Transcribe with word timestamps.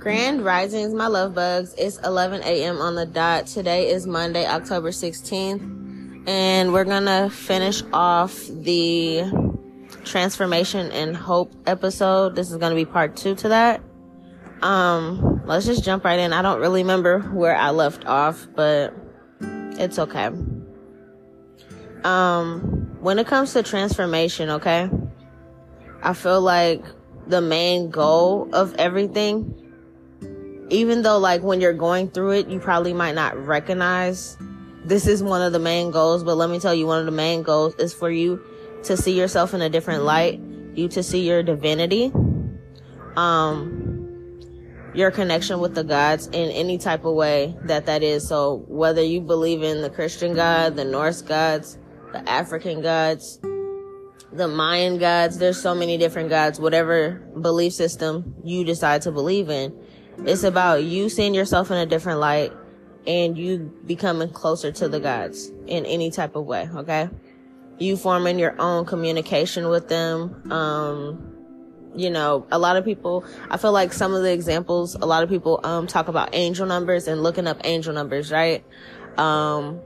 Grand 0.00 0.42
Risings, 0.42 0.94
my 0.94 1.08
love 1.08 1.34
bugs. 1.34 1.74
It's 1.76 1.98
11 1.98 2.42
a.m. 2.44 2.80
on 2.80 2.94
the 2.94 3.04
dot. 3.04 3.46
Today 3.46 3.90
is 3.90 4.06
Monday, 4.06 4.46
October 4.46 4.92
16th, 4.92 6.24
and 6.26 6.72
we're 6.72 6.86
gonna 6.86 7.28
finish 7.28 7.82
off 7.92 8.34
the 8.48 9.24
transformation 10.06 10.90
and 10.92 11.14
hope 11.14 11.52
episode. 11.66 12.34
This 12.34 12.50
is 12.50 12.56
gonna 12.56 12.76
be 12.76 12.86
part 12.86 13.14
two 13.14 13.34
to 13.36 13.48
that. 13.50 13.82
Um, 14.62 15.42
let's 15.44 15.66
just 15.66 15.84
jump 15.84 16.02
right 16.02 16.18
in. 16.18 16.32
I 16.32 16.40
don't 16.40 16.60
really 16.60 16.80
remember 16.80 17.18
where 17.18 17.54
I 17.54 17.68
left 17.68 18.06
off, 18.06 18.48
but 18.56 18.94
it's 19.42 19.98
okay. 19.98 20.30
Um, 22.04 22.96
when 23.00 23.18
it 23.18 23.26
comes 23.26 23.52
to 23.52 23.62
transformation, 23.62 24.48
okay, 24.48 24.88
I 26.02 26.14
feel 26.14 26.40
like 26.40 26.86
the 27.26 27.42
main 27.42 27.90
goal 27.90 28.48
of 28.54 28.74
everything 28.76 29.66
even 30.70 31.02
though 31.02 31.18
like 31.18 31.42
when 31.42 31.60
you're 31.60 31.72
going 31.72 32.10
through 32.10 32.30
it, 32.30 32.48
you 32.48 32.60
probably 32.60 32.94
might 32.94 33.14
not 33.14 33.36
recognize 33.36 34.38
this 34.84 35.06
is 35.06 35.22
one 35.22 35.42
of 35.42 35.52
the 35.52 35.58
main 35.58 35.90
goals, 35.90 36.24
but 36.24 36.36
let 36.36 36.48
me 36.48 36.58
tell 36.58 36.74
you, 36.74 36.86
one 36.86 37.00
of 37.00 37.06
the 37.06 37.12
main 37.12 37.42
goals 37.42 37.74
is 37.74 37.92
for 37.92 38.10
you 38.10 38.42
to 38.84 38.96
see 38.96 39.18
yourself 39.18 39.52
in 39.52 39.60
a 39.60 39.68
different 39.68 40.04
light, 40.04 40.40
you 40.74 40.88
to 40.88 41.02
see 41.02 41.26
your 41.26 41.42
divinity, 41.42 42.10
um, 43.16 44.40
your 44.94 45.10
connection 45.10 45.60
with 45.60 45.74
the 45.74 45.84
gods 45.84 46.28
in 46.28 46.50
any 46.50 46.78
type 46.78 47.04
of 47.04 47.14
way 47.14 47.54
that 47.64 47.86
that 47.86 48.02
is. 48.02 48.26
So 48.26 48.64
whether 48.68 49.02
you 49.02 49.20
believe 49.20 49.62
in 49.62 49.82
the 49.82 49.90
Christian 49.90 50.34
God, 50.34 50.76
the 50.76 50.84
Norse 50.84 51.20
gods, 51.20 51.76
the 52.12 52.26
African 52.28 52.80
gods, 52.80 53.38
the 54.32 54.48
Mayan 54.48 54.98
gods, 54.98 55.38
there's 55.38 55.60
so 55.60 55.74
many 55.74 55.98
different 55.98 56.30
gods, 56.30 56.58
whatever 56.58 57.20
belief 57.40 57.72
system 57.74 58.34
you 58.44 58.64
decide 58.64 59.02
to 59.02 59.12
believe 59.12 59.50
in 59.50 59.76
it's 60.18 60.42
about 60.42 60.84
you 60.84 61.08
seeing 61.08 61.34
yourself 61.34 61.70
in 61.70 61.76
a 61.76 61.86
different 61.86 62.20
light 62.20 62.52
and 63.06 63.36
you 63.38 63.72
becoming 63.86 64.30
closer 64.30 64.70
to 64.72 64.88
the 64.88 65.00
gods 65.00 65.50
in 65.66 65.86
any 65.86 66.10
type 66.10 66.36
of 66.36 66.44
way, 66.44 66.68
okay? 66.74 67.08
You 67.78 67.96
forming 67.96 68.38
your 68.38 68.60
own 68.60 68.84
communication 68.84 69.68
with 69.68 69.88
them. 69.88 70.52
Um, 70.52 71.36
you 71.96 72.10
know, 72.10 72.46
a 72.52 72.58
lot 72.58 72.76
of 72.76 72.84
people, 72.84 73.24
I 73.50 73.56
feel 73.56 73.72
like 73.72 73.92
some 73.92 74.14
of 74.14 74.22
the 74.22 74.32
examples, 74.32 74.94
a 74.94 75.06
lot 75.06 75.22
of 75.22 75.28
people, 75.28 75.60
um, 75.64 75.86
talk 75.86 76.08
about 76.08 76.30
angel 76.34 76.66
numbers 76.66 77.08
and 77.08 77.22
looking 77.22 77.46
up 77.46 77.60
angel 77.64 77.94
numbers, 77.94 78.30
right? 78.30 78.64
Um, 79.16 79.80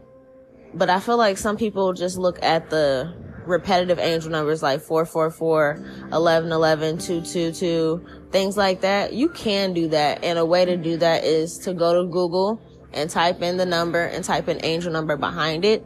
but 0.75 0.91
I 0.91 1.00
feel 1.00 1.16
like 1.16 1.38
some 1.38 1.56
people 1.56 1.92
just 1.92 2.19
look 2.19 2.42
at 2.42 2.69
the 2.69 3.14
repetitive 3.47 3.98
angel 3.98 4.31
numbers 4.31 4.62
like 4.62 4.81
444, 4.81 5.75
1111, 6.11 6.98
222, 6.98 8.05
things 8.31 8.56
like 8.56 8.81
that. 8.83 9.12
You 9.12 9.28
can 9.28 9.73
do 9.73 9.89
that. 9.89 10.25
And 10.25 10.39
a 10.39 10.45
way 10.45 10.64
to 10.64 10.77
do 10.77 10.97
that 10.98 11.25
is 11.25 11.59
to 11.59 11.75
go 11.75 12.03
to 12.03 12.09
Google 12.11 12.61
and 12.92 13.11
type 13.11 13.42
in 13.42 13.56
the 13.56 13.67
number 13.67 14.05
and 14.05 14.25
type 14.25 14.48
in 14.48 14.65
angel 14.65 14.92
number 14.92 15.17
behind 15.17 15.65
it. 15.65 15.84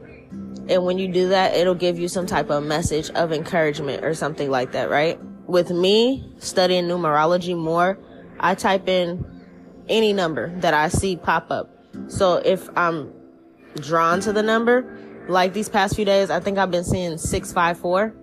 And 0.69 0.85
when 0.85 0.99
you 0.99 1.09
do 1.09 1.31
that, 1.31 1.55
it'll 1.55 1.75
give 1.75 1.99
you 1.99 2.09
some 2.09 2.27
type 2.27 2.51
of 2.51 2.63
message 2.63 3.11
of 3.11 3.33
encouragement 3.33 4.05
or 4.05 4.15
something 4.15 4.51
like 4.51 4.73
that, 4.73 4.91
right? 4.91 5.19
With 5.47 5.71
me 5.71 6.31
studying 6.39 6.85
numerology 6.85 7.57
more, 7.57 7.99
I 8.39 8.55
type 8.55 8.87
in 8.89 9.25
any 9.89 10.13
number 10.13 10.55
that 10.61 10.75
I 10.75 10.89
see 10.89 11.17
pop 11.17 11.51
up. 11.51 11.71
So 12.09 12.37
if 12.37 12.69
I'm 12.77 13.13
drawn 13.77 14.21
to 14.21 14.33
the 14.33 14.43
number, 14.43 14.85
like 15.29 15.53
these 15.53 15.69
past 15.69 15.95
few 15.95 16.05
days, 16.05 16.31
I 16.31 16.41
think 16.41 16.59
I've 16.59 16.71
been 16.71 16.85
seeing 16.85 17.19
654 17.19 18.15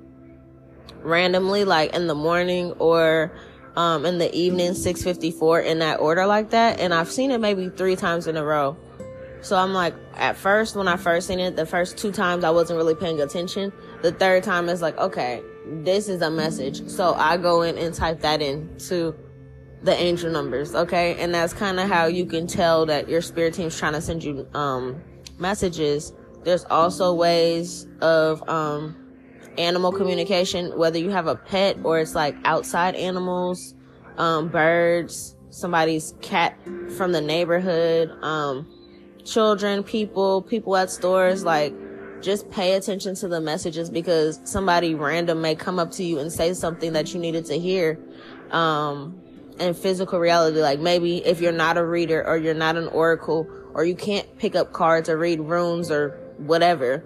randomly, 1.01 1.63
like 1.63 1.93
in 1.93 2.07
the 2.07 2.15
morning 2.15 2.71
or 2.73 3.31
um, 3.75 4.05
in 4.05 4.17
the 4.17 4.33
evening, 4.35 4.73
654 4.73 5.61
in 5.61 5.79
that 5.79 5.99
order 5.99 6.25
like 6.25 6.49
that. 6.49 6.79
And 6.79 6.93
I've 6.93 7.11
seen 7.11 7.31
it 7.31 7.39
maybe 7.39 7.69
three 7.69 7.95
times 7.95 8.27
in 8.27 8.37
a 8.37 8.43
row. 8.43 8.75
So 9.41 9.55
I'm 9.55 9.73
like, 9.73 9.93
at 10.15 10.35
first, 10.35 10.75
when 10.75 10.87
I 10.87 10.97
first 10.97 11.27
seen 11.27 11.39
it, 11.39 11.55
the 11.55 11.67
first 11.67 11.99
two 11.99 12.11
times 12.11 12.43
I 12.43 12.49
wasn't 12.49 12.77
really 12.77 12.95
paying 12.95 13.21
attention. 13.21 13.71
The 14.01 14.11
third 14.11 14.43
time 14.43 14.67
is 14.69 14.81
like, 14.81 14.97
okay, 14.97 15.43
this 15.67 16.09
is 16.09 16.23
a 16.23 16.31
message. 16.31 16.89
So 16.89 17.13
I 17.13 17.37
go 17.37 17.61
in 17.61 17.77
and 17.77 17.93
type 17.93 18.21
that 18.21 18.41
in 18.41 18.75
to 18.87 19.15
the 19.83 19.93
angel 19.93 20.31
numbers. 20.31 20.73
Okay. 20.73 21.15
And 21.21 21.35
that's 21.35 21.53
kind 21.53 21.79
of 21.79 21.87
how 21.87 22.07
you 22.07 22.25
can 22.25 22.47
tell 22.47 22.87
that 22.87 23.07
your 23.07 23.21
spirit 23.21 23.53
team's 23.53 23.77
trying 23.77 23.93
to 23.93 24.01
send 24.01 24.23
you, 24.23 24.47
um, 24.55 24.99
messages 25.37 26.11
there's 26.45 26.63
also 26.65 27.13
ways 27.13 27.87
of 28.01 28.47
um, 28.47 28.95
animal 29.57 29.91
communication, 29.91 30.77
whether 30.77 30.99
you 30.99 31.09
have 31.09 31.27
a 31.27 31.35
pet 31.35 31.77
or 31.83 31.99
it's 31.99 32.13
like 32.13 32.35
outside 32.45 32.95
animals, 32.95 33.73
um, 34.17 34.49
birds, 34.49 35.35
somebody's 35.49 36.13
cat 36.21 36.57
from 36.95 37.11
the 37.11 37.21
neighborhood, 37.21 38.11
um, 38.21 38.71
children, 39.25 39.83
people, 39.83 40.43
people 40.43 40.77
at 40.77 40.91
stores, 40.91 41.43
like 41.43 41.73
just 42.21 42.49
pay 42.51 42.73
attention 42.73 43.15
to 43.15 43.27
the 43.27 43.41
messages 43.41 43.89
because 43.89 44.39
somebody 44.43 44.93
random 44.93 45.41
may 45.41 45.55
come 45.55 45.79
up 45.79 45.91
to 45.91 46.03
you 46.03 46.19
and 46.19 46.31
say 46.31 46.53
something 46.53 46.93
that 46.93 47.13
you 47.13 47.19
needed 47.19 47.45
to 47.45 47.57
hear. 47.57 47.99
Um, 48.51 49.19
in 49.59 49.73
physical 49.73 50.19
reality, 50.19 50.61
like 50.61 50.79
maybe 50.79 51.25
if 51.25 51.39
you're 51.39 51.53
not 51.53 51.77
a 51.77 51.85
reader 51.85 52.25
or 52.27 52.37
you're 52.37 52.53
not 52.53 52.75
an 52.75 52.87
oracle 52.89 53.47
or 53.73 53.85
you 53.85 53.95
can't 53.95 54.37
pick 54.37 54.53
up 54.53 54.73
cards 54.73 55.07
or 55.07 55.17
read 55.17 55.39
runes 55.39 55.89
or 55.89 56.19
whatever, 56.37 57.03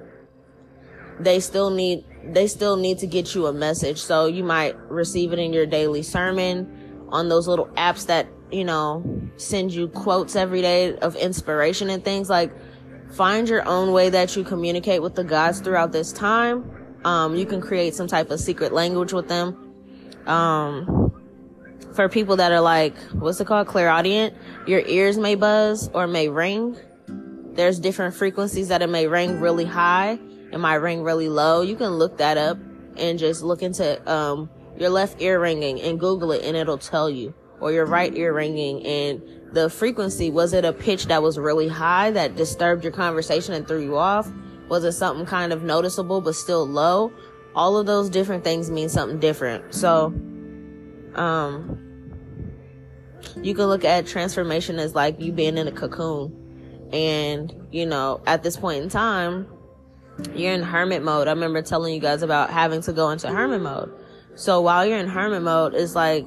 they 1.20 1.40
still 1.40 1.70
need 1.70 2.06
they 2.24 2.48
still 2.48 2.76
need 2.76 3.00
to 3.00 3.08
get 3.08 3.34
you 3.36 3.48
a 3.48 3.54
message. 3.54 4.02
So 4.02 4.26
you 4.26 4.44
might 4.44 4.78
receive 4.90 5.34
it 5.34 5.40
in 5.40 5.54
your 5.54 5.66
daily 5.66 6.04
sermon 6.04 7.08
on 7.10 7.30
those 7.30 7.48
little 7.48 7.68
apps 7.68 8.08
that, 8.08 8.28
you 8.52 8.64
know, 8.64 9.04
send 9.38 9.74
you 9.74 9.88
quotes 9.88 10.36
every 10.36 10.62
day 10.62 10.96
of 10.98 11.16
inspiration 11.16 11.90
and 11.90 12.04
things 12.04 12.30
like 12.30 12.52
find 13.12 13.50
your 13.50 13.68
own 13.68 13.92
way 13.92 14.10
that 14.10 14.36
you 14.36 14.44
communicate 14.44 15.02
with 15.02 15.16
the 15.16 15.24
gods 15.24 15.60
throughout 15.62 15.92
this 15.92 16.12
time. 16.12 16.70
Um, 17.06 17.36
you 17.36 17.46
can 17.46 17.62
create 17.62 17.96
some 17.96 18.08
type 18.08 18.30
of 18.30 18.40
secret 18.40 18.74
language 18.74 19.14
with 19.14 19.28
them. 19.28 19.74
Um, 20.28 21.12
for 21.94 22.08
people 22.08 22.36
that 22.36 22.52
are 22.52 22.62
like, 22.62 22.96
what's 23.14 23.40
it 23.40 23.48
called? 23.48 23.68
Clairaudient, 23.68 24.36
your 24.68 24.82
ears 24.82 25.18
may 25.18 25.36
buzz 25.36 25.90
or 25.94 26.06
may 26.06 26.30
ring 26.30 26.78
there's 27.56 27.80
different 27.80 28.16
frequencies 28.16 28.70
that 28.70 28.82
it 28.82 28.88
may 28.88 29.08
ring 29.08 29.40
really 29.40 29.66
high. 29.66 30.20
It 30.52 30.58
might 30.58 30.76
ring 30.76 31.04
really 31.04 31.30
low. 31.30 31.62
You 31.62 31.76
can 31.76 31.92
look 31.92 32.18
that 32.18 32.38
up 32.38 32.58
and 32.98 33.20
just 33.20 33.44
look 33.44 33.62
into 33.62 34.12
um, 34.12 34.50
your 34.78 34.90
left 34.90 35.22
ear 35.22 35.40
ringing 35.40 35.82
and 35.82 36.00
Google 36.00 36.32
it 36.32 36.44
and 36.44 36.56
it'll 36.56 36.78
tell 36.78 37.10
you. 37.10 37.34
Or 37.60 37.74
your 37.74 37.86
right 37.86 38.16
ear 38.16 38.34
ringing 38.34 38.86
and 38.86 39.22
the 39.52 39.70
frequency. 39.70 40.32
Was 40.32 40.54
it 40.54 40.64
a 40.64 40.72
pitch 40.72 41.08
that 41.08 41.22
was 41.22 41.38
really 41.38 41.68
high 41.68 42.12
that 42.12 42.38
disturbed 42.38 42.84
your 42.84 42.94
conversation 42.94 43.54
and 43.54 43.68
threw 43.68 43.84
you 43.84 43.98
off? 43.98 44.32
Was 44.70 44.86
it 44.86 44.94
something 44.94 45.26
kind 45.26 45.52
of 45.52 45.64
noticeable 45.64 46.22
but 46.22 46.36
still 46.36 46.66
low? 46.66 47.12
All 47.56 47.78
of 47.78 47.86
those 47.86 48.10
different 48.10 48.46
things 48.46 48.72
mean 48.72 48.88
something 48.88 49.20
different. 49.20 49.74
So, 49.74 50.14
um, 51.16 51.90
you 53.42 53.54
can 53.54 53.66
look 53.66 53.84
at 53.84 54.08
transformation 54.08 54.80
as 54.80 54.96
like 54.96 55.20
you 55.20 55.34
being 55.34 55.58
in 55.58 55.68
a 55.68 55.72
cocoon 55.72 56.39
and, 56.92 57.68
you 57.72 57.86
know, 57.86 58.22
at 58.26 58.44
this 58.44 58.58
point 58.58 58.84
in 58.84 58.90
time, 58.90 59.48
you're 60.36 60.54
in 60.54 60.64
hermit 60.64 61.04
mode. 61.04 61.28
I 61.28 61.32
remember 61.32 61.62
telling 61.62 61.94
you 61.94 62.00
guys 62.00 62.22
about 62.22 62.50
having 62.50 62.82
to 62.82 62.94
go 62.94 63.10
into 63.10 63.28
hermit 63.30 63.62
mode. 63.62 63.92
So 64.36 64.62
while 64.62 64.86
you're 64.86 64.98
in 64.98 65.08
hermit 65.08 65.42
mode, 65.42 65.74
it's 65.76 65.96
like 65.96 66.26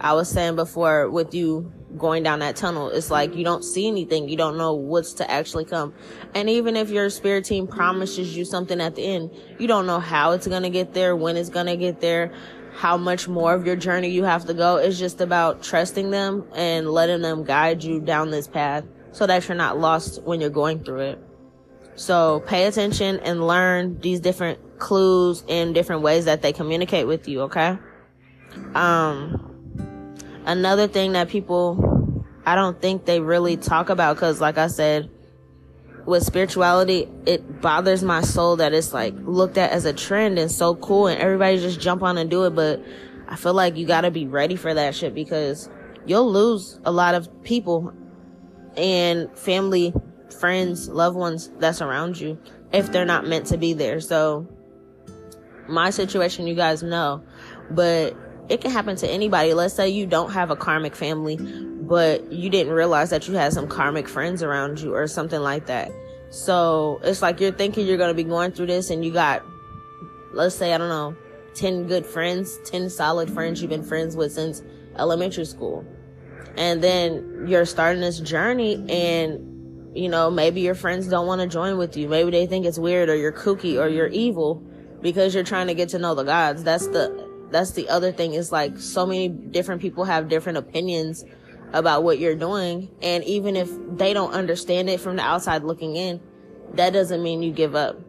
I 0.00 0.12
was 0.14 0.28
saying 0.28 0.56
before 0.56 1.10
with 1.10 1.34
you 1.34 1.72
going 1.96 2.22
down 2.22 2.40
that 2.40 2.56
tunnel, 2.56 2.90
it's 2.90 3.10
like 3.10 3.34
you 3.34 3.44
don't 3.44 3.64
see 3.64 3.88
anything. 3.88 4.28
You 4.28 4.36
don't 4.36 4.56
know 4.56 4.74
what's 4.74 5.14
to 5.14 5.30
actually 5.30 5.64
come. 5.64 5.94
And 6.34 6.48
even 6.48 6.76
if 6.76 6.90
your 6.90 7.10
spirit 7.10 7.44
team 7.44 7.66
promises 7.66 8.36
you 8.36 8.44
something 8.44 8.80
at 8.80 8.94
the 8.94 9.02
end, 9.02 9.30
you 9.58 9.66
don't 9.66 9.86
know 9.86 9.98
how 9.98 10.32
it's 10.32 10.46
going 10.46 10.62
to 10.62 10.70
get 10.70 10.94
there, 10.94 11.16
when 11.16 11.36
it's 11.36 11.48
going 11.48 11.66
to 11.66 11.76
get 11.76 12.00
there, 12.00 12.32
how 12.74 12.96
much 12.96 13.26
more 13.26 13.54
of 13.54 13.66
your 13.66 13.76
journey 13.76 14.08
you 14.08 14.24
have 14.24 14.44
to 14.46 14.54
go. 14.54 14.76
It's 14.76 14.98
just 14.98 15.20
about 15.20 15.62
trusting 15.62 16.10
them 16.10 16.46
and 16.54 16.88
letting 16.90 17.22
them 17.22 17.44
guide 17.44 17.82
you 17.82 18.00
down 18.00 18.30
this 18.30 18.46
path 18.46 18.84
so 19.12 19.26
that 19.26 19.48
you're 19.48 19.56
not 19.56 19.78
lost 19.78 20.22
when 20.22 20.40
you're 20.40 20.50
going 20.50 20.84
through 20.84 21.00
it. 21.00 21.18
So 21.96 22.40
pay 22.46 22.66
attention 22.66 23.18
and 23.20 23.46
learn 23.46 23.98
these 24.00 24.20
different 24.20 24.78
clues 24.78 25.42
and 25.48 25.74
different 25.74 26.02
ways 26.02 26.26
that 26.26 26.42
they 26.42 26.52
communicate 26.52 27.06
with 27.06 27.26
you, 27.26 27.42
okay? 27.42 27.76
Um, 28.74 30.16
another 30.44 30.86
thing 30.86 31.12
that 31.12 31.28
people, 31.28 32.24
I 32.46 32.54
don't 32.54 32.80
think 32.80 33.04
they 33.04 33.20
really 33.20 33.56
talk 33.56 33.88
about, 33.88 34.16
cause 34.16 34.40
like 34.40 34.58
I 34.58 34.68
said, 34.68 35.10
with 36.06 36.22
spirituality, 36.22 37.06
it 37.26 37.60
bothers 37.60 38.02
my 38.02 38.22
soul 38.22 38.56
that 38.56 38.72
it's 38.72 38.94
like 38.94 39.14
looked 39.18 39.58
at 39.58 39.72
as 39.72 39.84
a 39.84 39.92
trend 39.92 40.38
and 40.38 40.50
so 40.50 40.74
cool 40.76 41.06
and 41.06 41.20
everybody 41.20 41.58
just 41.58 41.80
jump 41.80 42.02
on 42.02 42.16
and 42.16 42.30
do 42.30 42.44
it. 42.44 42.54
But 42.54 42.82
I 43.28 43.36
feel 43.36 43.52
like 43.52 43.76
you 43.76 43.86
gotta 43.86 44.10
be 44.10 44.26
ready 44.26 44.56
for 44.56 44.72
that 44.72 44.94
shit 44.94 45.14
because 45.14 45.68
you'll 46.06 46.32
lose 46.32 46.80
a 46.84 46.92
lot 46.92 47.14
of 47.14 47.42
people 47.42 47.92
and 48.76 49.30
family, 49.36 49.92
friends, 50.38 50.88
loved 50.88 51.16
ones 51.16 51.50
that's 51.58 51.80
around 51.82 52.18
you 52.20 52.38
if 52.72 52.92
they're 52.92 53.04
not 53.04 53.26
meant 53.26 53.46
to 53.46 53.56
be 53.56 53.72
there. 53.72 54.00
So 54.00 54.46
my 55.68 55.90
situation, 55.90 56.46
you 56.46 56.54
guys 56.54 56.82
know, 56.82 57.22
but 57.70 58.16
it 58.48 58.60
can 58.60 58.70
happen 58.70 58.96
to 58.96 59.08
anybody. 59.08 59.54
Let's 59.54 59.74
say 59.74 59.88
you 59.88 60.06
don't 60.06 60.32
have 60.32 60.50
a 60.50 60.56
karmic 60.56 60.96
family, 60.96 61.36
but 61.36 62.32
you 62.32 62.50
didn't 62.50 62.72
realize 62.72 63.10
that 63.10 63.28
you 63.28 63.34
had 63.34 63.52
some 63.52 63.68
karmic 63.68 64.08
friends 64.08 64.42
around 64.42 64.80
you 64.80 64.94
or 64.94 65.06
something 65.06 65.40
like 65.40 65.66
that. 65.66 65.90
So 66.30 67.00
it's 67.02 67.22
like 67.22 67.40
you're 67.40 67.52
thinking 67.52 67.86
you're 67.86 67.96
going 67.96 68.10
to 68.10 68.14
be 68.14 68.24
going 68.24 68.52
through 68.52 68.66
this 68.66 68.90
and 68.90 69.04
you 69.04 69.12
got, 69.12 69.42
let's 70.32 70.54
say, 70.54 70.72
I 70.74 70.78
don't 70.78 70.88
know, 70.88 71.16
10 71.54 71.86
good 71.86 72.06
friends, 72.06 72.58
10 72.64 72.90
solid 72.90 73.30
friends 73.30 73.60
you've 73.60 73.70
been 73.70 73.82
friends 73.82 74.16
with 74.16 74.32
since 74.32 74.62
elementary 74.96 75.44
school. 75.44 75.84
And 76.58 76.82
then 76.82 77.44
you're 77.46 77.64
starting 77.64 78.00
this 78.00 78.18
journey 78.18 78.84
and, 78.90 79.96
you 79.96 80.08
know, 80.08 80.28
maybe 80.28 80.60
your 80.60 80.74
friends 80.74 81.06
don't 81.06 81.28
want 81.28 81.40
to 81.40 81.46
join 81.46 81.78
with 81.78 81.96
you. 81.96 82.08
Maybe 82.08 82.32
they 82.32 82.46
think 82.46 82.66
it's 82.66 82.80
weird 82.80 83.08
or 83.08 83.14
you're 83.14 83.32
kooky 83.32 83.80
or 83.80 83.86
you're 83.86 84.08
evil 84.08 84.56
because 85.00 85.36
you're 85.36 85.44
trying 85.44 85.68
to 85.68 85.74
get 85.74 85.90
to 85.90 86.00
know 86.00 86.16
the 86.16 86.24
gods. 86.24 86.64
That's 86.64 86.88
the, 86.88 87.28
that's 87.52 87.70
the 87.70 87.88
other 87.88 88.10
thing 88.10 88.34
is 88.34 88.50
like 88.50 88.76
so 88.76 89.06
many 89.06 89.28
different 89.28 89.80
people 89.80 90.02
have 90.02 90.28
different 90.28 90.58
opinions 90.58 91.24
about 91.72 92.02
what 92.02 92.18
you're 92.18 92.34
doing. 92.34 92.90
And 93.02 93.22
even 93.22 93.54
if 93.54 93.70
they 93.96 94.12
don't 94.12 94.32
understand 94.32 94.90
it 94.90 94.98
from 94.98 95.14
the 95.14 95.22
outside 95.22 95.62
looking 95.62 95.94
in, 95.94 96.20
that 96.74 96.92
doesn't 96.92 97.22
mean 97.22 97.40
you 97.40 97.52
give 97.52 97.76
up. 97.76 98.00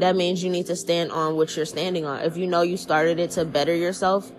That 0.00 0.14
means 0.14 0.44
you 0.44 0.50
need 0.50 0.66
to 0.66 0.76
stand 0.76 1.10
on 1.10 1.36
what 1.36 1.56
you're 1.56 1.64
standing 1.64 2.04
on. 2.04 2.20
If 2.20 2.36
you 2.36 2.46
know 2.46 2.60
you 2.60 2.76
started 2.76 3.18
it 3.18 3.30
to 3.30 3.46
better 3.46 3.74
yourself, 3.74 4.30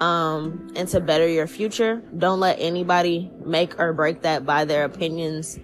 um, 0.00 0.72
and 0.74 0.88
to 0.88 1.00
better 1.00 1.28
your 1.28 1.46
future, 1.46 2.02
don't 2.16 2.40
let 2.40 2.58
anybody 2.58 3.30
make 3.44 3.78
or 3.78 3.92
break 3.92 4.22
that 4.22 4.46
by 4.46 4.64
their 4.64 4.84
opinions, 4.84 5.58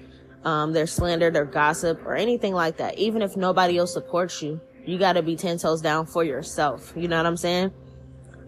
um, 0.45 0.73
their 0.73 0.87
slander, 0.87 1.31
their 1.31 1.47
gossip, 1.47 2.05
or 2.05 2.15
anything 2.15 2.53
like 2.53 2.77
that. 2.77 2.99
Even 2.99 3.23
if 3.23 3.37
nobody 3.37 3.79
else 3.79 3.93
supports 3.93 4.43
you, 4.43 4.61
you 4.85 4.99
gotta 4.99 5.23
be 5.23 5.37
10 5.37 5.59
toes 5.59 5.81
down 5.81 6.07
for 6.07 6.23
yourself. 6.23 6.93
You 6.95 7.09
know 7.09 7.17
what 7.17 7.27
I'm 7.27 7.37
saying? 7.37 7.73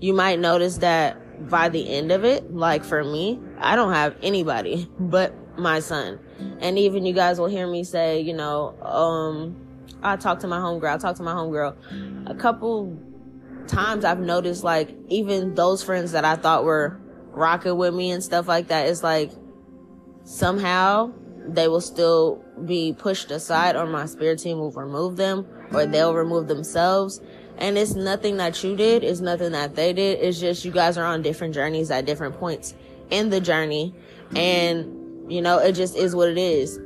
You 0.00 0.12
might 0.12 0.38
notice 0.38 0.78
that 0.78 1.48
by 1.48 1.68
the 1.68 1.88
end 1.88 2.12
of 2.12 2.24
it, 2.24 2.54
like 2.54 2.84
for 2.84 3.02
me, 3.02 3.40
I 3.58 3.74
don't 3.74 3.92
have 3.92 4.16
anybody 4.22 4.88
but 5.00 5.34
my 5.58 5.80
son. 5.80 6.20
And 6.60 6.78
even 6.78 7.04
you 7.04 7.14
guys 7.14 7.40
will 7.40 7.48
hear 7.48 7.66
me 7.66 7.82
say, 7.82 8.20
you 8.20 8.34
know, 8.34 8.78
um, 8.82 9.56
I 10.02 10.16
talk 10.16 10.40
to 10.40 10.46
my 10.46 10.58
homegirl, 10.58 10.94
I 10.94 10.98
talk 10.98 11.16
to 11.16 11.22
my 11.22 11.32
homegirl. 11.32 12.30
A 12.30 12.34
couple 12.34 12.96
times 13.68 14.04
I've 14.04 14.20
noticed 14.20 14.64
like 14.64 14.94
even 15.08 15.54
those 15.54 15.82
friends 15.82 16.12
that 16.12 16.24
I 16.24 16.36
thought 16.36 16.64
were 16.64 17.00
rocking 17.30 17.76
with 17.76 17.94
me 17.94 18.10
and 18.10 18.22
stuff 18.22 18.48
like 18.48 18.68
that, 18.68 18.88
it's 18.88 19.02
like 19.02 19.30
somehow 20.24 21.12
they 21.46 21.68
will 21.68 21.80
still 21.80 22.44
be 22.64 22.92
pushed 22.92 23.30
aside 23.30 23.76
or 23.76 23.86
my 23.86 24.06
spirit 24.06 24.38
team 24.38 24.58
will 24.58 24.72
remove 24.72 25.16
them 25.16 25.46
or 25.72 25.86
they'll 25.86 26.14
remove 26.14 26.48
themselves 26.48 27.20
and 27.58 27.76
it's 27.76 27.94
nothing 27.94 28.36
that 28.36 28.62
you 28.62 28.76
did, 28.76 29.02
it's 29.02 29.20
nothing 29.20 29.52
that 29.52 29.74
they 29.74 29.92
did. 29.92 30.20
It's 30.20 30.38
just 30.38 30.64
you 30.64 30.70
guys 30.70 30.96
are 30.96 31.04
on 31.04 31.22
different 31.22 31.54
journeys 31.54 31.90
at 31.90 32.06
different 32.06 32.38
points 32.38 32.74
in 33.10 33.30
the 33.30 33.40
journey. 33.40 33.94
And, 34.36 35.30
you 35.30 35.42
know, 35.42 35.58
it 35.58 35.72
just 35.72 35.96
is 35.96 36.14
what 36.14 36.28
it 36.28 36.38
is. 36.38 36.78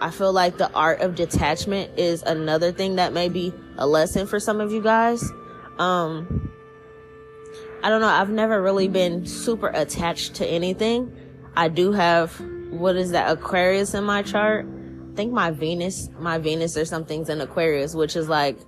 I 0.00 0.10
feel 0.10 0.32
like 0.32 0.56
the 0.56 0.72
art 0.72 1.00
of 1.00 1.14
detachment 1.14 1.98
is 1.98 2.22
another 2.22 2.72
thing 2.72 2.96
that 2.96 3.12
may 3.12 3.28
be 3.28 3.52
a 3.76 3.86
lesson 3.86 4.26
for 4.26 4.40
some 4.40 4.60
of 4.60 4.72
you 4.72 4.82
guys. 4.82 5.30
Um, 5.78 6.50
I 7.82 7.90
don't 7.90 8.00
know. 8.00 8.08
I've 8.08 8.30
never 8.30 8.62
really 8.62 8.88
been 8.88 9.26
super 9.26 9.68
attached 9.68 10.34
to 10.36 10.46
anything. 10.46 11.14
I 11.56 11.68
do 11.68 11.92
have, 11.92 12.38
what 12.70 12.96
is 12.96 13.12
that, 13.12 13.30
Aquarius 13.30 13.94
in 13.94 14.04
my 14.04 14.22
chart. 14.22 14.66
I 14.66 15.16
think 15.16 15.32
my 15.32 15.50
Venus, 15.50 16.10
my 16.18 16.38
Venus 16.38 16.76
or 16.76 16.84
something's 16.84 17.28
in 17.28 17.40
Aquarius, 17.40 17.94
which 17.94 18.16
is 18.16 18.28
like, 18.28 18.58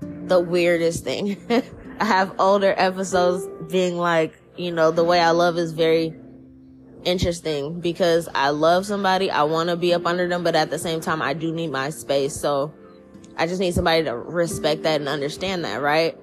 the 0.00 0.40
weirdest 0.40 1.04
thing. 1.04 1.36
I 2.00 2.04
have 2.04 2.34
older 2.38 2.74
episodes 2.76 3.46
being 3.70 3.96
like, 3.96 4.38
you 4.56 4.72
know, 4.72 4.90
the 4.90 5.04
way 5.04 5.20
I 5.20 5.30
love 5.30 5.58
is 5.58 5.72
very 5.72 6.14
interesting 7.04 7.80
because 7.80 8.28
I 8.34 8.50
love 8.50 8.86
somebody. 8.86 9.30
I 9.30 9.44
want 9.44 9.70
to 9.70 9.76
be 9.76 9.94
up 9.94 10.06
under 10.06 10.28
them, 10.28 10.42
but 10.44 10.56
at 10.56 10.70
the 10.70 10.78
same 10.78 11.00
time, 11.00 11.22
I 11.22 11.32
do 11.32 11.52
need 11.52 11.68
my 11.68 11.90
space. 11.90 12.34
So 12.34 12.74
I 13.36 13.46
just 13.46 13.60
need 13.60 13.74
somebody 13.74 14.04
to 14.04 14.16
respect 14.16 14.82
that 14.82 15.00
and 15.00 15.08
understand 15.08 15.64
that, 15.64 15.80
right? 15.80 16.18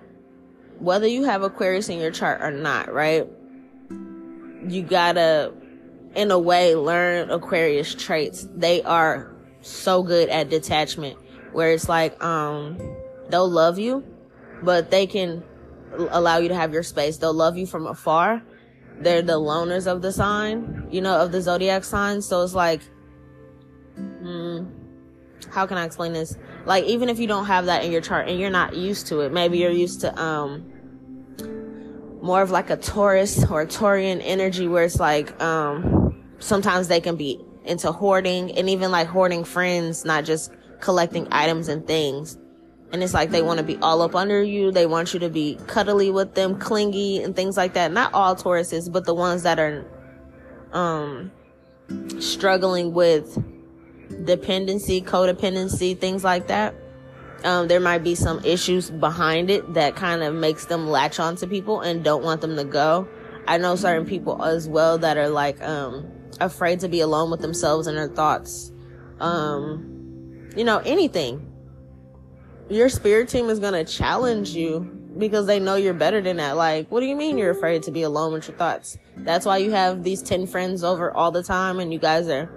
Whether 0.80 1.08
you 1.08 1.24
have 1.24 1.44
Aquarius 1.44 1.90
in 1.90 2.00
your 2.00 2.12
chart 2.12 2.42
or 2.42 2.52
not, 2.52 2.94
right? 2.94 3.28
You 4.68 4.82
gotta, 4.82 5.54
in 6.16 6.32
a 6.32 6.40
way, 6.40 6.76
learn 6.76 7.30
Aquarius 7.30 7.96
traits. 7.96 8.48
They 8.54 8.82
are 8.84 9.34
so 9.62 10.04
good 10.04 10.30
at 10.30 10.50
detachment 10.50 11.18
where 11.54 11.72
it's 11.72 11.88
like, 11.88 12.22
um, 12.24 12.78
they'll 13.30 13.50
love 13.50 13.80
you, 13.80 14.04
but 14.62 14.92
they 14.92 15.08
can 15.08 15.44
allow 16.10 16.38
you 16.38 16.50
to 16.50 16.56
have 16.56 16.74
your 16.74 16.84
space. 16.84 17.18
They'll 17.18 17.34
love 17.34 17.58
you 17.58 17.66
from 17.66 17.88
afar. 17.88 18.42
They're 19.00 19.22
the 19.22 19.40
loners 19.40 19.88
of 19.88 20.02
the 20.02 20.12
sign, 20.12 20.88
you 20.92 21.02
know, 21.02 21.16
of 21.20 21.32
the 21.32 21.42
zodiac 21.42 21.84
sign. 21.84 22.22
So 22.22 22.44
it's 22.44 22.54
like, 22.54 22.82
hmm, 23.96 24.66
how 25.50 25.66
can 25.66 25.78
I 25.78 25.86
explain 25.86 26.14
this? 26.14 26.38
Like, 26.66 26.86
even 26.86 27.10
if 27.10 27.20
you 27.20 27.28
don't 27.28 27.46
have 27.46 27.66
that 27.66 27.84
in 27.84 27.92
your 27.92 28.02
chart 28.02 28.30
and 28.30 28.40
you're 28.40 28.50
not 28.50 28.76
used 28.76 29.08
to 29.08 29.22
it, 29.22 29.32
maybe 29.32 29.58
you're 29.58 29.72
used 29.72 30.02
to, 30.02 30.22
um, 30.22 30.70
more 32.22 32.42
of 32.42 32.52
like 32.52 32.70
a 32.70 32.78
Taurus 32.78 33.44
or 33.50 33.66
Taurian 33.66 34.22
energy 34.24 34.68
where 34.68 34.84
it's 34.84 35.00
like, 35.00 35.42
um, 35.42 36.24
sometimes 36.40 36.88
they 36.88 37.02
can 37.02 37.16
be 37.16 37.40
into 37.66 37.92
hoarding 37.92 38.52
and 38.58 38.70
even 38.70 38.92
like 38.92 39.08
hoarding 39.08 39.44
friends, 39.44 40.06
not 40.06 40.24
just 40.24 40.52
collecting 40.80 41.28
items 41.32 41.68
and 41.68 41.86
things 41.86 42.38
and 42.94 43.02
it's 43.02 43.14
like 43.14 43.32
they 43.32 43.42
want 43.42 43.58
to 43.58 43.64
be 43.64 43.76
all 43.78 44.04
up 44.04 44.14
under 44.14 44.44
you. 44.44 44.72
They 44.72 44.86
want 44.86 45.16
you 45.16 45.20
to 45.22 45.30
be 45.30 45.58
cuddly 45.66 46.12
with 46.12 46.36
them, 46.36 46.60
clingy 46.60 47.24
and 47.24 47.36
things 47.36 47.58
like 47.58 47.74
that. 47.74 47.92
Not 47.92 48.14
all 48.14 48.36
Tauruses, 48.36 48.92
but 48.92 49.06
the 49.06 49.16
ones 49.16 49.42
that 49.44 49.60
are 49.60 49.84
um 50.72 51.32
struggling 52.20 52.94
with 52.94 53.44
dependency, 54.14 55.02
codependency, 55.02 55.98
things 55.98 56.24
like 56.24 56.48
that. 56.48 56.76
Um, 57.44 57.68
there 57.68 57.80
might 57.80 58.04
be 58.04 58.16
some 58.16 58.44
issues 58.46 58.90
behind 58.90 59.50
it 59.50 59.74
that 59.74 59.96
kind 59.96 60.24
of 60.24 60.34
makes 60.34 60.66
them 60.66 60.88
latch 60.88 61.20
on 61.20 61.36
to 61.38 61.48
people 61.48 61.82
and 61.82 62.04
don't 62.04 62.24
want 62.24 62.42
them 62.42 62.56
to 62.56 62.64
go. 62.64 63.08
I 63.48 63.58
know 63.58 63.76
certain 63.76 64.06
people 64.06 64.42
as 64.44 64.70
well 64.70 64.98
that 65.00 65.18
are 65.18 65.28
like 65.28 65.62
um 65.62 66.10
afraid 66.40 66.80
to 66.80 66.88
be 66.88 67.02
alone 67.02 67.30
with 67.30 67.42
themselves 67.42 67.88
and 67.88 67.98
their 67.98 68.08
thoughts. 68.08 68.72
Um, 69.20 70.50
you 70.56 70.64
know, 70.64 70.80
anything 70.80 71.54
your 72.70 72.90
spirit 72.90 73.30
team 73.30 73.50
is 73.50 73.60
going 73.60 73.74
to 73.74 73.92
challenge 73.92 74.50
you 74.50 74.80
because 75.18 75.46
they 75.46 75.60
know 75.60 75.76
you're 75.76 75.94
better 75.94 76.22
than 76.22 76.38
that. 76.38 76.58
Like, 76.58 76.90
what 76.90 77.02
do 77.02 77.06
you 77.06 77.16
mean 77.16 77.38
you're 77.38 77.52
afraid 77.52 77.84
to 77.84 77.92
be 77.92 78.04
alone 78.04 78.34
with 78.34 78.48
your 78.48 78.58
thoughts? 78.58 78.98
That's 79.18 79.46
why 79.46 79.58
you 79.58 79.72
have 79.72 80.04
these 80.04 80.22
10 80.22 80.48
friends 80.48 80.84
over 80.84 81.12
all 81.12 81.32
the 81.32 81.44
time 81.44 81.80
and 81.80 81.94
you 81.94 82.00
guys 82.00 82.28
are 82.30 82.50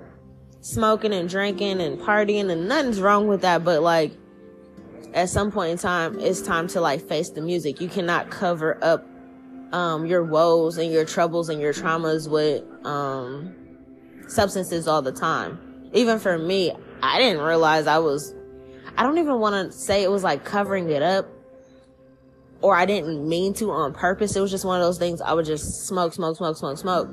smoking 0.61 1.13
and 1.13 1.29
drinking 1.29 1.81
and 1.81 1.99
partying 1.99 2.51
and 2.51 2.69
nothing's 2.69 3.01
wrong 3.01 3.27
with 3.27 3.43
that. 3.43 3.65
But 3.65 3.83
like, 3.83 4.13
at 5.15 5.29
some 5.29 5.51
point 5.51 5.73
in 5.73 5.79
time, 5.79 6.19
it's 6.21 6.43
time 6.43 6.69
to 6.69 6.81
like 6.81 7.01
face 7.01 7.31
the 7.31 7.41
music. 7.41 7.81
You 7.81 7.89
cannot 7.89 8.31
cover 8.31 8.83
up, 8.83 9.07
um, 9.73 10.07
your 10.07 10.25
woes 10.25 10.79
and 10.79 10.93
your 10.93 11.05
troubles 11.05 11.49
and 11.49 11.61
your 11.61 11.73
traumas 11.73 12.31
with, 12.31 12.65
um, 12.87 13.55
substances 14.29 14.89
all 14.89 15.03
the 15.03 15.13
time. 15.13 15.89
Even 15.93 16.19
for 16.19 16.37
me, 16.37 16.73
I 17.03 17.19
didn't 17.19 17.43
realize 17.43 17.87
I 17.87 17.99
was 17.99 18.35
I 18.97 19.03
don't 19.03 19.19
even 19.19 19.41
want 19.41 19.73
to 19.73 19.77
say 19.77 20.03
it 20.03 20.11
was 20.11 20.25
like 20.25 20.45
covering 20.45 20.89
it 20.89 21.03
up 21.03 21.29
or 22.63 22.75
I 22.75 22.87
didn't 22.87 23.29
mean 23.29 23.53
to 23.55 23.71
on 23.71 23.93
purpose. 23.93 24.35
It 24.35 24.41
was 24.41 24.51
just 24.51 24.65
one 24.65 24.81
of 24.81 24.87
those 24.87 24.99
things 24.99 25.21
I 25.21 25.35
would 25.35 25.45
just 25.45 25.87
smoke, 25.87 26.15
smoke, 26.15 26.37
smoke, 26.37 26.57
smoke, 26.57 26.79
smoke. 26.79 27.09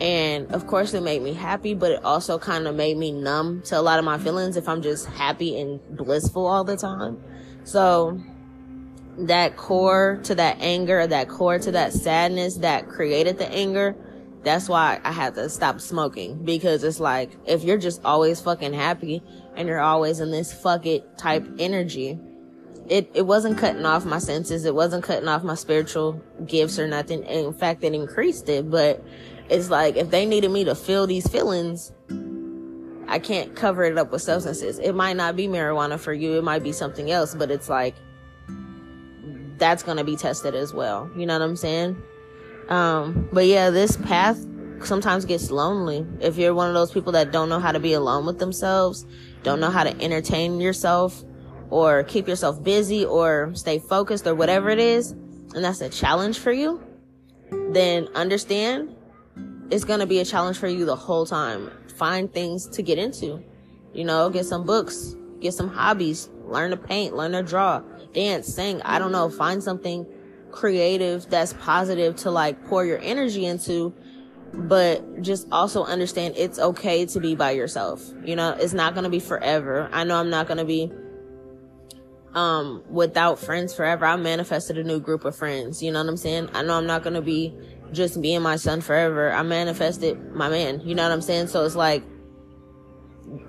And 0.00 0.50
of 0.52 0.66
course 0.66 0.94
it 0.94 1.02
made 1.02 1.22
me 1.22 1.34
happy, 1.34 1.74
but 1.74 1.92
it 1.92 2.04
also 2.04 2.38
kind 2.38 2.66
of 2.66 2.74
made 2.74 2.96
me 2.96 3.12
numb 3.12 3.62
to 3.66 3.78
a 3.78 3.82
lot 3.82 3.98
of 3.98 4.04
my 4.04 4.18
feelings 4.18 4.56
if 4.56 4.68
I'm 4.68 4.80
just 4.80 5.06
happy 5.06 5.60
and 5.60 5.80
blissful 5.96 6.46
all 6.46 6.64
the 6.64 6.76
time. 6.76 7.22
So 7.64 8.18
that 9.18 9.56
core 9.56 10.20
to 10.24 10.34
that 10.36 10.56
anger, 10.60 11.06
that 11.06 11.28
core 11.28 11.58
to 11.58 11.72
that 11.72 11.92
sadness 11.92 12.56
that 12.56 12.88
created 12.88 13.36
the 13.36 13.48
anger, 13.50 13.94
that's 14.42 14.68
why 14.68 15.00
I 15.04 15.12
had 15.12 15.34
to 15.34 15.50
stop 15.50 15.80
smoking 15.80 16.44
because 16.44 16.82
it's 16.82 17.00
like 17.00 17.30
if 17.46 17.62
you're 17.62 17.76
just 17.76 18.02
always 18.04 18.40
fucking 18.40 18.72
happy 18.72 19.22
and 19.54 19.68
you're 19.68 19.80
always 19.80 20.20
in 20.20 20.30
this 20.30 20.52
fuck 20.52 20.86
it 20.86 21.18
type 21.18 21.46
energy, 21.58 22.18
it 22.88 23.10
it 23.12 23.26
wasn't 23.26 23.58
cutting 23.58 23.84
off 23.84 24.06
my 24.06 24.18
senses, 24.18 24.64
it 24.64 24.74
wasn't 24.74 25.04
cutting 25.04 25.28
off 25.28 25.44
my 25.44 25.54
spiritual 25.54 26.22
gifts 26.46 26.78
or 26.78 26.88
nothing. 26.88 27.22
In 27.24 27.52
fact, 27.52 27.84
it 27.84 27.94
increased 27.94 28.48
it, 28.48 28.70
but 28.70 29.04
it's 29.50 29.68
like 29.68 29.96
if 29.96 30.10
they 30.10 30.24
needed 30.24 30.50
me 30.50 30.64
to 30.64 30.74
feel 30.74 31.06
these 31.06 31.26
feelings, 31.28 31.92
I 33.08 33.18
can't 33.18 33.56
cover 33.56 33.82
it 33.82 33.98
up 33.98 34.12
with 34.12 34.22
substances. 34.22 34.78
It 34.78 34.94
might 34.94 35.16
not 35.16 35.34
be 35.34 35.48
marijuana 35.48 35.98
for 35.98 36.12
you, 36.12 36.38
it 36.38 36.44
might 36.44 36.62
be 36.62 36.72
something 36.72 37.10
else, 37.10 37.34
but 37.34 37.50
it's 37.50 37.68
like 37.68 37.96
that's 39.58 39.82
going 39.82 39.98
to 39.98 40.04
be 40.04 40.16
tested 40.16 40.54
as 40.54 40.72
well. 40.72 41.10
You 41.16 41.26
know 41.26 41.38
what 41.38 41.44
I'm 41.44 41.56
saying? 41.56 42.00
Um, 42.68 43.28
but 43.32 43.46
yeah, 43.46 43.70
this 43.70 43.96
path 43.96 44.38
sometimes 44.84 45.24
gets 45.24 45.50
lonely. 45.50 46.06
If 46.20 46.38
you're 46.38 46.54
one 46.54 46.68
of 46.68 46.74
those 46.74 46.92
people 46.92 47.12
that 47.12 47.32
don't 47.32 47.48
know 47.48 47.58
how 47.58 47.72
to 47.72 47.80
be 47.80 47.92
alone 47.92 48.26
with 48.26 48.38
themselves, 48.38 49.04
don't 49.42 49.58
know 49.58 49.70
how 49.70 49.82
to 49.82 50.00
entertain 50.00 50.60
yourself 50.60 51.24
or 51.68 52.04
keep 52.04 52.28
yourself 52.28 52.62
busy 52.62 53.04
or 53.04 53.50
stay 53.54 53.80
focused 53.80 54.26
or 54.28 54.34
whatever 54.36 54.70
it 54.70 54.78
is, 54.78 55.10
and 55.10 55.64
that's 55.64 55.80
a 55.80 55.88
challenge 55.88 56.38
for 56.38 56.52
you, 56.52 56.80
then 57.72 58.08
understand 58.14 58.94
it's 59.70 59.84
going 59.84 60.00
to 60.00 60.06
be 60.06 60.20
a 60.20 60.24
challenge 60.24 60.58
for 60.58 60.68
you 60.68 60.84
the 60.84 60.96
whole 60.96 61.26
time. 61.26 61.70
Find 61.96 62.32
things 62.32 62.66
to 62.68 62.82
get 62.82 62.98
into. 62.98 63.42
You 63.92 64.04
know, 64.04 64.30
get 64.30 64.46
some 64.46 64.64
books, 64.64 65.16
get 65.40 65.54
some 65.54 65.68
hobbies, 65.68 66.28
learn 66.44 66.70
to 66.70 66.76
paint, 66.76 67.14
learn 67.14 67.32
to 67.32 67.42
draw, 67.42 67.80
dance, 68.12 68.52
sing. 68.54 68.80
I 68.82 68.98
don't 68.98 69.12
know. 69.12 69.28
Find 69.28 69.62
something 69.62 70.06
creative 70.50 71.28
that's 71.30 71.52
positive 71.54 72.16
to 72.16 72.30
like 72.30 72.66
pour 72.66 72.84
your 72.84 72.98
energy 72.98 73.46
into 73.46 73.94
but 74.52 75.22
just 75.22 75.46
also 75.52 75.84
understand 75.84 76.34
it's 76.36 76.58
okay 76.58 77.06
to 77.06 77.20
be 77.20 77.34
by 77.34 77.52
yourself. 77.52 78.10
You 78.24 78.36
know, 78.36 78.56
it's 78.58 78.72
not 78.72 78.94
going 78.94 79.04
to 79.04 79.10
be 79.10 79.20
forever. 79.20 79.88
I 79.92 80.04
know 80.04 80.16
I'm 80.16 80.30
not 80.30 80.46
going 80.46 80.58
to 80.58 80.64
be 80.64 80.90
um 82.34 82.82
without 82.88 83.38
friends 83.38 83.74
forever. 83.74 84.06
I 84.06 84.16
manifested 84.16 84.78
a 84.78 84.84
new 84.84 85.00
group 85.00 85.24
of 85.24 85.36
friends, 85.36 85.82
you 85.82 85.90
know 85.90 86.00
what 86.00 86.08
I'm 86.08 86.16
saying? 86.16 86.50
I 86.54 86.62
know 86.62 86.74
I'm 86.74 86.86
not 86.86 87.02
to 87.02 87.22
be 87.22 87.54
just 87.92 88.20
being 88.20 88.42
my 88.42 88.56
son 88.56 88.80
forever. 88.80 89.32
I 89.32 89.42
manifested 89.42 90.32
my 90.34 90.48
man, 90.48 90.80
you 90.80 90.94
know 90.94 91.02
what 91.02 91.12
I'm 91.12 91.22
saying? 91.22 91.48
So 91.48 91.64
it's 91.64 91.76
like 91.76 92.02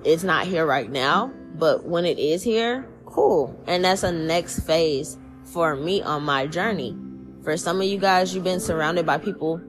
it's 0.03 0.23
not 0.23 0.47
here 0.47 0.65
right 0.65 0.89
now, 0.89 1.31
but 1.55 1.85
when 1.85 2.05
it 2.05 2.19
is 2.19 2.43
here, 2.43 2.87
cool. 3.05 3.59
And 3.67 3.83
that's 3.83 4.03
a 4.03 4.11
next 4.11 4.61
phase 4.61 5.17
for 5.45 5.75
me 5.75 6.01
on 6.01 6.23
my 6.23 6.47
journey. 6.47 6.97
For 7.43 7.57
some 7.57 7.81
of 7.81 7.87
you 7.87 7.97
guys, 7.97 8.35
you've 8.35 8.43
been 8.43 8.59
surrounded 8.59 9.05
by 9.05 9.17
people 9.17 9.61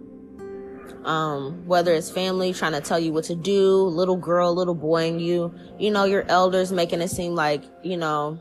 um, 1.05 1.67
whether 1.67 1.93
it's 1.93 2.11
family 2.11 2.53
trying 2.53 2.73
to 2.73 2.81
tell 2.81 2.99
you 2.99 3.13
what 3.13 3.25
to 3.25 3.35
do, 3.35 3.75
little 3.83 4.17
girl, 4.17 4.55
little 4.55 4.75
boy 4.75 5.07
in 5.07 5.19
you, 5.19 5.53
you 5.79 5.91
know, 5.91 6.05
your 6.05 6.25
elders 6.29 6.73
making 6.73 7.01
it 7.01 7.09
seem 7.09 7.35
like, 7.35 7.65
you 7.83 7.97
know, 7.97 8.39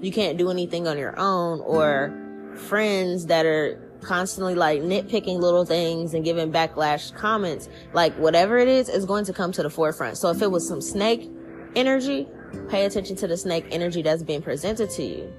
you 0.00 0.10
can't 0.10 0.38
do 0.38 0.50
anything 0.50 0.88
on 0.88 0.96
your 0.96 1.18
own, 1.18 1.60
or 1.60 2.14
friends 2.56 3.26
that 3.26 3.44
are 3.44 3.78
constantly 4.02 4.54
like 4.54 4.82
nitpicking 4.82 5.38
little 5.38 5.64
things 5.64 6.14
and 6.14 6.24
giving 6.24 6.52
backlash 6.52 7.14
comments. 7.14 7.68
Like 7.92 8.14
whatever 8.14 8.58
it 8.58 8.68
is, 8.68 8.88
is 8.88 9.04
going 9.04 9.24
to 9.26 9.32
come 9.32 9.52
to 9.52 9.62
the 9.62 9.70
forefront. 9.70 10.18
So 10.18 10.30
if 10.30 10.42
it 10.42 10.50
was 10.50 10.66
some 10.66 10.80
snake 10.80 11.30
energy, 11.76 12.28
pay 12.68 12.84
attention 12.84 13.16
to 13.16 13.26
the 13.26 13.36
snake 13.36 13.66
energy 13.70 14.02
that's 14.02 14.22
being 14.22 14.42
presented 14.42 14.90
to 14.90 15.02
you. 15.02 15.32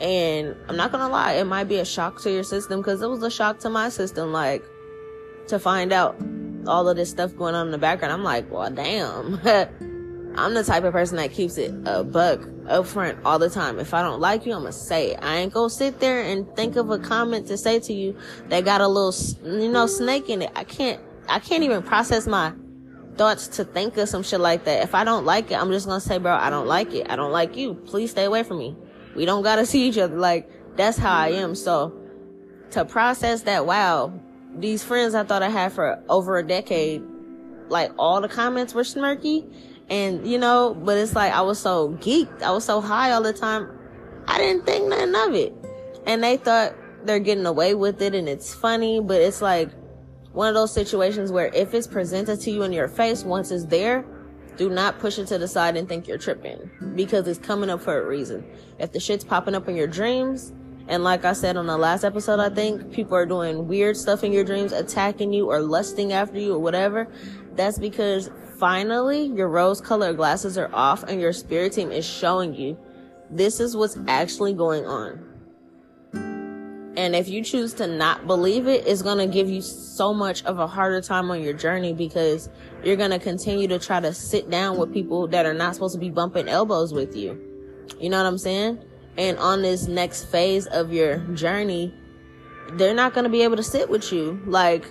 And 0.00 0.54
I'm 0.68 0.76
not 0.76 0.92
gonna 0.92 1.08
lie, 1.08 1.34
it 1.34 1.44
might 1.44 1.64
be 1.64 1.76
a 1.76 1.84
shock 1.84 2.22
to 2.22 2.30
your 2.30 2.44
system 2.44 2.80
because 2.80 3.02
it 3.02 3.08
was 3.08 3.22
a 3.22 3.30
shock 3.30 3.58
to 3.60 3.70
my 3.70 3.88
system. 3.88 4.32
Like, 4.32 4.64
to 5.48 5.58
find 5.58 5.92
out 5.92 6.16
all 6.66 6.88
of 6.88 6.96
this 6.96 7.10
stuff 7.10 7.34
going 7.36 7.54
on 7.54 7.66
in 7.66 7.72
the 7.72 7.78
background, 7.78 8.12
I'm 8.12 8.22
like, 8.22 8.50
well, 8.50 8.70
damn. 8.70 9.40
I'm 10.38 10.54
the 10.54 10.62
type 10.62 10.84
of 10.84 10.92
person 10.92 11.16
that 11.16 11.32
keeps 11.32 11.58
it 11.58 11.74
a 11.84 12.04
buck 12.04 12.40
up 12.68 12.86
front 12.86 13.18
all 13.24 13.38
the 13.38 13.50
time. 13.50 13.78
If 13.78 13.92
I 13.92 14.02
don't 14.02 14.20
like 14.20 14.46
you, 14.46 14.52
I'm 14.52 14.60
gonna 14.60 14.72
say 14.72 15.12
it. 15.12 15.18
I 15.20 15.38
ain't 15.38 15.52
gonna 15.52 15.68
sit 15.68 15.98
there 15.98 16.22
and 16.22 16.54
think 16.54 16.76
of 16.76 16.90
a 16.90 16.98
comment 16.98 17.48
to 17.48 17.58
say 17.58 17.80
to 17.80 17.92
you 17.92 18.16
that 18.48 18.64
got 18.64 18.80
a 18.80 18.86
little, 18.86 19.14
you 19.44 19.68
know, 19.68 19.86
snake 19.86 20.28
in 20.28 20.42
it. 20.42 20.52
I 20.54 20.64
can't, 20.64 21.00
I 21.28 21.40
can't 21.40 21.64
even 21.64 21.82
process 21.82 22.26
my 22.26 22.52
thoughts 23.16 23.48
to 23.48 23.64
think 23.64 23.96
of 23.96 24.08
some 24.08 24.22
shit 24.22 24.38
like 24.38 24.64
that. 24.64 24.84
If 24.84 24.94
I 24.94 25.02
don't 25.02 25.24
like 25.24 25.50
it, 25.50 25.60
I'm 25.60 25.72
just 25.72 25.86
gonna 25.86 26.00
say, 26.00 26.18
bro, 26.18 26.32
I 26.32 26.50
don't 26.50 26.68
like 26.68 26.94
it. 26.94 27.10
I 27.10 27.16
don't 27.16 27.32
like 27.32 27.56
you. 27.56 27.74
Please 27.74 28.12
stay 28.12 28.24
away 28.24 28.44
from 28.44 28.58
me. 28.58 28.76
We 29.16 29.24
don't 29.24 29.42
gotta 29.42 29.66
see 29.66 29.88
each 29.88 29.98
other. 29.98 30.16
Like, 30.16 30.48
that's 30.76 30.96
how 30.96 31.16
I 31.16 31.30
am. 31.30 31.56
So, 31.56 31.92
to 32.70 32.84
process 32.84 33.42
that, 33.42 33.66
wow, 33.66 34.12
these 34.56 34.84
friends 34.84 35.14
I 35.14 35.24
thought 35.24 35.42
I 35.42 35.48
had 35.48 35.72
for 35.72 36.02
over 36.08 36.38
a 36.38 36.46
decade, 36.46 37.02
like 37.68 37.92
all 37.98 38.20
the 38.20 38.28
comments 38.28 38.72
were 38.72 38.82
smirky. 38.82 39.52
And, 39.90 40.26
you 40.26 40.38
know, 40.38 40.74
but 40.74 40.98
it's 40.98 41.14
like 41.14 41.32
I 41.32 41.40
was 41.40 41.58
so 41.58 41.90
geeked. 42.00 42.42
I 42.42 42.50
was 42.50 42.64
so 42.64 42.80
high 42.80 43.12
all 43.12 43.22
the 43.22 43.32
time. 43.32 43.70
I 44.26 44.38
didn't 44.38 44.66
think 44.66 44.88
nothing 44.88 45.14
of 45.14 45.34
it. 45.34 45.54
And 46.06 46.22
they 46.22 46.36
thought 46.36 46.74
they're 47.04 47.18
getting 47.18 47.46
away 47.46 47.74
with 47.74 48.02
it 48.02 48.14
and 48.14 48.28
it's 48.28 48.54
funny, 48.54 49.00
but 49.00 49.20
it's 49.20 49.40
like 49.40 49.70
one 50.32 50.48
of 50.48 50.54
those 50.54 50.72
situations 50.72 51.32
where 51.32 51.50
if 51.54 51.72
it's 51.74 51.86
presented 51.86 52.40
to 52.40 52.50
you 52.50 52.62
in 52.62 52.72
your 52.72 52.88
face 52.88 53.24
once 53.24 53.50
it's 53.50 53.64
there, 53.66 54.04
do 54.56 54.68
not 54.68 54.98
push 54.98 55.18
it 55.18 55.26
to 55.28 55.38
the 55.38 55.48
side 55.48 55.76
and 55.76 55.88
think 55.88 56.08
you're 56.08 56.18
tripping 56.18 56.70
because 56.94 57.26
it's 57.28 57.38
coming 57.38 57.70
up 57.70 57.80
for 57.80 58.00
a 58.00 58.06
reason. 58.06 58.44
If 58.78 58.92
the 58.92 59.00
shit's 59.00 59.24
popping 59.24 59.54
up 59.54 59.68
in 59.68 59.76
your 59.76 59.86
dreams, 59.86 60.52
and 60.88 61.04
like 61.04 61.24
I 61.24 61.32
said 61.32 61.56
on 61.56 61.66
the 61.66 61.78
last 61.78 62.02
episode, 62.02 62.40
I 62.40 62.48
think 62.48 62.92
people 62.92 63.14
are 63.14 63.26
doing 63.26 63.68
weird 63.68 63.96
stuff 63.96 64.24
in 64.24 64.32
your 64.32 64.44
dreams, 64.44 64.72
attacking 64.72 65.32
you 65.32 65.50
or 65.50 65.60
lusting 65.60 66.12
after 66.12 66.38
you 66.38 66.54
or 66.54 66.58
whatever. 66.58 67.06
That's 67.54 67.78
because 67.78 68.30
finally 68.58 69.26
your 69.26 69.48
rose 69.48 69.80
colored 69.80 70.16
glasses 70.16 70.58
are 70.58 70.70
off 70.72 71.02
and 71.04 71.20
your 71.20 71.32
spirit 71.32 71.72
team 71.72 71.90
is 71.90 72.06
showing 72.06 72.54
you 72.54 72.78
this 73.30 73.60
is 73.60 73.76
what's 73.76 73.98
actually 74.06 74.54
going 74.54 74.86
on. 74.86 75.24
And 76.96 77.14
if 77.14 77.28
you 77.28 77.44
choose 77.44 77.74
to 77.74 77.86
not 77.86 78.26
believe 78.26 78.66
it, 78.66 78.84
it's 78.86 79.02
going 79.02 79.18
to 79.18 79.32
give 79.32 79.48
you 79.48 79.62
so 79.62 80.12
much 80.12 80.44
of 80.44 80.58
a 80.58 80.66
harder 80.66 81.00
time 81.00 81.30
on 81.30 81.42
your 81.42 81.52
journey 81.52 81.92
because 81.92 82.48
you're 82.82 82.96
going 82.96 83.12
to 83.12 83.20
continue 83.20 83.68
to 83.68 83.78
try 83.78 84.00
to 84.00 84.12
sit 84.12 84.50
down 84.50 84.78
with 84.78 84.92
people 84.92 85.28
that 85.28 85.46
are 85.46 85.54
not 85.54 85.74
supposed 85.74 85.94
to 85.94 86.00
be 86.00 86.10
bumping 86.10 86.48
elbows 86.48 86.92
with 86.92 87.14
you. 87.14 87.40
You 88.00 88.10
know 88.10 88.16
what 88.16 88.26
I'm 88.26 88.38
saying? 88.38 88.82
and 89.18 89.36
on 89.38 89.62
this 89.62 89.88
next 89.88 90.24
phase 90.26 90.66
of 90.68 90.92
your 90.92 91.18
journey, 91.34 91.92
they're 92.74 92.94
not 92.94 93.12
going 93.14 93.24
to 93.24 93.30
be 93.30 93.42
able 93.42 93.56
to 93.56 93.64
sit 93.64 93.90
with 93.90 94.12
you. 94.12 94.40
Like, 94.46 94.86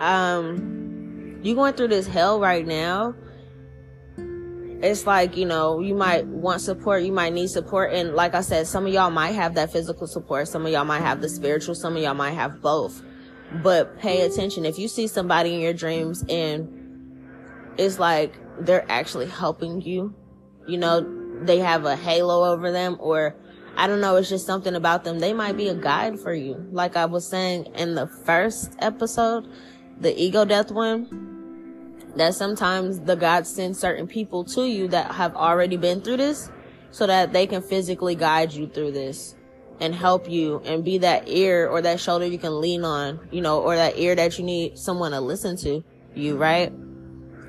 um, 0.00 0.91
you 1.42 1.54
going 1.54 1.74
through 1.74 1.88
this 1.88 2.06
hell 2.06 2.40
right 2.40 2.66
now. 2.66 3.14
It's 4.82 5.06
like, 5.06 5.36
you 5.36 5.46
know, 5.46 5.80
you 5.80 5.94
might 5.94 6.26
want 6.26 6.60
support, 6.60 7.04
you 7.04 7.12
might 7.12 7.32
need 7.32 7.48
support. 7.48 7.92
And 7.92 8.14
like 8.14 8.34
I 8.34 8.40
said, 8.40 8.66
some 8.66 8.86
of 8.86 8.92
y'all 8.92 9.10
might 9.10 9.32
have 9.32 9.54
that 9.54 9.72
physical 9.72 10.08
support. 10.08 10.48
Some 10.48 10.66
of 10.66 10.72
y'all 10.72 10.84
might 10.84 11.02
have 11.02 11.20
the 11.20 11.28
spiritual. 11.28 11.76
Some 11.76 11.96
of 11.96 12.02
y'all 12.02 12.14
might 12.14 12.32
have 12.32 12.60
both. 12.60 13.00
But 13.62 13.98
pay 13.98 14.22
attention. 14.22 14.64
If 14.64 14.78
you 14.78 14.88
see 14.88 15.06
somebody 15.06 15.54
in 15.54 15.60
your 15.60 15.72
dreams 15.72 16.24
and 16.28 16.68
it's 17.76 17.98
like 17.98 18.34
they're 18.58 18.90
actually 18.90 19.26
helping 19.26 19.80
you, 19.82 20.14
you 20.66 20.78
know, 20.78 21.06
they 21.42 21.58
have 21.58 21.84
a 21.84 21.94
halo 21.94 22.52
over 22.52 22.72
them 22.72 22.96
or 22.98 23.36
I 23.76 23.86
don't 23.86 24.00
know, 24.00 24.16
it's 24.16 24.28
just 24.28 24.46
something 24.46 24.74
about 24.74 25.04
them. 25.04 25.18
They 25.18 25.32
might 25.32 25.56
be 25.56 25.68
a 25.68 25.74
guide 25.74 26.18
for 26.18 26.34
you. 26.34 26.66
Like 26.72 26.96
I 26.96 27.06
was 27.06 27.26
saying 27.26 27.66
in 27.74 27.94
the 27.94 28.06
first 28.06 28.74
episode, 28.80 29.48
the 29.98 30.20
ego 30.20 30.44
death 30.44 30.70
one, 30.70 31.31
that 32.16 32.34
sometimes 32.34 33.00
the 33.00 33.16
God 33.16 33.46
sends 33.46 33.78
certain 33.78 34.06
people 34.06 34.44
to 34.44 34.66
you 34.66 34.88
that 34.88 35.12
have 35.12 35.34
already 35.34 35.76
been 35.76 36.00
through 36.00 36.18
this 36.18 36.50
so 36.90 37.06
that 37.06 37.32
they 37.32 37.46
can 37.46 37.62
physically 37.62 38.14
guide 38.14 38.52
you 38.52 38.66
through 38.66 38.92
this 38.92 39.34
and 39.80 39.94
help 39.94 40.30
you 40.30 40.60
and 40.64 40.84
be 40.84 40.98
that 40.98 41.28
ear 41.28 41.66
or 41.68 41.80
that 41.80 41.98
shoulder 41.98 42.26
you 42.26 42.38
can 42.38 42.60
lean 42.60 42.84
on, 42.84 43.18
you 43.30 43.40
know, 43.40 43.60
or 43.60 43.74
that 43.74 43.98
ear 43.98 44.14
that 44.14 44.38
you 44.38 44.44
need 44.44 44.78
someone 44.78 45.12
to 45.12 45.20
listen 45.20 45.56
to 45.56 45.82
you, 46.14 46.36
right? 46.36 46.72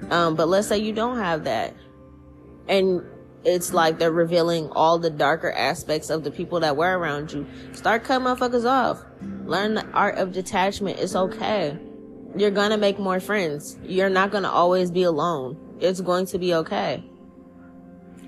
Um, 0.10 0.36
but 0.36 0.48
let's 0.48 0.67
say 0.67 0.77
you 0.77 0.93
don't 0.93 1.17
have 1.17 1.43
that 1.43 1.74
and 2.67 3.03
it's 3.43 3.74
like 3.74 4.00
they're 4.00 4.12
revealing 4.12 4.70
all 4.70 4.98
the 4.98 5.10
darker 5.10 5.51
aspects 5.51 6.10
of 6.10 6.24
the 6.24 6.32
people 6.32 6.62
that 6.62 6.77
were 6.77 6.98
around 6.98 7.32
you. 7.34 7.46
Start 7.74 8.03
cutting 8.03 8.25
motherfuckers 8.25 8.65
off. 8.65 9.03
Learn 9.46 9.74
the 9.74 9.86
art 9.91 10.17
of 10.17 10.32
detachment. 10.32 11.00
It's 11.00 11.15
okay. 11.15 11.77
You're 12.35 12.51
gonna 12.51 12.77
make 12.77 12.99
more 12.99 13.19
friends. 13.19 13.77
You're 13.83 14.09
not 14.09 14.31
gonna 14.31 14.49
always 14.49 14.91
be 14.91 15.03
alone. 15.03 15.57
It's 15.79 16.01
going 16.01 16.25
to 16.27 16.39
be 16.39 16.53
okay. 16.55 17.03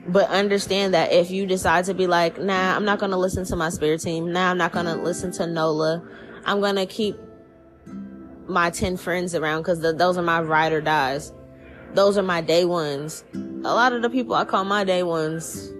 But 0.07 0.29
understand 0.29 0.93
that 0.93 1.11
if 1.11 1.31
you 1.31 1.47
decide 1.47 1.85
to 1.85 1.93
be 1.93 2.05
like, 2.05 2.39
nah, 2.39 2.75
I'm 2.75 2.85
not 2.85 2.99
gonna 2.99 3.17
listen 3.17 3.45
to 3.45 3.55
my 3.55 3.69
spirit 3.69 4.01
team. 4.01 4.31
Nah, 4.31 4.51
I'm 4.51 4.57
not 4.57 4.71
gonna 4.71 4.95
listen 4.95 5.31
to 5.33 5.47
Nola. 5.47 6.07
I'm 6.45 6.61
gonna 6.61 6.85
keep 6.85 7.17
my 8.47 8.69
10 8.69 8.97
friends 8.97 9.33
around 9.33 9.61
because 9.61 9.81
those 9.81 10.17
are 10.17 10.21
my 10.21 10.41
ride 10.41 10.71
or 10.71 10.81
dies 10.81 11.33
those 11.95 12.17
are 12.17 12.23
my 12.23 12.41
day 12.41 12.65
ones. 12.65 13.23
A 13.33 13.73
lot 13.73 13.93
of 13.93 14.01
the 14.01 14.09
people 14.09 14.35
I 14.35 14.45
call 14.45 14.65
my 14.65 14.83
day 14.83 15.01
ones 15.01 15.71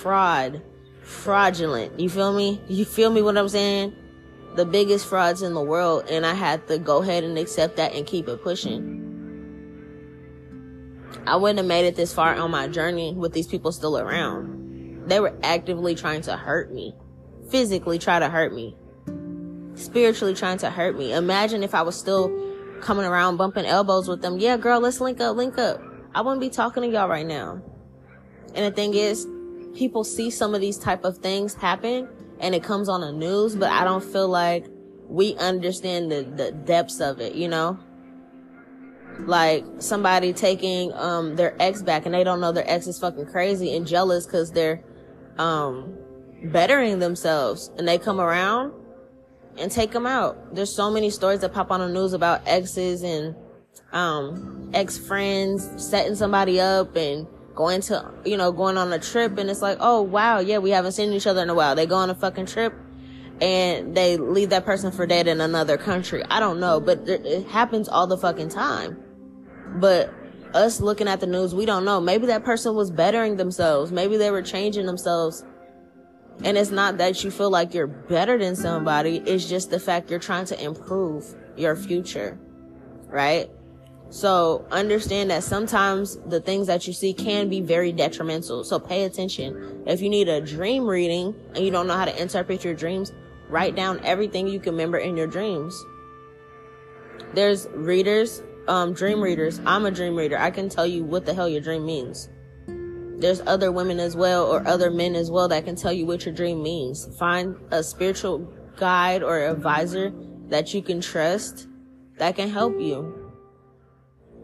fraud, 0.00 0.62
fraudulent. 1.02 2.00
You 2.00 2.08
feel 2.08 2.32
me? 2.32 2.60
You 2.68 2.84
feel 2.84 3.10
me 3.10 3.22
what 3.22 3.36
I'm 3.36 3.48
saying? 3.48 3.94
The 4.56 4.64
biggest 4.64 5.06
frauds 5.06 5.42
in 5.42 5.52
the 5.52 5.62
world, 5.62 6.06
and 6.08 6.24
I 6.24 6.32
had 6.32 6.66
to 6.68 6.78
go 6.78 7.02
ahead 7.02 7.24
and 7.24 7.36
accept 7.36 7.76
that 7.76 7.94
and 7.94 8.06
keep 8.06 8.26
it 8.26 8.42
pushing. 8.42 9.02
I 11.26 11.36
wouldn't 11.36 11.58
have 11.58 11.66
made 11.66 11.84
it 11.84 11.94
this 11.94 12.14
far 12.14 12.34
on 12.34 12.50
my 12.50 12.66
journey 12.66 13.12
with 13.12 13.32
these 13.32 13.46
people 13.46 13.70
still 13.70 13.98
around. 13.98 15.08
They 15.08 15.20
were 15.20 15.34
actively 15.42 15.94
trying 15.94 16.22
to 16.22 16.36
hurt 16.36 16.72
me, 16.72 16.94
physically 17.50 17.98
try 17.98 18.18
to 18.18 18.30
hurt 18.30 18.54
me, 18.54 18.76
spiritually 19.74 20.34
trying 20.34 20.58
to 20.58 20.70
hurt 20.70 20.96
me. 20.96 21.12
Imagine 21.12 21.62
if 21.62 21.74
I 21.74 21.82
was 21.82 21.98
still 21.98 22.30
coming 22.80 23.04
around 23.04 23.36
bumping 23.36 23.66
elbows 23.66 24.08
with 24.08 24.22
them. 24.22 24.38
Yeah, 24.38 24.56
girl, 24.56 24.80
let's 24.80 25.02
link 25.02 25.20
up, 25.20 25.36
link 25.36 25.58
up. 25.58 25.82
I 26.14 26.22
wouldn't 26.22 26.40
be 26.40 26.48
talking 26.48 26.82
to 26.82 26.88
y'all 26.88 27.08
right 27.08 27.26
now. 27.26 27.60
And 28.54 28.64
the 28.64 28.70
thing 28.70 28.94
is, 28.94 29.26
people 29.74 30.02
see 30.02 30.30
some 30.30 30.54
of 30.54 30.62
these 30.62 30.78
type 30.78 31.04
of 31.04 31.18
things 31.18 31.52
happen 31.52 32.08
and 32.40 32.54
it 32.54 32.62
comes 32.62 32.88
on 32.88 33.00
the 33.00 33.12
news, 33.12 33.56
but 33.56 33.70
I 33.70 33.84
don't 33.84 34.04
feel 34.04 34.28
like 34.28 34.66
we 35.08 35.34
understand 35.36 36.10
the, 36.10 36.22
the 36.22 36.52
depths 36.52 37.00
of 37.00 37.20
it, 37.20 37.34
you 37.34 37.48
know? 37.48 37.78
Like 39.20 39.64
somebody 39.78 40.32
taking, 40.32 40.92
um, 40.92 41.36
their 41.36 41.56
ex 41.60 41.82
back 41.82 42.04
and 42.04 42.14
they 42.14 42.24
don't 42.24 42.40
know 42.40 42.52
their 42.52 42.68
ex 42.70 42.86
is 42.86 42.98
fucking 42.98 43.26
crazy 43.26 43.74
and 43.74 43.86
jealous 43.86 44.26
cause 44.26 44.50
they're, 44.52 44.82
um, 45.38 45.96
bettering 46.44 46.98
themselves 46.98 47.70
and 47.78 47.88
they 47.88 47.98
come 47.98 48.20
around 48.20 48.72
and 49.58 49.70
take 49.70 49.90
them 49.92 50.06
out. 50.06 50.54
There's 50.54 50.74
so 50.74 50.90
many 50.90 51.10
stories 51.10 51.40
that 51.40 51.54
pop 51.54 51.70
on 51.70 51.80
the 51.80 51.88
news 51.88 52.12
about 52.12 52.42
exes 52.46 53.02
and 53.02 53.34
um, 53.92 54.70
ex 54.74 54.98
friends 54.98 55.70
setting 55.82 56.14
somebody 56.14 56.60
up 56.60 56.94
and 56.96 57.26
going 57.56 57.80
to, 57.80 58.12
you 58.24 58.36
know, 58.36 58.52
going 58.52 58.76
on 58.76 58.92
a 58.92 59.00
trip. 59.00 59.36
And 59.38 59.50
it's 59.50 59.62
like, 59.62 59.78
oh, 59.80 60.02
wow, 60.02 60.38
yeah, 60.38 60.58
we 60.58 60.70
haven't 60.70 60.92
seen 60.92 61.12
each 61.12 61.26
other 61.26 61.42
in 61.42 61.50
a 61.50 61.54
while. 61.54 61.74
They 61.74 61.86
go 61.86 61.96
on 61.96 62.10
a 62.10 62.14
fucking 62.14 62.46
trip 62.46 62.72
and 63.40 63.96
they 63.96 64.16
leave 64.16 64.50
that 64.50 64.64
person 64.64 64.92
for 64.92 65.04
dead 65.06 65.26
in 65.26 65.40
another 65.40 65.76
country. 65.76 66.22
I 66.30 66.38
don't 66.38 66.60
know, 66.60 66.78
but 66.78 67.08
it 67.08 67.48
happens 67.48 67.88
all 67.88 68.06
the 68.06 68.16
fucking 68.16 68.50
time. 68.50 69.02
But 69.80 70.14
us 70.54 70.80
looking 70.80 71.08
at 71.08 71.18
the 71.18 71.26
news, 71.26 71.52
we 71.52 71.66
don't 71.66 71.84
know. 71.84 72.00
Maybe 72.00 72.28
that 72.28 72.44
person 72.44 72.76
was 72.76 72.92
bettering 72.92 73.36
themselves. 73.36 73.90
Maybe 73.90 74.16
they 74.16 74.30
were 74.30 74.42
changing 74.42 74.86
themselves 74.86 75.44
and 76.44 76.58
it's 76.58 76.70
not 76.70 76.98
that 76.98 77.24
you 77.24 77.30
feel 77.30 77.50
like 77.50 77.72
you're 77.72 77.86
better 77.86 78.38
than 78.38 78.56
somebody, 78.56 79.18
it's 79.18 79.48
just 79.48 79.70
the 79.70 79.80
fact 79.80 80.10
you're 80.10 80.20
trying 80.20 80.44
to 80.46 80.62
improve 80.62 81.34
your 81.56 81.74
future, 81.74 82.38
right? 83.06 83.50
So 84.10 84.66
understand 84.70 85.30
that 85.30 85.42
sometimes 85.42 86.16
the 86.26 86.40
things 86.40 86.66
that 86.68 86.86
you 86.86 86.92
see 86.92 87.12
can 87.12 87.48
be 87.48 87.60
very 87.60 87.92
detrimental. 87.92 88.64
So 88.64 88.78
pay 88.78 89.04
attention. 89.04 89.82
If 89.86 90.00
you 90.00 90.08
need 90.08 90.28
a 90.28 90.40
dream 90.40 90.86
reading 90.86 91.34
and 91.54 91.64
you 91.64 91.70
don't 91.70 91.86
know 91.86 91.96
how 91.96 92.04
to 92.04 92.22
interpret 92.22 92.64
your 92.64 92.74
dreams, 92.74 93.12
write 93.48 93.74
down 93.74 94.00
everything 94.04 94.46
you 94.46 94.60
can 94.60 94.72
remember 94.72 94.98
in 94.98 95.16
your 95.16 95.26
dreams. 95.26 95.84
There's 97.34 97.66
readers, 97.72 98.42
um, 98.68 98.92
dream 98.94 99.20
readers. 99.20 99.60
I'm 99.66 99.86
a 99.86 99.90
dream 99.90 100.14
reader. 100.14 100.38
I 100.38 100.50
can 100.50 100.68
tell 100.68 100.86
you 100.86 101.04
what 101.04 101.26
the 101.26 101.34
hell 101.34 101.48
your 101.48 101.60
dream 101.60 101.84
means 101.84 102.28
there's 103.18 103.40
other 103.46 103.72
women 103.72 103.98
as 103.98 104.14
well 104.14 104.44
or 104.44 104.66
other 104.66 104.90
men 104.90 105.14
as 105.14 105.30
well 105.30 105.48
that 105.48 105.64
can 105.64 105.74
tell 105.74 105.92
you 105.92 106.04
what 106.04 106.26
your 106.26 106.34
dream 106.34 106.62
means. 106.62 107.08
Find 107.16 107.56
a 107.70 107.82
spiritual 107.82 108.40
guide 108.76 109.22
or 109.22 109.38
advisor 109.38 110.12
that 110.48 110.74
you 110.74 110.82
can 110.82 111.00
trust 111.00 111.66
that 112.18 112.36
can 112.36 112.50
help 112.50 112.78
you. 112.80 113.25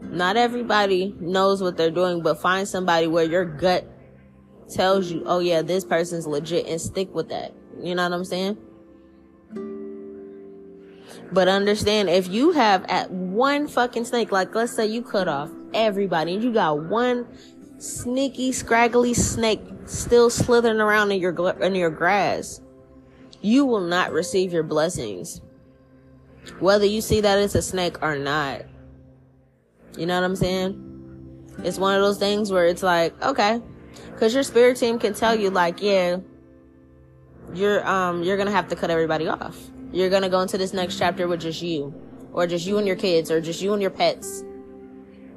Not 0.09 0.37
everybody 0.37 1.15
knows 1.19 1.61
what 1.61 1.77
they're 1.77 1.91
doing, 1.91 2.21
but 2.21 2.39
find 2.39 2.67
somebody 2.67 3.07
where 3.07 3.23
your 3.23 3.45
gut 3.45 3.87
tells 4.69 5.11
you, 5.11 5.23
oh 5.25 5.39
yeah, 5.39 5.61
this 5.61 5.85
person's 5.85 6.27
legit 6.27 6.67
and 6.67 6.79
stick 6.79 7.13
with 7.13 7.29
that. 7.29 7.53
You 7.81 7.95
know 7.95 8.03
what 8.03 8.13
I'm 8.13 8.25
saying? 8.25 8.57
But 11.31 11.47
understand 11.47 12.09
if 12.09 12.27
you 12.27 12.51
have 12.51 12.85
at 12.85 13.09
one 13.09 13.67
fucking 13.67 14.05
snake, 14.05 14.31
like 14.31 14.53
let's 14.53 14.75
say 14.75 14.85
you 14.85 15.01
cut 15.01 15.27
off 15.27 15.49
everybody 15.73 16.35
and 16.35 16.43
you 16.43 16.53
got 16.53 16.83
one 16.83 17.27
sneaky, 17.79 18.51
scraggly 18.51 19.13
snake 19.13 19.61
still 19.85 20.29
slithering 20.29 20.79
around 20.79 21.11
in 21.11 21.19
your 21.19 21.49
in 21.61 21.75
your 21.75 21.89
grass, 21.89 22.61
you 23.41 23.65
will 23.65 23.81
not 23.81 24.11
receive 24.11 24.53
your 24.53 24.63
blessings. 24.63 25.41
Whether 26.59 26.85
you 26.85 27.01
see 27.01 27.21
that 27.21 27.39
it's 27.39 27.55
a 27.55 27.61
snake 27.61 28.01
or 28.01 28.15
not. 28.15 28.63
You 29.97 30.05
know 30.05 30.15
what 30.15 30.25
I'm 30.25 30.35
saying? 30.35 30.79
It's 31.63 31.77
one 31.77 31.95
of 31.95 32.01
those 32.01 32.17
things 32.17 32.51
where 32.51 32.65
it's 32.65 32.83
like, 32.83 33.19
okay, 33.21 33.61
cause 34.17 34.33
your 34.33 34.43
spirit 34.43 34.77
team 34.77 34.97
can 34.97 35.13
tell 35.13 35.35
you 35.35 35.49
like, 35.49 35.81
yeah, 35.81 36.17
you're, 37.53 37.87
um, 37.87 38.23
you're 38.23 38.37
gonna 38.37 38.51
have 38.51 38.67
to 38.69 38.75
cut 38.75 38.89
everybody 38.89 39.27
off. 39.27 39.57
You're 39.91 40.09
gonna 40.09 40.29
go 40.29 40.41
into 40.41 40.57
this 40.57 40.73
next 40.73 40.97
chapter 40.97 41.27
with 41.27 41.41
just 41.41 41.61
you, 41.61 41.93
or 42.31 42.47
just 42.47 42.65
you 42.65 42.77
and 42.79 42.87
your 42.87 42.95
kids, 42.95 43.29
or 43.29 43.39
just 43.39 43.61
you 43.61 43.73
and 43.73 43.81
your 43.81 43.91
pets. 43.91 44.43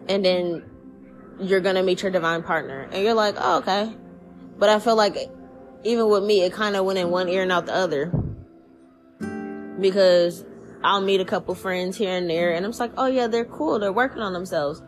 And 0.09 0.25
then 0.25 0.65
you're 1.39 1.61
gonna 1.61 1.83
meet 1.83 2.03
your 2.03 2.11
divine 2.11 2.43
partner. 2.43 2.89
And 2.93 3.05
you're 3.05 3.15
like, 3.15 3.35
oh, 3.39 3.59
okay. 3.59 3.95
But 4.59 4.71
I 4.71 4.79
feel 4.79 4.97
like 4.97 5.17
even 5.85 6.09
with 6.09 6.25
me, 6.25 6.43
it 6.43 6.53
kind 6.53 6.77
of 6.77 6.85
went 6.87 6.99
in 6.99 7.11
one 7.11 7.29
ear 7.29 7.43
and 7.43 7.53
out 7.53 7.67
the 7.67 7.75
other. 7.75 8.07
Because 9.79 10.47
I'll 10.87 11.01
meet 11.01 11.21
a 11.21 11.25
couple 11.25 11.55
friends 11.55 11.97
here 11.97 12.13
and 12.13 12.31
there, 12.31 12.55
and 12.55 12.65
I'm 12.65 12.73
like, 12.73 12.93
oh 12.97 13.07
yeah, 13.07 13.27
they're 13.27 13.45
cool. 13.45 13.79
They're 13.79 13.93
working 13.93 14.23
on 14.23 14.33
themselves. 14.33 14.81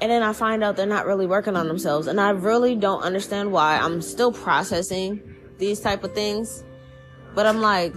And 0.00 0.10
then 0.10 0.22
I 0.22 0.32
find 0.32 0.62
out 0.62 0.76
they're 0.76 0.86
not 0.86 1.06
really 1.06 1.26
working 1.26 1.56
on 1.56 1.66
themselves. 1.66 2.06
And 2.06 2.20
I 2.20 2.30
really 2.30 2.74
don't 2.74 3.02
understand 3.02 3.52
why. 3.52 3.78
I'm 3.78 4.00
still 4.00 4.32
processing 4.32 5.20
these 5.58 5.80
type 5.80 6.04
of 6.04 6.14
things. 6.14 6.64
But 7.34 7.46
I'm 7.46 7.60
like, 7.60 7.94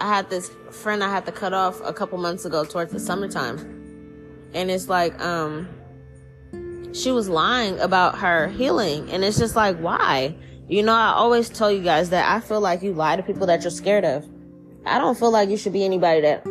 I 0.00 0.08
had 0.08 0.30
this 0.30 0.50
friend 0.70 1.02
I 1.02 1.10
had 1.10 1.26
to 1.26 1.32
cut 1.32 1.52
off 1.52 1.80
a 1.84 1.92
couple 1.92 2.18
months 2.18 2.44
ago 2.44 2.64
towards 2.64 2.92
the 2.92 3.00
summertime 3.00 3.78
and 4.54 4.70
it's 4.70 4.88
like 4.88 5.18
um 5.20 5.68
she 6.92 7.10
was 7.10 7.28
lying 7.28 7.78
about 7.80 8.18
her 8.18 8.48
healing 8.48 9.10
and 9.10 9.24
it's 9.24 9.38
just 9.38 9.56
like 9.56 9.76
why 9.78 10.34
you 10.68 10.82
know 10.82 10.92
i 10.92 11.08
always 11.08 11.48
tell 11.48 11.72
you 11.72 11.82
guys 11.82 12.10
that 12.10 12.30
i 12.30 12.40
feel 12.40 12.60
like 12.60 12.82
you 12.82 12.92
lie 12.92 13.16
to 13.16 13.22
people 13.22 13.46
that 13.46 13.62
you're 13.62 13.70
scared 13.70 14.04
of 14.04 14.26
i 14.84 14.98
don't 14.98 15.18
feel 15.18 15.30
like 15.30 15.48
you 15.48 15.56
should 15.56 15.72
be 15.72 15.84
anybody 15.84 16.20
that 16.20 16.44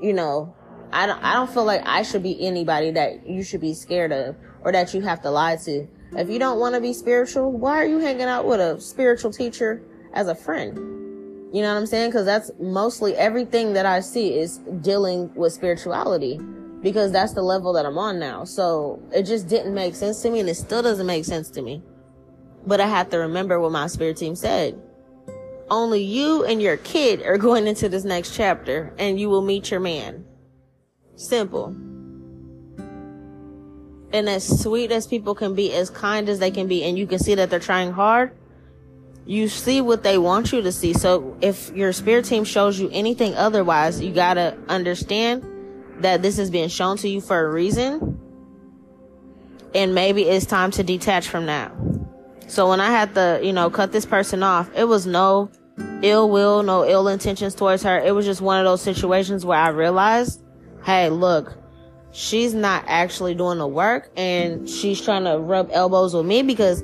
you 0.00 0.12
know 0.12 0.54
i 0.92 1.06
don't 1.06 1.22
i 1.22 1.34
don't 1.34 1.50
feel 1.50 1.64
like 1.64 1.82
i 1.84 2.02
should 2.02 2.22
be 2.22 2.46
anybody 2.46 2.90
that 2.90 3.26
you 3.26 3.42
should 3.42 3.60
be 3.60 3.74
scared 3.74 4.12
of 4.12 4.34
or 4.62 4.72
that 4.72 4.94
you 4.94 5.00
have 5.00 5.20
to 5.20 5.30
lie 5.30 5.56
to 5.56 5.86
if 6.16 6.28
you 6.28 6.38
don't 6.38 6.58
want 6.58 6.74
to 6.74 6.80
be 6.80 6.92
spiritual 6.92 7.52
why 7.52 7.76
are 7.76 7.86
you 7.86 7.98
hanging 7.98 8.22
out 8.22 8.46
with 8.46 8.60
a 8.60 8.80
spiritual 8.80 9.30
teacher 9.30 9.82
as 10.14 10.26
a 10.26 10.34
friend 10.34 10.76
you 11.52 11.60
know 11.62 11.72
what 11.72 11.80
i'm 11.80 11.86
saying 11.86 12.08
because 12.08 12.24
that's 12.24 12.50
mostly 12.58 13.14
everything 13.16 13.72
that 13.74 13.84
i 13.84 14.00
see 14.00 14.38
is 14.38 14.58
dealing 14.80 15.32
with 15.34 15.52
spirituality 15.52 16.40
because 16.82 17.12
that's 17.12 17.34
the 17.34 17.42
level 17.42 17.72
that 17.74 17.84
I'm 17.84 17.98
on 17.98 18.18
now. 18.18 18.44
So 18.44 19.02
it 19.12 19.24
just 19.24 19.48
didn't 19.48 19.74
make 19.74 19.94
sense 19.94 20.22
to 20.22 20.30
me 20.30 20.40
and 20.40 20.48
it 20.48 20.54
still 20.54 20.82
doesn't 20.82 21.06
make 21.06 21.24
sense 21.24 21.50
to 21.50 21.62
me. 21.62 21.82
But 22.66 22.80
I 22.80 22.86
have 22.86 23.10
to 23.10 23.18
remember 23.18 23.58
what 23.60 23.72
my 23.72 23.86
spirit 23.86 24.16
team 24.16 24.34
said. 24.34 24.80
Only 25.70 26.02
you 26.02 26.44
and 26.44 26.60
your 26.60 26.76
kid 26.76 27.22
are 27.22 27.38
going 27.46 27.66
into 27.66 27.88
this 27.88 28.04
next 28.04 28.34
chapter 28.34 28.92
and 28.98 29.18
you 29.18 29.28
will 29.28 29.42
meet 29.42 29.70
your 29.70 29.80
man. 29.80 30.24
Simple. 31.16 31.74
And 34.12 34.28
as 34.28 34.62
sweet 34.62 34.90
as 34.90 35.06
people 35.06 35.34
can 35.34 35.54
be, 35.54 35.72
as 35.72 35.88
kind 35.88 36.28
as 36.28 36.40
they 36.40 36.50
can 36.50 36.66
be, 36.66 36.82
and 36.82 36.98
you 36.98 37.06
can 37.06 37.20
see 37.20 37.36
that 37.36 37.48
they're 37.48 37.60
trying 37.60 37.92
hard, 37.92 38.32
you 39.24 39.48
see 39.48 39.80
what 39.80 40.02
they 40.02 40.18
want 40.18 40.52
you 40.52 40.62
to 40.62 40.72
see. 40.72 40.92
So 40.92 41.36
if 41.40 41.70
your 41.70 41.92
spirit 41.92 42.24
team 42.24 42.44
shows 42.44 42.80
you 42.80 42.88
anything 42.92 43.34
otherwise, 43.34 44.00
you 44.00 44.12
gotta 44.12 44.58
understand 44.68 45.44
that 46.02 46.22
this 46.22 46.38
is 46.38 46.50
being 46.50 46.68
shown 46.68 46.96
to 46.98 47.08
you 47.08 47.20
for 47.20 47.38
a 47.38 47.48
reason. 47.48 48.18
And 49.74 49.94
maybe 49.94 50.22
it's 50.24 50.46
time 50.46 50.72
to 50.72 50.82
detach 50.82 51.28
from 51.28 51.46
that. 51.46 51.72
So 52.50 52.68
when 52.68 52.80
I 52.80 52.90
had 52.90 53.14
to, 53.14 53.38
you 53.40 53.52
know, 53.52 53.70
cut 53.70 53.92
this 53.92 54.04
person 54.04 54.42
off, 54.42 54.68
it 54.74 54.82
was 54.82 55.06
no 55.06 55.52
ill 56.02 56.28
will, 56.28 56.64
no 56.64 56.84
ill 56.84 57.06
intentions 57.06 57.54
towards 57.54 57.84
her. 57.84 57.96
It 58.00 58.12
was 58.12 58.26
just 58.26 58.40
one 58.40 58.58
of 58.58 58.64
those 58.64 58.82
situations 58.82 59.46
where 59.46 59.56
I 59.56 59.68
realized, 59.68 60.42
hey, 60.82 61.10
look, 61.10 61.56
she's 62.10 62.52
not 62.52 62.82
actually 62.88 63.36
doing 63.36 63.58
the 63.58 63.68
work 63.68 64.10
and 64.16 64.68
she's 64.68 65.00
trying 65.00 65.24
to 65.24 65.38
rub 65.38 65.70
elbows 65.72 66.12
with 66.12 66.26
me 66.26 66.42
because 66.42 66.82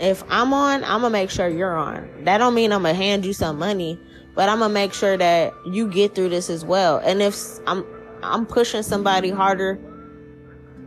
if 0.00 0.24
I'm 0.30 0.54
on, 0.54 0.82
I'm 0.84 1.02
gonna 1.02 1.10
make 1.10 1.28
sure 1.28 1.46
you're 1.46 1.76
on. 1.76 2.24
That 2.24 2.38
don't 2.38 2.54
mean 2.54 2.72
I'm 2.72 2.84
gonna 2.84 2.94
hand 2.94 3.26
you 3.26 3.34
some 3.34 3.58
money, 3.58 4.00
but 4.34 4.48
I'm 4.48 4.60
gonna 4.60 4.72
make 4.72 4.94
sure 4.94 5.18
that 5.18 5.52
you 5.66 5.88
get 5.88 6.14
through 6.14 6.30
this 6.30 6.48
as 6.48 6.64
well. 6.64 7.02
And 7.04 7.20
if 7.20 7.36
I'm 7.66 7.84
I'm 8.22 8.46
pushing 8.46 8.82
somebody 8.82 9.28
harder 9.28 9.78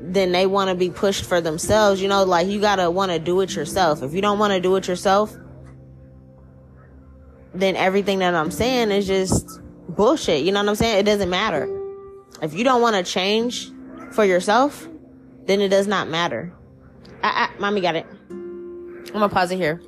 than 0.07 0.31
they 0.31 0.45
want 0.45 0.69
to 0.69 0.75
be 0.75 0.89
pushed 0.89 1.25
for 1.25 1.41
themselves. 1.41 2.01
You 2.01 2.07
know, 2.07 2.23
like 2.23 2.47
you 2.47 2.59
gotta 2.59 2.89
want 2.89 3.11
to 3.11 3.19
do 3.19 3.41
it 3.41 3.55
yourself. 3.55 4.03
If 4.03 4.13
you 4.13 4.21
don't 4.21 4.39
want 4.39 4.53
to 4.53 4.59
do 4.59 4.75
it 4.75 4.87
yourself, 4.87 5.35
then 7.53 7.75
everything 7.75 8.19
that 8.19 8.35
I'm 8.35 8.51
saying 8.51 8.91
is 8.91 9.07
just 9.07 9.59
bullshit. 9.89 10.43
You 10.43 10.51
know 10.51 10.61
what 10.61 10.69
I'm 10.69 10.75
saying? 10.75 10.99
It 10.99 11.03
doesn't 11.03 11.29
matter. 11.29 11.71
If 12.41 12.53
you 12.53 12.63
don't 12.63 12.81
want 12.81 12.95
to 12.95 13.03
change 13.03 13.71
for 14.11 14.25
yourself, 14.25 14.87
then 15.45 15.61
it 15.61 15.69
does 15.69 15.87
not 15.87 16.09
matter. 16.09 16.53
I, 17.23 17.49
I, 17.49 17.59
mommy 17.59 17.81
got 17.81 17.95
it. 17.95 18.05
I'm 18.29 19.13
gonna 19.13 19.29
pause 19.29 19.51
it 19.51 19.57
here. 19.57 19.81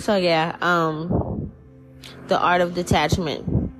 So 0.00 0.16
yeah, 0.16 0.56
um 0.62 1.52
the 2.28 2.40
art 2.40 2.62
of 2.62 2.74
detachment. 2.74 3.70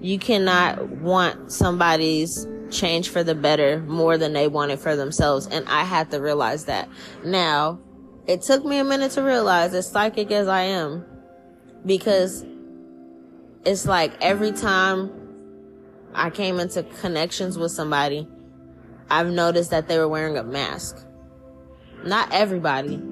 You 0.00 0.18
cannot 0.18 0.88
want 0.88 1.52
somebody's 1.52 2.46
change 2.70 3.10
for 3.10 3.22
the 3.22 3.34
better 3.34 3.80
more 3.80 4.16
than 4.16 4.32
they 4.32 4.48
want 4.48 4.70
it 4.70 4.78
for 4.78 4.96
themselves 4.96 5.46
and 5.46 5.68
I 5.68 5.84
had 5.84 6.10
to 6.12 6.20
realize 6.20 6.66
that. 6.66 6.88
Now, 7.24 7.80
it 8.26 8.42
took 8.42 8.64
me 8.64 8.78
a 8.78 8.84
minute 8.84 9.12
to 9.12 9.22
realize 9.22 9.74
as 9.74 9.90
psychic 9.90 10.30
as 10.30 10.48
I 10.48 10.62
am 10.62 11.04
because 11.84 12.46
it's 13.66 13.84
like 13.84 14.12
every 14.22 14.52
time 14.52 15.10
I 16.14 16.30
came 16.30 16.60
into 16.60 16.82
connections 16.82 17.58
with 17.58 17.72
somebody, 17.72 18.26
I've 19.10 19.30
noticed 19.30 19.70
that 19.70 19.88
they 19.88 19.98
were 19.98 20.08
wearing 20.08 20.38
a 20.38 20.44
mask. 20.44 21.04
Not 22.04 22.32
everybody, 22.32 23.02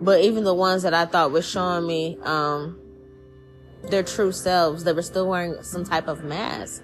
But 0.00 0.20
even 0.22 0.44
the 0.44 0.54
ones 0.54 0.82
that 0.82 0.94
I 0.94 1.06
thought 1.06 1.30
was 1.30 1.48
showing 1.48 1.86
me, 1.86 2.18
um, 2.22 2.78
their 3.90 4.02
true 4.02 4.32
selves, 4.32 4.84
they 4.84 4.92
were 4.92 5.02
still 5.02 5.28
wearing 5.28 5.62
some 5.62 5.84
type 5.84 6.08
of 6.08 6.24
mask. 6.24 6.82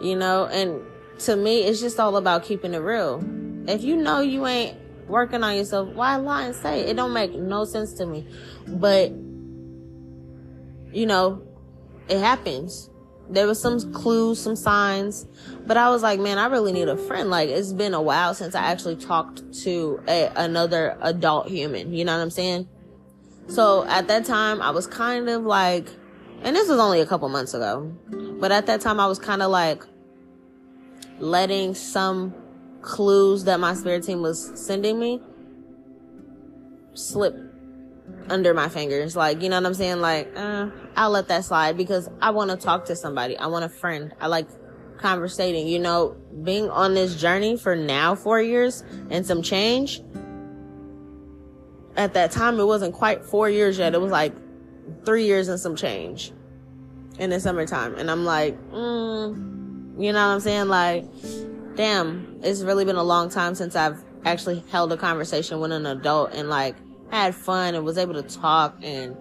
You 0.00 0.16
know, 0.16 0.46
and 0.46 0.82
to 1.20 1.36
me, 1.36 1.62
it's 1.62 1.80
just 1.80 2.00
all 2.00 2.16
about 2.16 2.44
keeping 2.44 2.74
it 2.74 2.78
real. 2.78 3.22
If 3.68 3.84
you 3.84 3.96
know 3.96 4.20
you 4.20 4.46
ain't 4.46 4.76
working 5.06 5.44
on 5.44 5.56
yourself, 5.56 5.88
why 5.90 6.16
lie 6.16 6.44
and 6.46 6.54
say 6.54 6.80
it? 6.80 6.88
It 6.90 6.96
don't 6.96 7.12
make 7.12 7.34
no 7.34 7.64
sense 7.64 7.92
to 7.94 8.06
me. 8.06 8.26
But, 8.66 9.10
you 10.92 11.06
know, 11.06 11.42
it 12.08 12.18
happens. 12.18 12.90
There 13.32 13.46
was 13.46 13.60
some 13.60 13.92
clues, 13.92 14.40
some 14.40 14.56
signs, 14.56 15.26
but 15.66 15.76
I 15.76 15.88
was 15.90 16.02
like, 16.02 16.20
man, 16.20 16.38
I 16.38 16.46
really 16.46 16.72
need 16.72 16.88
a 16.88 16.96
friend. 16.96 17.30
Like, 17.30 17.48
it's 17.48 17.72
been 17.72 17.94
a 17.94 18.02
while 18.02 18.34
since 18.34 18.54
I 18.54 18.60
actually 18.60 18.96
talked 18.96 19.52
to 19.62 20.02
a, 20.06 20.30
another 20.36 20.98
adult 21.00 21.48
human. 21.48 21.94
You 21.94 22.04
know 22.04 22.14
what 22.14 22.22
I'm 22.22 22.30
saying? 22.30 22.68
So 23.48 23.84
at 23.86 24.06
that 24.08 24.26
time, 24.26 24.60
I 24.60 24.70
was 24.70 24.86
kind 24.86 25.28
of 25.28 25.44
like, 25.44 25.88
and 26.42 26.54
this 26.54 26.68
was 26.68 26.78
only 26.78 27.00
a 27.00 27.06
couple 27.06 27.28
months 27.28 27.54
ago, 27.54 27.92
but 28.38 28.52
at 28.52 28.66
that 28.66 28.82
time, 28.82 29.00
I 29.00 29.06
was 29.06 29.18
kind 29.18 29.42
of 29.42 29.50
like 29.50 29.84
letting 31.18 31.74
some 31.74 32.34
clues 32.82 33.44
that 33.44 33.60
my 33.60 33.74
spirit 33.74 34.04
team 34.04 34.22
was 34.22 34.52
sending 34.54 34.98
me 34.98 35.20
slip 36.94 37.51
under 38.28 38.54
my 38.54 38.68
fingers. 38.68 39.16
Like, 39.16 39.42
you 39.42 39.48
know 39.48 39.56
what 39.56 39.66
I'm 39.66 39.74
saying? 39.74 40.00
Like, 40.00 40.32
uh, 40.36 40.70
I'll 40.96 41.10
let 41.10 41.28
that 41.28 41.44
slide 41.44 41.76
because 41.76 42.08
I 42.20 42.30
want 42.30 42.50
to 42.50 42.56
talk 42.56 42.86
to 42.86 42.96
somebody. 42.96 43.36
I 43.36 43.46
want 43.46 43.64
a 43.64 43.68
friend. 43.68 44.14
I 44.20 44.26
like 44.26 44.48
conversating. 44.98 45.68
You 45.68 45.78
know, 45.78 46.16
being 46.42 46.70
on 46.70 46.94
this 46.94 47.20
journey 47.20 47.56
for 47.56 47.76
now 47.76 48.14
four 48.14 48.40
years 48.40 48.82
and 49.10 49.26
some 49.26 49.42
change. 49.42 50.02
At 51.94 52.14
that 52.14 52.30
time, 52.30 52.58
it 52.58 52.64
wasn't 52.64 52.94
quite 52.94 53.24
four 53.24 53.50
years 53.50 53.78
yet. 53.78 53.94
It 53.94 54.00
was 54.00 54.10
like 54.10 54.32
three 55.04 55.26
years 55.26 55.48
and 55.48 55.60
some 55.60 55.76
change 55.76 56.32
in 57.18 57.30
the 57.30 57.38
summertime. 57.38 57.94
And 57.96 58.10
I'm 58.10 58.24
like, 58.24 58.58
mm, 58.70 60.00
you 60.00 60.12
know 60.12 60.26
what 60.26 60.34
I'm 60.34 60.40
saying? 60.40 60.68
Like, 60.68 61.04
damn, 61.76 62.40
it's 62.42 62.62
really 62.62 62.84
been 62.84 62.96
a 62.96 63.02
long 63.02 63.28
time 63.28 63.54
since 63.54 63.76
I've 63.76 64.02
actually 64.24 64.64
held 64.70 64.92
a 64.92 64.96
conversation 64.96 65.60
with 65.60 65.72
an 65.72 65.84
adult 65.84 66.32
and 66.32 66.48
like 66.48 66.76
had 67.12 67.34
fun 67.34 67.74
and 67.74 67.84
was 67.84 67.98
able 67.98 68.14
to 68.14 68.22
talk 68.22 68.74
and 68.82 69.14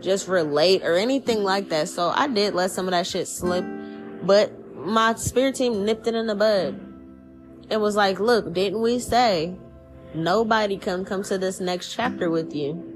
just 0.00 0.28
relate 0.28 0.82
or 0.84 0.96
anything 0.96 1.42
like 1.42 1.68
that. 1.70 1.88
So 1.88 2.10
I 2.10 2.28
did 2.28 2.54
let 2.54 2.70
some 2.70 2.86
of 2.86 2.92
that 2.92 3.06
shit 3.06 3.26
slip, 3.26 3.64
but 4.22 4.52
my 4.76 5.14
spirit 5.14 5.56
team 5.56 5.84
nipped 5.84 6.06
it 6.06 6.14
in 6.14 6.28
the 6.28 6.36
bud. 6.36 6.80
It 7.68 7.78
was 7.78 7.96
like, 7.96 8.20
look, 8.20 8.52
didn't 8.52 8.80
we 8.80 9.00
say 9.00 9.56
nobody 10.14 10.76
can 10.76 11.04
come 11.04 11.24
to 11.24 11.36
this 11.36 11.58
next 11.60 11.92
chapter 11.92 12.30
with 12.30 12.54
you? 12.54 12.88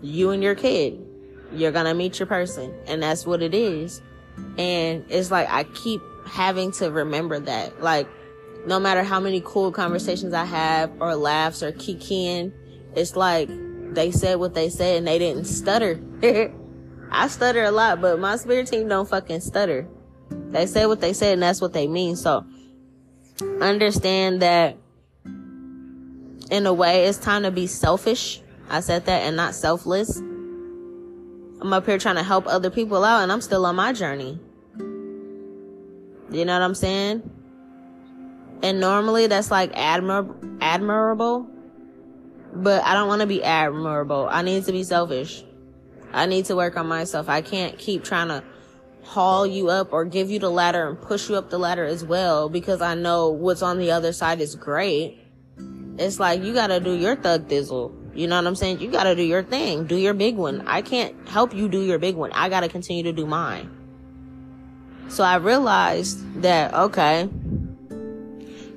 You 0.00 0.30
and 0.30 0.42
your 0.42 0.54
kid. 0.54 1.02
You're 1.52 1.72
gonna 1.72 1.94
meet 1.94 2.18
your 2.18 2.26
person. 2.26 2.74
And 2.86 3.02
that's 3.02 3.26
what 3.26 3.42
it 3.42 3.54
is. 3.54 4.00
And 4.56 5.04
it's 5.08 5.30
like, 5.30 5.48
I 5.50 5.64
keep 5.64 6.00
having 6.26 6.72
to 6.72 6.90
remember 6.90 7.38
that. 7.40 7.82
Like, 7.82 8.08
no 8.66 8.80
matter 8.80 9.02
how 9.02 9.20
many 9.20 9.42
cool 9.44 9.72
conversations 9.72 10.32
I 10.32 10.44
have 10.44 10.90
or 11.00 11.14
laughs 11.14 11.62
or 11.62 11.72
kikiing, 11.72 12.52
it's 12.96 13.14
like 13.14 13.48
they 13.94 14.10
said 14.10 14.36
what 14.36 14.54
they 14.54 14.68
said 14.68 14.96
and 14.98 15.06
they 15.06 15.18
didn't 15.18 15.44
stutter. 15.44 16.00
I 17.10 17.28
stutter 17.28 17.62
a 17.64 17.70
lot, 17.70 18.00
but 18.00 18.18
my 18.18 18.36
spirit 18.36 18.66
team 18.66 18.88
don't 18.88 19.08
fucking 19.08 19.40
stutter. 19.40 19.86
They 20.30 20.66
say 20.66 20.86
what 20.86 21.00
they 21.00 21.12
said 21.12 21.34
and 21.34 21.42
that's 21.42 21.60
what 21.60 21.72
they 21.72 21.86
mean. 21.86 22.16
So 22.16 22.44
understand 23.60 24.42
that 24.42 24.76
in 26.50 26.66
a 26.66 26.72
way 26.72 27.06
it's 27.06 27.18
time 27.18 27.42
to 27.42 27.50
be 27.50 27.66
selfish. 27.66 28.40
I 28.68 28.80
said 28.80 29.06
that 29.06 29.22
and 29.22 29.36
not 29.36 29.54
selfless. 29.54 30.18
I'm 30.18 31.72
up 31.72 31.86
here 31.86 31.98
trying 31.98 32.16
to 32.16 32.22
help 32.22 32.46
other 32.46 32.70
people 32.70 33.04
out 33.04 33.22
and 33.22 33.30
I'm 33.30 33.40
still 33.40 33.64
on 33.66 33.76
my 33.76 33.92
journey. 33.92 34.38
You 36.30 36.44
know 36.44 36.52
what 36.52 36.62
I'm 36.62 36.74
saying? 36.74 37.30
And 38.62 38.80
normally 38.80 39.26
that's 39.26 39.50
like 39.50 39.72
admir- 39.74 40.58
admirable, 40.60 41.48
but 42.52 42.82
I 42.84 42.94
don't 42.94 43.08
want 43.08 43.20
to 43.20 43.26
be 43.26 43.42
admirable. 43.42 44.28
I 44.30 44.42
need 44.42 44.64
to 44.64 44.72
be 44.72 44.84
selfish. 44.84 45.44
I 46.12 46.26
need 46.26 46.46
to 46.46 46.56
work 46.56 46.76
on 46.76 46.86
myself. 46.86 47.28
I 47.28 47.42
can't 47.42 47.78
keep 47.78 48.04
trying 48.04 48.28
to 48.28 48.42
haul 49.02 49.46
you 49.46 49.68
up 49.68 49.92
or 49.92 50.04
give 50.04 50.30
you 50.30 50.38
the 50.38 50.50
ladder 50.50 50.88
and 50.88 51.00
push 51.00 51.28
you 51.28 51.36
up 51.36 51.50
the 51.50 51.58
ladder 51.58 51.84
as 51.84 52.04
well 52.04 52.48
because 52.48 52.82
I 52.82 52.94
know 52.94 53.28
what's 53.30 53.62
on 53.62 53.78
the 53.78 53.90
other 53.92 54.12
side 54.12 54.40
is 54.40 54.54
great. 54.54 55.18
It's 55.98 56.18
like 56.18 56.42
you 56.42 56.52
gotta 56.52 56.80
do 56.80 56.92
your 56.92 57.16
thug 57.16 57.48
thizzle. 57.48 57.94
You 58.14 58.26
know 58.26 58.36
what 58.36 58.46
I'm 58.46 58.56
saying? 58.56 58.80
You 58.80 58.90
gotta 58.90 59.14
do 59.14 59.22
your 59.22 59.42
thing. 59.42 59.86
Do 59.86 59.96
your 59.96 60.14
big 60.14 60.36
one. 60.36 60.66
I 60.66 60.82
can't 60.82 61.28
help 61.28 61.54
you 61.54 61.68
do 61.68 61.82
your 61.82 61.98
big 61.98 62.16
one. 62.16 62.32
I 62.32 62.48
gotta 62.48 62.68
continue 62.68 63.02
to 63.04 63.12
do 63.12 63.26
mine. 63.26 63.70
So 65.08 65.22
I 65.22 65.36
realized 65.36 66.42
that, 66.42 66.74
okay, 66.74 67.28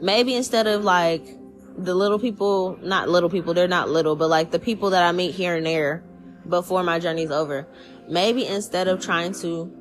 maybe 0.02 0.36
instead 0.36 0.68
of 0.68 0.84
like 0.84 1.39
the 1.84 1.96
little 1.96 2.20
people, 2.20 2.78
not 2.82 3.10
little 3.10 3.30
people, 3.30 3.54
they're 3.54 3.68
not 3.68 3.90
little, 3.90 4.16
but 4.16 4.30
like 4.30 4.52
the 4.52 4.60
people 4.60 4.92
that 4.92 5.04
I 5.04 5.12
meet 5.12 5.34
here 5.34 5.56
and 5.56 5.66
there 5.66 6.04
before 6.48 6.84
my 6.84 7.00
journey's 7.00 7.32
over, 7.32 7.68
maybe 8.08 8.46
instead 8.46 8.88
of 8.88 9.02
trying 9.02 9.34
to 9.42 9.72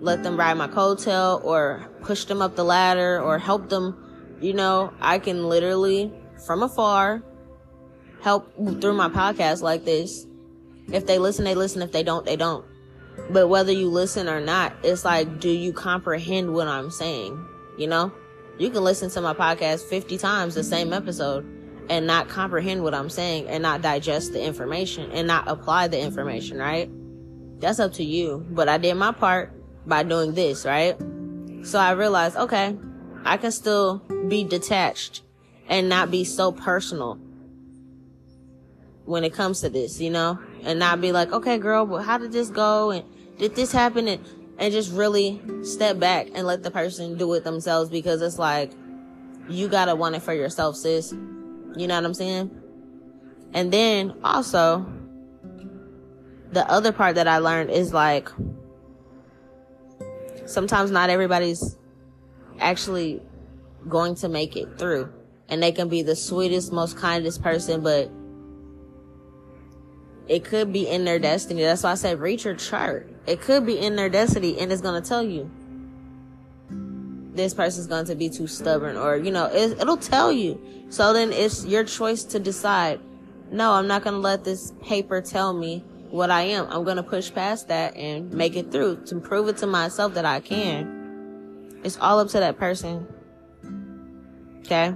let 0.00 0.22
them 0.22 0.36
ride 0.36 0.54
my 0.54 0.68
coattail 0.68 1.44
or 1.44 1.88
push 2.00 2.24
them 2.24 2.42
up 2.42 2.56
the 2.56 2.64
ladder 2.64 3.20
or 3.20 3.38
help 3.38 3.68
them, 3.68 4.36
you 4.40 4.52
know, 4.52 4.92
I 5.00 5.18
can 5.18 5.48
literally 5.48 6.12
from 6.44 6.62
afar 6.62 7.22
help 8.22 8.52
through 8.80 8.94
my 8.94 9.08
podcast 9.08 9.62
like 9.62 9.84
this. 9.84 10.26
If 10.92 11.06
they 11.06 11.18
listen, 11.18 11.44
they 11.44 11.54
listen. 11.54 11.82
If 11.82 11.92
they 11.92 12.02
don't, 12.02 12.26
they 12.26 12.36
don't. 12.36 12.64
But 13.30 13.48
whether 13.48 13.72
you 13.72 13.88
listen 13.88 14.28
or 14.28 14.40
not, 14.40 14.74
it's 14.82 15.04
like, 15.04 15.38
do 15.38 15.50
you 15.50 15.72
comprehend 15.72 16.52
what 16.52 16.66
I'm 16.66 16.90
saying? 16.90 17.46
You 17.78 17.86
know, 17.86 18.12
you 18.62 18.70
can 18.70 18.84
listen 18.84 19.10
to 19.10 19.20
my 19.20 19.34
podcast 19.34 19.82
50 19.88 20.18
times, 20.18 20.54
the 20.54 20.62
same 20.62 20.92
episode, 20.92 21.44
and 21.90 22.06
not 22.06 22.28
comprehend 22.28 22.84
what 22.84 22.94
I'm 22.94 23.10
saying 23.10 23.48
and 23.48 23.62
not 23.62 23.82
digest 23.82 24.32
the 24.32 24.42
information 24.42 25.10
and 25.10 25.26
not 25.26 25.48
apply 25.48 25.88
the 25.88 26.00
information, 26.00 26.58
right? 26.58 26.88
That's 27.60 27.80
up 27.80 27.94
to 27.94 28.04
you. 28.04 28.46
But 28.50 28.68
I 28.68 28.78
did 28.78 28.94
my 28.94 29.12
part 29.12 29.52
by 29.86 30.04
doing 30.04 30.34
this, 30.34 30.64
right? 30.64 30.96
So 31.64 31.78
I 31.78 31.90
realized, 31.92 32.36
okay, 32.36 32.76
I 33.24 33.36
can 33.36 33.50
still 33.50 33.98
be 34.28 34.44
detached 34.44 35.22
and 35.68 35.88
not 35.88 36.10
be 36.10 36.24
so 36.24 36.52
personal 36.52 37.18
when 39.04 39.24
it 39.24 39.32
comes 39.32 39.60
to 39.62 39.70
this, 39.70 40.00
you 40.00 40.10
know, 40.10 40.38
and 40.62 40.78
not 40.78 41.00
be 41.00 41.10
like, 41.10 41.32
okay, 41.32 41.58
girl, 41.58 41.84
but 41.84 42.02
how 42.02 42.18
did 42.18 42.30
this 42.30 42.48
go? 42.48 42.92
And 42.92 43.04
did 43.38 43.56
this 43.56 43.72
happen? 43.72 44.06
And, 44.06 44.24
and 44.62 44.72
just 44.72 44.92
really 44.92 45.42
step 45.64 45.98
back 45.98 46.28
and 46.36 46.46
let 46.46 46.62
the 46.62 46.70
person 46.70 47.18
do 47.18 47.34
it 47.34 47.42
themselves 47.42 47.90
because 47.90 48.22
it's 48.22 48.38
like, 48.38 48.70
you 49.48 49.66
gotta 49.66 49.96
want 49.96 50.14
it 50.14 50.22
for 50.22 50.32
yourself, 50.32 50.76
sis. 50.76 51.10
You 51.76 51.88
know 51.88 51.96
what 51.96 52.04
I'm 52.04 52.14
saying? 52.14 52.48
And 53.52 53.72
then 53.72 54.14
also, 54.22 54.86
the 56.52 56.64
other 56.70 56.92
part 56.92 57.16
that 57.16 57.26
I 57.26 57.38
learned 57.38 57.70
is 57.70 57.92
like, 57.92 58.28
sometimes 60.46 60.92
not 60.92 61.10
everybody's 61.10 61.76
actually 62.60 63.20
going 63.88 64.14
to 64.14 64.28
make 64.28 64.56
it 64.56 64.78
through. 64.78 65.12
And 65.48 65.60
they 65.60 65.72
can 65.72 65.88
be 65.88 66.02
the 66.02 66.14
sweetest, 66.14 66.72
most 66.72 66.96
kindest 66.96 67.42
person, 67.42 67.82
but 67.82 68.12
it 70.28 70.44
could 70.44 70.72
be 70.72 70.88
in 70.88 71.04
their 71.04 71.18
destiny. 71.18 71.62
That's 71.62 71.82
why 71.82 71.92
I 71.92 71.94
said 71.94 72.20
read 72.20 72.44
your 72.44 72.54
chart. 72.54 73.08
It 73.26 73.40
could 73.40 73.66
be 73.66 73.78
in 73.78 73.96
their 73.96 74.08
destiny 74.08 74.58
and 74.58 74.72
it's 74.72 74.82
going 74.82 75.00
to 75.00 75.06
tell 75.08 75.22
you 75.22 75.50
this 77.34 77.54
person's 77.54 77.86
going 77.86 78.04
to 78.06 78.14
be 78.14 78.28
too 78.28 78.46
stubborn 78.46 78.96
or, 78.96 79.16
you 79.16 79.30
know, 79.30 79.46
it, 79.46 79.80
it'll 79.80 79.96
tell 79.96 80.30
you. 80.30 80.60
So 80.90 81.12
then 81.12 81.32
it's 81.32 81.64
your 81.64 81.84
choice 81.84 82.24
to 82.24 82.38
decide, 82.38 83.00
no, 83.50 83.72
I'm 83.72 83.86
not 83.86 84.04
going 84.04 84.14
to 84.14 84.20
let 84.20 84.44
this 84.44 84.72
paper 84.82 85.20
tell 85.20 85.52
me 85.52 85.82
what 86.10 86.30
I 86.30 86.42
am. 86.42 86.66
I'm 86.68 86.84
going 86.84 86.98
to 86.98 87.02
push 87.02 87.32
past 87.32 87.68
that 87.68 87.96
and 87.96 88.32
make 88.32 88.54
it 88.54 88.70
through 88.70 89.04
to 89.06 89.18
prove 89.18 89.48
it 89.48 89.56
to 89.58 89.66
myself 89.66 90.14
that 90.14 90.26
I 90.26 90.40
can. 90.40 91.80
It's 91.84 91.96
all 91.98 92.20
up 92.20 92.28
to 92.28 92.40
that 92.40 92.58
person. 92.58 93.06
Okay. 94.60 94.94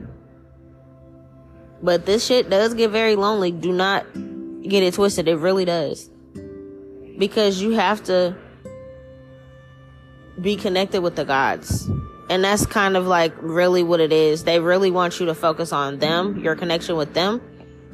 But 1.83 2.07
this 2.07 2.25
shit 2.25 2.51
does 2.51 2.75
get 2.75 2.91
very 2.91 3.17
lonely. 3.17 3.51
Do 3.51 3.73
not 3.73 4.05
get 4.67 4.83
it 4.83 4.95
twisted. 4.95 5.29
It 5.29 5.37
really 5.37 5.65
does. 5.65 6.11
Because 7.19 7.63
you 7.63 7.71
have 7.71 8.03
to 8.05 8.37
be 10.41 10.57
connected 10.57 11.01
with 11.03 11.17
the 11.17 11.25
gods. 11.25 11.89
And 12.29 12.43
that's 12.43 12.67
kind 12.67 12.97
of 12.97 13.07
like 13.07 13.33
really 13.41 13.83
what 13.83 14.01
it 14.01 14.13
is. 14.13 14.45
They 14.45 14.61
really 14.61 14.91
want 14.91 15.21
you 15.21 15.27
to 15.27 15.35
focus 15.35 15.73
on 15.73 15.99
them, 15.99 16.39
your 16.41 16.57
connection 16.57 16.97
with 16.97 17.15
them. 17.15 17.41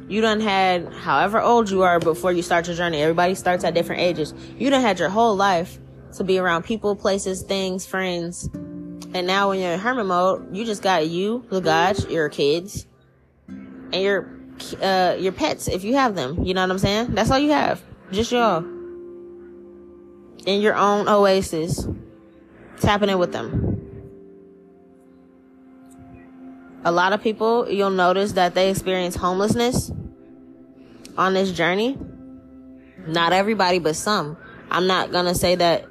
You 0.09 0.21
done 0.21 0.41
had 0.41 0.91
however 0.91 1.39
old 1.39 1.69
you 1.69 1.83
are 1.83 1.99
before 1.99 2.33
you 2.33 2.41
start 2.41 2.67
your 2.67 2.75
journey. 2.75 3.01
Everybody 3.01 3.35
starts 3.35 3.63
at 3.63 3.73
different 3.73 4.01
ages. 4.01 4.33
You 4.57 4.69
done 4.69 4.81
had 4.81 4.99
your 4.99 5.09
whole 5.09 5.35
life 5.35 5.79
to 6.17 6.23
be 6.23 6.37
around 6.37 6.63
people, 6.63 6.95
places, 6.95 7.43
things, 7.43 7.85
friends. 7.85 8.49
And 9.13 9.27
now 9.27 9.49
when 9.49 9.59
you're 9.59 9.71
in 9.71 9.79
hermit 9.79 10.07
mode, 10.07 10.55
you 10.55 10.65
just 10.65 10.81
got 10.81 11.07
you, 11.07 11.45
the 11.49 11.61
gods, 11.61 12.05
your 12.07 12.29
kids, 12.29 12.85
and 13.47 13.93
your 13.93 14.42
uh, 14.81 15.15
your 15.19 15.31
pets 15.31 15.67
if 15.67 15.83
you 15.83 15.95
have 15.95 16.15
them. 16.15 16.43
You 16.43 16.53
know 16.53 16.61
what 16.61 16.71
I'm 16.71 16.79
saying? 16.79 17.15
That's 17.15 17.29
all 17.31 17.39
you 17.39 17.51
have. 17.51 17.81
Just 18.11 18.31
y'all. 18.31 18.63
In 20.45 20.61
your 20.61 20.75
own 20.75 21.07
oasis. 21.07 21.87
Tapping 22.79 23.09
in 23.09 23.19
with 23.19 23.31
them. 23.31 23.69
A 26.85 26.91
lot 26.91 27.13
of 27.13 27.21
people, 27.21 27.69
you'll 27.69 27.89
notice 27.89 28.33
that 28.33 28.55
they 28.55 28.69
experience 28.69 29.15
homelessness 29.15 29.91
on 31.17 31.33
this 31.33 31.51
journey. 31.51 31.97
Not 33.07 33.31
everybody, 33.31 33.79
but 33.79 33.95
some. 33.95 34.37
I'm 34.69 34.87
not 34.87 35.11
gonna 35.11 35.35
say 35.35 35.55
that 35.55 35.85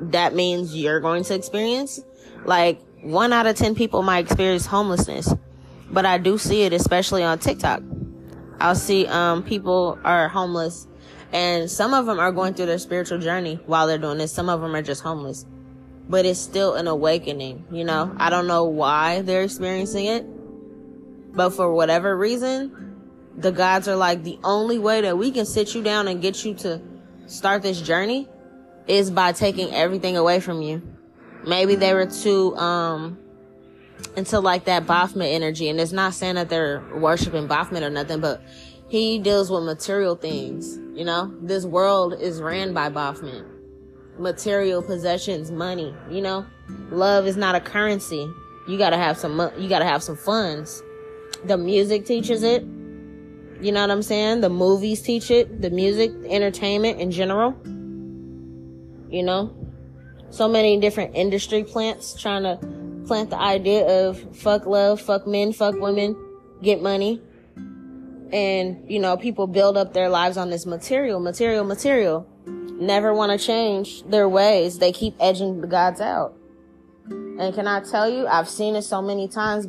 that 0.00 0.34
means 0.34 0.74
you're 0.74 1.00
going 1.00 1.24
to 1.24 1.34
experience. 1.34 2.00
Like, 2.44 2.80
one 3.02 3.32
out 3.32 3.46
of 3.46 3.56
10 3.56 3.74
people 3.74 4.02
might 4.02 4.24
experience 4.24 4.66
homelessness. 4.66 5.32
But 5.90 6.06
I 6.06 6.18
do 6.18 6.38
see 6.38 6.62
it, 6.62 6.72
especially 6.72 7.22
on 7.22 7.38
TikTok. 7.38 7.82
I'll 8.60 8.74
see, 8.74 9.06
um, 9.06 9.42
people 9.42 9.98
are 10.04 10.28
homeless 10.28 10.88
and 11.32 11.70
some 11.70 11.94
of 11.94 12.06
them 12.06 12.18
are 12.18 12.32
going 12.32 12.54
through 12.54 12.66
their 12.66 12.78
spiritual 12.78 13.18
journey 13.18 13.60
while 13.66 13.86
they're 13.86 13.98
doing 13.98 14.18
this. 14.18 14.32
Some 14.32 14.48
of 14.48 14.60
them 14.60 14.74
are 14.74 14.82
just 14.82 15.02
homeless, 15.02 15.46
but 16.08 16.24
it's 16.24 16.40
still 16.40 16.74
an 16.74 16.86
awakening. 16.88 17.64
You 17.70 17.84
know, 17.84 18.14
I 18.18 18.30
don't 18.30 18.46
know 18.46 18.64
why 18.64 19.22
they're 19.22 19.42
experiencing 19.42 20.06
it, 20.06 20.26
but 21.34 21.50
for 21.50 21.72
whatever 21.72 22.16
reason, 22.16 22.96
the 23.36 23.52
gods 23.52 23.86
are 23.86 23.96
like 23.96 24.24
the 24.24 24.38
only 24.42 24.78
way 24.78 25.02
that 25.02 25.16
we 25.16 25.30
can 25.30 25.46
sit 25.46 25.74
you 25.74 25.82
down 25.82 26.08
and 26.08 26.20
get 26.20 26.44
you 26.44 26.54
to 26.54 26.80
start 27.26 27.62
this 27.62 27.80
journey 27.80 28.28
is 28.88 29.10
by 29.10 29.32
taking 29.32 29.72
everything 29.74 30.16
away 30.16 30.40
from 30.40 30.62
you. 30.62 30.82
Maybe 31.46 31.76
they 31.76 31.94
were 31.94 32.06
too, 32.06 32.56
um, 32.56 33.18
into 34.16 34.40
like 34.40 34.64
that 34.64 34.86
Baphomet 34.86 35.28
energy. 35.28 35.68
And 35.68 35.80
it's 35.80 35.92
not 35.92 36.14
saying 36.14 36.36
that 36.36 36.48
they're 36.48 36.82
worshiping 36.94 37.46
Baphomet 37.46 37.82
or 37.82 37.90
nothing, 37.90 38.20
but 38.20 38.42
he 38.88 39.18
deals 39.18 39.50
with 39.50 39.64
material 39.64 40.16
things. 40.16 40.78
You 40.98 41.04
know, 41.04 41.32
this 41.40 41.64
world 41.64 42.14
is 42.14 42.40
ran 42.40 42.74
by 42.74 42.88
Baphomet. 42.88 43.44
Material 44.18 44.82
possessions, 44.82 45.52
money, 45.52 45.94
you 46.10 46.20
know, 46.20 46.44
love 46.90 47.26
is 47.26 47.36
not 47.36 47.54
a 47.54 47.60
currency. 47.60 48.28
You 48.66 48.76
gotta 48.76 48.96
have 48.96 49.16
some, 49.16 49.38
you 49.56 49.68
gotta 49.68 49.84
have 49.84 50.02
some 50.02 50.16
funds. 50.16 50.82
The 51.44 51.56
music 51.56 52.04
teaches 52.04 52.42
it. 52.42 52.62
You 53.60 53.72
know 53.72 53.80
what 53.80 53.90
I'm 53.90 54.02
saying? 54.02 54.40
The 54.40 54.48
movies 54.48 55.02
teach 55.02 55.30
it. 55.30 55.62
The 55.62 55.70
music, 55.70 56.10
entertainment 56.26 57.00
in 57.00 57.10
general. 57.10 57.54
You 59.08 59.22
know, 59.22 59.56
so 60.30 60.48
many 60.48 60.78
different 60.80 61.14
industry 61.14 61.64
plants 61.64 62.20
trying 62.20 62.42
to 62.42 62.58
plant 63.08 63.30
the 63.30 63.38
idea 63.38 63.84
of 63.86 64.36
fuck 64.36 64.66
love, 64.66 65.00
fuck 65.00 65.26
men, 65.26 65.52
fuck 65.52 65.74
women, 65.80 66.14
get 66.62 66.80
money. 66.80 67.20
And, 68.30 68.88
you 68.88 69.00
know, 69.00 69.16
people 69.16 69.46
build 69.46 69.76
up 69.76 69.94
their 69.94 70.10
lives 70.10 70.36
on 70.36 70.50
this 70.50 70.66
material, 70.66 71.18
material, 71.18 71.64
material. 71.64 72.26
Never 72.46 73.12
want 73.14 73.32
to 73.32 73.44
change 73.44 74.04
their 74.04 74.28
ways. 74.28 74.78
They 74.78 74.92
keep 74.92 75.16
edging 75.18 75.62
the 75.62 75.66
gods 75.66 76.00
out. 76.00 76.36
And 77.08 77.54
can 77.54 77.66
I 77.66 77.80
tell 77.80 78.08
you, 78.08 78.26
I've 78.26 78.48
seen 78.48 78.76
it 78.76 78.82
so 78.82 79.00
many 79.00 79.28
times, 79.28 79.66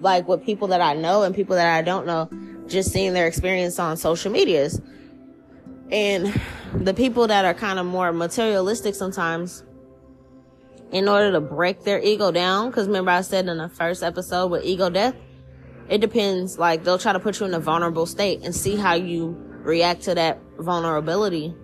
like 0.00 0.26
with 0.26 0.44
people 0.44 0.68
that 0.68 0.80
I 0.80 0.94
know 0.94 1.22
and 1.22 1.34
people 1.34 1.54
that 1.54 1.76
I 1.76 1.82
don't 1.82 2.06
know, 2.06 2.28
just 2.66 2.90
seeing 2.90 3.14
their 3.14 3.26
experience 3.26 3.78
on 3.78 3.96
social 3.96 4.32
medias. 4.32 4.80
And 5.92 6.38
the 6.74 6.92
people 6.92 7.28
that 7.28 7.44
are 7.44 7.54
kind 7.54 7.78
of 7.78 7.86
more 7.86 8.12
materialistic 8.12 8.96
sometimes, 8.96 9.62
in 10.92 11.08
order 11.08 11.32
to 11.32 11.40
break 11.40 11.82
their 11.84 12.00
ego 12.00 12.30
down. 12.30 12.70
Cause 12.72 12.86
remember 12.86 13.10
I 13.10 13.20
said 13.20 13.48
in 13.48 13.58
the 13.58 13.68
first 13.68 14.02
episode 14.02 14.48
with 14.50 14.64
ego 14.64 14.90
death, 14.90 15.14
it 15.88 15.98
depends. 16.00 16.58
Like 16.58 16.84
they'll 16.84 16.98
try 16.98 17.12
to 17.12 17.20
put 17.20 17.40
you 17.40 17.46
in 17.46 17.54
a 17.54 17.60
vulnerable 17.60 18.06
state 18.06 18.42
and 18.44 18.54
see 18.54 18.76
how 18.76 18.94
you 18.94 19.36
react 19.62 20.02
to 20.02 20.14
that 20.14 20.40
vulnerability. 20.58 21.54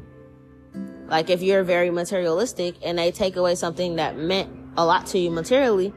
Like 1.06 1.30
if 1.30 1.42
you're 1.42 1.62
very 1.62 1.90
materialistic 1.90 2.76
and 2.82 2.98
they 2.98 3.10
take 3.12 3.36
away 3.36 3.54
something 3.54 3.96
that 3.96 4.16
meant 4.16 4.50
a 4.76 4.84
lot 4.84 5.06
to 5.08 5.18
you 5.18 5.30
materially 5.30 5.92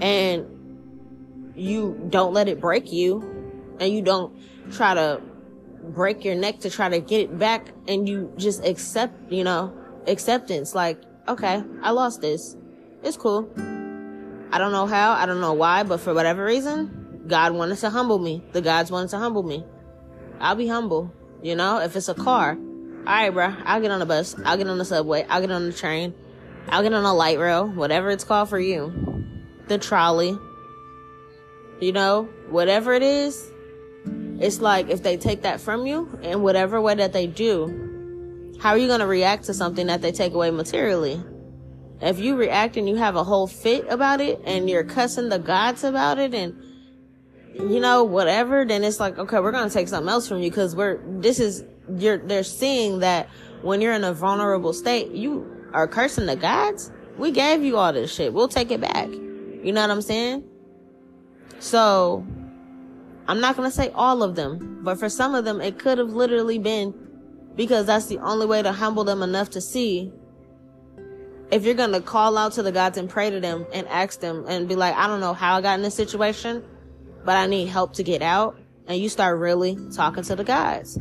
and 0.00 0.46
you 1.54 2.06
don't 2.10 2.32
let 2.32 2.48
it 2.48 2.60
break 2.60 2.92
you 2.92 3.20
and 3.80 3.92
you 3.92 4.02
don't 4.02 4.34
try 4.70 4.94
to 4.94 5.20
break 5.82 6.24
your 6.24 6.34
neck 6.34 6.60
to 6.60 6.70
try 6.70 6.88
to 6.88 7.00
get 7.00 7.20
it 7.22 7.38
back 7.38 7.72
and 7.88 8.08
you 8.08 8.32
just 8.36 8.64
accept, 8.64 9.32
you 9.32 9.44
know, 9.44 9.76
acceptance. 10.06 10.74
Like, 10.74 11.02
okay, 11.28 11.62
I 11.82 11.90
lost 11.90 12.20
this. 12.20 12.56
It's 13.02 13.16
cool. 13.16 13.50
I 14.52 14.58
don't 14.58 14.72
know 14.72 14.86
how, 14.86 15.12
I 15.12 15.26
don't 15.26 15.40
know 15.40 15.54
why, 15.54 15.82
but 15.82 16.00
for 16.00 16.14
whatever 16.14 16.44
reason, 16.44 17.24
God 17.26 17.52
wanted 17.52 17.78
to 17.78 17.90
humble 17.90 18.18
me. 18.18 18.44
The 18.52 18.60
gods 18.60 18.90
wanted 18.90 19.10
to 19.10 19.18
humble 19.18 19.42
me. 19.42 19.64
I'll 20.40 20.54
be 20.54 20.68
humble. 20.68 21.12
You 21.42 21.56
know, 21.56 21.80
if 21.80 21.96
it's 21.96 22.08
a 22.08 22.14
car, 22.14 22.50
all 22.52 23.04
right, 23.04 23.30
bro, 23.30 23.54
I'll 23.64 23.80
get 23.80 23.90
on 23.90 23.98
the 23.98 24.06
bus, 24.06 24.36
I'll 24.44 24.56
get 24.56 24.68
on 24.68 24.78
the 24.78 24.84
subway, 24.84 25.26
I'll 25.28 25.40
get 25.40 25.50
on 25.50 25.66
the 25.66 25.72
train, 25.72 26.14
I'll 26.68 26.82
get 26.82 26.92
on 26.92 27.04
a 27.04 27.12
light 27.12 27.38
rail, 27.38 27.66
whatever 27.66 28.10
it's 28.10 28.24
called 28.24 28.48
for 28.48 28.60
you. 28.60 29.24
The 29.66 29.78
trolley. 29.78 30.38
You 31.80 31.92
know, 31.92 32.28
whatever 32.48 32.92
it 32.92 33.02
is, 33.02 33.50
it's 34.38 34.60
like 34.60 34.90
if 34.90 35.02
they 35.02 35.16
take 35.16 35.42
that 35.42 35.60
from 35.60 35.86
you 35.86 36.18
in 36.22 36.42
whatever 36.42 36.80
way 36.80 36.94
that 36.94 37.12
they 37.12 37.26
do, 37.26 38.54
how 38.60 38.70
are 38.70 38.78
you 38.78 38.86
going 38.86 39.00
to 39.00 39.06
react 39.06 39.44
to 39.44 39.54
something 39.54 39.88
that 39.88 40.02
they 40.02 40.12
take 40.12 40.34
away 40.34 40.52
materially? 40.52 41.20
If 42.02 42.18
you 42.18 42.34
react 42.34 42.76
and 42.76 42.88
you 42.88 42.96
have 42.96 43.14
a 43.14 43.22
whole 43.22 43.46
fit 43.46 43.86
about 43.88 44.20
it 44.20 44.40
and 44.44 44.68
you're 44.68 44.82
cussing 44.82 45.28
the 45.28 45.38
gods 45.38 45.84
about 45.84 46.18
it 46.18 46.34
and 46.34 46.60
you 47.54 47.78
know 47.78 48.02
whatever, 48.02 48.64
then 48.64 48.82
it's 48.82 48.98
like 48.98 49.18
okay, 49.18 49.38
we're 49.38 49.52
gonna 49.52 49.70
take 49.70 49.86
something 49.86 50.08
else 50.08 50.26
from 50.26 50.38
you 50.42 50.50
because 50.50 50.74
we're 50.74 51.00
this 51.20 51.38
is 51.38 51.64
you're 51.96 52.18
they're 52.18 52.42
seeing 52.42 52.98
that 52.98 53.28
when 53.62 53.80
you're 53.80 53.92
in 53.92 54.02
a 54.02 54.12
vulnerable 54.12 54.72
state, 54.72 55.12
you 55.12 55.46
are 55.72 55.86
cursing 55.86 56.26
the 56.26 56.34
gods. 56.34 56.90
We 57.18 57.30
gave 57.30 57.62
you 57.62 57.76
all 57.76 57.92
this 57.92 58.12
shit. 58.12 58.34
We'll 58.34 58.48
take 58.48 58.72
it 58.72 58.80
back. 58.80 59.08
You 59.08 59.70
know 59.72 59.82
what 59.82 59.90
I'm 59.90 60.02
saying? 60.02 60.42
So 61.60 62.26
I'm 63.28 63.40
not 63.40 63.54
gonna 63.54 63.70
say 63.70 63.90
all 63.94 64.24
of 64.24 64.34
them, 64.34 64.80
but 64.82 64.98
for 64.98 65.08
some 65.08 65.36
of 65.36 65.44
them, 65.44 65.60
it 65.60 65.78
could 65.78 65.98
have 65.98 66.10
literally 66.10 66.58
been 66.58 66.94
because 67.54 67.86
that's 67.86 68.06
the 68.06 68.18
only 68.18 68.46
way 68.46 68.60
to 68.60 68.72
humble 68.72 69.04
them 69.04 69.22
enough 69.22 69.50
to 69.50 69.60
see 69.60 70.12
if 71.52 71.66
you're 71.66 71.74
gonna 71.74 72.00
call 72.00 72.38
out 72.38 72.52
to 72.52 72.62
the 72.62 72.72
gods 72.72 72.96
and 72.96 73.10
pray 73.10 73.28
to 73.28 73.38
them 73.38 73.66
and 73.74 73.86
ask 73.88 74.20
them 74.20 74.46
and 74.48 74.66
be 74.66 74.74
like, 74.74 74.96
I 74.96 75.06
don't 75.06 75.20
know 75.20 75.34
how 75.34 75.58
I 75.58 75.60
got 75.60 75.74
in 75.74 75.82
this 75.82 75.94
situation, 75.94 76.64
but 77.26 77.36
I 77.36 77.46
need 77.46 77.66
help 77.66 77.92
to 77.94 78.02
get 78.02 78.22
out. 78.22 78.58
And 78.86 78.98
you 78.98 79.10
start 79.10 79.38
really 79.38 79.78
talking 79.94 80.24
to 80.24 80.34
the 80.34 80.44
gods. 80.44 80.96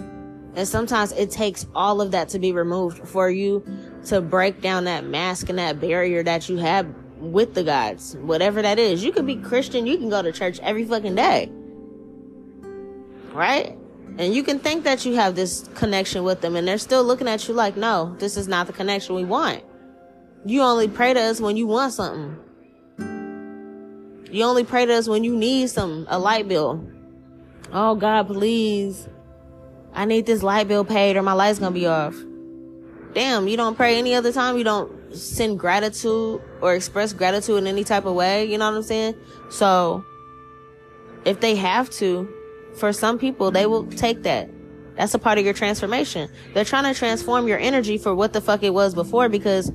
And 0.53 0.67
sometimes 0.67 1.13
it 1.13 1.31
takes 1.31 1.65
all 1.73 2.01
of 2.01 2.11
that 2.11 2.27
to 2.29 2.39
be 2.39 2.51
removed 2.51 3.07
for 3.07 3.29
you 3.29 3.65
to 4.07 4.19
break 4.19 4.61
down 4.61 4.83
that 4.83 5.05
mask 5.05 5.47
and 5.47 5.57
that 5.57 5.79
barrier 5.79 6.21
that 6.21 6.49
you 6.49 6.57
have 6.57 6.85
with 7.17 7.53
the 7.53 7.63
gods, 7.63 8.17
whatever 8.17 8.61
that 8.61 8.77
is. 8.77 9.05
You 9.05 9.13
can 9.13 9.25
be 9.25 9.37
Christian, 9.37 9.87
you 9.87 9.97
can 9.97 10.09
go 10.09 10.21
to 10.21 10.33
church 10.33 10.59
every 10.59 10.83
fucking 10.83 11.15
day. 11.15 11.49
Right? 13.31 13.77
And 14.17 14.35
you 14.35 14.43
can 14.43 14.59
think 14.59 14.83
that 14.83 15.05
you 15.05 15.15
have 15.15 15.35
this 15.35 15.69
connection 15.75 16.25
with 16.25 16.41
them 16.41 16.57
and 16.57 16.67
they're 16.67 16.77
still 16.77 17.05
looking 17.05 17.29
at 17.29 17.47
you 17.47 17.53
like, 17.53 17.77
no, 17.77 18.13
this 18.19 18.35
is 18.35 18.49
not 18.49 18.67
the 18.67 18.73
connection 18.73 19.15
we 19.15 19.23
want. 19.23 19.63
You 20.45 20.62
only 20.62 20.88
pray 20.88 21.13
to 21.13 21.19
us 21.19 21.39
when 21.39 21.56
you 21.56 21.67
want 21.67 21.93
something. 21.93 22.38
You 24.32 24.43
only 24.45 24.63
pray 24.63 24.86
to 24.86 24.93
us 24.93 25.08
when 25.08 25.23
you 25.23 25.36
need 25.36 25.69
some 25.69 26.08
a 26.10 26.17
light 26.17 26.47
bill. 26.47 26.84
Oh 27.71 27.95
God, 27.95 28.27
please. 28.27 29.08
I 29.93 30.06
need 30.06 30.25
this 30.25 30.41
light 30.41 30.67
bill 30.67 30.86
paid 30.86 31.17
or 31.17 31.21
my 31.21 31.34
light's 31.34 31.60
gonna 31.60 31.71
be 31.71 31.86
off. 31.86 32.15
Damn, 33.13 33.47
you 33.47 33.58
don't 33.58 33.75
pray 33.75 33.97
any 33.97 34.15
other 34.15 34.32
time. 34.32 34.58
You 34.58 34.63
don't 34.63 35.15
send 35.15 35.60
gratitude 35.60 36.41
or 36.62 36.73
express 36.73 37.13
gratitude 37.13 37.58
in 37.58 37.67
any 37.67 37.84
type 37.84 38.06
of 38.06 38.15
way. 38.15 38.45
You 38.45 38.58
know 38.58 38.69
what 38.69 38.77
I'm 38.77 38.84
saying? 38.84 39.15
So, 39.49 40.04
if 41.25 41.41
they 41.41 41.56
have 41.56 41.89
to, 41.91 42.27
for 42.75 42.93
some 42.93 43.19
people, 43.19 43.51
they 43.51 43.65
will 43.65 43.86
take 43.86 44.23
that. 44.23 44.49
That's 44.95 45.13
a 45.13 45.19
part 45.19 45.38
of 45.38 45.45
your 45.45 45.54
transformation. 45.54 46.30
They're 46.54 46.65
trying 46.65 46.91
to 46.91 46.97
transform 46.97 47.47
your 47.47 47.60
energy 47.60 47.97
for 47.97 48.15
what 48.15 48.34
the 48.34 48.41
fuck 48.41 48.63
it 48.63 48.73
was 48.73 48.95
before 48.95 49.30
because 49.30 49.71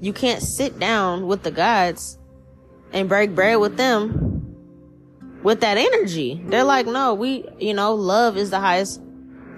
you 0.00 0.12
can't 0.12 0.42
sit 0.42 0.78
down 0.78 1.26
with 1.26 1.42
the 1.42 1.50
gods 1.50 2.18
and 2.92 3.08
break 3.08 3.34
bread 3.34 3.58
with 3.58 3.76
them 3.76 4.28
with 5.42 5.60
that 5.60 5.76
energy. 5.76 6.40
They're 6.46 6.64
like, 6.64 6.86
no, 6.86 7.14
we, 7.14 7.44
you 7.58 7.74
know, 7.74 7.94
love 7.94 8.36
is 8.36 8.50
the 8.50 8.60
highest 8.60 9.00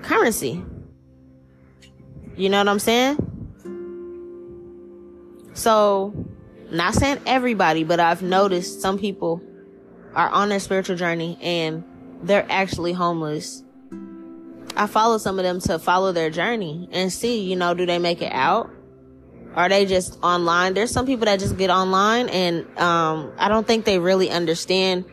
currency. 0.03 0.63
You 2.37 2.49
know 2.49 2.59
what 2.59 2.69
I'm 2.69 2.79
saying? 2.79 3.19
So, 5.55 6.15
not 6.71 6.95
saying 6.95 7.21
everybody, 7.27 7.85
but 7.85 8.01
I've 8.01 8.23
noticed 8.23 8.81
some 8.81 8.99
people 8.99 9.43
are 10.15 10.29
on 10.31 10.49
their 10.49 10.61
spiritual 10.61 10.97
journey 10.97 11.39
and 11.43 11.85
they're 12.23 12.47
actually 12.49 12.93
homeless. 12.93 13.63
I 14.77 14.87
follow 14.87 15.19
some 15.19 15.39
of 15.39 15.45
them 15.45 15.61
to 15.63 15.79
follow 15.79 16.13
their 16.13 16.31
journey 16.31 16.89
and 16.93 17.13
see, 17.13 17.43
you 17.43 17.57
know, 17.57 17.75
do 17.75 17.85
they 17.85 17.99
make 17.99 18.23
it 18.23 18.33
out? 18.33 18.71
Are 19.55 19.69
they 19.69 19.85
just 19.87 20.19
online? 20.23 20.75
There's 20.75 20.91
some 20.91 21.07
people 21.07 21.25
that 21.27 21.41
just 21.41 21.57
get 21.57 21.71
online 21.71 22.29
and 22.29 22.67
um, 22.79 23.33
I 23.39 23.49
don't 23.49 23.67
think 23.67 23.85
they 23.85 23.99
really 23.99 24.31
understand 24.31 25.05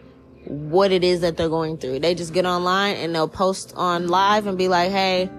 what 0.46 0.92
it 0.92 1.04
is 1.04 1.22
that 1.22 1.38
they're 1.38 1.50
going 1.50 1.78
through. 1.78 2.00
They 2.00 2.16
just 2.16 2.34
get 2.34 2.46
online 2.46 2.98
and 2.98 3.14
they'll 3.14 3.28
post 3.28 3.74
on 3.76 4.08
live 4.08 4.48
and 4.48 4.58
be 4.58 4.68
like, 4.68 4.92
Hey, 4.92 5.30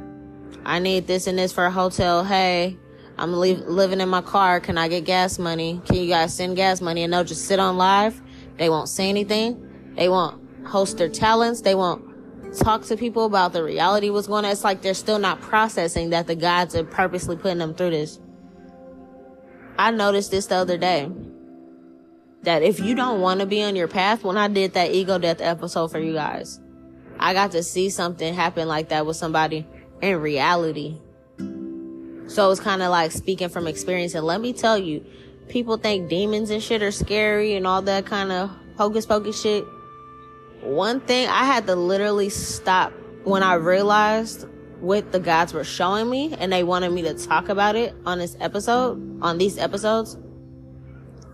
I 0.65 0.81
need 0.81 1.07
this 1.07 1.27
and 1.27 1.39
this 1.39 1.53
for 1.53 1.65
a 1.65 1.71
hotel. 1.71 2.25
Hey, 2.25 2.77
I'm 3.17 3.33
leave, 3.33 3.61
living 3.61 4.01
in 4.01 4.09
my 4.09 4.21
car. 4.21 4.61
Can 4.61 4.77
I 4.77 4.89
get 4.89 5.05
gas 5.05 5.39
money? 5.39 5.81
Can 5.87 5.97
you 5.97 6.09
guys 6.09 6.35
send 6.35 6.57
gas 6.57 6.81
money? 6.81 7.03
And 7.03 7.13
they'll 7.13 7.25
just 7.25 7.47
sit 7.47 7.59
on 7.59 7.77
live. 7.77 8.21
They 8.59 8.69
won't 8.69 8.89
say 8.89 9.09
anything. 9.09 9.95
They 9.97 10.09
won't 10.09 10.67
host 10.67 10.99
their 10.99 11.09
talents. 11.09 11.63
They 11.63 11.75
won't 11.75 12.05
talk 12.57 12.85
to 12.87 12.97
people 12.97 13.25
about 13.25 13.53
the 13.53 13.63
reality 13.63 14.11
what's 14.11 14.27
going 14.27 14.45
on. 14.45 14.51
It's 14.51 14.65
like 14.65 14.83
they're 14.83 14.95
still 14.95 15.19
not 15.19 15.41
processing 15.41 16.11
that 16.11 16.27
the 16.27 16.35
gods 16.35 16.75
are 16.75 16.85
purposely 16.85 17.37
putting 17.37 17.59
them 17.59 17.75
through 17.75 17.91
this. 17.91 18.21
I 19.79 19.93
noticed 19.93 20.33
this 20.33 20.47
the 20.47 20.57
other 20.57 20.77
day 20.77 21.09
that 22.43 22.63
if 22.63 22.81
you 22.81 22.95
don't 22.97 23.21
want 23.21 23.41
to 23.41 23.47
be 23.47 23.63
on 23.63 23.77
your 23.77 23.89
path, 23.89 24.25
when 24.25 24.37
I 24.37 24.49
did 24.49 24.75
that 24.75 24.91
ego 24.91 25.19
death 25.19 25.41
episode 25.41 25.93
for 25.93 26.01
you 26.01 26.15
guys, 26.15 26.61
I 27.19 27.33
got 27.33 27.53
to 27.53 27.63
see 27.63 27.89
something 27.89 28.35
happen 28.35 28.67
like 28.67 28.89
that 28.89 29.07
with 29.07 29.17
somebody 29.17 29.67
in 30.03 30.21
reality. 30.21 30.99
So 32.27 32.51
it's 32.51 32.61
kind 32.61 32.83
of 32.83 32.91
like 32.91 33.13
speaking 33.13 33.49
from 33.49 33.67
experience. 33.67 34.15
And 34.15 34.27
let 34.27 34.41
me 34.41 34.53
tell 34.53 34.77
you, 34.77 35.05
people 35.49 35.77
think 35.77 36.09
demons 36.09 36.51
and 36.51 36.63
shit 36.63 36.83
are 36.83 36.91
scary 36.91 37.55
and 37.55 37.67
all 37.67 37.83
that 37.83 38.05
kind 38.05 38.33
of 38.33 38.51
hocus 38.77 39.07
pocus 39.07 39.41
shit. 39.41 39.65
One 40.61 41.01
thing 41.01 41.29
I 41.29 41.45
had 41.45 41.67
to 41.69 41.77
literally 41.77 42.31
stop 42.31 42.93
when 43.25 43.43
I 43.43 43.55
realized 43.55 44.47
what 44.81 45.13
the 45.13 45.21
gods 45.21 45.53
were 45.53 45.65
showing 45.65 46.09
me 46.09 46.35
and 46.39 46.53
they 46.53 46.63
wanted 46.63 46.91
me 46.91 47.03
to 47.03 47.15
talk 47.15 47.49
about 47.49 47.77
it 47.77 47.95
on 48.07 48.19
this 48.19 48.37
episode, 48.41 49.23
on 49.23 49.39
these 49.39 49.59
episodes 49.59 50.17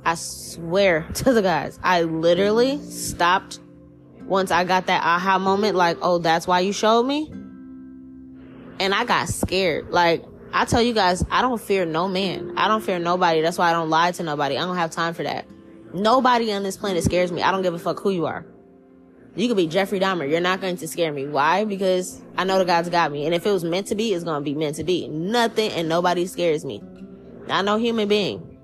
I 0.04 0.14
swear 0.16 1.06
to 1.14 1.32
the 1.32 1.42
guys, 1.42 1.78
I 1.82 2.02
literally 2.02 2.80
stopped 2.82 3.58
once 4.22 4.50
I 4.50 4.64
got 4.64 4.86
that 4.86 5.02
aha 5.02 5.38
moment, 5.38 5.76
like, 5.76 5.98
oh, 6.00 6.18
that's 6.18 6.46
why 6.46 6.60
you 6.60 6.72
showed 6.72 7.04
me. 7.04 7.30
And 8.80 8.94
I 8.94 9.04
got 9.04 9.28
scared. 9.28 9.90
Like, 9.90 10.24
I 10.52 10.64
tell 10.64 10.82
you 10.82 10.94
guys, 10.94 11.24
I 11.30 11.42
don't 11.42 11.60
fear 11.60 11.84
no 11.84 12.08
man. 12.08 12.54
I 12.56 12.68
don't 12.68 12.82
fear 12.82 12.98
nobody. 12.98 13.42
That's 13.42 13.58
why 13.58 13.70
I 13.70 13.72
don't 13.72 13.90
lie 13.90 14.12
to 14.12 14.22
nobody. 14.22 14.56
I 14.56 14.62
don't 14.62 14.76
have 14.76 14.90
time 14.90 15.14
for 15.14 15.22
that. 15.24 15.46
Nobody 15.92 16.52
on 16.52 16.62
this 16.62 16.76
planet 16.76 17.04
scares 17.04 17.30
me. 17.30 17.42
I 17.42 17.52
don't 17.52 17.62
give 17.62 17.74
a 17.74 17.78
fuck 17.78 18.00
who 18.00 18.10
you 18.10 18.26
are. 18.26 18.46
You 19.36 19.48
could 19.48 19.56
be 19.56 19.66
Jeffrey 19.66 19.98
Dahmer. 19.98 20.28
You're 20.30 20.40
not 20.40 20.60
going 20.60 20.76
to 20.76 20.86
scare 20.86 21.12
me. 21.12 21.26
Why? 21.26 21.64
Because 21.64 22.20
I 22.36 22.44
know 22.44 22.58
the 22.58 22.64
God's 22.64 22.88
got 22.88 23.10
me. 23.10 23.26
And 23.26 23.34
if 23.34 23.44
it 23.44 23.50
was 23.50 23.64
meant 23.64 23.88
to 23.88 23.94
be, 23.94 24.12
it's 24.14 24.24
going 24.24 24.40
to 24.40 24.44
be 24.44 24.54
meant 24.54 24.76
to 24.76 24.84
be. 24.84 25.08
Nothing 25.08 25.72
and 25.72 25.88
nobody 25.88 26.26
scares 26.26 26.64
me. 26.64 26.82
Not 27.48 27.64
no 27.64 27.76
human 27.76 28.08
being. 28.08 28.58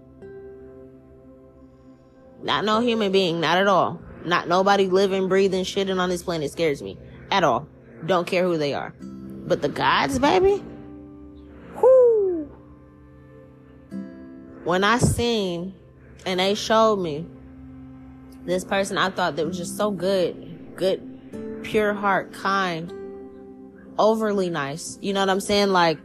Not 2.43 2.65
no 2.65 2.81
human 2.81 3.11
being, 3.13 3.41
not 3.41 3.59
at 3.59 3.67
all. 3.67 4.01
Not 4.25 4.49
nobody 4.49 4.87
living, 4.87 5.29
breathing, 5.29 5.65
shitting 5.65 5.99
on 5.99 6.09
this 6.09 6.23
planet 6.23 6.51
scares 6.51 6.83
me. 6.83 6.99
At 7.31 7.45
all. 7.45 7.67
Don't 8.07 8.27
care 8.27 8.45
who 8.45 8.57
they 8.57 8.73
are. 8.73 8.95
But 9.01 9.63
the 9.63 9.69
gods, 9.69 10.19
baby? 10.19 10.63
Whoo! 11.83 12.51
When 14.65 14.85
I 14.85 14.99
seen 14.99 15.75
and 16.25 16.39
they 16.39 16.55
showed 16.55 16.97
me 16.97 17.27
this 18.45 18.65
person 18.65 18.97
I 18.97 19.11
thought 19.11 19.37
that 19.37 19.47
was 19.47 19.59
just 19.59 19.77
so 19.77 19.91
good, 19.91 20.50
good, 20.81 21.63
pure 21.63 21.93
heart, 21.93 22.33
kind, 22.33 22.93
overly 23.99 24.51
nice. 24.51 24.99
You 25.01 25.13
know 25.13 25.21
what 25.21 25.29
I'm 25.29 25.41
saying? 25.41 25.69
Like, 25.69 25.99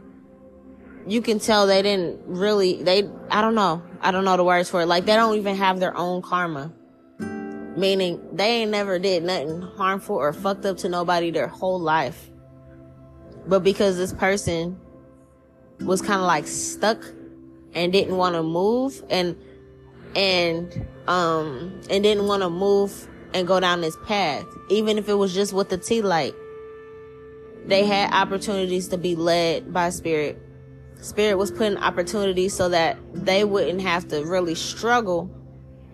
you 1.08 1.22
can 1.22 1.38
tell 1.38 1.66
they 1.66 1.82
didn't 1.82 2.20
really, 2.26 2.82
they, 2.82 3.08
I 3.30 3.40
don't 3.40 3.54
know. 3.54 3.82
I 4.00 4.10
don't 4.10 4.24
know 4.24 4.36
the 4.36 4.44
words 4.44 4.68
for 4.68 4.82
it. 4.82 4.86
Like 4.86 5.06
they 5.06 5.14
don't 5.14 5.36
even 5.36 5.56
have 5.56 5.80
their 5.80 5.96
own 5.96 6.20
karma. 6.20 6.72
Meaning 7.76 8.20
they 8.32 8.62
ain't 8.62 8.70
never 8.70 8.98
did 8.98 9.22
nothing 9.22 9.62
harmful 9.62 10.16
or 10.16 10.32
fucked 10.32 10.66
up 10.66 10.78
to 10.78 10.88
nobody 10.88 11.30
their 11.30 11.46
whole 11.46 11.80
life. 11.80 12.30
But 13.46 13.60
because 13.60 13.96
this 13.96 14.12
person 14.12 14.78
was 15.80 16.02
kind 16.02 16.20
of 16.20 16.26
like 16.26 16.46
stuck 16.46 17.02
and 17.74 17.92
didn't 17.92 18.16
want 18.16 18.34
to 18.34 18.42
move 18.42 19.02
and, 19.08 19.36
and, 20.16 20.86
um, 21.06 21.80
and 21.88 22.02
didn't 22.02 22.26
want 22.26 22.42
to 22.42 22.50
move 22.50 23.08
and 23.34 23.46
go 23.46 23.60
down 23.60 23.80
this 23.80 23.96
path, 24.06 24.44
even 24.68 24.98
if 24.98 25.08
it 25.08 25.14
was 25.14 25.34
just 25.34 25.52
with 25.52 25.68
the 25.68 25.78
tea 25.78 26.02
light. 26.02 26.34
They 27.66 27.84
had 27.84 28.12
opportunities 28.12 28.88
to 28.88 28.98
be 28.98 29.16
led 29.16 29.72
by 29.72 29.90
spirit 29.90 30.40
Spirit 31.00 31.36
was 31.36 31.50
putting 31.50 31.78
opportunities 31.78 32.54
so 32.54 32.68
that 32.68 32.96
they 33.12 33.44
wouldn't 33.44 33.82
have 33.82 34.08
to 34.08 34.24
really 34.24 34.54
struggle 34.54 35.30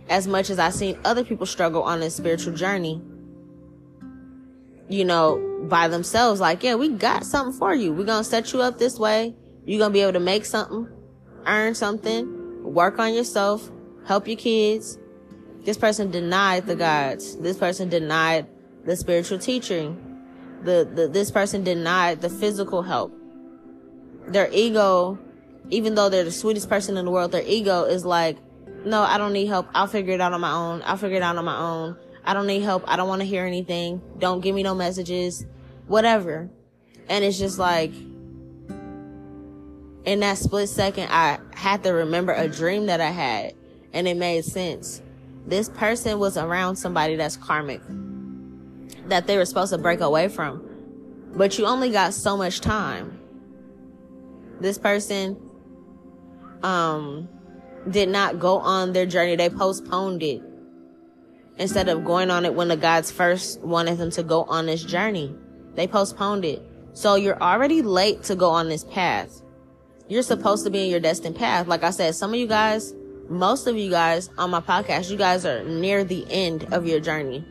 as 0.09 0.27
much 0.27 0.51
as 0.51 0.59
I've 0.59 0.75
seen 0.75 0.99
other 1.05 1.25
people 1.25 1.47
struggle 1.47 1.83
on 1.83 2.01
this 2.01 2.17
spiritual 2.17 2.55
journey. 2.55 3.03
You 4.89 5.05
know, 5.05 5.67
by 5.69 5.89
themselves, 5.89 6.41
like, 6.41 6.63
yeah, 6.63 6.75
we 6.75 6.89
got 6.91 7.25
something 7.25 7.59
for 7.59 7.75
you. 7.75 7.93
We're 7.93 8.05
going 8.05 8.23
to 8.23 8.29
set 8.29 8.53
you 8.53 8.63
up 8.63 8.79
this 8.79 8.99
way. 8.99 9.35
You're 9.65 9.79
going 9.79 9.91
to 9.91 9.93
be 9.93 10.01
able 10.01 10.13
to 10.15 10.21
make 10.21 10.45
something, 10.45 10.89
earn 11.47 11.75
something, 11.75 12.63
work 12.63 12.99
on 12.99 13.15
yourself, 13.15 13.71
help 14.07 14.29
your 14.29 14.37
kids. 14.37 14.99
This 15.65 15.77
person 15.77 16.11
denied 16.11 16.67
the 16.67 16.77
gods. 16.77 17.37
This 17.37 17.57
person 17.57 17.89
denied 17.89 18.47
the 18.85 18.97
spiritual 18.97 19.39
teaching. 19.39 19.99
The, 20.65 20.89
the, 20.93 21.09
this 21.09 21.31
person 21.31 21.65
denied 21.65 22.21
the 22.21 22.31
physical 22.31 22.83
help 22.83 23.13
their 24.27 24.49
ego, 24.53 25.19
even 25.71 25.95
though 25.95 26.09
they're 26.09 26.25
the 26.25 26.33
sweetest 26.33 26.69
person 26.69 26.97
in 26.97 27.05
the 27.05 27.11
world, 27.11 27.33
their 27.33 27.43
ego 27.45 27.85
is 27.85 28.05
like, 28.05 28.39
no, 28.85 29.03
I 29.03 29.19
don't 29.19 29.33
need 29.33 29.47
help. 29.47 29.69
I'll 29.75 29.87
figure 29.87 30.15
it 30.15 30.21
out 30.21 30.33
on 30.33 30.41
my 30.41 30.53
own. 30.53 30.83
I'll 30.85 30.97
figure 30.97 31.17
it 31.17 31.23
out 31.23 31.37
on 31.37 31.45
my 31.45 31.59
own. 31.59 31.97
I 32.25 32.35
don't 32.35 32.47
need 32.47 32.63
help. 32.63 32.85
I 32.87 32.97
don't 32.97 33.09
want 33.09 33.21
to 33.21 33.27
hear 33.27 33.45
anything. 33.45 34.01
Don't 34.19 34.41
give 34.41 34.55
me 34.55 34.63
no 34.63 34.75
messages, 34.75 35.45
whatever. 35.87 36.51
And 37.09 37.25
it's 37.25 37.39
just 37.39 37.59
like, 37.59 37.93
in 40.05 40.21
that 40.21 40.39
split 40.39 40.69
second, 40.69 41.09
I 41.11 41.39
had 41.55 41.85
to 41.85 41.91
remember 41.91 42.33
a 42.33 42.49
dream 42.49 42.87
that 42.87 43.01
I 43.01 43.11
had 43.11 43.55
and 43.93 44.09
it 44.09 44.17
made 44.17 44.45
sense. 44.45 45.03
This 45.47 45.69
person 45.69 46.19
was 46.19 46.37
around 46.37 46.77
somebody 46.77 47.17
that's 47.17 47.37
karmic 47.37 47.81
that 49.09 49.27
they 49.27 49.37
were 49.37 49.45
supposed 49.45 49.73
to 49.73 49.79
break 49.79 50.01
away 50.01 50.29
from, 50.29 50.63
but 51.35 51.59
you 51.59 51.67
only 51.67 51.91
got 51.91 52.15
so 52.15 52.37
much 52.37 52.61
time 52.61 53.19
this 54.63 54.79
person 54.79 55.37
um 56.63 57.29
did 57.91 58.09
not 58.09 58.39
go 58.39 58.59
on 58.59 58.93
their 58.93 59.07
journey. 59.07 59.35
They 59.35 59.51
postponed 59.51 60.23
it 60.23 60.41
instead 61.59 61.89
of 61.89 62.05
going 62.05 62.31
on 62.31 62.45
it 62.45 62.55
when 62.55 62.69
the 62.69 62.77
gods 62.77 63.11
first 63.11 63.61
wanted 63.61 63.99
them 63.99 64.11
to 64.13 64.23
go 64.23 64.45
on 64.45 64.67
this 64.67 64.85
journey. 64.85 65.35
They 65.75 65.89
postponed 65.89 66.45
it. 66.45 66.63
So 66.93 67.17
you're 67.17 67.43
already 67.43 67.83
late 67.83 68.23
to 68.25 68.37
go 68.37 68.51
on 68.51 68.69
this 68.69 68.85
path. 68.85 69.43
You're 70.09 70.23
supposed 70.23 70.65
to 70.65 70.71
be 70.71 70.85
in 70.85 70.91
your 70.91 71.01
destined 71.01 71.37
path. 71.37 71.67
Like 71.67 71.83
I 71.83 71.91
said, 71.91 72.15
some 72.15 72.33
of 72.33 72.39
you 72.39 72.47
guys, 72.47 72.95
most 73.33 73.67
of 73.67 73.77
you 73.77 73.91
guys 73.91 74.31
on 74.37 74.51
my 74.51 74.61
podcast, 74.61 75.11
you 75.11 75.17
guys 75.17 75.47
are 75.47 75.65
near 75.65 76.05
the 76.05 76.27
end 76.31 76.73
of 76.73 76.87
your 76.87 77.01
journey. 77.01 77.45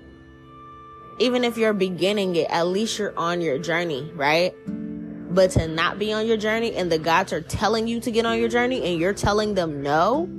Even 1.19 1.43
if 1.43 1.57
you're 1.57 1.73
beginning 1.73 2.35
it, 2.35 2.47
at 2.49 2.67
least 2.67 2.97
you're 2.97 3.17
on 3.17 3.41
your 3.41 3.57
journey, 3.57 4.09
right? 4.13 4.53
But 4.67 5.51
to 5.51 5.67
not 5.67 5.97
be 5.99 6.13
on 6.13 6.27
your 6.27 6.37
journey 6.37 6.75
and 6.75 6.91
the 6.91 6.99
gods 6.99 7.33
are 7.33 7.41
telling 7.41 7.87
you 7.87 7.99
to 8.01 8.11
get 8.11 8.25
on 8.25 8.39
your 8.39 8.49
journey 8.49 8.83
and 8.83 8.99
you're 8.99 9.13
telling 9.13 9.55
them 9.55 9.81
no, 9.81 10.29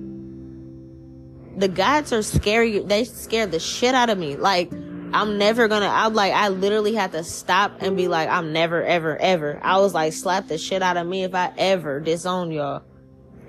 the 1.57 1.69
gods 1.69 2.13
are 2.13 2.23
scary. 2.23 2.79
They 2.79 3.05
scare 3.05 3.47
the 3.47 3.59
shit 3.59 3.95
out 3.95 4.11
of 4.11 4.19
me. 4.19 4.37
Like, 4.37 4.73
I'm 5.15 5.39
never 5.39 5.69
gonna, 5.69 5.89
I'm 5.89 6.15
like, 6.15 6.33
I 6.33 6.49
literally 6.49 6.95
had 6.95 7.13
to 7.13 7.25
stop 7.25 7.83
and 7.83 7.97
be 7.97 8.09
like, 8.09 8.29
I'm 8.29 8.53
never, 8.53 8.83
ever, 8.83 9.17
ever. 9.17 9.61
I 9.63 9.79
was 9.79 9.93
like, 9.93 10.13
slap 10.13 10.49
the 10.49 10.57
shit 10.57 10.83
out 10.83 10.97
of 10.97 11.07
me 11.07 11.25
if 11.25 11.35
I 11.35 11.53
ever 11.59 12.01
disown 12.01 12.51
y'all. 12.51 12.83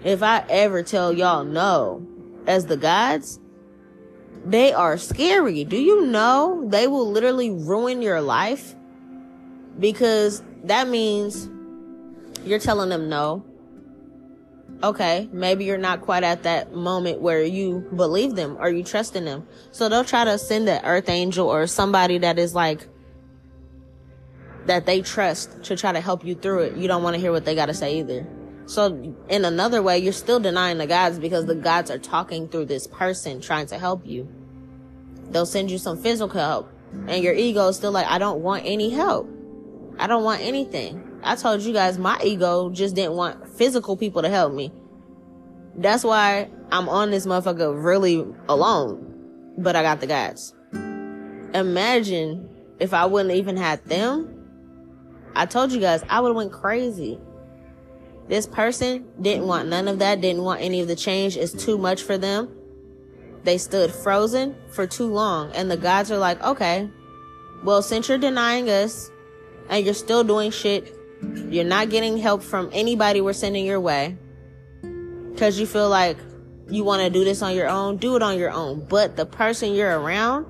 If 0.04 0.22
I 0.22 0.44
ever 0.50 0.84
tell 0.84 1.14
y'all 1.14 1.46
no 1.46 2.06
as 2.46 2.66
the 2.66 2.78
gods, 2.78 3.40
they 4.46 4.74
are 4.74 4.98
scary. 4.98 5.64
Do 5.64 5.78
you 5.78 6.06
know 6.06 6.66
they 6.68 6.88
will 6.88 7.10
literally 7.10 7.50
ruin 7.52 8.02
your 8.02 8.20
life? 8.20 8.76
Because 9.80 10.44
that 10.66 10.90
means 10.90 11.50
you're 12.44 12.60
telling 12.60 12.90
them 12.90 13.08
no. 13.08 13.46
Okay, 14.84 15.30
maybe 15.32 15.64
you're 15.64 15.78
not 15.78 16.02
quite 16.02 16.24
at 16.24 16.44
that 16.44 16.74
moment 16.74 17.22
where 17.22 17.42
you 17.42 17.88
believe 17.96 18.36
them 18.36 18.58
or 18.60 18.70
you 18.70 18.84
trust 18.84 19.16
in 19.16 19.24
them. 19.24 19.48
So 19.72 19.88
they'll 19.88 20.04
try 20.04 20.26
to 20.26 20.38
send 20.38 20.68
an 20.68 20.84
earth 20.84 21.08
angel 21.08 21.48
or 21.48 21.66
somebody 21.68 22.18
that 22.18 22.38
is 22.38 22.54
like, 22.54 22.86
that 24.66 24.86
they 24.86 25.02
trust 25.02 25.64
to 25.64 25.78
try 25.78 25.94
to 25.94 26.02
help 26.02 26.26
you 26.26 26.36
through 26.36 26.64
it. 26.64 26.76
You 26.76 26.90
don't 26.90 27.04
want 27.04 27.14
to 27.14 27.22
hear 27.22 27.32
what 27.32 27.46
they 27.46 27.56
got 27.56 27.68
to 27.68 27.74
say 27.74 28.00
either. 28.00 28.28
So 28.66 29.16
in 29.30 29.46
another 29.46 29.82
way, 29.82 30.00
you're 30.00 30.14
still 30.14 30.40
denying 30.40 30.78
the 30.78 30.88
gods 30.88 31.20
because 31.20 31.46
the 31.46 31.56
gods 31.56 31.92
are 31.92 31.98
talking 31.98 32.48
through 32.48 32.66
this 32.66 32.88
person 32.88 33.42
trying 33.42 33.68
to 33.68 33.78
help 33.78 34.06
you. 34.06 34.28
They'll 35.30 35.46
send 35.46 35.72
you 35.72 35.78
some 35.78 35.98
physical 35.98 36.40
help 36.40 36.72
and 37.08 37.24
your 37.24 37.34
ego 37.34 37.68
is 37.68 37.76
still 37.76 37.92
like, 37.92 38.08
I 38.08 38.18
don't 38.18 38.42
want 38.42 38.64
any 38.66 38.90
help. 38.90 39.30
I 40.00 40.08
don't 40.08 40.24
want 40.24 40.42
anything. 40.42 41.20
I 41.24 41.36
told 41.36 41.62
you 41.62 41.74
guys 41.74 41.98
my 41.98 42.20
ego 42.24 42.70
just 42.70 42.96
didn't 42.96 43.14
want 43.14 43.48
physical 43.48 43.98
people 43.98 44.22
to 44.22 44.30
help 44.30 44.54
me. 44.54 44.72
That's 45.76 46.04
why 46.04 46.50
I'm 46.72 46.88
on 46.88 47.12
this 47.12 47.26
motherfucker 47.26 47.84
really 47.84 48.26
alone. 48.48 49.10
But 49.58 49.76
I 49.76 49.84
got 49.84 50.00
the 50.00 50.08
guys. 50.08 50.54
imagine 51.54 52.50
if 52.80 52.94
I 52.94 53.06
wouldn't 53.06 53.36
even 53.36 53.58
had 53.58 53.84
them. 53.86 54.30
I 55.36 55.46
told 55.46 55.72
you 55.72 55.80
guys 55.80 56.04
I 56.10 56.20
would 56.20 56.30
have 56.30 56.36
went 56.36 56.52
crazy. 56.52 57.20
This 58.28 58.48
person 58.48 59.06
didn't 59.22 59.48
want 59.48 59.68
none 59.68 59.88
of 59.88 60.00
that, 60.00 60.22
didn't 60.22 60.44
want 60.44 60.62
any 60.62 60.82
of 60.82 60.88
the 60.88 60.96
change. 60.96 61.38
It's 61.38 61.52
too 61.52 61.78
much 61.78 62.02
for 62.02 62.18
them. 62.18 62.50
They 63.44 63.58
stood 63.58 63.92
frozen 63.92 64.56
for 64.72 64.88
too 64.88 65.08
long. 65.08 65.52
And 65.52 65.70
the 65.70 65.78
gods 65.78 66.12
are 66.12 66.18
like, 66.18 66.42
okay, 66.42 66.90
well, 67.64 67.82
since 67.82 68.08
you're 68.08 68.18
denying 68.18 68.70
us 68.70 69.12
and 69.70 69.84
you're 69.84 69.94
still 69.94 70.24
doing 70.24 70.52
shit, 70.52 70.96
you're 71.50 71.66
not 71.66 71.90
getting 71.90 72.18
help 72.18 72.44
from 72.44 72.70
anybody 72.74 73.22
we're 73.22 73.34
sending 73.34 73.66
your 73.66 73.80
way 73.80 74.18
because 75.32 75.60
you 75.60 75.66
feel 75.66 75.90
like 75.90 76.18
you 76.70 76.84
want 76.84 77.02
to 77.02 77.10
do 77.10 77.24
this 77.24 77.42
on 77.42 77.56
your 77.56 77.68
own, 77.68 77.98
do 77.98 78.16
it 78.16 78.22
on 78.22 78.38
your 78.38 78.52
own. 78.52 78.86
But 78.88 79.16
the 79.16 79.26
person 79.26 79.74
you're 79.74 80.00
around, 80.00 80.46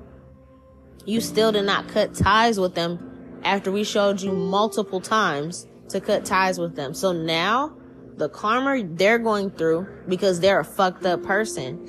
you 1.04 1.20
still 1.20 1.52
did 1.52 1.64
not 1.64 1.88
cut 1.88 2.14
ties 2.14 2.58
with 2.58 2.74
them 2.74 3.40
after 3.42 3.70
we 3.70 3.84
showed 3.84 4.20
you 4.20 4.32
multiple 4.32 5.00
times 5.00 5.66
to 5.94 6.00
cut 6.00 6.24
ties 6.24 6.58
with 6.58 6.74
them. 6.74 6.92
So 6.92 7.12
now 7.12 7.76
the 8.16 8.28
karma 8.28 8.82
they're 8.84 9.18
going 9.18 9.50
through 9.50 9.86
because 10.08 10.40
they're 10.40 10.60
a 10.60 10.64
fucked 10.64 11.06
up 11.06 11.22
person, 11.22 11.88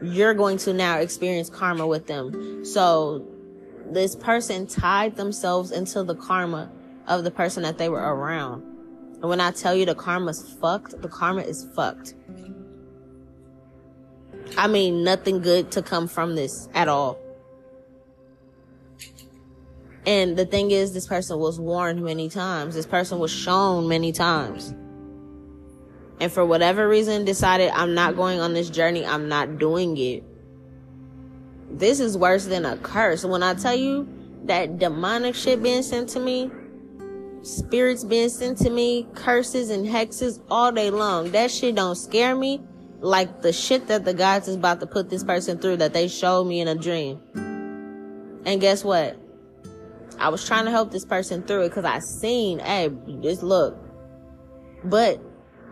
you're 0.00 0.34
going 0.34 0.58
to 0.58 0.72
now 0.72 0.98
experience 0.98 1.50
karma 1.50 1.86
with 1.86 2.06
them. 2.06 2.64
So 2.64 3.26
this 3.90 4.14
person 4.14 4.66
tied 4.68 5.16
themselves 5.16 5.72
into 5.72 6.04
the 6.04 6.14
karma 6.14 6.70
of 7.06 7.24
the 7.24 7.32
person 7.32 7.64
that 7.64 7.78
they 7.78 7.88
were 7.88 7.98
around. 8.00 8.62
And 9.14 9.24
when 9.24 9.40
I 9.40 9.50
tell 9.50 9.74
you 9.74 9.84
the 9.84 9.96
karma's 9.96 10.56
fucked, 10.60 11.00
the 11.02 11.08
karma 11.08 11.42
is 11.42 11.68
fucked. 11.74 12.14
I 14.56 14.68
mean, 14.68 15.02
nothing 15.02 15.40
good 15.40 15.72
to 15.72 15.82
come 15.82 16.06
from 16.06 16.36
this 16.36 16.68
at 16.74 16.88
all. 16.88 17.18
And 20.04 20.36
the 20.36 20.44
thing 20.44 20.70
is, 20.70 20.92
this 20.92 21.06
person 21.06 21.38
was 21.38 21.60
warned 21.60 22.02
many 22.02 22.28
times. 22.28 22.74
This 22.74 22.86
person 22.86 23.18
was 23.18 23.30
shown 23.30 23.88
many 23.88 24.12
times. 24.12 24.74
And 26.20 26.30
for 26.30 26.44
whatever 26.44 26.88
reason, 26.88 27.24
decided, 27.24 27.70
I'm 27.70 27.94
not 27.94 28.16
going 28.16 28.40
on 28.40 28.52
this 28.52 28.70
journey. 28.70 29.06
I'm 29.06 29.28
not 29.28 29.58
doing 29.58 29.96
it. 29.96 30.24
This 31.70 32.00
is 32.00 32.18
worse 32.18 32.46
than 32.46 32.64
a 32.64 32.76
curse. 32.76 33.24
When 33.24 33.42
I 33.42 33.54
tell 33.54 33.74
you 33.74 34.08
that 34.44 34.78
demonic 34.78 35.34
shit 35.34 35.62
being 35.62 35.82
sent 35.82 36.08
to 36.10 36.20
me, 36.20 36.50
spirits 37.42 38.04
being 38.04 38.28
sent 38.28 38.58
to 38.58 38.70
me, 38.70 39.06
curses 39.14 39.70
and 39.70 39.86
hexes 39.86 40.40
all 40.50 40.72
day 40.72 40.90
long, 40.90 41.30
that 41.30 41.50
shit 41.50 41.76
don't 41.76 41.96
scare 41.96 42.34
me 42.34 42.60
like 43.00 43.42
the 43.42 43.52
shit 43.52 43.88
that 43.88 44.04
the 44.04 44.14
gods 44.14 44.48
is 44.48 44.56
about 44.56 44.80
to 44.80 44.86
put 44.86 45.10
this 45.10 45.24
person 45.24 45.58
through 45.58 45.76
that 45.76 45.92
they 45.92 46.08
showed 46.08 46.44
me 46.44 46.60
in 46.60 46.68
a 46.68 46.74
dream. 46.74 47.20
And 48.44 48.60
guess 48.60 48.84
what? 48.84 49.21
I 50.22 50.28
was 50.28 50.46
trying 50.46 50.66
to 50.66 50.70
help 50.70 50.92
this 50.92 51.04
person 51.04 51.42
through 51.42 51.62
it 51.62 51.70
because 51.70 51.84
I 51.84 51.98
seen, 51.98 52.60
hey, 52.60 52.90
just 53.22 53.42
look. 53.42 53.76
But 54.84 55.20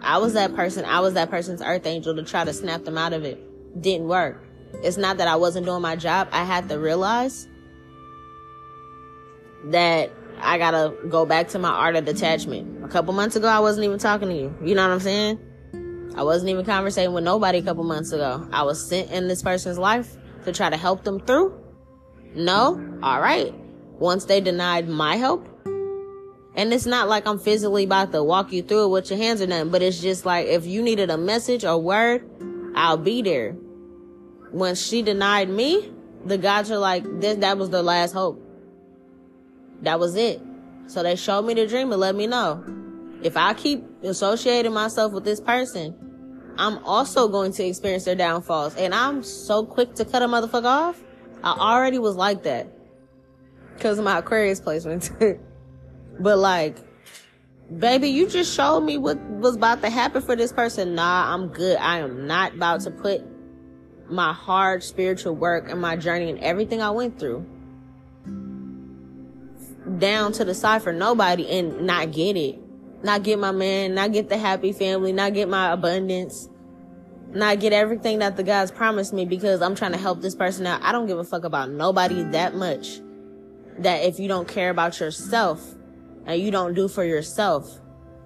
I 0.02 0.18
was 0.18 0.32
that 0.32 0.56
person. 0.56 0.84
I 0.84 0.98
was 0.98 1.14
that 1.14 1.30
person's 1.30 1.62
earth 1.62 1.86
angel 1.86 2.16
to 2.16 2.24
try 2.24 2.44
to 2.44 2.52
snap 2.52 2.84
them 2.84 2.98
out 2.98 3.12
of 3.12 3.24
it. 3.24 3.38
Didn't 3.80 4.08
work. 4.08 4.42
It's 4.82 4.96
not 4.96 5.18
that 5.18 5.28
I 5.28 5.36
wasn't 5.36 5.66
doing 5.66 5.82
my 5.82 5.94
job. 5.94 6.30
I 6.32 6.42
had 6.42 6.68
to 6.68 6.80
realize 6.80 7.46
that 9.66 10.10
I 10.40 10.58
gotta 10.58 10.96
go 11.08 11.24
back 11.24 11.46
to 11.50 11.60
my 11.60 11.70
art 11.70 11.94
of 11.94 12.04
detachment. 12.04 12.84
A 12.84 12.88
couple 12.88 13.12
months 13.12 13.36
ago, 13.36 13.46
I 13.46 13.60
wasn't 13.60 13.84
even 13.84 14.00
talking 14.00 14.30
to 14.30 14.34
you. 14.34 14.52
You 14.64 14.74
know 14.74 14.82
what 14.82 14.94
I'm 14.94 15.00
saying? 15.00 15.38
I 16.16 16.24
wasn't 16.24 16.50
even 16.50 16.64
conversating 16.64 17.12
with 17.12 17.22
nobody 17.22 17.58
a 17.58 17.62
couple 17.62 17.84
months 17.84 18.10
ago. 18.10 18.48
I 18.52 18.64
was 18.64 18.84
sent 18.84 19.12
in 19.12 19.28
this 19.28 19.44
person's 19.44 19.78
life 19.78 20.16
to 20.44 20.52
try 20.52 20.70
to 20.70 20.76
help 20.76 21.04
them 21.04 21.20
through. 21.20 21.56
No? 22.34 22.98
Alright. 23.00 23.54
Once 24.00 24.24
they 24.24 24.40
denied 24.40 24.88
my 24.88 25.16
help, 25.16 25.46
and 26.54 26.72
it's 26.72 26.86
not 26.86 27.08
like 27.08 27.26
I'm 27.26 27.38
physically 27.38 27.84
about 27.84 28.12
to 28.12 28.24
walk 28.24 28.52
you 28.52 28.62
through 28.62 28.86
it 28.86 28.88
with 28.88 29.10
your 29.10 29.18
hands 29.18 29.40
or 29.40 29.46
nothing, 29.46 29.70
but 29.70 29.82
it's 29.82 30.00
just 30.00 30.26
like 30.26 30.46
if 30.46 30.66
you 30.66 30.82
needed 30.82 31.10
a 31.10 31.16
message 31.16 31.64
or 31.64 31.78
word, 31.78 32.28
I'll 32.74 32.96
be 32.96 33.22
there. 33.22 33.52
When 34.50 34.74
she 34.74 35.02
denied 35.02 35.48
me, 35.48 35.92
the 36.24 36.38
gods 36.38 36.70
are 36.70 36.78
like, 36.78 37.04
this, 37.20 37.36
that 37.38 37.56
was 37.56 37.70
the 37.70 37.82
last 37.82 38.12
hope. 38.12 38.42
That 39.82 40.00
was 40.00 40.16
it. 40.16 40.40
So 40.88 41.02
they 41.02 41.14
showed 41.14 41.42
me 41.42 41.54
the 41.54 41.66
dream 41.66 41.92
and 41.92 42.00
let 42.00 42.16
me 42.16 42.26
know 42.26 42.64
if 43.22 43.36
I 43.36 43.54
keep 43.54 43.84
associating 44.02 44.72
myself 44.72 45.12
with 45.12 45.24
this 45.24 45.40
person, 45.40 45.94
I'm 46.56 46.78
also 46.84 47.28
going 47.28 47.52
to 47.52 47.64
experience 47.64 48.04
their 48.04 48.14
downfalls. 48.14 48.76
And 48.76 48.94
I'm 48.94 49.22
so 49.22 49.64
quick 49.64 49.94
to 49.96 50.04
cut 50.04 50.22
a 50.22 50.26
motherfucker 50.26 50.64
off. 50.64 51.00
I 51.44 51.52
already 51.52 51.98
was 51.98 52.16
like 52.16 52.42
that 52.42 52.79
because 53.80 53.98
of 53.98 54.04
my 54.04 54.18
Aquarius 54.18 54.60
placement. 54.60 55.10
but 56.20 56.38
like, 56.38 56.76
baby, 57.78 58.08
you 58.08 58.28
just 58.28 58.54
showed 58.54 58.82
me 58.82 58.98
what 58.98 59.18
was 59.18 59.56
about 59.56 59.80
to 59.80 59.88
happen 59.88 60.20
for 60.20 60.36
this 60.36 60.52
person. 60.52 60.94
Nah, 60.94 61.32
I'm 61.32 61.48
good. 61.48 61.78
I 61.78 62.00
am 62.00 62.26
not 62.26 62.54
about 62.54 62.82
to 62.82 62.90
put 62.90 63.22
my 64.10 64.34
hard 64.34 64.82
spiritual 64.82 65.34
work 65.34 65.70
and 65.70 65.80
my 65.80 65.96
journey 65.96 66.28
and 66.28 66.38
everything 66.40 66.82
I 66.82 66.90
went 66.90 67.18
through 67.18 67.46
down 69.98 70.32
to 70.32 70.44
the 70.44 70.54
side 70.54 70.82
for 70.82 70.92
nobody 70.92 71.48
and 71.48 71.86
not 71.86 72.12
get 72.12 72.36
it 72.36 72.60
not 73.02 73.22
get 73.22 73.38
my 73.38 73.50
man, 73.50 73.94
not 73.94 74.12
get 74.12 74.28
the 74.28 74.36
happy 74.36 74.72
family, 74.72 75.12
not 75.12 75.32
get 75.32 75.48
my 75.48 75.72
abundance, 75.72 76.48
not 77.30 77.60
get 77.60 77.72
everything 77.72 78.18
that 78.18 78.36
the 78.36 78.42
guys 78.42 78.70
promised 78.70 79.12
me 79.12 79.24
because 79.24 79.62
I'm 79.62 79.74
trying 79.74 79.92
to 79.92 79.98
help 79.98 80.20
this 80.20 80.34
person 80.34 80.66
out. 80.66 80.82
I 80.82 80.92
don't 80.92 81.06
give 81.06 81.18
a 81.18 81.24
fuck 81.24 81.44
about 81.44 81.70
nobody 81.70 82.22
that 82.24 82.54
much 82.54 83.00
that 83.78 84.04
if 84.04 84.18
you 84.18 84.28
don't 84.28 84.48
care 84.48 84.70
about 84.70 85.00
yourself 85.00 85.62
and 86.26 86.40
you 86.40 86.50
don't 86.50 86.74
do 86.74 86.88
for 86.88 87.04
yourself, 87.04 87.80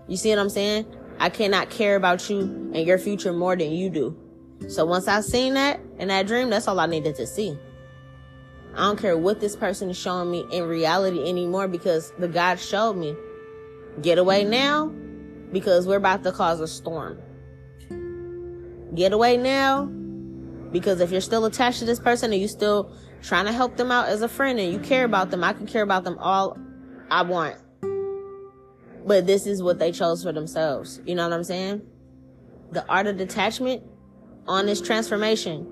you 0.08 0.16
see 0.16 0.30
what 0.30 0.38
I'm 0.38 0.50
saying? 0.50 0.86
I 1.18 1.28
cannot 1.30 1.70
care 1.70 1.96
about 1.96 2.28
you 2.28 2.40
and 2.74 2.86
your 2.86 2.98
future 2.98 3.32
more 3.32 3.56
than 3.56 3.72
you 3.72 3.90
do. 3.90 4.18
So 4.68 4.84
once 4.84 5.08
I 5.08 5.20
seen 5.20 5.54
that 5.54 5.80
in 5.98 6.08
that 6.08 6.26
dream, 6.26 6.50
that's 6.50 6.66
all 6.66 6.80
I 6.80 6.86
needed 6.86 7.14
to 7.16 7.26
see. 7.26 7.56
I 8.74 8.78
don't 8.78 8.98
care 8.98 9.16
what 9.16 9.40
this 9.40 9.54
person 9.54 9.90
is 9.90 9.96
showing 9.96 10.30
me 10.30 10.44
in 10.50 10.64
reality 10.64 11.28
anymore 11.28 11.68
because 11.68 12.12
the 12.18 12.26
God 12.26 12.58
showed 12.58 12.94
me 12.94 13.14
Get 14.02 14.18
away 14.18 14.44
now 14.44 14.86
because 15.52 15.86
we're 15.86 15.96
about 15.96 16.24
to 16.24 16.32
cause 16.32 16.60
a 16.60 16.66
storm. 16.66 17.18
Get 18.94 19.12
away 19.12 19.36
now 19.36 19.84
because 20.72 21.00
if 21.00 21.12
you're 21.12 21.20
still 21.20 21.44
attached 21.44 21.78
to 21.78 21.84
this 21.84 22.00
person 22.00 22.32
and 22.32 22.42
you 22.42 22.48
still 22.48 22.92
trying 23.24 23.46
to 23.46 23.52
help 23.52 23.76
them 23.76 23.90
out 23.90 24.08
as 24.08 24.20
a 24.20 24.28
friend 24.28 24.60
and 24.60 24.70
you 24.70 24.78
care 24.78 25.04
about 25.04 25.30
them, 25.30 25.42
I 25.42 25.54
can 25.54 25.66
care 25.66 25.82
about 25.82 26.04
them 26.04 26.18
all 26.18 26.58
I 27.10 27.22
want. 27.22 27.56
But 29.06 29.26
this 29.26 29.46
is 29.46 29.62
what 29.62 29.78
they 29.78 29.92
chose 29.92 30.22
for 30.22 30.32
themselves. 30.32 31.00
You 31.06 31.14
know 31.14 31.24
what 31.28 31.34
I'm 31.34 31.44
saying? 31.44 31.82
The 32.72 32.86
art 32.86 33.06
of 33.06 33.16
detachment 33.16 33.82
on 34.46 34.66
this 34.66 34.80
transformation. 34.80 35.66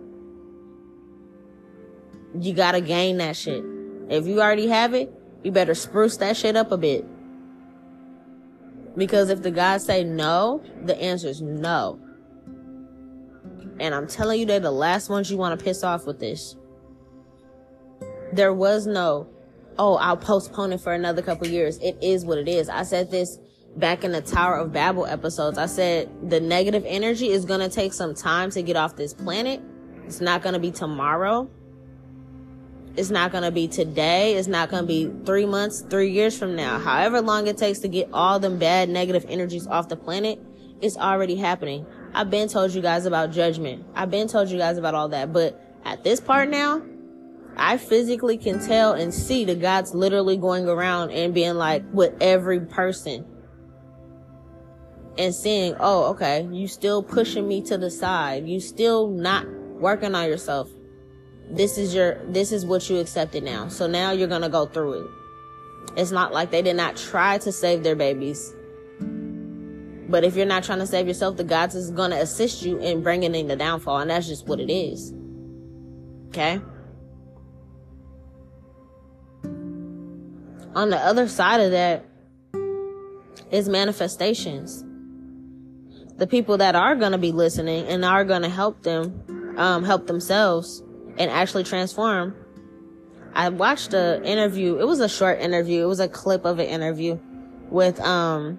You 2.41 2.55
gotta 2.55 2.81
gain 2.81 3.19
that 3.19 3.37
shit. 3.37 3.63
If 4.09 4.27
you 4.27 4.41
already 4.41 4.69
have 4.69 4.95
it, 4.95 5.13
you 5.43 5.53
better 5.53 5.75
spruce 5.75 6.17
that 6.19 6.37
shit 6.37 6.57
up 6.57 6.73
a 6.73 6.79
bit. 6.79 7.05
Because 8.97 9.29
if 9.29 9.43
the 9.43 9.51
guys 9.51 9.85
say 9.85 10.05
no, 10.05 10.63
the 10.85 11.01
answer 11.01 11.29
is 11.29 11.43
no. 11.43 11.99
And 13.79 13.95
I'm 13.95 14.07
telling 14.07 14.41
you, 14.41 14.47
they're 14.47 14.61
the 14.61 14.71
last 14.71 15.11
ones 15.11 15.31
you 15.31 15.37
want 15.37 15.59
to 15.59 15.63
piss 15.63 15.83
off 15.83 16.07
with 16.07 16.19
this. 16.19 16.57
There 18.33 18.53
was 18.53 18.87
no, 18.87 19.28
oh, 19.78 19.97
I'll 19.97 20.16
postpone 20.16 20.72
it 20.72 20.80
for 20.80 20.93
another 20.93 21.22
couple 21.22 21.47
years. 21.47 21.78
It 21.78 21.99
is 22.03 22.24
what 22.24 22.39
it 22.39 22.49
is. 22.49 22.68
I 22.68 22.83
said 22.83 23.11
this 23.11 23.39
back 23.76 24.05
in 24.05 24.12
the 24.12 24.22
Tower 24.22 24.57
of 24.57 24.72
Babel 24.72 25.07
episodes. 25.07 25.59
I 25.59 25.66
said 25.66 26.30
the 26.30 26.41
negative 26.41 26.85
energy 26.87 27.28
is 27.28 27.45
going 27.45 27.61
to 27.61 27.68
take 27.68 27.93
some 27.93 28.14
time 28.14 28.51
to 28.51 28.62
get 28.62 28.76
off 28.76 28.97
this 28.97 29.14
planet. 29.14 29.61
It's 30.05 30.20
not 30.20 30.43
going 30.43 30.55
to 30.55 30.61
be 30.61 30.70
tomorrow. 30.70 31.51
It's 32.97 33.11
not 33.11 33.33
going 33.33 33.45
to 33.45 33.51
be 33.51 33.68
today. 33.68 34.35
It's 34.35 34.49
not 34.49 34.70
going 34.70 34.83
to 34.83 34.87
be 34.87 35.11
three 35.24 35.47
months, 35.47 35.80
three 35.80 36.11
years 36.11 36.39
from 36.39 36.57
now. 36.57 36.78
However 36.78 37.22
long 37.22 37.47
it 37.47 37.57
takes 37.57 37.78
to 37.80 37.89
get 37.89 38.11
all 38.12 38.39
them 38.39 38.59
bad 38.59 38.91
negative 38.91 39.24
energies 39.28 39.66
off 39.66 39.89
the 39.89 39.97
planet, 39.97 40.39
it's 40.83 40.99
already 40.99 41.37
happening. 41.37 41.87
I've 42.12 42.28
been 42.28 42.49
told 42.49 42.72
you 42.72 42.83
guys 42.83 43.07
about 43.07 43.30
judgment. 43.30 43.87
I've 43.95 44.11
been 44.11 44.28
told 44.28 44.51
you 44.51 44.59
guys 44.59 44.76
about 44.76 44.95
all 44.95 45.09
that. 45.09 45.33
But 45.33 45.59
at 45.85 46.05
this 46.05 46.20
part 46.20 46.51
now, 46.51 46.83
I 47.57 47.77
physically 47.77 48.39
can 48.39 48.65
tell 48.65 48.95
and 48.95 49.13
see 49.13 49.45
the 49.45 49.55
gods 49.55 49.95
literally 49.95 50.37
going 50.37 50.69
around 50.69 51.11
and 51.11 51.35
being 51.35 51.55
like 51.55 51.85
with 51.93 52.15
every 52.21 52.61
person 52.61 53.27
and 55.19 55.35
saying, 55.35 55.77
Oh, 55.79 56.11
okay, 56.11 56.49
you 56.51 56.67
still 56.67 57.03
pushing 57.03 57.47
me 57.47 57.63
to 57.63 57.77
the 57.77 57.91
side. 57.91 58.47
You 58.47 58.61
still 58.61 59.09
not 59.09 59.47
working 59.49 60.15
on 60.15 60.29
yourself. 60.29 60.71
This 61.51 61.77
is 61.77 61.95
your 61.95 62.25
this 62.27 62.53
is 62.53 62.65
what 62.65 62.89
you 62.89 62.99
accepted 62.99 63.43
now. 63.43 63.69
So 63.69 63.87
now 63.87 64.13
you're 64.13 64.29
gonna 64.29 64.49
go 64.49 64.67
through 64.67 65.05
it. 65.05 65.11
It's 65.97 66.11
not 66.11 66.33
like 66.33 66.51
they 66.51 66.63
did 66.63 66.77
not 66.77 66.97
try 66.97 67.39
to 67.39 67.53
save 67.53 67.83
their 67.83 67.97
babies. 67.97 68.55
But 70.09 70.25
if 70.25 70.37
you're 70.37 70.47
not 70.47 70.65
trying 70.65 70.79
to 70.79 70.87
save 70.87 71.07
yourself 71.07 71.37
the 71.37 71.45
gods 71.45 71.75
is 71.75 71.91
gonna 71.91 72.17
assist 72.17 72.63
you 72.63 72.79
in 72.79 73.03
bringing 73.03 73.35
in 73.35 73.49
the 73.49 73.57
downfall. 73.57 73.99
And 73.99 74.11
that's 74.11 74.27
just 74.27 74.47
what 74.47 74.59
it 74.61 74.73
is. 74.73 75.13
Okay 76.29 76.63
on 80.75 80.91
the 80.91 80.99
other 80.99 81.29
side 81.29 81.61
of 81.61 81.70
that 81.73 82.05
is 83.51 83.68
manifestations. 83.68 84.85
The 86.16 86.27
people 86.27 86.59
that 86.59 86.75
are 86.75 86.95
going 86.95 87.12
to 87.12 87.18
be 87.18 87.33
listening 87.33 87.87
and 87.87 88.05
are 88.05 88.25
going 88.25 88.43
to 88.43 88.49
help 88.49 88.83
them, 88.83 89.55
um, 89.59 89.85
help 89.85 90.07
themselves 90.07 90.83
and 91.18 91.31
actually 91.31 91.64
transform. 91.64 92.35
I 93.35 93.49
watched 93.49 93.95
a 93.95 94.23
interview. 94.25 94.79
It 94.79 94.87
was 94.87 95.01
a 95.01 95.09
short 95.09 95.41
interview. 95.41 95.83
It 95.83 95.87
was 95.87 96.01
a 96.01 96.09
clip 96.09 96.45
of 96.45 96.59
an 96.59 96.66
interview 96.66 97.18
with, 97.70 98.01
um, 98.01 98.59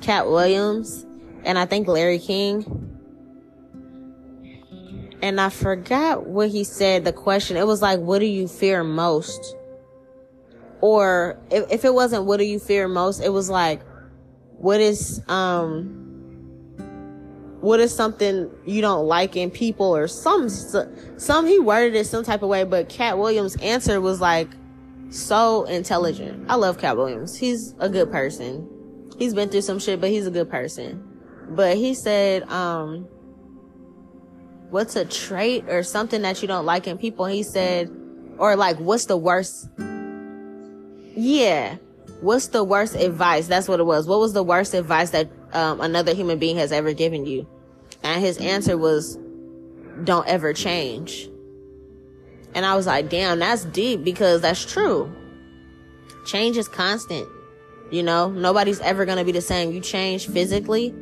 Katt 0.00 0.26
Williams 0.26 1.06
and 1.44 1.58
I 1.58 1.64
think 1.64 1.88
Larry 1.88 2.18
King. 2.18 2.92
And 5.22 5.40
I 5.40 5.48
forgot 5.48 6.26
what 6.26 6.50
he 6.50 6.64
said, 6.64 7.04
the 7.04 7.12
question. 7.12 7.56
It 7.56 7.66
was 7.66 7.80
like, 7.80 8.00
what 8.00 8.18
do 8.18 8.26
you 8.26 8.48
fear 8.48 8.84
most? 8.84 9.56
Or 10.80 11.38
if, 11.50 11.70
if 11.70 11.84
it 11.84 11.94
wasn't, 11.94 12.24
what 12.24 12.38
do 12.38 12.44
you 12.44 12.58
fear 12.58 12.88
most? 12.88 13.20
It 13.20 13.32
was 13.32 13.48
like, 13.48 13.82
what 14.58 14.80
is, 14.80 15.22
um, 15.28 16.02
what 17.60 17.80
is 17.80 17.94
something 17.94 18.50
you 18.64 18.80
don't 18.80 19.06
like 19.06 19.36
in 19.36 19.50
people 19.50 19.96
or 19.96 20.06
some, 20.06 20.48
some, 20.48 21.46
he 21.46 21.58
worded 21.58 21.94
it 21.94 22.06
some 22.06 22.24
type 22.24 22.42
of 22.42 22.48
way, 22.48 22.64
but 22.64 22.88
Katt 22.88 23.18
Williams' 23.18 23.56
answer 23.56 24.00
was 24.00 24.20
like 24.20 24.48
so 25.10 25.64
intelligent. 25.64 26.50
I 26.50 26.56
love 26.56 26.78
Katt 26.78 26.96
Williams. 26.96 27.36
He's 27.36 27.74
a 27.78 27.88
good 27.88 28.10
person. 28.10 28.68
He's 29.18 29.34
been 29.34 29.48
through 29.48 29.62
some 29.62 29.78
shit, 29.78 30.00
but 30.00 30.10
he's 30.10 30.26
a 30.26 30.30
good 30.30 30.50
person. 30.50 31.02
But 31.48 31.76
he 31.76 31.94
said, 31.94 32.42
um, 32.50 33.08
what's 34.70 34.96
a 34.96 35.04
trait 35.04 35.64
or 35.68 35.82
something 35.82 36.22
that 36.22 36.42
you 36.42 36.48
don't 36.48 36.66
like 36.66 36.86
in 36.86 36.98
people? 36.98 37.24
He 37.24 37.42
said, 37.42 37.90
or 38.38 38.56
like, 38.56 38.78
what's 38.78 39.06
the 39.06 39.16
worst? 39.16 39.68
Yeah. 41.16 41.76
What's 42.20 42.48
the 42.48 42.62
worst 42.62 42.94
advice? 42.94 43.46
That's 43.46 43.68
what 43.68 43.80
it 43.80 43.84
was. 43.84 44.06
What 44.06 44.20
was 44.20 44.32
the 44.32 44.42
worst 44.42 44.74
advice 44.74 45.10
that 45.10 45.28
um, 45.52 45.80
another 45.80 46.14
human 46.14 46.38
being 46.38 46.56
has 46.56 46.70
ever 46.70 46.92
given 46.92 47.26
you? 47.26 47.48
And 48.02 48.20
his 48.22 48.38
answer 48.38 48.76
was, 48.76 49.18
don't 50.04 50.26
ever 50.28 50.52
change. 50.52 51.28
And 52.54 52.64
I 52.64 52.74
was 52.74 52.86
like, 52.86 53.08
damn, 53.08 53.38
that's 53.38 53.64
deep 53.64 54.04
because 54.04 54.42
that's 54.42 54.64
true. 54.64 55.10
Change 56.26 56.56
is 56.56 56.68
constant. 56.68 57.28
You 57.90 58.02
know, 58.02 58.30
nobody's 58.30 58.80
ever 58.80 59.04
going 59.04 59.18
to 59.18 59.24
be 59.24 59.32
the 59.32 59.40
same. 59.40 59.72
You 59.72 59.80
change 59.80 60.28
physically, 60.28 60.94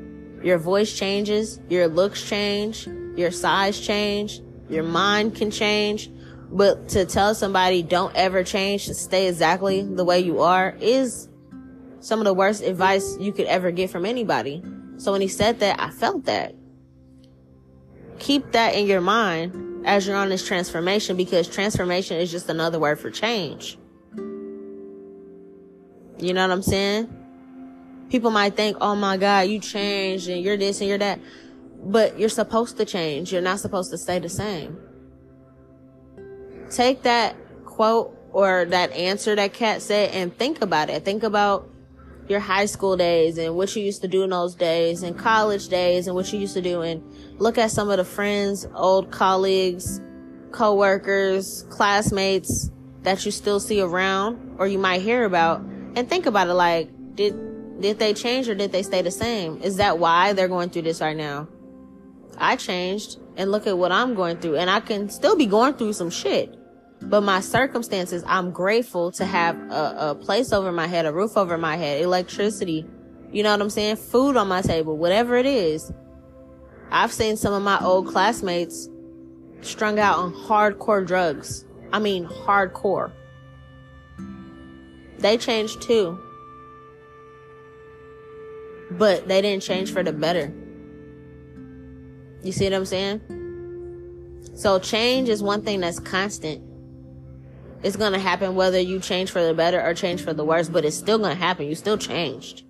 your 0.42 0.58
voice 0.58 0.96
changes, 0.96 1.60
your 1.68 1.88
looks 1.88 2.22
change, 2.22 2.86
your 3.16 3.30
size 3.30 3.80
change, 3.80 4.42
your 4.68 4.84
mind 4.84 5.34
can 5.34 5.50
change. 5.50 6.10
But 6.54 6.88
to 6.90 7.04
tell 7.04 7.34
somebody 7.34 7.82
don't 7.82 8.14
ever 8.14 8.44
change, 8.44 8.86
to 8.86 8.94
stay 8.94 9.26
exactly 9.26 9.82
the 9.82 10.04
way 10.04 10.20
you 10.20 10.40
are 10.40 10.76
is 10.80 11.28
some 11.98 12.20
of 12.20 12.24
the 12.26 12.32
worst 12.32 12.62
advice 12.62 13.16
you 13.18 13.32
could 13.32 13.46
ever 13.46 13.72
get 13.72 13.90
from 13.90 14.06
anybody. 14.06 14.62
So 14.98 15.10
when 15.10 15.20
he 15.20 15.26
said 15.26 15.58
that, 15.58 15.80
I 15.80 15.90
felt 15.90 16.26
that. 16.26 16.54
Keep 18.20 18.52
that 18.52 18.76
in 18.76 18.86
your 18.86 19.00
mind 19.00 19.84
as 19.84 20.06
you're 20.06 20.16
on 20.16 20.28
this 20.28 20.46
transformation 20.46 21.16
because 21.16 21.48
transformation 21.48 22.18
is 22.18 22.30
just 22.30 22.48
another 22.48 22.78
word 22.78 23.00
for 23.00 23.10
change. 23.10 23.76
You 26.20 26.34
know 26.34 26.46
what 26.46 26.52
I'm 26.52 26.62
saying? 26.62 27.08
People 28.10 28.30
might 28.30 28.54
think, 28.54 28.76
oh 28.80 28.94
my 28.94 29.16
God, 29.16 29.48
you 29.48 29.58
changed 29.58 30.28
and 30.28 30.40
you're 30.40 30.56
this 30.56 30.80
and 30.80 30.88
you're 30.88 30.98
that. 30.98 31.18
But 31.82 32.16
you're 32.16 32.28
supposed 32.28 32.76
to 32.76 32.84
change. 32.84 33.32
You're 33.32 33.42
not 33.42 33.58
supposed 33.58 33.90
to 33.90 33.98
stay 33.98 34.20
the 34.20 34.28
same. 34.28 34.78
Take 36.74 37.04
that 37.04 37.36
quote 37.64 38.18
or 38.32 38.64
that 38.64 38.90
answer 38.90 39.36
that 39.36 39.54
Katt 39.54 39.80
said 39.80 40.10
and 40.10 40.36
think 40.36 40.60
about 40.60 40.90
it. 40.90 41.04
Think 41.04 41.22
about 41.22 41.70
your 42.28 42.40
high 42.40 42.66
school 42.66 42.96
days 42.96 43.38
and 43.38 43.54
what 43.54 43.76
you 43.76 43.82
used 43.84 44.02
to 44.02 44.08
do 44.08 44.24
in 44.24 44.30
those 44.30 44.56
days 44.56 45.04
and 45.04 45.16
college 45.16 45.68
days 45.68 46.08
and 46.08 46.16
what 46.16 46.32
you 46.32 46.40
used 46.40 46.54
to 46.54 46.60
do 46.60 46.82
and 46.82 47.00
look 47.38 47.58
at 47.58 47.70
some 47.70 47.90
of 47.90 47.98
the 47.98 48.04
friends, 48.04 48.66
old 48.74 49.12
colleagues, 49.12 50.00
co-workers, 50.50 51.64
classmates 51.70 52.72
that 53.02 53.24
you 53.24 53.30
still 53.30 53.60
see 53.60 53.80
around 53.80 54.56
or 54.58 54.66
you 54.66 54.78
might 54.78 55.00
hear 55.00 55.24
about 55.24 55.60
and 55.60 56.10
think 56.10 56.26
about 56.26 56.48
it 56.48 56.54
like, 56.54 56.90
did, 57.14 57.80
did 57.80 58.00
they 58.00 58.14
change 58.14 58.48
or 58.48 58.56
did 58.56 58.72
they 58.72 58.82
stay 58.82 59.00
the 59.00 59.12
same? 59.12 59.62
Is 59.62 59.76
that 59.76 60.00
why 60.00 60.32
they're 60.32 60.48
going 60.48 60.70
through 60.70 60.82
this 60.82 61.00
right 61.00 61.16
now? 61.16 61.46
I 62.36 62.56
changed 62.56 63.18
and 63.36 63.52
look 63.52 63.68
at 63.68 63.78
what 63.78 63.92
I'm 63.92 64.14
going 64.14 64.38
through 64.38 64.56
and 64.56 64.68
I 64.68 64.80
can 64.80 65.08
still 65.08 65.36
be 65.36 65.46
going 65.46 65.74
through 65.74 65.92
some 65.92 66.10
shit. 66.10 66.58
But 67.06 67.20
my 67.20 67.40
circumstances, 67.40 68.24
I'm 68.26 68.50
grateful 68.50 69.12
to 69.12 69.24
have 69.26 69.56
a, 69.70 69.96
a 69.98 70.14
place 70.14 70.52
over 70.52 70.72
my 70.72 70.86
head, 70.86 71.06
a 71.06 71.12
roof 71.12 71.36
over 71.36 71.58
my 71.58 71.76
head, 71.76 72.02
electricity. 72.02 72.86
You 73.30 73.42
know 73.42 73.50
what 73.50 73.60
I'm 73.60 73.70
saying? 73.70 73.96
Food 73.96 74.36
on 74.36 74.48
my 74.48 74.62
table, 74.62 74.96
whatever 74.96 75.36
it 75.36 75.46
is. 75.46 75.92
I've 76.90 77.12
seen 77.12 77.36
some 77.36 77.52
of 77.52 77.62
my 77.62 77.78
old 77.80 78.06
classmates 78.06 78.88
strung 79.60 79.98
out 79.98 80.18
on 80.18 80.32
hardcore 80.32 81.06
drugs. 81.06 81.64
I 81.92 81.98
mean, 81.98 82.26
hardcore. 82.26 83.12
They 85.18 85.36
changed 85.36 85.82
too. 85.82 86.18
But 88.90 89.28
they 89.28 89.42
didn't 89.42 89.62
change 89.62 89.92
for 89.92 90.02
the 90.02 90.12
better. 90.12 90.52
You 92.42 92.52
see 92.52 92.64
what 92.64 92.74
I'm 92.74 92.84
saying? 92.84 93.20
So 94.54 94.78
change 94.78 95.28
is 95.28 95.42
one 95.42 95.62
thing 95.62 95.80
that's 95.80 95.98
constant. 95.98 96.62
It's 97.84 97.96
gonna 97.96 98.18
happen 98.18 98.54
whether 98.54 98.80
you 98.80 98.98
change 98.98 99.30
for 99.30 99.44
the 99.44 99.52
better 99.52 99.78
or 99.78 99.92
change 99.92 100.22
for 100.22 100.32
the 100.32 100.42
worse, 100.42 100.70
but 100.70 100.86
it's 100.86 100.96
still 100.96 101.18
gonna 101.18 101.34
happen. 101.34 101.66
You 101.66 101.74
still 101.74 101.98
changed. 101.98 102.64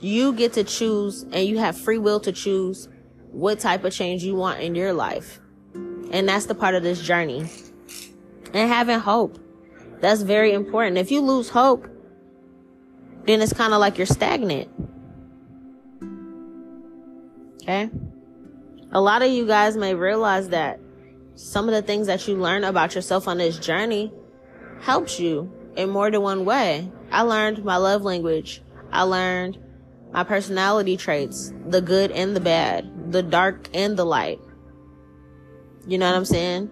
You 0.00 0.32
get 0.32 0.54
to 0.54 0.64
choose 0.64 1.22
and 1.22 1.46
you 1.46 1.58
have 1.58 1.78
free 1.78 1.98
will 1.98 2.18
to 2.20 2.32
choose 2.32 2.88
what 3.30 3.60
type 3.60 3.84
of 3.84 3.92
change 3.92 4.24
you 4.24 4.34
want 4.34 4.58
in 4.58 4.74
your 4.74 4.92
life. 4.92 5.38
And 5.74 6.28
that's 6.28 6.46
the 6.46 6.56
part 6.56 6.74
of 6.74 6.82
this 6.82 7.00
journey. 7.00 7.48
And 8.52 8.68
having 8.68 8.98
hope. 8.98 9.38
That's 10.00 10.22
very 10.22 10.52
important. 10.52 10.98
If 10.98 11.12
you 11.12 11.20
lose 11.20 11.48
hope, 11.48 11.86
then 13.26 13.40
it's 13.40 13.52
kind 13.52 13.72
of 13.72 13.78
like 13.78 13.96
you're 13.96 14.08
stagnant. 14.08 14.68
Okay? 17.62 17.88
A 18.90 19.00
lot 19.00 19.22
of 19.22 19.30
you 19.30 19.46
guys 19.46 19.76
may 19.76 19.94
realize 19.94 20.48
that 20.48 20.80
some 21.34 21.68
of 21.68 21.74
the 21.74 21.82
things 21.82 22.06
that 22.06 22.26
you 22.28 22.36
learn 22.36 22.64
about 22.64 22.94
yourself 22.94 23.26
on 23.26 23.38
this 23.38 23.58
journey 23.58 24.12
helps 24.80 25.18
you 25.18 25.50
in 25.76 25.90
more 25.90 26.10
than 26.10 26.22
one 26.22 26.44
way. 26.44 26.90
I 27.10 27.22
learned 27.22 27.64
my 27.64 27.76
love 27.76 28.02
language. 28.02 28.62
I 28.90 29.02
learned 29.02 29.58
my 30.12 30.24
personality 30.24 30.96
traits, 30.96 31.52
the 31.66 31.80
good 31.80 32.10
and 32.10 32.36
the 32.36 32.40
bad, 32.40 33.12
the 33.12 33.22
dark 33.22 33.68
and 33.72 33.96
the 33.96 34.04
light. 34.04 34.40
You 35.86 35.98
know 35.98 36.06
what 36.06 36.16
I'm 36.16 36.24
saying? 36.24 36.70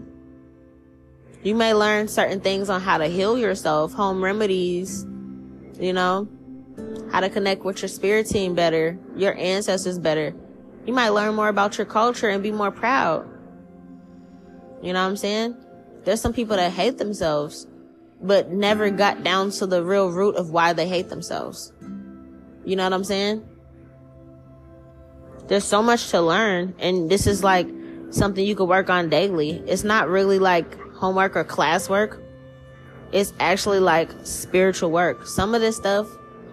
You 1.43 1.55
may 1.55 1.73
learn 1.73 2.09
certain 2.09 2.41
things 2.41 2.69
on 2.69 2.83
how 2.83 2.99
to 2.99 3.07
heal 3.07 3.39
yourself, 3.39 3.95
home 3.95 4.23
remedies, 4.23 5.07
you 5.81 5.95
know, 5.95 6.29
how 7.11 7.21
to 7.21 7.31
connect 7.31 7.65
with 7.65 7.81
your 7.81 7.89
spirit 7.89 8.27
team 8.27 8.55
better, 8.55 8.99
your 9.17 9.35
ancestors 9.37 9.99
better. 9.99 10.35
You 10.85 10.93
might 10.93 11.09
learn 11.11 11.35
more 11.35 11.49
about 11.49 11.79
your 11.79 11.87
culture 11.87 12.29
and 12.29 12.43
be 12.43 12.53
more 12.53 12.71
proud. 12.71 13.27
You 14.83 14.93
know 14.93 15.03
what 15.03 15.11
I'm 15.11 15.17
saying? 15.17 15.57
There's 16.05 16.21
some 16.21 16.33
people 16.33 16.57
that 16.57 16.73
hate 16.73 16.99
themselves, 16.99 17.67
but 18.23 18.51
never 18.51 18.91
got 18.91 19.23
down 19.23 19.51
to 19.53 19.67
the 19.67 19.85
real 19.85 20.11
root 20.11 20.37
of 20.37 20.51
why 20.51 20.73
they 20.73 20.89
hate 20.89 21.09
themselves. 21.09 21.73
You 22.65 22.77
know 22.77 22.85
what 22.85 22.93
I'm 22.93 23.05
saying? 23.05 23.47
There's 25.49 25.65
so 25.65 25.83
much 25.83 26.11
to 26.11 26.21
learn, 26.21 26.75
and 26.79 27.11
this 27.11 27.27
is 27.27 27.43
like 27.43 27.69
something 28.11 28.45
you 28.45 28.55
could 28.55 28.69
work 28.69 28.89
on 28.89 29.09
daily. 29.09 29.63
It's 29.67 29.85
not 29.85 30.09
really 30.09 30.39
like 30.39 30.79
homework 30.93 31.37
or 31.37 31.45
classwork. 31.45 32.23
It's 33.13 33.33
actually 33.41 33.81
like 33.81 34.11
spiritual 34.23 34.91
work. 34.91 35.27
Some 35.27 35.55
of 35.55 35.61
this 35.61 35.77
stuff 35.77 36.07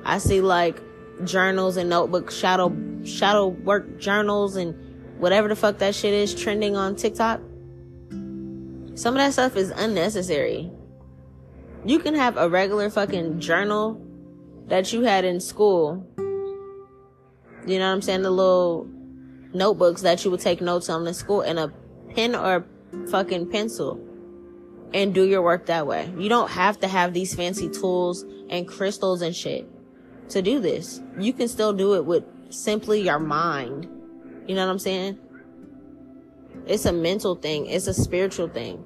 I 0.04 0.18
see 0.18 0.42
like 0.42 0.82
journals 1.26 1.78
and 1.78 1.90
notebooks, 1.90 2.36
shadow 2.36 2.76
shadow 3.04 3.48
work 3.48 4.00
journals 4.00 4.56
and 4.56 4.76
whatever 5.20 5.48
the 5.48 5.56
fuck 5.56 5.78
that 5.80 5.96
shit 5.96 6.14
is 6.14 6.34
trending 6.34 6.76
on 6.76 6.96
TikTok. 6.96 7.42
Some 8.98 9.14
of 9.14 9.20
that 9.20 9.34
stuff 9.34 9.56
is 9.56 9.70
unnecessary. 9.70 10.72
You 11.86 12.00
can 12.00 12.16
have 12.16 12.36
a 12.36 12.50
regular 12.50 12.90
fucking 12.90 13.40
journal 13.40 14.02
that 14.70 14.92
you 14.92 15.04
had 15.04 15.24
in 15.24 15.40
school. 15.40 16.04
You 17.68 17.78
know 17.78 17.86
what 17.86 17.94
I'm 17.94 18.02
saying? 18.02 18.24
The 18.24 18.32
little 18.32 18.90
notebooks 19.54 20.02
that 20.02 20.26
you 20.26 20.32
would 20.32 20.40
take 20.40 20.62
notes 20.62 20.90
on 20.90 21.06
in 21.06 21.14
school 21.14 21.42
and 21.42 21.60
a 21.60 21.72
pen 22.16 22.36
or 22.36 22.66
fucking 23.12 23.52
pencil 23.52 24.04
and 24.96 25.14
do 25.14 25.28
your 25.28 25.44
work 25.44 25.68
that 25.68 25.86
way. 25.86 26.12
You 26.18 26.28
don't 26.28 26.50
have 26.50 26.80
to 26.80 26.88
have 26.88 27.14
these 27.14 27.36
fancy 27.36 27.70
tools 27.70 28.26
and 28.50 28.68
crystals 28.68 29.22
and 29.22 29.36
shit 29.36 29.70
to 30.30 30.42
do 30.42 30.60
this. 30.60 31.02
You 31.20 31.34
can 31.34 31.48
still 31.48 31.72
do 31.72 31.94
it 31.94 32.04
with 32.04 32.24
simply 32.50 33.02
your 33.02 33.20
mind. 33.20 33.88
You 34.48 34.56
know 34.56 34.66
what 34.66 34.72
I'm 34.72 34.80
saying? 34.80 35.20
It's 36.68 36.86
a 36.86 36.94
mental 36.94 37.36
thing. 37.36 37.66
It's 37.66 37.88
a 37.88 37.94
spiritual 37.94 38.50
thing. 38.50 38.84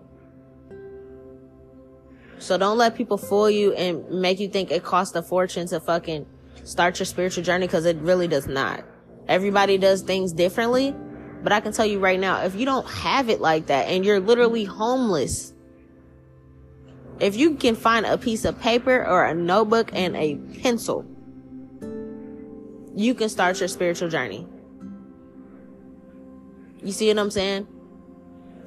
So 2.40 2.58
don't 2.58 2.78
let 2.78 2.96
people 2.96 3.18
fool 3.18 3.50
you 3.50 3.74
and 3.74 4.10
make 4.10 4.40
you 4.40 4.50
think 4.50 4.72
it 4.72 4.84
costs 4.84 5.16
a 5.16 5.22
fortune 5.22 5.68
to 5.68 5.80
fucking 5.80 6.26
start 6.64 7.00
your 7.00 7.06
spiritual 7.06 7.44
journey 7.44 7.68
because 7.68 7.86
it 7.86 7.98
really 7.98 8.28
does 8.28 8.48
not. 8.48 8.84
Everybody 9.28 9.78
does 9.78 10.02
things 10.02 10.34
differently. 10.34 10.96
But 11.44 11.52
I 11.52 11.60
can 11.60 11.72
tell 11.72 11.86
you 11.86 12.00
right 12.00 12.20
now, 12.20 12.44
if 12.44 12.56
you 12.56 12.66
don't 12.66 12.88
have 12.88 13.30
it 13.30 13.42
like 13.42 13.68
that 13.68 13.88
and 13.88 14.06
you're 14.06 14.20
literally 14.20 14.64
homeless, 14.64 15.54
if 17.20 17.36
you 17.36 17.56
can 17.56 17.76
find 17.76 18.06
a 18.06 18.18
piece 18.18 18.46
of 18.46 18.60
paper 18.60 19.06
or 19.06 19.26
a 19.26 19.34
notebook 19.34 19.90
and 19.94 20.16
a 20.16 20.36
pencil, 20.62 21.06
you 22.96 23.16
can 23.16 23.30
start 23.30 23.60
your 23.60 23.70
spiritual 23.70 24.10
journey. 24.10 24.48
You 26.84 26.92
see 26.92 27.08
what 27.10 27.20
I'm 27.20 27.32
saying? 27.32 27.68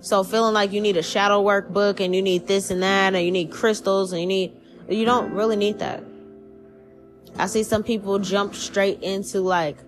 So 0.00 0.22
feeling 0.22 0.54
like 0.54 0.72
you 0.72 0.80
need 0.80 0.96
a 0.96 1.02
shadow 1.02 1.40
work 1.40 1.70
book 1.70 1.98
and 2.00 2.14
you 2.14 2.22
need 2.22 2.46
this 2.46 2.70
and 2.70 2.82
that 2.82 3.14
and 3.14 3.24
you 3.24 3.30
need 3.30 3.50
crystals 3.50 4.12
and 4.12 4.20
you 4.20 4.26
need, 4.26 4.52
you 4.88 5.04
don't 5.04 5.32
really 5.32 5.56
need 5.56 5.78
that. 5.78 6.04
I 7.38 7.46
see 7.46 7.62
some 7.62 7.82
people 7.82 8.18
jump 8.18 8.54
straight 8.54 9.02
into 9.02 9.40
like, 9.40 9.78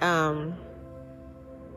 um, 0.00 0.54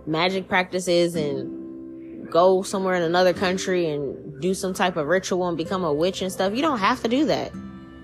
magic 0.05 0.49
practices 0.49 1.16
and 1.16 2.30
go 2.30 2.64
somewhere 2.64 2.95
in 2.95 3.03
another 3.03 3.34
country 3.34 3.89
and 3.89 4.41
do 4.41 4.53
some 4.53 4.74
type 4.74 4.97
of 4.97 5.07
ritual 5.07 5.47
and 5.47 5.57
become 5.57 5.84
a 5.84 5.93
witch 5.93 6.22
and 6.22 6.32
stuff. 6.32 6.55
You 6.55 6.61
don't 6.61 6.80
have 6.80 7.01
to 7.03 7.07
do 7.07 7.26
that. 7.26 7.51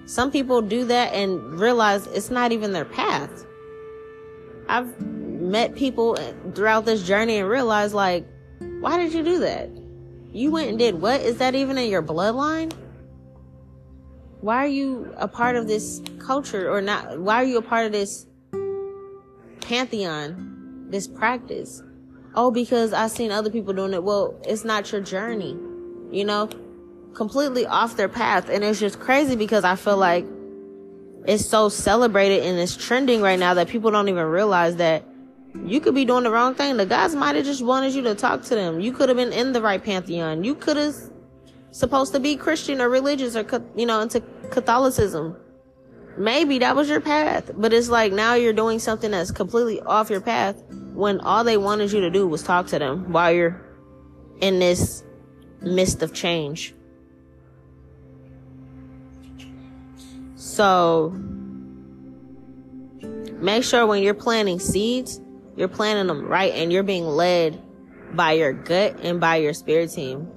Some 0.06 0.32
people 0.32 0.62
do 0.62 0.86
that 0.86 1.14
and 1.14 1.60
realize 1.60 2.08
it's 2.08 2.30
not 2.30 2.52
even 2.52 2.72
their 2.72 2.86
path. 2.86 3.46
I've 4.68 4.88
met 5.50 5.76
people 5.76 6.18
throughout 6.54 6.86
this 6.86 7.06
journey 7.06 7.38
and 7.38 7.50
realized 7.50 7.94
like, 7.94 8.26
why 8.80 8.98
did 8.98 9.14
you 9.14 9.24
do 9.24 9.40
that? 9.40 9.70
You 10.32 10.52
went 10.52 10.70
and 10.70 10.78
did 10.78 11.02
what? 11.02 11.22
Is 11.22 11.38
that 11.38 11.56
even 11.56 11.78
in 11.78 11.90
your 11.90 12.04
bloodline? 12.04 12.72
Why 14.42 14.58
are 14.58 14.68
you 14.68 15.14
a 15.18 15.28
part 15.28 15.56
of 15.56 15.68
this 15.68 16.02
culture 16.20 16.72
or 16.72 16.82
not? 16.82 17.20
Why 17.20 17.36
are 17.36 17.46
you 17.46 17.58
a 17.58 17.62
part 17.62 17.86
of 17.86 17.92
this 17.92 18.26
pantheon, 19.62 20.88
this 20.90 21.08
practice? 21.08 21.84
Oh, 22.36 22.52
because 22.52 22.94
I've 22.94 23.12
seen 23.12 23.32
other 23.32 23.50
people 23.50 23.74
doing 23.74 23.94
it. 23.94 24.04
Well, 24.04 24.40
it's 24.46 24.64
not 24.64 24.92
your 24.92 25.02
journey, 25.02 25.58
you 26.12 26.24
know, 26.24 26.48
completely 27.14 27.66
off 27.66 27.98
their 27.98 28.08
path. 28.08 28.50
And 28.50 28.64
it's 28.64 28.80
just 28.80 29.00
crazy 29.00 29.36
because 29.36 29.64
I 29.64 29.76
feel 29.76 29.98
like 29.98 30.26
it's 31.26 31.46
so 31.46 31.68
celebrated 31.68 32.44
and 32.44 32.58
it's 32.60 32.78
trending 32.78 33.22
right 33.22 33.40
now 33.40 33.56
that 33.56 33.68
people 33.68 33.92
don't 33.92 34.08
even 34.08 34.26
realize 34.26 34.78
that 34.78 35.04
you 35.56 35.80
could 35.80 35.96
be 35.96 36.06
doing 36.06 36.24
the 36.24 36.32
wrong 36.32 36.56
thing. 36.56 36.78
The 36.78 36.86
gods 36.86 37.16
might 37.16 37.36
have 37.36 37.46
just 37.46 37.64
wanted 37.64 37.94
you 37.94 38.02
to 38.04 38.16
talk 38.16 38.44
to 38.44 38.56
them. 38.56 38.80
You 38.80 38.92
could 38.92 39.10
have 39.10 39.18
been 39.18 39.34
in 39.34 39.52
the 39.52 39.62
right 39.62 39.84
pantheon. 39.84 40.44
You 40.44 40.56
could 40.56 40.78
have 40.78 40.96
supposed 41.72 42.14
to 42.14 42.20
be 42.20 42.36
Christian 42.36 42.82
or 42.82 42.90
religious 42.90 43.36
or, 43.36 43.46
you 43.76 43.86
know, 43.86 44.00
into 44.02 44.22
Catholicism. 44.52 45.36
Maybe 46.18 46.60
that 46.60 46.76
was 46.76 46.90
your 46.90 47.02
path, 47.02 47.52
but 47.56 47.72
it's 47.72 47.90
like 47.90 48.12
now 48.12 48.34
you're 48.34 48.54
doing 48.54 48.80
something 48.80 49.12
that's 49.12 49.32
completely 49.32 49.80
off 49.82 50.10
your 50.10 50.22
path 50.22 50.62
when 50.94 51.20
all 51.22 51.44
they 51.44 51.58
wanted 51.58 51.92
you 51.92 52.02
to 52.02 52.10
do 52.10 52.28
was 52.28 52.44
talk 52.44 52.68
to 52.68 52.80
them 52.80 53.12
while 53.12 53.32
you're 53.32 53.62
in 54.42 54.60
this 54.60 55.04
mist 55.62 56.04
of 56.04 56.14
change. 56.14 56.76
So 60.36 61.12
make 63.40 63.64
sure 63.64 63.86
when 63.86 64.04
you're 64.04 64.14
planting 64.14 64.60
seeds, 64.60 65.22
you're 65.60 65.68
planting 65.68 66.08
them 66.08 66.26
right 66.26 66.54
and 66.54 66.72
you're 66.72 66.84
being 66.84 67.04
led 67.04 67.62
by 68.16 68.32
your 68.32 68.54
gut 68.54 68.98
and 69.04 69.20
by 69.20 69.36
your 69.36 69.54
spirit 69.54 69.92
team. 69.92 70.32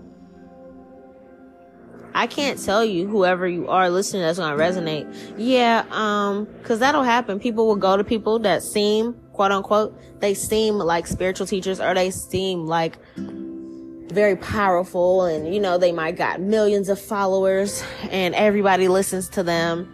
I 2.12 2.26
can't 2.26 2.62
tell 2.62 2.84
you 2.84 3.06
whoever 3.06 3.46
you 3.46 3.68
are 3.68 3.88
listening 3.88 4.22
that's 4.22 4.38
going 4.38 4.54
to 4.54 4.62
resonate. 4.62 5.34
Yeah, 5.38 5.84
um, 5.92 6.48
cause 6.64 6.80
that'll 6.80 7.04
happen. 7.04 7.38
People 7.38 7.68
will 7.68 7.76
go 7.76 7.96
to 7.96 8.02
people 8.02 8.40
that 8.40 8.64
seem, 8.64 9.14
quote 9.32 9.52
unquote, 9.52 9.96
they 10.20 10.34
seem 10.34 10.74
like 10.74 11.06
spiritual 11.06 11.46
teachers 11.46 11.80
or 11.80 11.94
they 11.94 12.10
seem 12.10 12.66
like 12.66 12.98
very 13.16 14.34
powerful 14.34 15.24
and, 15.24 15.54
you 15.54 15.60
know, 15.60 15.78
they 15.78 15.92
might 15.92 16.16
got 16.16 16.40
millions 16.40 16.88
of 16.88 17.00
followers 17.00 17.84
and 18.10 18.34
everybody 18.34 18.88
listens 18.88 19.28
to 19.28 19.44
them. 19.44 19.88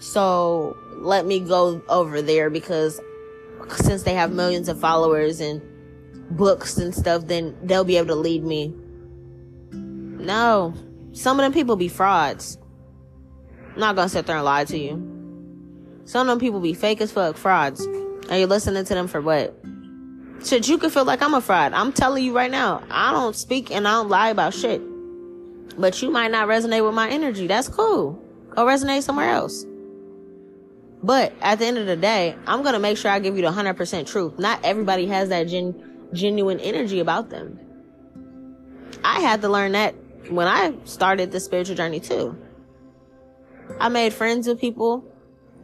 So 0.00 0.76
let 0.96 1.26
me 1.26 1.38
go 1.38 1.80
over 1.88 2.20
there 2.20 2.50
because 2.50 3.00
since 3.70 4.02
they 4.02 4.14
have 4.14 4.32
millions 4.32 4.68
of 4.68 4.78
followers 4.80 5.40
and 5.40 5.62
books 6.36 6.76
and 6.76 6.94
stuff, 6.94 7.26
then 7.26 7.56
they'll 7.62 7.84
be 7.84 7.96
able 7.96 8.08
to 8.08 8.14
lead 8.14 8.42
me. 8.42 8.74
No. 9.72 10.74
Some 11.12 11.38
of 11.38 11.44
them 11.44 11.52
people 11.52 11.76
be 11.76 11.88
frauds. 11.88 12.58
I'm 13.74 13.80
not 13.80 13.96
gonna 13.96 14.08
sit 14.08 14.26
there 14.26 14.36
and 14.36 14.44
lie 14.44 14.64
to 14.64 14.78
you. 14.78 15.08
Some 16.04 16.22
of 16.22 16.32
them 16.32 16.40
people 16.40 16.60
be 16.60 16.74
fake 16.74 17.00
as 17.00 17.12
fuck 17.12 17.36
frauds. 17.36 17.80
And 17.84 18.38
you're 18.38 18.46
listening 18.46 18.84
to 18.84 18.94
them 18.94 19.08
for 19.08 19.20
what? 19.20 19.54
Shit, 20.44 20.68
you 20.68 20.78
could 20.78 20.92
feel 20.92 21.04
like 21.04 21.22
I'm 21.22 21.34
a 21.34 21.40
fraud. 21.40 21.72
I'm 21.72 21.92
telling 21.92 22.24
you 22.24 22.34
right 22.34 22.50
now, 22.50 22.82
I 22.90 23.12
don't 23.12 23.36
speak 23.36 23.70
and 23.70 23.86
I 23.86 23.92
don't 23.92 24.08
lie 24.08 24.30
about 24.30 24.54
shit. 24.54 24.80
But 25.78 26.02
you 26.02 26.10
might 26.10 26.30
not 26.30 26.48
resonate 26.48 26.84
with 26.84 26.94
my 26.94 27.08
energy. 27.08 27.46
That's 27.46 27.68
cool. 27.68 28.22
Go 28.50 28.66
resonate 28.66 29.02
somewhere 29.02 29.30
else. 29.30 29.64
But 31.02 31.32
at 31.40 31.58
the 31.58 31.66
end 31.66 31.78
of 31.78 31.86
the 31.86 31.96
day, 31.96 32.36
I'm 32.46 32.62
going 32.62 32.74
to 32.74 32.78
make 32.78 32.96
sure 32.96 33.10
I 33.10 33.18
give 33.18 33.36
you 33.36 33.42
the 33.42 33.50
100% 33.50 34.06
truth. 34.06 34.38
Not 34.38 34.64
everybody 34.64 35.06
has 35.08 35.30
that 35.30 35.48
gen- 35.48 36.08
genuine 36.12 36.60
energy 36.60 37.00
about 37.00 37.30
them. 37.30 37.58
I 39.04 39.20
had 39.20 39.42
to 39.42 39.48
learn 39.48 39.72
that 39.72 39.94
when 40.30 40.46
I 40.46 40.74
started 40.84 41.32
the 41.32 41.40
spiritual 41.40 41.74
journey 41.74 41.98
too. 41.98 42.36
I 43.80 43.88
made 43.88 44.12
friends 44.12 44.46
with 44.46 44.60
people 44.60 45.04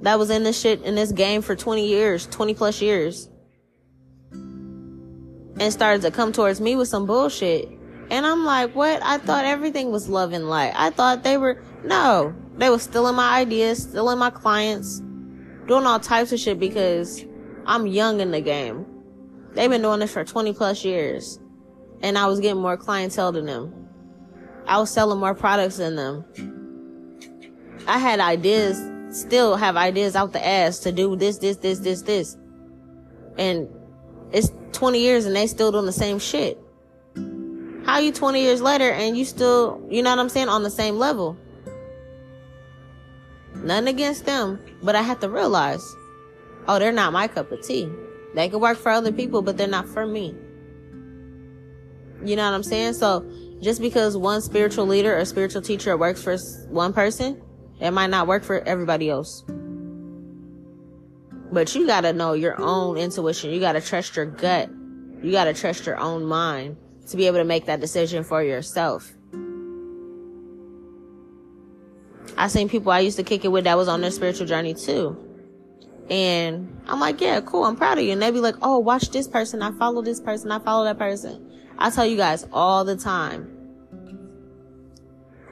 that 0.03 0.19
was 0.19 0.31
in 0.31 0.43
this 0.43 0.61
shit 0.61 0.83
in 0.83 0.95
this 0.95 1.13
game 1.13 1.43
for 1.43 1.55
20 1.55 1.87
years, 1.87 2.27
20 2.27 2.55
plus 2.55 2.81
years. 2.81 3.29
And 4.33 5.73
started 5.73 6.03
to 6.03 6.11
come 6.11 6.33
towards 6.33 6.61
me 6.61 6.77
with 6.77 6.89
some 6.89 7.07
bullshit. 7.07 7.69
And 8.11 8.25
I'm 8.25 8.45
like, 8.45 8.75
what? 8.75 9.03
I 9.03 9.19
thought 9.19 9.45
everything 9.45 9.91
was 9.91 10.09
love 10.09 10.33
and 10.33 10.49
light. 10.49 10.73
I 10.75 10.91
thought 10.91 11.25
they 11.25 11.37
were, 11.37 11.63
no, 11.85 12.35
they 12.57 12.71
were 12.71 12.79
stealing 12.79 13.17
my 13.17 13.39
ideas, 13.39 13.83
stealing 13.83 14.19
my 14.19 14.31
clients, 14.31 15.03
doing 15.69 15.87
all 15.87 16.01
types 16.01 16.33
of 16.33 16.41
shit 16.41 16.59
because 16.59 17.25
I'm 17.67 17.87
young 17.87 18.21
in 18.21 18.31
the 18.31 18.41
game. 18.41 18.87
They've 19.53 19.71
been 19.71 19.83
doing 19.83 20.01
this 20.01 20.13
for 20.13 20.25
20 20.25 20.55
plus 20.55 20.85
years. 20.85 21.39
And 22.01 22.17
I 22.17 22.27
was 22.27 22.41
getting 22.41 22.63
more 22.63 22.77
clientele 22.77 23.33
than 23.33 23.47
them. 23.47 23.89
I 24.67 24.79
was 24.79 24.91
selling 24.91 25.19
more 25.19 25.35
products 25.35 25.77
than 25.77 25.97
them. 25.97 26.25
I 27.87 27.99
had 27.99 28.21
ideas, 28.21 28.81
still 29.11 29.57
have 29.57 29.77
ideas 29.77 30.17
out 30.17 30.33
the 30.33 30.45
ass 30.45 30.79
to 30.81 30.93
do 30.93 31.17
this, 31.17 31.39
this, 31.39 31.57
this, 31.57 31.81
this, 31.81 32.03
this. 32.03 32.37
And 33.37 33.69
it's 34.33 34.51
20 34.73 35.01
years 35.01 35.27
and 35.27 35.35
they 35.35 35.47
still 35.47 35.73
doing 35.73 35.87
the 35.87 35.93
same 35.93 36.19
shit. 36.19 36.59
How 37.85 37.99
you 37.99 38.13
20 38.13 38.43
years 38.43 38.61
later 38.61 38.91
and 38.91 39.17
you 39.17 39.25
still, 39.25 39.83
you 39.91 40.03
know 40.03 40.11
what 40.11 40.19
I'm 40.19 40.29
saying, 40.29 40.49
on 40.49 40.63
the 40.63 40.71
same 40.71 40.97
level? 40.97 41.37
Nothing 43.63 43.89
against 43.89 44.25
them, 44.25 44.61
but 44.83 44.95
I 44.95 45.03
had 45.03 45.21
to 45.21 45.29
realize, 45.29 45.85
oh, 46.67 46.79
they're 46.79 46.93
not 46.93 47.13
my 47.13 47.29
cup 47.29 47.51
of 47.51 47.63
tea. 47.63 47.91
They 48.35 48.49
can 48.49 48.61
work 48.61 48.79
for 48.79 48.91
other 48.91 49.13
people, 49.13 49.43
but 49.43 49.57
they're 49.57 49.67
not 49.67 49.89
for 49.89 50.07
me. 50.07 50.35
You 52.25 52.37
know 52.37 52.45
what 52.45 52.55
I'm 52.55 52.63
saying? 52.63 52.95
So 52.95 53.29
just 53.61 53.81
because 53.81 54.17
one 54.17 54.41
spiritual 54.41 54.87
leader 54.87 55.19
or 55.19 55.25
spiritual 55.25 55.63
teacher 55.63 55.97
works 55.97 56.23
for 56.23 56.37
one 56.69 56.93
person, 56.93 57.41
it 57.81 57.91
might 57.91 58.11
not 58.11 58.27
work 58.27 58.45
for 58.45 58.61
everybody 58.61 59.11
else. 59.11 59.45
But 61.51 61.75
you 61.75 61.87
gotta 61.87 62.13
know 62.13 62.35
your 62.35 62.61
own 62.61 62.97
intuition. 62.97 63.51
You 63.51 63.61
gotta 63.61 63.81
trust 63.81 64.17
your 64.17 64.27
gut. 64.27 64.71
You 65.23 65.33
gotta 65.33 65.55
trust 65.55 65.87
your 65.87 65.99
own 65.99 66.25
mind 66.25 66.77
to 67.09 67.17
be 67.17 67.27
able 67.27 67.39
to 67.39 67.45
make 67.45 67.67
that 67.67 67.81
decision 67.81 68.23
for 68.23 68.43
yourself. 68.43 69.15
I 72.37 72.49
seen 72.49 72.69
people 72.69 72.93
I 72.93 73.01
used 73.01 73.17
to 73.17 73.23
kick 73.23 73.45
it 73.45 73.49
with 73.49 73.65
that 73.65 73.77
was 73.77 73.89
on 73.89 74.01
their 74.01 74.11
spiritual 74.11 74.47
journey 74.47 74.75
too. 74.75 75.17
And 76.11 76.81
I'm 76.87 77.01
like, 77.01 77.21
yeah, 77.21 77.41
cool. 77.41 77.65
I'm 77.65 77.77
proud 77.77 77.99
of 77.99 78.05
you. 78.05 78.13
And 78.13 78.23
they 78.23 78.31
be 78.31 78.41
like, 78.41 78.55
oh, 78.63 78.79
watch 78.79 79.11
this 79.11 79.29
person. 79.29 79.63
I 79.63 79.73
follow 79.73 80.03
this 80.03 80.21
person. 80.21 80.51
I 80.51 80.59
follow 80.59 80.85
that 80.85 80.99
person. 80.99 81.51
I 81.79 81.91
tell 81.91 82.07
you 82.07 82.17
guys 82.17 82.47
all 82.53 82.85
the 82.85 82.97
time. 82.97 83.55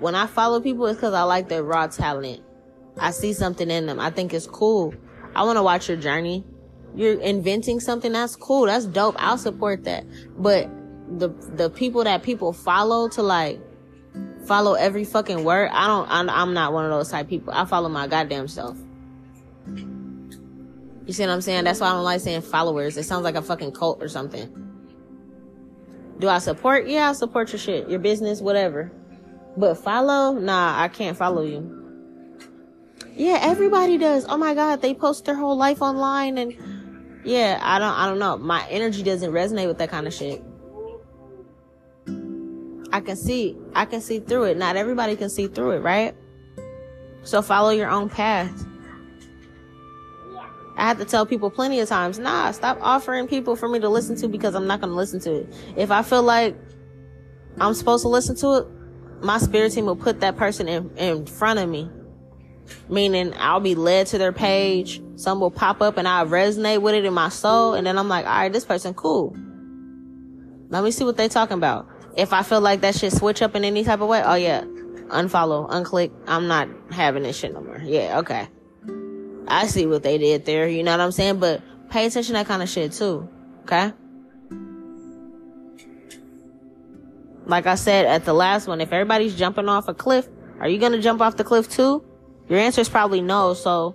When 0.01 0.15
I 0.15 0.27
follow 0.27 0.61
people, 0.61 0.87
it's 0.87 0.97
because 0.97 1.15
I 1.15 1.23
like 1.23 1.49
their 1.49 1.63
raw 1.63 1.87
talent. 1.87 2.43
I 2.99 3.11
see 3.11 3.33
something 3.33 3.71
in 3.71 3.87
them. 3.87 4.01
I 4.01 4.11
think 4.11 4.33
it's 4.33 4.47
cool. 4.47 4.95
I 5.35 5.45
want 5.45 5.57
to 5.59 5.63
watch 5.63 5.89
your 5.89 5.99
journey. 5.99 6.45
You're 6.95 7.21
inventing 7.21 7.81
something 7.81 8.13
that's 8.13 8.37
cool. 8.37 8.67
That's 8.67 8.87
dope. 8.87 9.17
I'll 9.19 9.39
support 9.39 9.85
that. 9.85 10.05
But 10.39 10.71
the 11.19 11.29
the 11.55 11.71
people 11.71 12.05
that 12.05 12.23
people 12.23 12.53
follow 12.53 13.09
to 13.11 13.23
like 13.23 13.61
follow 14.47 14.75
every 14.75 15.05
fucking 15.05 15.45
word. 15.45 15.71
I 15.73 15.87
don't. 15.87 16.09
I'm, 16.11 16.31
I'm 16.31 16.55
not 16.55 16.73
one 16.73 16.85
of 16.85 16.91
those 16.91 17.11
type 17.11 17.29
people. 17.29 17.53
I 17.53 17.65
follow 17.65 17.89
my 17.89 18.07
goddamn 18.07 18.49
self. 18.49 18.77
You 19.67 21.13
see 21.13 21.23
what 21.23 21.31
I'm 21.31 21.41
saying? 21.41 21.65
That's 21.65 21.81
why 21.81 21.89
I 21.89 21.93
don't 21.93 22.05
like 22.05 22.21
saying 22.21 22.43
followers. 22.43 22.97
It 22.97 23.05
sounds 23.05 23.23
like 23.23 23.37
a 23.37 23.43
fucking 23.43 23.73
cult 23.73 24.03
or 24.03 24.09
something. 24.09 24.67
Do 26.19 26.29
I 26.29 26.39
support? 26.39 26.89
Yeah, 26.89 27.11
I 27.11 27.13
support 27.13 27.53
your 27.53 27.59
shit, 27.59 27.89
your 27.89 27.99
business, 27.99 28.41
whatever. 28.41 28.91
But 29.57 29.77
follow? 29.77 30.33
Nah, 30.33 30.83
I 30.83 30.89
can't 30.89 31.17
follow 31.17 31.43
you. 31.43 31.73
Yeah, 33.15 33.39
everybody 33.41 33.99
does. 33.99 34.27
Oh 34.29 34.37
my 34.37 34.55
god, 34.55 34.83
they 34.83 34.95
post 34.95 35.25
their 35.25 35.35
whole 35.35 35.57
life 35.57 35.81
online 35.81 36.39
and 36.39 36.55
yeah, 37.25 37.59
I 37.63 37.79
don't 37.79 37.93
I 37.93 38.07
don't 38.07 38.19
know. 38.19 38.37
My 38.37 38.67
energy 38.69 39.03
doesn't 39.03 39.33
resonate 39.33 39.69
with 39.69 39.79
that 39.79 39.91
kind 39.91 40.07
of 40.07 40.15
shit. 40.15 40.43
I 42.93 43.01
can 43.01 43.17
see 43.17 43.57
I 43.75 43.85
can 43.85 44.01
see 44.01 44.21
through 44.21 44.45
it. 44.45 44.57
Not 44.57 44.77
everybody 44.77 45.17
can 45.17 45.31
see 45.31 45.49
through 45.49 45.73
it, 45.73 45.79
right? 45.81 46.15
So 47.23 47.43
follow 47.43 47.71
your 47.71 47.91
own 47.91 48.09
path. 48.09 48.67
I 50.77 50.87
have 50.87 50.99
to 50.99 51.05
tell 51.05 51.25
people 51.25 51.51
plenty 51.51 51.81
of 51.81 51.89
times, 51.89 52.19
nah, 52.19 52.51
stop 52.51 52.79
offering 52.83 53.27
people 53.27 53.57
for 53.57 53.67
me 53.69 53.79
to 53.81 53.89
listen 53.89 54.15
to 54.17 54.29
because 54.29 54.55
I'm 54.55 54.67
not 54.67 54.81
going 54.81 54.91
to 54.91 54.97
listen 54.97 55.21
to 55.21 55.37
it. 55.37 55.55
If 55.75 55.91
I 55.91 56.03
feel 56.03 56.23
like 56.23 56.55
I'm 57.59 57.73
supposed 57.73 58.03
to 58.03 58.09
listen 58.09 58.37
to 58.37 58.59
it, 58.59 58.67
my 59.25 59.39
spirit 59.39 59.73
team 59.73 59.87
will 59.87 59.97
put 59.97 60.21
that 60.21 60.37
person 60.37 60.69
in, 60.69 60.95
in 60.99 61.25
front 61.25 61.59
of 61.59 61.69
me 61.69 61.89
meaning 62.89 63.33
I'll 63.37 63.61
be 63.61 63.75
led 63.75 64.07
to 64.09 64.19
their 64.19 64.33
page. 64.33 65.03
Some 65.17 65.41
will 65.41 65.51
pop 65.51 65.81
up 65.81 65.97
and 65.97 66.07
I'll 66.07 66.27
resonate 66.27 66.83
with 66.83 66.95
it 66.95 67.05
in 67.05 67.15
my 67.15 67.29
soul. 67.29 67.75
And 67.75 67.87
then 67.87 67.99
I'm 67.99 68.09
like, 68.09 68.27
all 68.27 68.33
right, 68.33 68.53
this 68.53 68.65
person 68.65 68.95
cool. 68.95 69.37
Let 70.69 70.83
me 70.85 70.91
see 70.91 71.05
what 71.05 71.17
they 71.17 71.29
talking 71.29 71.57
about. 71.57 71.89
If 72.17 72.33
I 72.33 72.43
feel 72.43 72.61
like 72.61 72.81
that 72.81 72.95
shit 72.95 73.13
switch 73.13 73.43
up 73.43 73.55
in 73.55 73.65
any 73.65 73.85
type 73.85 74.01
of 74.01 74.09
way, 74.09 74.23
oh 74.25 74.35
yeah, 74.35 74.63
unfollow, 75.09 75.69
unclick. 75.71 76.11
I'm 76.27 76.49
not 76.49 76.69
having 76.91 77.23
this 77.23 77.39
shit 77.39 77.53
no 77.53 77.61
more. 77.61 77.79
Yeah, 77.79 78.19
okay. 78.21 78.49
I 79.49 79.67
see 79.67 79.87
what 79.87 80.03
they 80.03 80.19
did 80.19 80.45
there. 80.45 80.67
You 80.69 80.83
know 80.83 80.93
what 80.93 81.01
I'm 81.01 81.13
saying? 81.13 81.39
But 81.39 81.63
pay 81.91 82.07
attention 82.07 82.35
to 82.35 82.41
that 82.41 82.47
kind 82.47 82.63
of 82.63 82.69
shit 82.69 82.93
too. 82.93 83.29
Okay. 83.63 83.93
Like 87.45 87.67
I 87.67 87.77
said 87.77 88.07
at 88.07 88.25
the 88.25 88.33
last 88.33 88.67
one, 88.67 88.81
if 88.81 88.93
everybody's 88.93 89.37
jumping 89.37 89.69
off 89.69 89.87
a 89.89 89.95
cliff, 89.95 90.29
are 90.59 90.69
you 90.69 90.79
gonna 90.79 91.01
jump 91.01 91.21
off 91.21 91.37
the 91.37 91.45
cliff 91.45 91.69
too? 91.69 92.05
Your 92.49 92.59
answer 92.59 92.81
is 92.81 92.89
probably 92.89 93.21
no. 93.21 93.55
So 93.55 93.95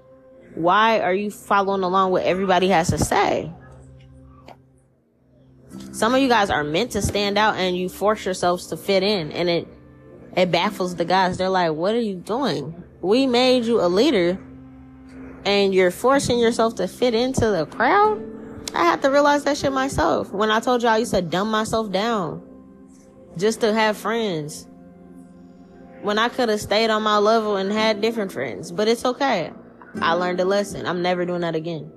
why 0.56 1.00
are 1.00 1.14
you 1.14 1.32
following 1.32 1.84
along 1.84 2.12
what 2.12 2.24
everybody 2.24 2.70
has 2.70 2.90
to 2.90 2.98
say? 2.98 3.52
Some 5.92 6.16
of 6.16 6.22
you 6.22 6.28
guys 6.30 6.50
are 6.50 6.64
meant 6.64 6.92
to 6.92 7.02
stand 7.02 7.38
out 7.38 7.56
and 7.56 7.78
you 7.78 7.90
force 7.90 8.24
yourselves 8.26 8.68
to 8.68 8.78
fit 8.78 9.04
in 9.04 9.32
and 9.32 9.50
it 9.50 9.68
it 10.36 10.50
baffles 10.50 10.96
the 10.96 11.04
guys. 11.04 11.38
They're 11.38 11.50
like, 11.50 11.74
"What 11.74 11.94
are 11.94 12.00
you 12.02 12.16
doing? 12.16 12.84
We 13.02 13.28
made 13.28 13.66
you 13.66 13.82
a 13.82 13.88
leader 13.88 14.40
and 15.46 15.74
you're 15.74 15.92
forcing 15.92 16.40
yourself 16.40 16.76
to 16.76 16.88
fit 16.88 17.14
into 17.14 17.50
the 17.52 17.66
crowd?" 17.66 18.22
I 18.74 18.86
had 18.86 19.02
to 19.02 19.12
realize 19.12 19.44
that 19.44 19.58
shit 19.58 19.74
myself. 19.74 20.32
When 20.32 20.50
I 20.50 20.62
told 20.62 20.82
y'all 20.82 20.92
I 20.92 20.98
used 20.98 21.14
to 21.14 21.22
dumb 21.22 21.52
myself 21.52 21.92
down 21.92 22.42
just 23.38 23.60
to 23.62 23.74
have 23.74 23.98
friends 23.98 24.66
when 26.02 26.18
I 26.18 26.30
could 26.30 26.48
have 26.48 26.62
stayed 26.62 26.90
on 26.90 27.04
my 27.04 27.18
level 27.18 27.58
and 27.58 27.72
had 27.72 28.02
different 28.02 28.32
friends. 28.32 28.72
But 28.72 28.88
it's 28.88 29.04
okay. 29.04 29.52
I 30.02 30.14
learned 30.14 30.40
a 30.40 30.46
lesson. 30.46 30.86
I'm 30.86 31.02
never 31.02 31.26
doing 31.26 31.42
that 31.42 31.56
again. 31.56 31.92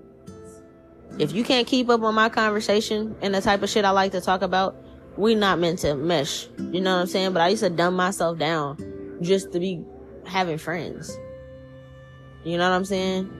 If 1.19 1.33
you 1.33 1.45
can't 1.45 1.67
keep 1.67 1.89
up 1.89 2.03
on 2.03 2.15
my 2.15 2.29
conversation 2.29 3.15
and 3.21 3.35
the 3.35 3.41
type 3.41 3.63
of 3.63 3.71
shit 3.71 3.85
I 3.85 3.91
like 3.91 4.13
to 4.13 4.21
talk 4.21 4.43
about, 4.43 4.77
we 5.17 5.35
not 5.35 5.59
meant 5.59 5.79
to 5.81 5.95
mesh. 5.95 6.49
You 6.59 6.81
know 6.81 6.95
what 6.95 7.03
I'm 7.03 7.07
saying? 7.07 7.33
But 7.33 7.43
I 7.43 7.49
used 7.49 7.63
to 7.63 7.71
dumb 7.71 7.95
myself 7.95 8.39
down 8.39 9.19
just 9.23 9.53
to 9.53 9.61
be 9.61 9.85
having 10.27 10.59
friends. 10.59 11.17
You 12.45 12.59
know 12.59 12.69
what 12.69 12.75
I'm 12.75 12.85
saying? 12.85 13.31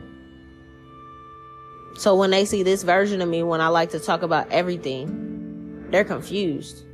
So 1.97 2.15
when 2.17 2.31
they 2.31 2.45
see 2.45 2.63
this 2.63 2.83
version 2.83 3.21
of 3.21 3.29
me 3.29 3.43
when 3.43 3.61
I 3.61 3.69
like 3.69 3.91
to 3.91 4.01
talk 4.01 4.23
about 4.23 4.51
everything, 4.51 5.91
they're 5.91 6.05
confused 6.05 6.85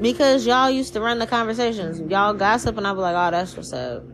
because 0.00 0.46
y'all 0.46 0.70
used 0.70 0.92
to 0.94 1.00
run 1.00 1.18
the 1.18 1.26
conversations. 1.26 2.00
Y'all 2.10 2.32
gossip, 2.32 2.78
and 2.78 2.86
I 2.86 2.92
be 2.92 3.00
like, 3.00 3.16
oh, 3.16 3.30
that's 3.30 3.56
what's 3.56 3.72
up. 3.72 4.04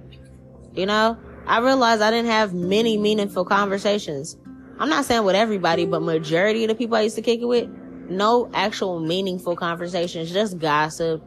You 0.75 0.87
know, 0.87 1.17
I 1.47 1.61
realized 1.61 2.03
I 2.03 2.11
didn't 2.11 2.31
have 2.31 2.55
many 2.55 2.97
meaningful 2.99 3.45
conversations. 3.45 4.37
I'm 4.79 4.89
not 4.89 5.05
saying 5.05 5.25
with 5.25 5.35
everybody, 5.35 5.87
but 5.87 6.03
majority 6.03 6.65
of 6.65 6.69
the 6.69 6.75
people 6.75 6.97
I 6.97 7.03
used 7.03 7.17
to 7.17 7.23
kick 7.23 7.41
it 7.41 7.47
with, 7.47 7.69
no 8.09 8.51
actual 8.53 9.01
meaningful 9.01 9.57
conversations, 9.57 10.31
just 10.33 10.59
gossip, 10.59 11.23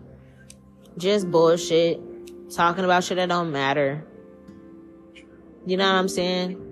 just 0.98 1.30
bullshit, 1.32 2.00
talking 2.52 2.86
about 2.86 3.04
shit 3.04 3.18
that 3.18 3.30
don't 3.30 3.52
matter. 3.52 4.06
You 5.66 5.78
know 5.78 5.86
what 5.86 6.00
I'm 6.00 6.10
saying? 6.10 6.66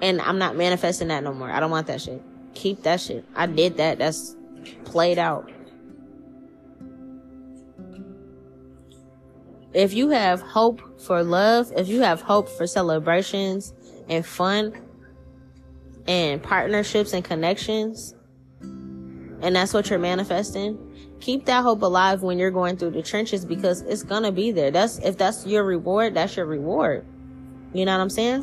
And 0.00 0.20
I'm 0.20 0.38
not 0.38 0.56
manifesting 0.56 1.08
that 1.08 1.24
no 1.24 1.32
more. 1.32 1.50
I 1.50 1.60
don't 1.60 1.70
want 1.70 1.86
that 1.88 2.00
shit. 2.00 2.22
Keep 2.54 2.82
that 2.84 3.00
shit. 3.00 3.24
I 3.34 3.46
did 3.46 3.78
that. 3.78 3.98
That's 3.98 4.36
played 4.84 5.18
out. 5.18 5.50
if 9.74 9.92
you 9.92 10.08
have 10.10 10.40
hope 10.40 11.00
for 11.00 11.22
love, 11.22 11.72
if 11.76 11.88
you 11.88 12.00
have 12.00 12.20
hope 12.20 12.48
for 12.48 12.66
celebrations 12.66 13.74
and 14.08 14.24
fun 14.24 14.72
and 16.08 16.42
partnerships 16.42 17.12
and 17.12 17.22
connections, 17.22 18.14
and 18.60 19.54
that's 19.54 19.72
what 19.72 19.90
you're 19.90 19.98
manifesting, 20.00 20.76
keep 21.20 21.44
that 21.44 21.62
hope 21.62 21.82
alive 21.82 22.22
when 22.22 22.38
you're 22.38 22.50
going 22.50 22.76
through 22.76 22.90
the 22.90 23.02
trenches 23.02 23.44
because 23.44 23.82
it's 23.82 24.02
gonna 24.02 24.32
be 24.32 24.50
there. 24.50 24.72
That's 24.72 24.98
if 24.98 25.16
that's 25.18 25.46
your 25.46 25.62
reward, 25.62 26.14
that's 26.14 26.36
your 26.36 26.46
reward. 26.46 27.06
You 27.72 27.84
know 27.84 27.92
what 27.92 28.00
I'm 28.00 28.10
saying? 28.10 28.42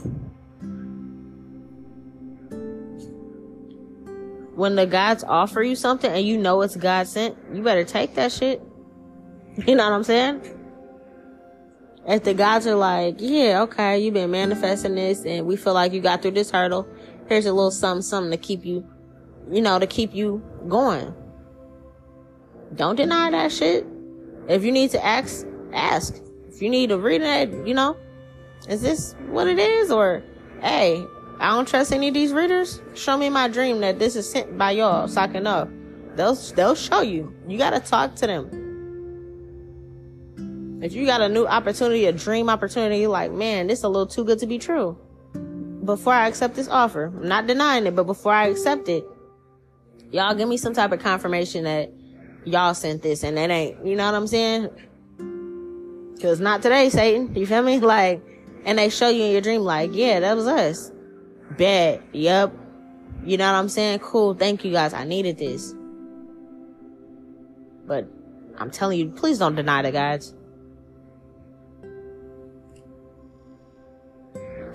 When 4.55 4.75
the 4.75 4.85
gods 4.85 5.25
offer 5.27 5.61
you 5.61 5.75
something 5.75 6.09
and 6.09 6.25
you 6.25 6.37
know 6.37 6.61
it's 6.61 6.77
God 6.77 7.07
sent, 7.07 7.35
you 7.51 7.61
better 7.61 7.83
take 7.83 8.15
that 8.15 8.31
shit. 8.31 8.61
You 9.65 9.73
know 9.73 9.89
what 9.89 9.95
I'm 9.95 10.03
saying? 10.03 10.41
if 12.07 12.23
the 12.23 12.33
gods 12.33 12.67
are 12.67 12.75
like, 12.75 13.15
yeah, 13.19 13.61
okay, 13.63 13.99
you've 13.99 14.13
been 14.13 14.31
manifesting 14.31 14.95
this 14.95 15.25
and 15.25 15.47
we 15.47 15.55
feel 15.55 15.73
like 15.73 15.91
you 15.91 16.01
got 16.01 16.21
through 16.21 16.31
this 16.31 16.51
hurdle, 16.51 16.87
here's 17.27 17.45
a 17.45 17.53
little 17.53 17.71
something, 17.71 18.01
something 18.01 18.31
to 18.31 18.37
keep 18.37 18.65
you, 18.65 18.87
you 19.49 19.61
know, 19.61 19.79
to 19.79 19.87
keep 19.87 20.13
you 20.13 20.43
going. 20.67 21.13
Don't 22.75 22.95
deny 22.95 23.31
that 23.31 23.51
shit. 23.51 23.85
If 24.47 24.63
you 24.63 24.71
need 24.71 24.91
to 24.91 25.03
ask, 25.03 25.45
ask. 25.73 26.21
If 26.47 26.61
you 26.61 26.69
need 26.69 26.89
to 26.89 26.97
read 26.97 27.21
it, 27.21 27.67
you 27.67 27.73
know, 27.73 27.97
is 28.69 28.81
this 28.81 29.15
what 29.29 29.47
it 29.47 29.59
is? 29.59 29.91
Or, 29.91 30.23
hey, 30.61 31.05
I 31.39 31.49
don't 31.49 31.67
trust 31.67 31.91
any 31.91 32.07
of 32.07 32.13
these 32.13 32.31
readers. 32.31 32.81
Show 32.93 33.17
me 33.17 33.29
my 33.29 33.47
dream 33.47 33.81
that 33.81 33.99
this 33.99 34.15
is 34.15 34.29
sent 34.29 34.57
by 34.57 34.71
y'all 34.71 35.07
so 35.07 35.21
I 35.21 35.27
can 35.27 35.43
know. 35.43 35.69
They'll, 36.15 36.35
they'll 36.35 36.75
show 36.75 37.01
you. 37.01 37.35
You 37.47 37.57
gotta 37.57 37.79
talk 37.79 38.15
to 38.15 38.27
them. 38.27 38.61
If 40.81 40.93
you 40.93 41.05
got 41.05 41.21
a 41.21 41.29
new 41.29 41.45
opportunity, 41.47 42.05
a 42.05 42.11
dream 42.11 42.49
opportunity, 42.49 43.07
like, 43.07 43.31
man, 43.31 43.67
this 43.67 43.79
is 43.79 43.83
a 43.83 43.89
little 43.89 44.07
too 44.07 44.23
good 44.23 44.39
to 44.39 44.45
be 44.45 44.57
true. 44.57 44.97
Before 45.85 46.13
I 46.13 46.27
accept 46.27 46.55
this 46.55 46.67
offer, 46.67 47.05
I'm 47.05 47.27
not 47.27 47.47
denying 47.47 47.85
it, 47.85 47.95
but 47.95 48.05
before 48.05 48.33
I 48.33 48.47
accept 48.47 48.89
it, 48.89 49.05
y'all 50.11 50.33
give 50.33 50.49
me 50.49 50.57
some 50.57 50.73
type 50.73 50.91
of 50.91 50.99
confirmation 50.99 51.65
that 51.65 51.91
y'all 52.43 52.73
sent 52.73 53.01
this 53.01 53.23
and 53.23 53.37
it 53.37 53.49
ain't, 53.49 53.85
you 53.85 53.95
know 53.95 54.05
what 54.05 54.15
I'm 54.15 54.27
saying? 54.27 54.69
Cause 56.21 56.39
not 56.39 56.61
today, 56.61 56.89
Satan. 56.89 57.35
You 57.35 57.45
feel 57.45 57.61
me? 57.61 57.79
Like, 57.85 58.23
and 58.63 58.79
they 58.79 58.89
show 58.89 59.09
you 59.09 59.25
in 59.25 59.31
your 59.31 59.41
dream, 59.41 59.61
like, 59.61 59.91
yeah, 59.93 60.21
that 60.21 60.35
was 60.35 60.47
us. 60.47 60.91
Bet. 61.57 62.01
Yep. 62.13 62.53
You 63.23 63.37
know 63.37 63.51
what 63.51 63.59
I'm 63.59 63.69
saying? 63.69 63.99
Cool. 63.99 64.33
Thank 64.33 64.65
you 64.65 64.71
guys. 64.71 64.93
I 64.93 65.03
needed 65.03 65.37
this. 65.37 65.73
But 67.85 68.07
I'm 68.57 68.71
telling 68.71 68.99
you, 68.99 69.09
please 69.09 69.37
don't 69.37 69.55
deny 69.55 69.83
the 69.83 69.91
guys. 69.91 70.33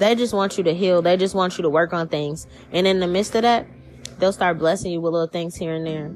They 0.01 0.14
just 0.14 0.32
want 0.32 0.57
you 0.57 0.64
to 0.64 0.74
heal. 0.74 1.03
They 1.03 1.18
just 1.18 1.34
want 1.34 1.59
you 1.59 1.62
to 1.62 1.68
work 1.68 1.92
on 1.92 2.09
things. 2.09 2.46
And 2.72 2.86
in 2.86 3.01
the 3.01 3.07
midst 3.07 3.34
of 3.34 3.42
that, 3.42 3.66
they'll 4.18 4.32
start 4.32 4.59
blessing 4.59 4.92
you 4.92 5.01
with 5.03 5.12
little 5.12 5.28
things 5.28 5.55
here 5.55 5.74
and 5.74 5.86
there. 5.86 6.11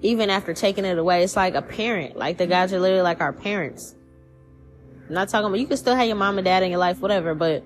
Even 0.00 0.30
after 0.30 0.54
taking 0.54 0.84
it 0.84 0.96
away, 0.96 1.24
it's 1.24 1.34
like 1.34 1.56
a 1.56 1.62
parent. 1.62 2.16
Like 2.16 2.38
the 2.38 2.46
guys 2.46 2.72
are 2.72 2.78
literally 2.78 3.02
like 3.02 3.20
our 3.20 3.32
parents. 3.32 3.96
I'm 5.08 5.14
not 5.14 5.28
talking 5.28 5.46
about 5.46 5.58
you 5.58 5.66
can 5.66 5.76
still 5.76 5.96
have 5.96 6.06
your 6.06 6.14
mom 6.14 6.38
and 6.38 6.44
dad 6.44 6.62
in 6.62 6.70
your 6.70 6.78
life, 6.78 7.00
whatever, 7.00 7.34
but 7.34 7.64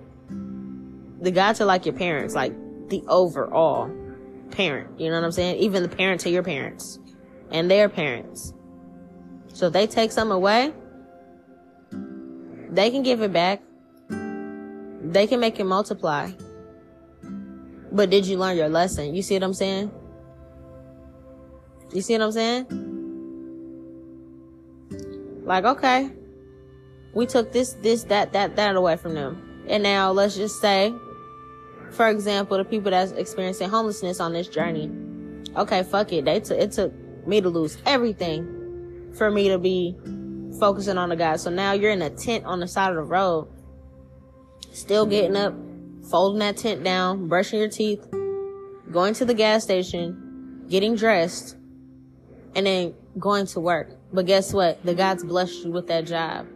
the 1.20 1.30
guys 1.30 1.60
are 1.60 1.66
like 1.66 1.84
your 1.84 1.94
parents, 1.94 2.34
like 2.34 2.54
the 2.88 3.04
overall 3.06 3.90
parent. 4.50 4.98
You 4.98 5.10
know 5.10 5.16
what 5.16 5.24
I'm 5.24 5.32
saying? 5.32 5.56
Even 5.56 5.82
the 5.82 5.90
parent 5.90 6.22
to 6.22 6.30
your 6.30 6.42
parents 6.42 6.98
and 7.50 7.70
their 7.70 7.90
parents. 7.90 8.54
So 9.52 9.66
if 9.66 9.74
they 9.74 9.86
take 9.86 10.10
something 10.10 10.32
away, 10.32 10.72
they 12.70 12.90
can 12.90 13.02
give 13.02 13.20
it 13.20 13.34
back. 13.34 13.60
They 15.12 15.26
can 15.26 15.40
make 15.40 15.58
it 15.58 15.64
multiply. 15.64 16.30
But 17.92 18.10
did 18.10 18.26
you 18.26 18.38
learn 18.38 18.56
your 18.56 18.68
lesson? 18.68 19.14
You 19.14 19.22
see 19.22 19.34
what 19.34 19.42
I'm 19.42 19.54
saying? 19.54 19.90
You 21.92 22.02
see 22.02 22.14
what 22.14 22.22
I'm 22.22 22.32
saying? 22.32 22.66
Like, 25.44 25.64
okay, 25.64 26.10
we 27.14 27.26
took 27.26 27.52
this, 27.52 27.72
this, 27.82 28.04
that, 28.04 28.32
that, 28.32 28.54
that 28.56 28.76
away 28.76 28.96
from 28.96 29.14
them. 29.14 29.64
And 29.68 29.82
now 29.82 30.12
let's 30.12 30.36
just 30.36 30.60
say, 30.60 30.94
for 31.90 32.08
example, 32.08 32.56
the 32.56 32.64
people 32.64 32.92
that's 32.92 33.12
experiencing 33.12 33.68
homelessness 33.68 34.20
on 34.20 34.32
this 34.32 34.46
journey. 34.46 34.90
Okay, 35.56 35.82
fuck 35.82 36.12
it. 36.12 36.24
They 36.24 36.38
took, 36.40 36.58
it 36.58 36.72
took 36.72 36.92
me 37.26 37.40
to 37.40 37.48
lose 37.48 37.78
everything. 37.84 38.58
for 39.14 39.30
me 39.30 39.48
to 39.48 39.58
be 39.58 39.96
focusing 40.58 40.98
on 40.98 41.08
the 41.08 41.16
guys. 41.16 41.42
So 41.42 41.50
now 41.50 41.72
you're 41.72 41.90
in 41.90 42.02
a 42.02 42.10
tent 42.10 42.44
on 42.44 42.60
the 42.60 42.68
side 42.68 42.90
of 42.90 42.96
the 42.96 43.02
road, 43.02 43.48
still 44.72 45.06
getting 45.06 45.36
up, 45.36 45.54
folding 46.10 46.40
that 46.40 46.56
tent 46.56 46.84
down, 46.84 47.28
brushing 47.28 47.58
your 47.58 47.68
teeth, 47.68 48.06
going 48.90 49.14
to 49.14 49.24
the 49.24 49.34
gas 49.34 49.62
station, 49.64 50.64
getting 50.68 50.96
dressed, 50.96 51.56
and 52.54 52.66
then 52.66 52.94
going 53.18 53.46
to 53.46 53.60
work. 53.60 53.90
But 54.12 54.26
guess 54.26 54.52
what? 54.52 54.84
The 54.84 54.94
God's 54.94 55.24
blessed 55.24 55.64
you 55.64 55.70
with 55.70 55.86
that 55.88 56.06
job. 56.06 56.46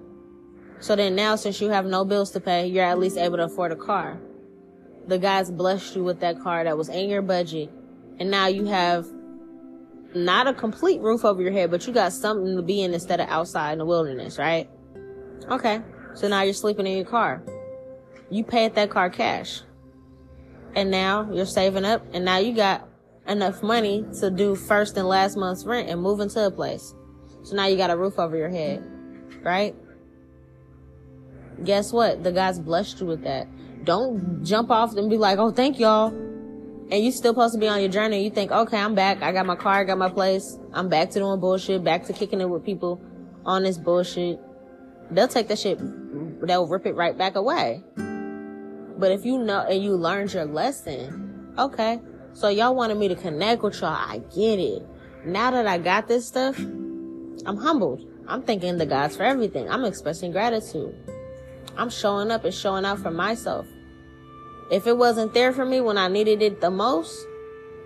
So 0.81 0.97
then 0.97 1.15
now, 1.15 1.37
since 1.37 1.61
you 1.61 1.71
have 1.71 1.87
no 1.87 2.05
bills 2.05 2.31
to 2.33 2.41
pay, 2.41 2.67
you're 2.67 2.85
at 2.85 2.99
least 2.99 3.17
able 3.17 3.37
to 3.37 3.45
afford 3.45 3.73
a 3.73 3.77
car. 3.77 4.19
The 5.07 5.19
God's 5.19 5.51
blessed 5.51 5.97
you 5.97 6.05
with 6.05 6.21
that 6.21 6.41
car 6.41 6.65
that 6.65 6.77
was 6.77 6.89
in 6.89 7.09
your 7.09 7.23
budget. 7.23 7.71
And 8.19 8.31
now 8.31 8.47
you 8.49 8.65
have 8.67 9.07
not 10.15 10.47
a 10.47 10.55
complete 10.55 11.01
roof 11.01 11.25
over 11.25 11.43
your 11.43 11.53
head, 11.53 11.71
but 11.71 11.87
you 11.87 11.93
got 11.93 12.13
something 12.13 12.57
to 12.57 12.63
be 12.63 12.83
in 12.83 12.95
instead 12.95 13.21
of 13.21 13.29
outside 13.29 13.73
in 13.73 13.79
the 13.79 13.87
wilderness, 13.87 14.39
right? 14.39 14.69
Okay. 15.51 15.81
So 16.15 16.29
now 16.29 16.43
you're 16.43 16.55
sleeping 16.55 16.87
in 16.87 16.97
your 16.97 17.07
car. 17.07 17.43
You 18.31 18.45
paid 18.45 18.75
that 18.75 18.91
car 18.91 19.11
cash. 19.11 19.63
And 20.75 20.91
now 20.91 21.31
you're 21.33 21.47
saving 21.47 21.85
up 21.85 22.05
and 22.13 22.25
now 22.25 22.39
you 22.39 22.55
got 22.55 22.89
enough 23.27 23.63
money 23.63 24.05
to 24.21 24.31
do 24.31 24.55
first 24.55 24.97
and 24.97 25.09
last 25.09 25.37
month's 25.37 25.65
rent 25.65 25.89
and 25.89 26.01
move 26.01 26.21
into 26.21 26.45
a 26.45 26.51
place. 26.51 26.95
So 27.43 27.55
now 27.55 27.67
you 27.67 27.77
got 27.77 27.91
a 27.91 27.97
roof 27.97 28.19
over 28.19 28.37
your 28.37 28.49
head, 28.49 28.83
right? 29.43 29.75
Guess 31.63 31.93
what? 31.93 32.25
The 32.25 32.33
God's 32.33 32.59
blessed 32.59 33.01
you 33.01 33.07
with 33.07 33.23
that. 33.23 33.47
Don't 33.85 34.43
jump 34.43 34.71
off 34.71 34.97
and 34.97 35.09
be 35.09 35.19
like, 35.19 35.39
oh, 35.39 35.51
thank 35.51 35.79
y'all. 35.79 36.09
And 36.09 37.05
you 37.05 37.13
still 37.13 37.33
supposed 37.33 37.55
to 37.55 37.61
be 37.61 37.69
on 37.69 37.81
your 37.81 37.91
journey. 37.91 38.25
You 38.25 38.31
think, 38.31 38.51
okay, 38.51 38.79
I'm 38.79 38.95
back. 38.95 39.23
I 39.23 39.33
got 39.33 39.47
my 39.47 39.57
car, 39.57 39.75
I 39.75 39.85
got 39.85 39.99
my 39.99 40.09
place. 40.09 40.59
I'm 40.73 40.89
back 40.89 41.11
to 41.11 41.19
doing 41.19 41.41
bullshit, 41.41 41.85
back 41.85 42.05
to 42.07 42.13
kicking 42.13 42.41
it 42.41 42.49
with 42.49 42.65
people 42.65 43.01
on 43.47 43.63
this 43.63 43.79
bullshit. 43.79 44.41
They'll 45.11 45.29
take 45.29 45.49
that 45.49 45.59
shit, 45.59 45.79
they'll 46.47 46.67
rip 46.67 46.87
it 46.87 46.95
right 46.95 47.17
back 47.17 47.37
away. 47.37 47.85
But 48.97 49.11
if 49.11 49.25
you 49.25 49.39
know 49.39 49.61
and 49.61 49.83
you 49.83 49.97
learned 49.97 50.33
your 50.33 50.45
lesson, 50.45 51.55
okay. 51.59 52.01
So 52.33 52.49
y'all 52.49 52.75
wanted 52.75 52.97
me 52.97 53.09
to 53.09 53.15
connect 53.15 53.63
with 53.63 53.81
y'all. 53.81 53.91
I 53.91 54.19
get 54.35 54.59
it. 54.59 54.83
Now 55.25 55.51
that 55.53 55.67
I 55.67 55.79
got 55.79 56.09
this 56.09 56.27
stuff, 56.27 56.59
I'm 56.59 57.57
humbled. 57.57 58.07
I'm 58.27 58.43
thanking 58.43 58.79
the 58.79 58.87
gods 58.87 59.17
for 59.17 59.23
everything. 59.23 59.71
I'm 59.71 59.85
expressing 59.85 60.33
gratitude. 60.33 60.95
I'm 61.77 61.91
showing 61.91 62.31
up 62.31 62.45
and 62.45 62.55
showing 62.55 62.85
out 62.85 63.01
for 63.01 63.11
myself. 63.11 63.67
If 64.71 64.87
it 64.87 64.97
wasn't 64.97 65.35
there 65.35 65.53
for 65.53 65.65
me 65.65 65.81
when 65.81 65.99
I 65.99 66.09
needed 66.09 66.41
it 66.41 66.61
the 66.61 66.71
most, 66.71 67.27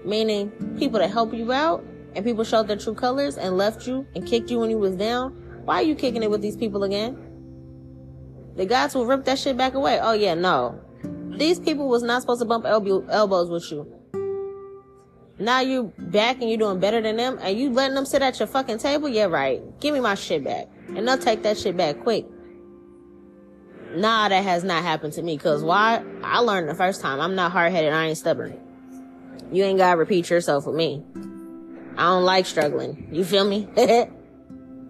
meaning 0.05 0.51
people 0.79 1.01
to 1.01 1.09
help 1.09 1.35
you 1.35 1.53
out 1.53 1.85
and 2.15 2.25
people 2.25 2.45
showed 2.45 2.69
their 2.69 2.77
true 2.77 2.95
colors 2.95 3.37
and 3.37 3.57
left 3.57 3.87
you 3.87 4.07
and 4.15 4.27
kicked 4.27 4.51
you 4.51 4.61
when 4.61 4.71
you 4.71 4.79
was 4.79 4.95
down, 4.95 5.33
why 5.65 5.77
are 5.77 5.83
you 5.83 5.95
kicking 5.95 6.23
it 6.23 6.31
with 6.31 6.41
these 6.41 6.57
people 6.57 6.85
again? 6.85 7.17
The 8.57 8.67
gods 8.67 8.95
will 8.95 9.07
rip 9.07 9.25
that 9.25 9.39
shit 9.39 9.57
back 9.57 9.75
away. 9.75 9.99
Oh 10.01 10.13
yeah, 10.13 10.35
no. 10.35 10.81
These 11.39 11.61
people 11.61 11.89
was 11.89 12.03
not 12.03 12.21
supposed 12.21 12.41
to 12.41 12.47
bump 12.47 12.67
elbow, 12.67 13.07
elbows 13.09 13.49
with 13.49 13.71
you. 13.71 13.87
Now 15.39 15.61
you 15.61 15.93
back 15.97 16.41
and 16.41 16.49
you're 16.51 16.59
doing 16.59 16.81
better 16.81 17.01
than 17.01 17.17
them 17.17 17.39
and 17.41 17.57
you 17.57 17.71
letting 17.71 17.95
them 17.95 18.05
sit 18.05 18.23
at 18.23 18.41
your 18.41 18.49
fucking 18.49 18.79
table? 18.79 19.09
Yeah, 19.09 19.27
right. 19.27 19.63
Give 19.79 19.95
me 19.95 20.01
my 20.01 20.17
shit 20.17 20.43
back. 20.43 20.67
And 20.89 21.07
they'll 21.07 21.17
take 21.17 21.45
that 21.45 21.57
shit 21.57 21.77
back 21.77 22.01
quick. 22.01 22.27
Nah, 23.95 24.29
that 24.29 24.43
has 24.43 24.65
not 24.65 24.83
happened 24.83 25.13
to 25.15 25.23
me. 25.23 25.39
Cause 25.39 25.63
why? 25.63 26.03
I 26.25 26.41
learned 26.41 26.69
the 26.69 26.75
first 26.75 27.01
time. 27.01 27.21
I'm 27.21 27.37
not 27.37 27.53
hard 27.53 27.71
headed. 27.71 27.93
I 27.93 28.07
ain't 28.07 28.19
stubborn. 28.19 28.59
You 29.53 29.63
ain't 29.63 29.79
gotta 29.79 29.97
repeat 29.97 30.29
yourself 30.29 30.67
with 30.67 30.75
me. 30.75 31.05
I 31.97 32.03
don't 32.03 32.25
like 32.25 32.47
struggling. 32.47 33.09
You 33.13 33.25
feel 33.25 33.45
me? 33.49 33.69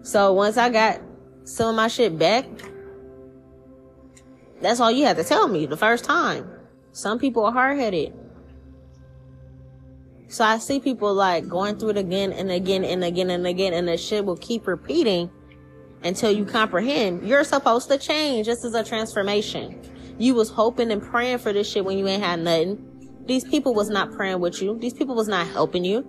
so 0.01 0.33
once 0.33 0.57
I 0.57 0.69
got 0.69 0.99
some 1.43 1.69
of 1.69 1.75
my 1.75 1.87
shit 1.87 2.17
back, 2.17 2.45
that's 4.61 4.79
all 4.79 4.91
you 4.91 5.05
had 5.05 5.17
to 5.17 5.23
tell 5.23 5.47
me 5.47 5.65
the 5.65 5.77
first 5.77 6.03
time. 6.03 6.49
Some 6.91 7.19
people 7.19 7.45
are 7.45 7.51
hard 7.51 7.77
headed. 7.77 8.13
So 10.27 10.43
I 10.43 10.59
see 10.59 10.79
people 10.79 11.13
like 11.13 11.47
going 11.47 11.77
through 11.77 11.89
it 11.89 11.97
again 11.97 12.31
and 12.31 12.51
again 12.51 12.83
and 12.83 13.03
again 13.03 13.29
and 13.29 13.47
again, 13.47 13.73
and 13.73 13.87
the 13.87 13.97
shit 13.97 14.25
will 14.25 14.37
keep 14.37 14.67
repeating 14.67 15.31
until 16.03 16.31
you 16.31 16.45
comprehend 16.45 17.27
you're 17.27 17.43
supposed 17.43 17.89
to 17.89 17.97
change. 17.97 18.47
This 18.47 18.63
is 18.63 18.75
a 18.75 18.83
transformation. 18.83 19.81
You 20.17 20.35
was 20.35 20.49
hoping 20.49 20.91
and 20.91 21.01
praying 21.01 21.39
for 21.39 21.53
this 21.53 21.71
shit 21.71 21.83
when 21.85 21.97
you 21.97 22.07
ain't 22.07 22.23
had 22.23 22.39
nothing. 22.39 22.85
These 23.25 23.45
people 23.45 23.73
was 23.73 23.89
not 23.89 24.11
praying 24.11 24.39
with 24.39 24.61
you. 24.61 24.77
These 24.79 24.93
people 24.93 25.15
was 25.15 25.27
not 25.27 25.47
helping 25.47 25.83
you. 25.83 26.05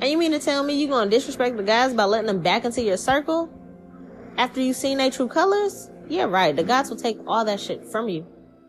And 0.00 0.04
you 0.04 0.18
mean 0.18 0.32
to 0.32 0.38
tell 0.38 0.62
me 0.62 0.74
you 0.74 0.88
gonna 0.88 1.10
disrespect 1.10 1.56
the 1.56 1.62
guys 1.62 1.94
by 1.94 2.04
letting 2.04 2.26
them 2.26 2.40
back 2.40 2.64
into 2.64 2.82
your 2.82 2.96
circle 2.96 3.48
after 4.36 4.60
you 4.60 4.72
seen 4.72 4.98
their 4.98 5.10
true 5.10 5.28
colors? 5.28 5.90
Yeah, 6.08 6.24
right. 6.24 6.54
The 6.54 6.64
gods 6.64 6.90
will 6.90 6.96
take 6.96 7.18
all 7.26 7.44
that 7.44 7.60
shit 7.60 7.84
from 7.84 8.08
you. 8.08 8.26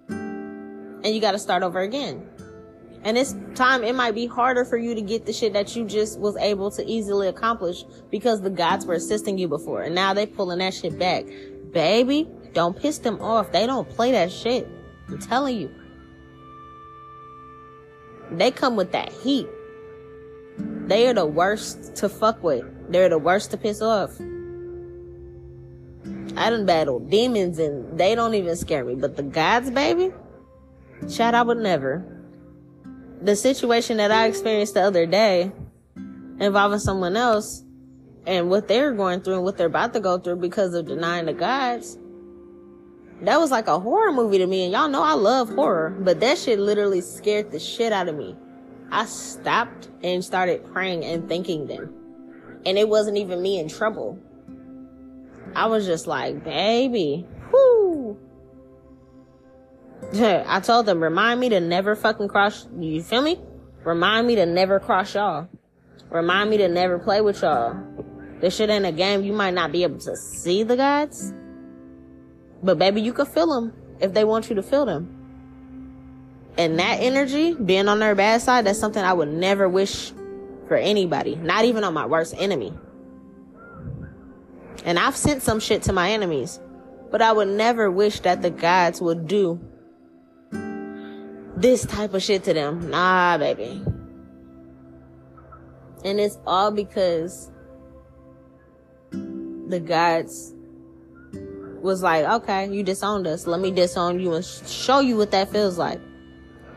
And 0.10 1.08
you 1.08 1.20
gotta 1.20 1.40
start 1.40 1.64
over 1.64 1.80
again. 1.80 2.28
And 3.04 3.18
this 3.18 3.36
time 3.56 3.84
it 3.84 3.96
might 3.96 4.16
be 4.16 4.26
harder 4.26 4.64
for 4.64 4.78
you 4.78 4.96
to 4.96 5.02
get 5.02 5.26
the 5.26 5.34
shit 5.34 5.54
that 5.54 5.76
you 5.76 5.86
just 5.86 6.20
was 6.20 6.38
able 6.38 6.72
to 6.72 6.86
easily 6.86 7.28
accomplish 7.28 7.84
because 8.10 8.42
the 8.42 8.50
gods 8.50 8.86
were 8.86 8.94
assisting 8.94 9.38
you 9.38 9.48
before. 9.48 9.82
And 9.82 9.94
now 9.94 10.14
they 10.14 10.26
pulling 10.26 10.60
that 10.60 10.74
shit 10.74 10.98
back. 10.98 11.26
Baby, 11.72 12.30
don't 12.54 12.80
piss 12.80 13.00
them 13.00 13.22
off. 13.22 13.52
They 13.52 13.66
don't 13.66 13.90
play 13.90 14.12
that 14.14 14.32
shit. 14.32 14.68
I'm 15.10 15.20
telling 15.20 15.58
you. 15.58 15.70
They 18.32 18.52
come 18.52 18.76
with 18.78 18.94
that 18.94 19.12
heat. 19.12 19.48
They 20.58 21.08
are 21.08 21.14
the 21.14 21.26
worst 21.26 21.96
to 21.98 22.10
fuck 22.10 22.42
with. 22.42 22.64
They're 22.90 23.10
the 23.10 23.18
worst 23.18 23.52
to 23.52 23.58
piss 23.58 23.82
off. 23.82 24.18
I 26.36 26.50
done 26.50 26.66
battled 26.66 27.10
demons 27.10 27.60
and 27.60 27.98
they 27.98 28.16
don't 28.16 28.34
even 28.34 28.56
scare 28.56 28.84
me. 28.84 28.96
But 28.96 29.16
the 29.16 29.24
gods, 29.24 29.70
baby, 29.70 30.12
chat, 31.08 31.36
I 31.36 31.42
would 31.42 31.58
never 31.58 32.14
the 33.24 33.36
situation 33.38 33.98
that 33.98 34.12
I 34.12 34.28
experienced 34.28 34.74
the 34.74 34.82
other 34.82 35.06
day 35.06 35.52
involving 36.40 36.80
someone 36.80 37.16
else 37.16 37.64
and 38.26 38.50
what 38.50 38.68
they're 38.68 38.92
going 38.92 39.22
through 39.22 39.36
and 39.36 39.44
what 39.44 39.58
they're 39.58 39.68
about 39.68 39.94
to 39.94 40.02
go 40.02 40.18
through 40.18 40.38
because 40.38 40.74
of 40.74 40.88
denying 40.88 41.26
the 41.26 41.34
gods. 41.34 41.98
That 43.22 43.40
was 43.40 43.50
like 43.50 43.68
a 43.68 43.80
horror 43.80 44.12
movie 44.12 44.40
to 44.40 44.46
me. 44.46 44.66
And 44.66 44.74
y'all 44.74 44.90
know 44.90 45.02
I 45.02 45.14
love 45.14 45.48
horror, 45.50 45.96
but 46.02 46.20
that 46.20 46.38
shit 46.38 46.60
literally 46.60 47.00
scared 47.00 47.52
the 47.52 47.60
shit 47.60 47.94
out 47.94 48.10
of 48.10 48.16
me. 48.16 48.36
I 48.92 49.06
stopped 49.06 49.88
and 50.04 50.24
started 50.24 50.66
praying 50.74 51.06
and 51.06 51.30
thanking 51.30 51.68
them. 51.68 51.94
And 52.66 52.78
it 52.78 52.90
wasn't 52.90 53.18
even 53.18 53.42
me 53.42 53.58
in 53.58 53.70
trouble. 53.70 54.20
I 55.56 55.68
was 55.68 55.86
just 55.86 56.08
like, 56.08 56.44
baby, 56.44 57.28
whoo. 57.52 58.18
I 60.14 60.60
told 60.60 60.86
them, 60.86 61.02
remind 61.02 61.40
me 61.40 61.50
to 61.50 61.60
never 61.60 61.96
fucking 61.96 62.28
cross, 62.28 62.68
you 62.78 63.02
feel 63.04 63.22
me? 63.22 63.40
Remind 63.84 64.28
me 64.28 64.36
to 64.36 64.46
never 64.46 64.80
cross 64.80 65.14
y'all. 65.14 65.48
Remind 66.10 66.50
me 66.50 66.58
to 66.58 66.68
never 66.68 67.00
play 67.00 67.22
with 67.22 67.42
y'all. 67.42 67.76
This 68.40 68.56
shit 68.56 68.70
ain't 68.70 68.86
a 68.86 68.92
game. 68.92 69.24
You 69.24 69.34
might 69.34 69.54
not 69.54 69.72
be 69.72 69.84
able 69.84 70.00
to 70.00 70.16
see 70.16 70.64
the 70.64 70.76
gods, 70.76 71.34
but 72.62 72.78
baby, 72.78 73.02
you 73.02 73.14
can 73.14 73.26
feel 73.26 73.48
them 73.48 73.74
if 74.00 74.14
they 74.14 74.24
want 74.24 74.50
you 74.50 74.56
to 74.56 74.64
feel 74.64 74.86
them. 74.86 75.20
And 76.58 76.78
that 76.78 77.00
energy, 77.00 77.54
being 77.54 77.88
on 77.88 78.00
their 78.00 78.16
bad 78.16 78.42
side, 78.42 78.66
that's 78.66 78.80
something 78.80 79.04
I 79.04 79.14
would 79.14 79.30
never 79.30 79.68
wish 79.68 80.12
for 80.68 80.76
anybody, 80.76 81.36
not 81.36 81.66
even 81.66 81.84
on 81.84 81.94
my 81.94 82.06
worst 82.06 82.36
enemy. 82.38 82.74
And 84.86 85.00
I've 85.00 85.16
sent 85.16 85.44
some 85.44 85.60
shit 85.60 85.84
to 85.84 85.94
my 85.94 86.12
enemies, 86.12 86.60
but 87.12 87.22
I 87.22 87.32
would 87.32 87.48
never 87.48 87.90
wish 87.90 88.20
that 88.22 88.42
the 88.42 88.50
gods 88.50 89.02
would 89.02 89.28
do 89.28 89.60
this 91.56 91.86
type 91.86 92.14
of 92.14 92.22
shit 92.22 92.44
to 92.46 92.54
them. 92.54 92.90
Nah, 92.90 93.38
baby. 93.38 93.84
And 96.04 96.20
it's 96.20 96.38
all 96.46 96.72
because 96.72 97.50
the 99.68 99.80
gods 99.80 100.54
was 101.82 102.04
like, 102.04 102.26
okay, 102.26 102.70
you 102.70 102.84
disowned 102.84 103.28
us. 103.28 103.48
Let 103.48 103.60
me 103.60 103.72
disown 103.72 104.20
you 104.20 104.34
and 104.34 104.44
show 104.44 105.00
you 105.00 105.18
what 105.18 105.32
that 105.32 105.50
feels 105.50 105.78
like. 105.78 106.00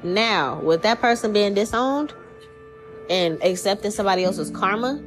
Now, 0.02 0.60
with 0.60 0.82
that 0.82 1.00
person 1.00 1.32
being 1.32 1.54
disowned 1.54 2.12
and 3.08 3.42
accepting 3.42 3.90
somebody 3.90 4.24
else's 4.24 4.50
karma, 4.50 5.02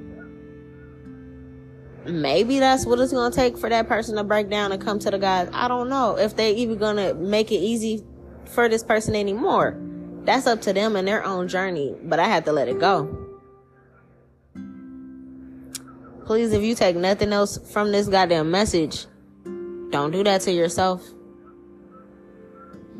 maybe 2.09 2.59
that's 2.59 2.85
what 2.85 2.99
it's 2.99 3.13
gonna 3.13 3.33
take 3.33 3.57
for 3.57 3.69
that 3.69 3.87
person 3.87 4.15
to 4.17 4.23
break 4.23 4.49
down 4.49 4.71
and 4.71 4.81
come 4.81 4.99
to 4.99 5.11
the 5.11 5.19
guys. 5.19 5.49
I 5.53 5.67
don't 5.67 5.89
know 5.89 6.17
if 6.17 6.35
they 6.35 6.53
even 6.55 6.77
gonna 6.77 7.13
make 7.13 7.51
it 7.51 7.57
easy 7.57 8.03
for 8.45 8.67
this 8.69 8.83
person 8.83 9.15
anymore. 9.15 9.79
That's 10.23 10.47
up 10.47 10.61
to 10.63 10.73
them 10.73 10.95
and 10.95 11.07
their 11.07 11.23
own 11.23 11.47
journey, 11.47 11.95
but 12.03 12.19
I 12.19 12.25
had 12.25 12.45
to 12.45 12.51
let 12.51 12.67
it 12.67 12.79
go. 12.79 13.27
Please, 16.25 16.53
if 16.53 16.61
you 16.61 16.75
take 16.75 16.95
nothing 16.95 17.33
else 17.33 17.57
from 17.71 17.91
this 17.91 18.07
goddamn 18.07 18.51
message, 18.51 19.07
don't 19.89 20.11
do 20.11 20.23
that 20.23 20.41
to 20.41 20.51
yourself. 20.51 21.03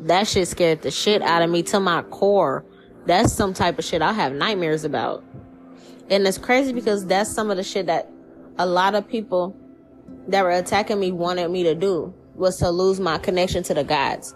That 0.00 0.26
shit 0.26 0.48
scared 0.48 0.82
the 0.82 0.90
shit 0.90 1.22
out 1.22 1.42
of 1.42 1.50
me 1.50 1.62
to 1.64 1.78
my 1.78 2.02
core. 2.02 2.64
That's 3.06 3.32
some 3.32 3.54
type 3.54 3.78
of 3.78 3.84
shit 3.84 4.02
I 4.02 4.12
have 4.12 4.32
nightmares 4.32 4.84
about. 4.84 5.22
And 6.08 6.26
it's 6.26 6.38
crazy 6.38 6.72
because 6.72 7.06
that's 7.06 7.30
some 7.30 7.50
of 7.50 7.56
the 7.56 7.62
shit 7.62 7.86
that 7.86 8.10
a 8.60 8.66
lot 8.66 8.94
of 8.94 9.08
people 9.08 9.56
that 10.28 10.44
were 10.44 10.50
attacking 10.50 11.00
me 11.00 11.10
wanted 11.12 11.50
me 11.50 11.62
to 11.62 11.74
do 11.74 12.12
was 12.34 12.58
to 12.58 12.68
lose 12.68 13.00
my 13.00 13.16
connection 13.16 13.62
to 13.62 13.72
the 13.72 13.82
gods. 13.82 14.34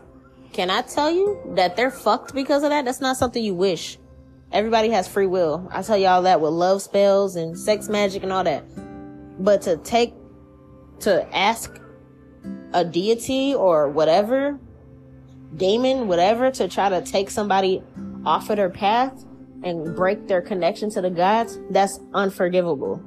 Can 0.55 0.71
I 0.71 0.81
tell 0.81 1.11
you 1.11 1.39
that 1.57 1.77
they're 1.77 1.91
fucked 1.91 2.35
because 2.35 2.63
of 2.63 2.71
that? 2.71 2.87
That's 2.87 3.03
not 3.03 3.19
something 3.19 3.45
you 3.45 3.55
wish. 3.55 3.99
Everybody 4.51 4.89
has 4.89 5.07
free 5.07 5.27
will. 5.27 5.69
I 5.71 5.83
tell 5.83 5.99
y'all 5.99 6.23
that 6.23 6.41
with 6.41 6.53
love 6.53 6.81
spells 6.81 7.37
and 7.37 7.59
sex 7.59 7.91
magic 7.91 8.23
and 8.23 8.33
all 8.33 8.45
that. 8.45 8.65
But 9.45 9.61
to 9.63 9.77
take, 9.77 10.15
to 11.01 11.29
ask 11.37 11.79
a 12.73 12.83
deity 12.83 13.55
or 13.55 13.91
whatever, 13.91 14.59
demon, 15.55 16.09
whatever, 16.09 16.51
to 16.53 16.67
try 16.67 16.89
to 16.89 17.03
take 17.03 17.29
somebody 17.29 17.83
off 18.25 18.49
of 18.49 18.57
their 18.57 18.71
path 18.71 19.23
and 19.63 19.95
break 19.95 20.29
their 20.29 20.41
connection 20.41 20.89
to 20.91 21.03
the 21.03 21.11
gods, 21.11 21.59
that's 21.69 22.01
unforgivable. 22.15 23.03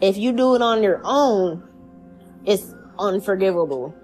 If 0.00 0.16
you 0.16 0.32
do 0.32 0.54
it 0.54 0.62
on 0.62 0.82
your 0.82 1.00
own, 1.04 1.62
it's 2.44 2.74
unforgivable. 2.98 3.94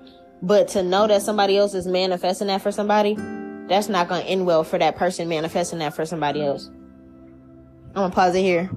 But 0.43 0.69
to 0.69 0.83
know 0.83 1.07
that 1.07 1.23
somebody 1.23 1.57
else 1.57 1.75
is 1.75 1.87
manifesting 1.87 2.49
that 2.49 2.63
for 2.63 2.73
somebody, 2.73 3.15
that's 3.69 3.89
not 3.89 4.09
going 4.09 4.23
to 4.23 4.29
end 4.29 4.47
well 4.47 4.65
for 4.65 4.79
that 4.79 4.97
person 4.97 5.29
manifesting 5.29 5.79
that 5.79 5.95
for 5.95 6.05
somebody 6.05 6.43
else. 6.43 6.69
I'm 7.89 7.95
going 7.95 8.11
to 8.11 8.15
pause 8.15 8.35
it 8.35 8.43
here. 8.43 8.71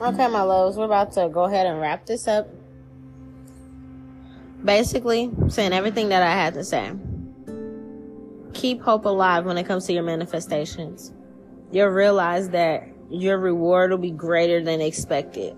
Okay, 0.00 0.28
my 0.28 0.40
loves, 0.40 0.78
we're 0.78 0.86
about 0.86 1.12
to 1.12 1.28
go 1.28 1.44
ahead 1.44 1.66
and 1.66 1.78
wrap 1.78 2.06
this 2.06 2.26
up. 2.26 2.48
Basically, 4.64 5.30
saying 5.48 5.74
everything 5.74 6.08
that 6.08 6.22
I 6.22 6.30
had 6.30 6.54
to 6.54 6.64
say. 6.64 6.90
Keep 8.54 8.80
hope 8.80 9.04
alive 9.04 9.44
when 9.44 9.58
it 9.58 9.64
comes 9.66 9.84
to 9.86 9.92
your 9.92 10.02
manifestations. 10.02 11.12
You'll 11.70 11.88
realize 11.88 12.48
that 12.48 12.88
your 13.10 13.36
reward 13.36 13.90
will 13.90 13.98
be 13.98 14.10
greater 14.10 14.64
than 14.64 14.80
expected. 14.80 15.54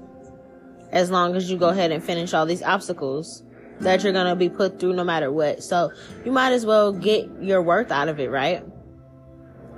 As 0.90 1.08
long 1.08 1.36
as 1.36 1.48
you 1.48 1.56
go 1.56 1.68
ahead 1.68 1.92
and 1.92 2.02
finish 2.02 2.34
all 2.34 2.44
these 2.44 2.64
obstacles 2.64 3.44
that 3.78 4.02
you're 4.02 4.12
going 4.12 4.26
to 4.26 4.34
be 4.34 4.48
put 4.48 4.80
through 4.80 4.94
no 4.94 5.04
matter 5.04 5.30
what. 5.30 5.62
So 5.62 5.92
you 6.24 6.32
might 6.32 6.50
as 6.50 6.66
well 6.66 6.92
get 6.92 7.30
your 7.40 7.62
worth 7.62 7.92
out 7.92 8.08
of 8.08 8.18
it, 8.18 8.28
right? 8.28 8.64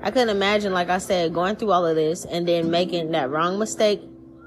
I 0.03 0.11
couldn't 0.11 0.31
imagine, 0.31 0.73
like 0.73 0.89
I 0.89 0.99
said, 0.99 1.35
going 1.35 1.57
through 1.57 1.73
all 1.73 1.85
of 1.85 1.97
this 1.97 2.25
and 2.25 2.49
then 2.49 2.71
making 2.71 3.11
that 3.11 3.29
wrong 3.29 3.59
mistake 3.59 4.01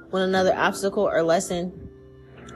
when 0.10 0.24
another 0.24 0.55
obstacle 0.55 1.03
or 1.03 1.22
lesson 1.22 1.89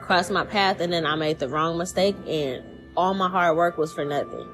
crossed 0.02 0.32
my 0.32 0.46
path 0.46 0.80
and 0.80 0.92
then 0.92 1.06
I 1.06 1.16
made 1.16 1.40
the 1.40 1.50
wrong 1.50 1.78
mistake 1.78 2.16
and 2.28 2.64
all 2.96 3.14
my 3.14 3.30
hard 3.30 3.56
work 3.56 3.78
was 3.78 3.94
for 3.94 4.06
nothing. 4.06 4.48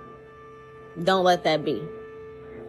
Don't 1.04 1.24
let 1.24 1.44
that 1.44 1.64
be. 1.64 1.82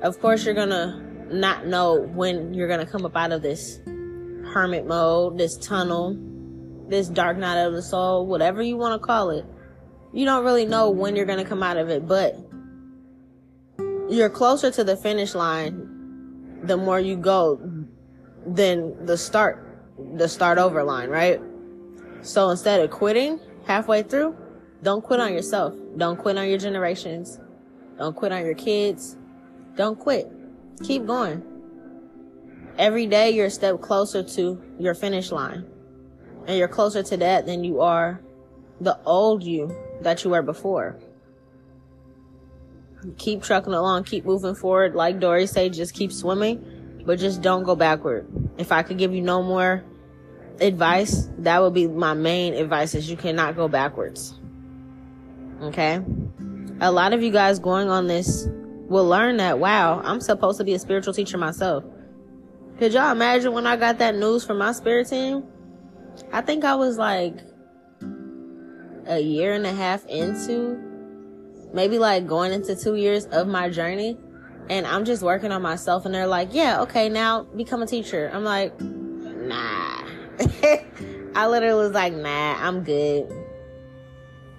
Of 0.03 0.21
course, 0.21 0.45
you're 0.45 0.55
gonna 0.55 1.05
not 1.31 1.67
know 1.67 2.01
when 2.01 2.55
you're 2.55 2.69
gonna 2.69 2.87
come 2.87 3.05
up 3.05 3.17
out 3.17 3.33
of 3.33 3.43
this 3.43 3.81
hermit 4.53 4.87
mode, 4.87 5.39
this 5.39 5.57
tunnel, 5.57 6.17
this 6.89 7.09
dark 7.09 7.37
night 7.37 7.63
of 7.63 7.73
the 7.73 7.83
soul, 7.83 8.27
whatever 8.27 8.63
you 8.63 8.77
want 8.77 9.01
to 9.01 9.07
call 9.07 9.31
it. 9.31 9.45
You 10.13 10.25
don't 10.25 10.45
really 10.45 10.65
know 10.65 10.91
when 10.91 11.17
you're 11.17 11.27
gonna 11.27 11.45
come 11.45 11.63
out 11.63 11.77
of 11.77 11.91
it, 11.91 12.07
but 12.07 12.37
you're 14.09 14.31
closer 14.31 14.71
to 14.71 14.85
the 14.85 14.97
finish 14.97 15.35
line 15.35 16.61
the 16.63 16.77
more 16.77 16.99
you 16.99 17.17
go 17.17 17.61
than 18.47 19.05
the 19.05 19.17
start 19.17 19.68
the 20.15 20.29
start 20.29 20.59
over 20.59 20.83
line, 20.83 21.09
right? 21.09 21.41
So 22.23 22.51
instead 22.51 22.81
of 22.81 22.91
quitting 22.91 23.41
halfway 23.67 24.03
through, 24.03 24.37
don't 24.83 25.03
quit 25.03 25.21
on 25.21 25.33
yourself. 25.33 25.75
Don't 25.97 26.19
quit 26.19 26.39
on 26.39 26.49
your 26.49 26.59
generations. 26.59 27.41
Don't 27.99 28.15
quit 28.15 28.33
on 28.33 28.45
your 28.45 28.55
kids. 28.55 29.17
Don't 29.77 29.99
quit. 29.99 30.31
Keep 30.85 31.07
going. 31.07 31.43
Every 32.79 33.07
day 33.07 33.31
you're 33.31 33.47
a 33.47 33.51
step 33.51 33.81
closer 33.81 34.23
to 34.23 34.63
your 34.79 34.95
finish 34.95 35.33
line. 35.33 35.67
And 36.47 36.57
you're 36.57 36.69
closer 36.69 37.03
to 37.03 37.17
that 37.19 37.47
than 37.47 37.65
you 37.65 37.81
are 37.81 38.21
the 38.81 38.99
old 39.05 39.43
you 39.43 39.77
that 40.03 40.25
you 40.25 40.31
were 40.31 40.43
before. 40.43 40.97
Keep 43.17 43.43
trucking 43.43 43.73
along, 43.73 44.05
keep 44.05 44.25
moving 44.25 44.55
forward. 44.55 44.95
Like 44.95 45.21
Dory 45.21 45.47
said, 45.47 45.73
just 45.73 45.95
keep 45.95 46.13
swimming, 46.13 47.03
but 47.05 47.19
just 47.19 47.43
don't 47.43 47.63
go 47.63 47.77
backward. 47.77 48.27
If 48.59 48.73
I 48.73 48.83
could 48.83 48.99
give 48.99 49.13
you 49.13 49.23
no 49.23 49.43
more 49.43 49.85
advice, 50.61 51.29
that 51.39 51.61
would 51.61 51.75
be 51.75 51.87
my 51.87 52.15
main 52.15 52.55
advice 52.55 52.95
is 52.95 53.11
you 53.11 53.17
cannot 53.17 53.57
go 53.57 53.69
backwards. 53.69 54.39
Okay? 55.63 56.01
A 56.81 56.93
lot 56.93 57.13
of 57.13 57.23
you 57.23 57.31
guys 57.31 57.59
going 57.59 57.89
on 57.89 58.07
this 58.07 58.47
will 58.89 59.07
learn 59.07 59.37
that, 59.39 59.59
wow, 59.59 60.01
I'm 60.03 60.21
supposed 60.21 60.59
to 60.59 60.65
be 60.65 60.75
a 60.75 60.79
spiritual 60.79 61.13
teacher 61.13 61.39
myself. 61.39 61.85
Could 62.79 62.93
y'all 62.93 63.11
imagine 63.11 63.53
when 63.53 63.67
I 63.67 63.77
got 63.77 63.99
that 63.99 64.15
news 64.15 64.45
from 64.45 64.59
my 64.59 64.73
spirit 64.73 65.09
team? 65.09 65.45
I 66.33 66.41
think 66.41 66.65
I 66.65 66.75
was 66.77 66.97
like 66.97 67.35
a 69.07 69.19
year 69.19 69.53
and 69.53 69.67
a 69.67 69.73
half 69.73 70.07
into, 70.07 70.79
maybe 71.73 71.99
like 71.99 72.27
going 72.27 72.53
into 72.53 72.77
two 72.77 72.95
years 72.95 73.27
of 73.27 73.49
my 73.49 73.69
journey. 73.69 74.17
And 74.71 74.87
I'm 74.87 75.05
just 75.05 75.23
working 75.23 75.51
on 75.51 75.63
myself 75.63 76.05
and 76.07 76.15
they're 76.15 76.27
like, 76.27 76.51
yeah, 76.53 76.83
okay, 76.83 77.09
now 77.09 77.45
become 77.45 77.83
a 77.83 77.87
teacher. 77.87 78.31
I'm 78.33 78.45
like, 78.45 78.79
nah. 78.81 80.08
I 81.35 81.47
literally 81.47 81.87
was 81.87 81.93
like, 81.93 82.15
nah, 82.15 82.57
I'm 82.59 82.85
good. 82.85 83.33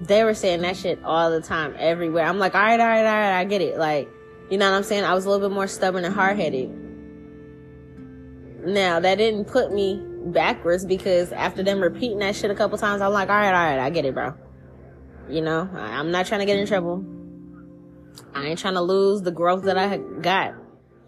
They 0.02 0.24
were 0.24 0.34
saying 0.34 0.62
that 0.62 0.78
shit 0.78 1.04
all 1.04 1.30
the 1.30 1.42
time, 1.42 1.76
everywhere. 1.78 2.26
I'm 2.26 2.40
like, 2.40 2.56
all 2.56 2.62
right, 2.62 2.80
all 2.80 2.88
right, 2.88 3.06
all 3.06 3.06
right, 3.06 3.40
I 3.40 3.44
get 3.46 3.62
it. 3.62 3.78
Like, 3.78 4.10
you 4.50 4.58
know 4.58 4.70
what 4.70 4.78
I'm 4.78 4.84
saying? 4.84 5.04
I 5.04 5.14
was 5.14 5.26
a 5.26 5.30
little 5.30 5.48
bit 5.48 5.54
more 5.54 5.68
stubborn 5.68 6.06
and 6.06 6.14
hard 6.14 6.38
headed. 6.38 6.70
Now, 8.66 9.00
that 9.00 9.18
didn't 9.18 9.46
put 9.46 9.74
me 9.74 10.04
backwards 10.26 10.86
because 10.86 11.32
after 11.32 11.64
them 11.64 11.80
repeating 11.80 12.20
that 12.20 12.36
shit 12.36 12.52
a 12.52 12.56
couple 12.56 12.78
times, 12.78 13.02
I'm 13.02 13.14
like, 13.14 13.30
all 13.30 13.36
right, 13.36 13.48
all 13.48 13.76
right, 13.76 13.80
I 13.80 13.90
get 13.90 14.06
it, 14.06 14.14
bro. 14.14 14.34
You 15.30 15.42
know, 15.42 15.70
I'm 15.74 16.12
not 16.12 16.26
trying 16.26 16.40
to 16.40 16.46
get 16.46 16.58
in 16.58 16.68
trouble. 16.68 17.06
I 18.34 18.46
ain't 18.46 18.60
trying 18.60 18.74
to 18.74 18.82
lose 18.82 19.22
the 19.22 19.32
growth 19.32 19.64
that 19.64 19.78
I 19.78 19.98
got. 19.98 20.56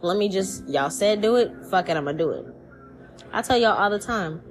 Let 0.01 0.17
me 0.17 0.30
just, 0.30 0.67
y'all 0.67 0.89
said 0.89 1.22
do 1.22 1.36
it. 1.36 1.51
Fuck 1.69 1.89
it, 1.89 1.97
I'm 1.97 2.05
gonna 2.05 2.17
do 2.17 2.32
it. 2.32 2.45
I 3.32 3.41
tell 3.41 3.57
y'all 3.57 3.78
all 3.78 3.89
the 3.89 3.99
time. 3.99 4.41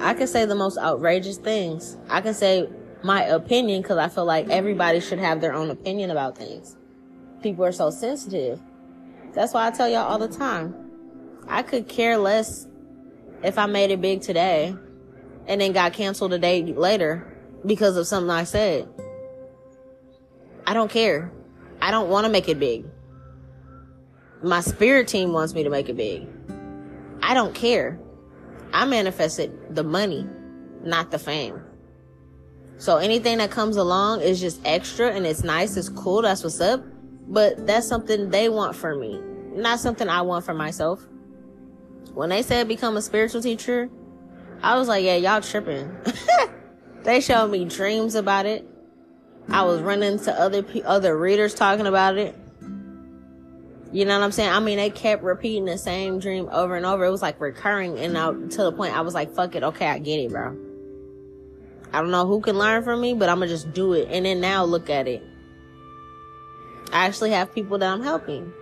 I 0.00 0.14
can 0.14 0.26
say 0.26 0.44
the 0.44 0.54
most 0.54 0.78
outrageous 0.78 1.38
things. 1.38 1.96
I 2.08 2.20
can 2.20 2.34
say 2.34 2.68
my 3.02 3.22
opinion 3.24 3.82
because 3.82 3.98
I 3.98 4.08
feel 4.08 4.24
like 4.24 4.48
everybody 4.48 5.00
should 5.00 5.18
have 5.18 5.40
their 5.40 5.54
own 5.54 5.70
opinion 5.70 6.10
about 6.10 6.36
things. 6.36 6.76
People 7.42 7.64
are 7.64 7.72
so 7.72 7.90
sensitive. 7.90 8.60
That's 9.32 9.52
why 9.52 9.66
I 9.66 9.70
tell 9.70 9.88
y'all 9.88 10.06
all 10.06 10.18
the 10.18 10.28
time. 10.28 10.74
I 11.48 11.62
could 11.62 11.88
care 11.88 12.16
less 12.16 12.66
if 13.42 13.58
I 13.58 13.66
made 13.66 13.90
it 13.90 14.00
big 14.00 14.22
today 14.22 14.74
and 15.46 15.60
then 15.60 15.72
got 15.72 15.92
canceled 15.92 16.32
a 16.32 16.38
day 16.38 16.62
later 16.64 17.36
because 17.66 17.96
of 17.96 18.06
something 18.06 18.30
I 18.30 18.44
said. 18.44 18.88
I 20.66 20.72
don't 20.72 20.90
care. 20.90 21.30
I 21.82 21.90
don't 21.90 22.08
want 22.08 22.24
to 22.24 22.30
make 22.30 22.48
it 22.48 22.58
big. 22.58 22.86
My 24.42 24.60
spirit 24.60 25.08
team 25.08 25.32
wants 25.32 25.54
me 25.54 25.62
to 25.64 25.70
make 25.70 25.88
it 25.88 25.96
big. 25.96 26.26
I 27.22 27.34
don't 27.34 27.54
care. 27.54 27.98
I 28.74 28.84
manifested 28.86 29.74
the 29.74 29.84
money, 29.84 30.28
not 30.82 31.12
the 31.12 31.18
fame. 31.18 31.62
So 32.76 32.96
anything 32.96 33.38
that 33.38 33.52
comes 33.52 33.76
along 33.76 34.22
is 34.22 34.40
just 34.40 34.60
extra 34.64 35.12
and 35.12 35.24
it's 35.24 35.44
nice, 35.44 35.76
it's 35.76 35.88
cool, 35.88 36.22
that's 36.22 36.42
what's 36.42 36.60
up. 36.60 36.84
But 37.28 37.68
that's 37.68 37.86
something 37.86 38.30
they 38.30 38.48
want 38.48 38.74
for 38.74 38.96
me, 38.96 39.20
not 39.54 39.78
something 39.78 40.08
I 40.08 40.22
want 40.22 40.44
for 40.44 40.54
myself. 40.54 41.06
When 42.12 42.30
they 42.30 42.42
said 42.42 42.66
become 42.66 42.96
a 42.96 43.02
spiritual 43.02 43.42
teacher, 43.42 43.88
I 44.60 44.76
was 44.76 44.88
like, 44.88 45.04
yeah, 45.04 45.16
y'all 45.16 45.40
tripping. 45.40 45.96
they 47.04 47.20
showed 47.20 47.52
me 47.52 47.64
dreams 47.64 48.16
about 48.16 48.44
it. 48.44 48.68
I 49.48 49.62
was 49.62 49.80
running 49.82 50.18
to 50.20 50.32
other 50.32 50.64
other 50.84 51.16
readers 51.16 51.54
talking 51.54 51.86
about 51.86 52.18
it. 52.18 52.34
You 53.94 54.04
know 54.04 54.18
what 54.18 54.24
I'm 54.24 54.32
saying? 54.32 54.50
I 54.50 54.58
mean, 54.58 54.76
they 54.76 54.90
kept 54.90 55.22
repeating 55.22 55.66
the 55.66 55.78
same 55.78 56.18
dream 56.18 56.48
over 56.50 56.74
and 56.74 56.84
over. 56.84 57.04
It 57.04 57.12
was 57.12 57.22
like 57.22 57.40
recurring, 57.40 57.96
and 58.00 58.12
now 58.12 58.32
to 58.32 58.64
the 58.64 58.72
point 58.72 58.92
I 58.92 59.02
was 59.02 59.14
like, 59.14 59.32
"Fuck 59.32 59.54
it, 59.54 59.62
okay, 59.62 59.86
I 59.86 60.00
get 60.00 60.16
it, 60.16 60.32
bro." 60.32 60.56
I 61.92 62.00
don't 62.00 62.10
know 62.10 62.26
who 62.26 62.40
can 62.40 62.58
learn 62.58 62.82
from 62.82 63.00
me, 63.00 63.14
but 63.14 63.28
I'm 63.28 63.36
gonna 63.36 63.46
just 63.46 63.72
do 63.72 63.92
it. 63.92 64.08
And 64.10 64.26
then 64.26 64.40
now 64.40 64.64
look 64.64 64.90
at 64.90 65.06
it. 65.06 65.22
I 66.92 67.06
actually 67.06 67.30
have 67.30 67.54
people 67.54 67.78
that 67.78 67.88
I'm 67.88 68.02
helping. 68.02 68.52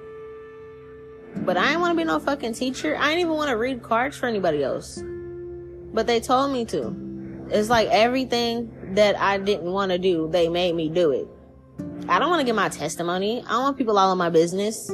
But 1.36 1.56
I 1.56 1.70
ain't 1.70 1.80
want 1.80 1.92
to 1.92 1.96
be 1.96 2.04
no 2.04 2.18
fucking 2.20 2.52
teacher. 2.52 2.94
I 2.94 3.12
ain't 3.12 3.20
even 3.20 3.32
want 3.32 3.48
to 3.48 3.56
read 3.56 3.82
cards 3.82 4.18
for 4.18 4.26
anybody 4.26 4.62
else. 4.62 5.02
But 5.94 6.06
they 6.06 6.20
told 6.20 6.52
me 6.52 6.66
to. 6.66 6.94
It's 7.48 7.70
like 7.70 7.88
everything 7.88 8.70
that 8.96 9.18
I 9.18 9.38
didn't 9.38 9.72
want 9.72 9.92
to 9.92 9.98
do, 9.98 10.28
they 10.30 10.50
made 10.50 10.74
me 10.74 10.90
do 10.90 11.10
it. 11.10 11.26
I 12.06 12.18
don't 12.18 12.28
want 12.28 12.40
to 12.40 12.44
give 12.44 12.54
my 12.54 12.68
testimony. 12.68 13.42
I 13.46 13.52
don't 13.52 13.62
want 13.62 13.78
people 13.78 13.98
all 13.98 14.12
in 14.12 14.18
my 14.18 14.28
business. 14.28 14.90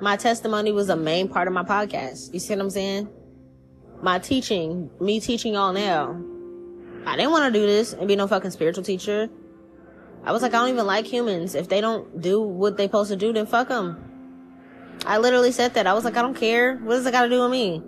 My 0.00 0.16
testimony 0.16 0.72
was 0.72 0.88
a 0.88 0.96
main 0.96 1.28
part 1.28 1.48
of 1.48 1.54
my 1.54 1.62
podcast. 1.62 2.32
You 2.34 2.40
see 2.40 2.54
what 2.54 2.62
I'm 2.62 2.70
saying? 2.70 3.08
My 4.02 4.18
teaching, 4.18 4.90
me 5.00 5.20
teaching 5.20 5.54
y'all 5.54 5.72
now. 5.72 6.20
I 7.06 7.16
didn't 7.16 7.32
want 7.32 7.52
to 7.52 7.58
do 7.58 7.64
this 7.64 7.92
and 7.92 8.08
be 8.08 8.16
no 8.16 8.26
fucking 8.26 8.50
spiritual 8.50 8.82
teacher. 8.82 9.28
I 10.24 10.32
was 10.32 10.42
like, 10.42 10.54
I 10.54 10.58
don't 10.58 10.70
even 10.70 10.86
like 10.86 11.06
humans. 11.06 11.54
If 11.54 11.68
they 11.68 11.80
don't 11.80 12.20
do 12.20 12.40
what 12.40 12.76
they 12.76 12.84
supposed 12.84 13.10
to 13.10 13.16
do, 13.16 13.32
then 13.32 13.46
fuck 13.46 13.68
them. 13.68 14.02
I 15.06 15.18
literally 15.18 15.52
said 15.52 15.74
that. 15.74 15.86
I 15.86 15.92
was 15.92 16.04
like, 16.04 16.16
I 16.16 16.22
don't 16.22 16.36
care. 16.36 16.76
What 16.76 16.94
does 16.94 17.06
it 17.06 17.12
got 17.12 17.22
to 17.22 17.28
do 17.28 17.42
with 17.42 17.50
me? 17.50 17.82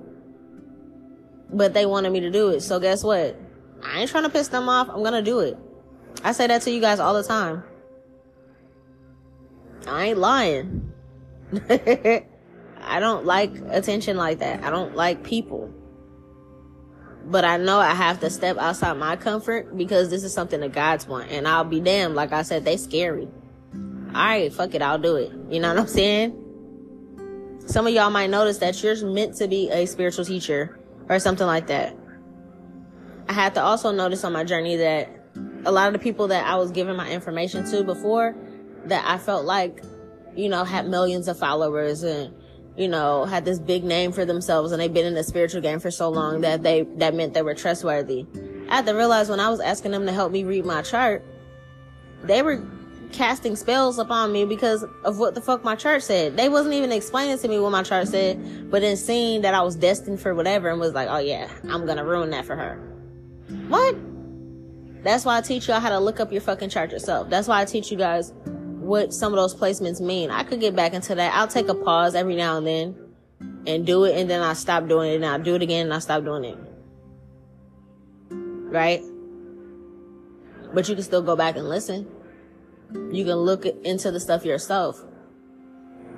But 1.50 1.72
they 1.74 1.86
wanted 1.86 2.12
me 2.12 2.20
to 2.20 2.30
do 2.30 2.50
it. 2.50 2.60
So 2.60 2.78
guess 2.78 3.02
what? 3.02 3.38
I 3.82 4.00
ain't 4.00 4.10
trying 4.10 4.24
to 4.24 4.30
piss 4.30 4.48
them 4.48 4.68
off. 4.68 4.88
I'm 4.88 5.00
going 5.00 5.12
to 5.12 5.22
do 5.22 5.40
it. 5.40 5.56
I 6.22 6.32
say 6.32 6.46
that 6.46 6.62
to 6.62 6.70
you 6.70 6.80
guys 6.80 7.00
all 7.00 7.14
the 7.14 7.22
time. 7.22 7.62
I 9.86 10.06
ain't 10.06 10.18
lying. 10.18 10.92
I 12.80 13.00
don't 13.00 13.24
like 13.24 13.52
attention 13.68 14.16
like 14.16 14.38
that. 14.38 14.62
I 14.62 14.70
don't 14.70 14.94
like 14.94 15.22
people. 15.24 15.72
But 17.24 17.44
I 17.44 17.56
know 17.56 17.80
I 17.80 17.94
have 17.94 18.20
to 18.20 18.30
step 18.30 18.56
outside 18.56 18.96
my 18.98 19.16
comfort 19.16 19.76
because 19.76 20.10
this 20.10 20.22
is 20.22 20.32
something 20.32 20.60
the 20.60 20.68
gods 20.68 21.08
want. 21.08 21.30
And 21.30 21.48
I'll 21.48 21.64
be 21.64 21.80
damned. 21.80 22.14
Like 22.14 22.32
I 22.32 22.42
said, 22.42 22.64
they 22.64 22.76
scary. 22.76 23.28
Alright, 24.08 24.52
fuck 24.52 24.74
it, 24.74 24.82
I'll 24.82 24.98
do 24.98 25.16
it. 25.16 25.32
You 25.50 25.60
know 25.60 25.68
what 25.68 25.80
I'm 25.80 25.86
saying? 25.88 26.42
Some 27.66 27.86
of 27.86 27.92
y'all 27.92 28.10
might 28.10 28.30
notice 28.30 28.58
that 28.58 28.80
you're 28.82 29.04
meant 29.04 29.36
to 29.36 29.48
be 29.48 29.68
a 29.70 29.86
spiritual 29.86 30.24
teacher 30.24 30.78
or 31.08 31.18
something 31.18 31.46
like 31.46 31.66
that. 31.66 31.96
I 33.28 33.32
had 33.32 33.54
to 33.56 33.62
also 33.62 33.90
notice 33.90 34.22
on 34.22 34.32
my 34.32 34.44
journey 34.44 34.76
that 34.76 35.10
a 35.64 35.72
lot 35.72 35.88
of 35.88 35.92
the 35.92 35.98
people 35.98 36.28
that 36.28 36.46
I 36.46 36.56
was 36.56 36.70
giving 36.70 36.96
my 36.96 37.10
information 37.10 37.68
to 37.72 37.82
before 37.82 38.36
that 38.84 39.04
I 39.04 39.18
felt 39.18 39.44
like, 39.44 39.82
you 40.36 40.48
know, 40.48 40.64
had 40.64 40.88
millions 40.88 41.28
of 41.28 41.38
followers 41.38 42.02
and, 42.02 42.34
you 42.76 42.88
know, 42.88 43.24
had 43.24 43.44
this 43.44 43.58
big 43.58 43.84
name 43.84 44.12
for 44.12 44.24
themselves 44.24 44.72
and 44.72 44.80
they've 44.80 44.92
been 44.92 45.06
in 45.06 45.14
the 45.14 45.24
spiritual 45.24 45.60
game 45.60 45.80
for 45.80 45.90
so 45.90 46.08
long 46.08 46.42
that 46.42 46.62
they, 46.62 46.82
that 46.96 47.14
meant 47.14 47.34
they 47.34 47.42
were 47.42 47.54
trustworthy. 47.54 48.26
I 48.68 48.76
had 48.76 48.86
to 48.86 48.94
realize 48.94 49.28
when 49.28 49.40
I 49.40 49.48
was 49.48 49.60
asking 49.60 49.92
them 49.92 50.06
to 50.06 50.12
help 50.12 50.32
me 50.32 50.44
read 50.44 50.64
my 50.64 50.82
chart, 50.82 51.24
they 52.22 52.42
were 52.42 52.62
casting 53.12 53.56
spells 53.56 53.98
upon 53.98 54.32
me 54.32 54.44
because 54.44 54.84
of 55.04 55.18
what 55.18 55.34
the 55.34 55.40
fuck 55.40 55.64
my 55.64 55.76
chart 55.76 56.02
said. 56.02 56.36
They 56.36 56.48
wasn't 56.48 56.74
even 56.74 56.92
explaining 56.92 57.38
to 57.38 57.48
me 57.48 57.58
what 57.58 57.72
my 57.72 57.82
chart 57.82 58.08
said, 58.08 58.70
but 58.70 58.82
then 58.82 58.96
seeing 58.96 59.42
that 59.42 59.54
I 59.54 59.62
was 59.62 59.76
destined 59.76 60.20
for 60.20 60.34
whatever 60.34 60.68
and 60.68 60.80
was 60.80 60.92
like, 60.92 61.08
oh 61.08 61.18
yeah, 61.18 61.48
I'm 61.70 61.86
gonna 61.86 62.04
ruin 62.04 62.30
that 62.30 62.44
for 62.44 62.56
her. 62.56 62.76
What? 63.68 63.96
That's 65.02 65.24
why 65.24 65.38
I 65.38 65.40
teach 65.40 65.68
y'all 65.68 65.80
how 65.80 65.90
to 65.90 66.00
look 66.00 66.18
up 66.18 66.32
your 66.32 66.40
fucking 66.40 66.68
chart 66.68 66.90
yourself. 66.90 67.30
That's 67.30 67.46
why 67.46 67.62
I 67.62 67.64
teach 67.64 67.92
you 67.92 67.96
guys 67.96 68.32
what 68.86 69.12
some 69.12 69.32
of 69.32 69.36
those 69.36 69.54
placements 69.54 70.00
mean. 70.00 70.30
I 70.30 70.44
could 70.44 70.60
get 70.60 70.76
back 70.76 70.94
into 70.94 71.14
that. 71.14 71.34
I'll 71.34 71.48
take 71.48 71.68
a 71.68 71.74
pause 71.74 72.14
every 72.14 72.36
now 72.36 72.56
and 72.56 72.66
then 72.66 72.96
and 73.66 73.84
do 73.84 74.04
it 74.04 74.16
and 74.16 74.30
then 74.30 74.42
I 74.42 74.52
stop 74.52 74.88
doing 74.88 75.12
it 75.12 75.16
and 75.16 75.26
I'll 75.26 75.42
do 75.42 75.54
it 75.54 75.62
again 75.62 75.86
and 75.86 75.94
I 75.94 75.98
stop 75.98 76.24
doing 76.24 76.44
it. 76.44 76.58
Right? 78.30 79.02
But 80.72 80.88
you 80.88 80.94
can 80.94 81.04
still 81.04 81.22
go 81.22 81.36
back 81.36 81.56
and 81.56 81.68
listen. 81.68 82.06
You 83.12 83.24
can 83.24 83.36
look 83.36 83.66
into 83.66 84.10
the 84.10 84.20
stuff 84.20 84.44
yourself. 84.44 85.02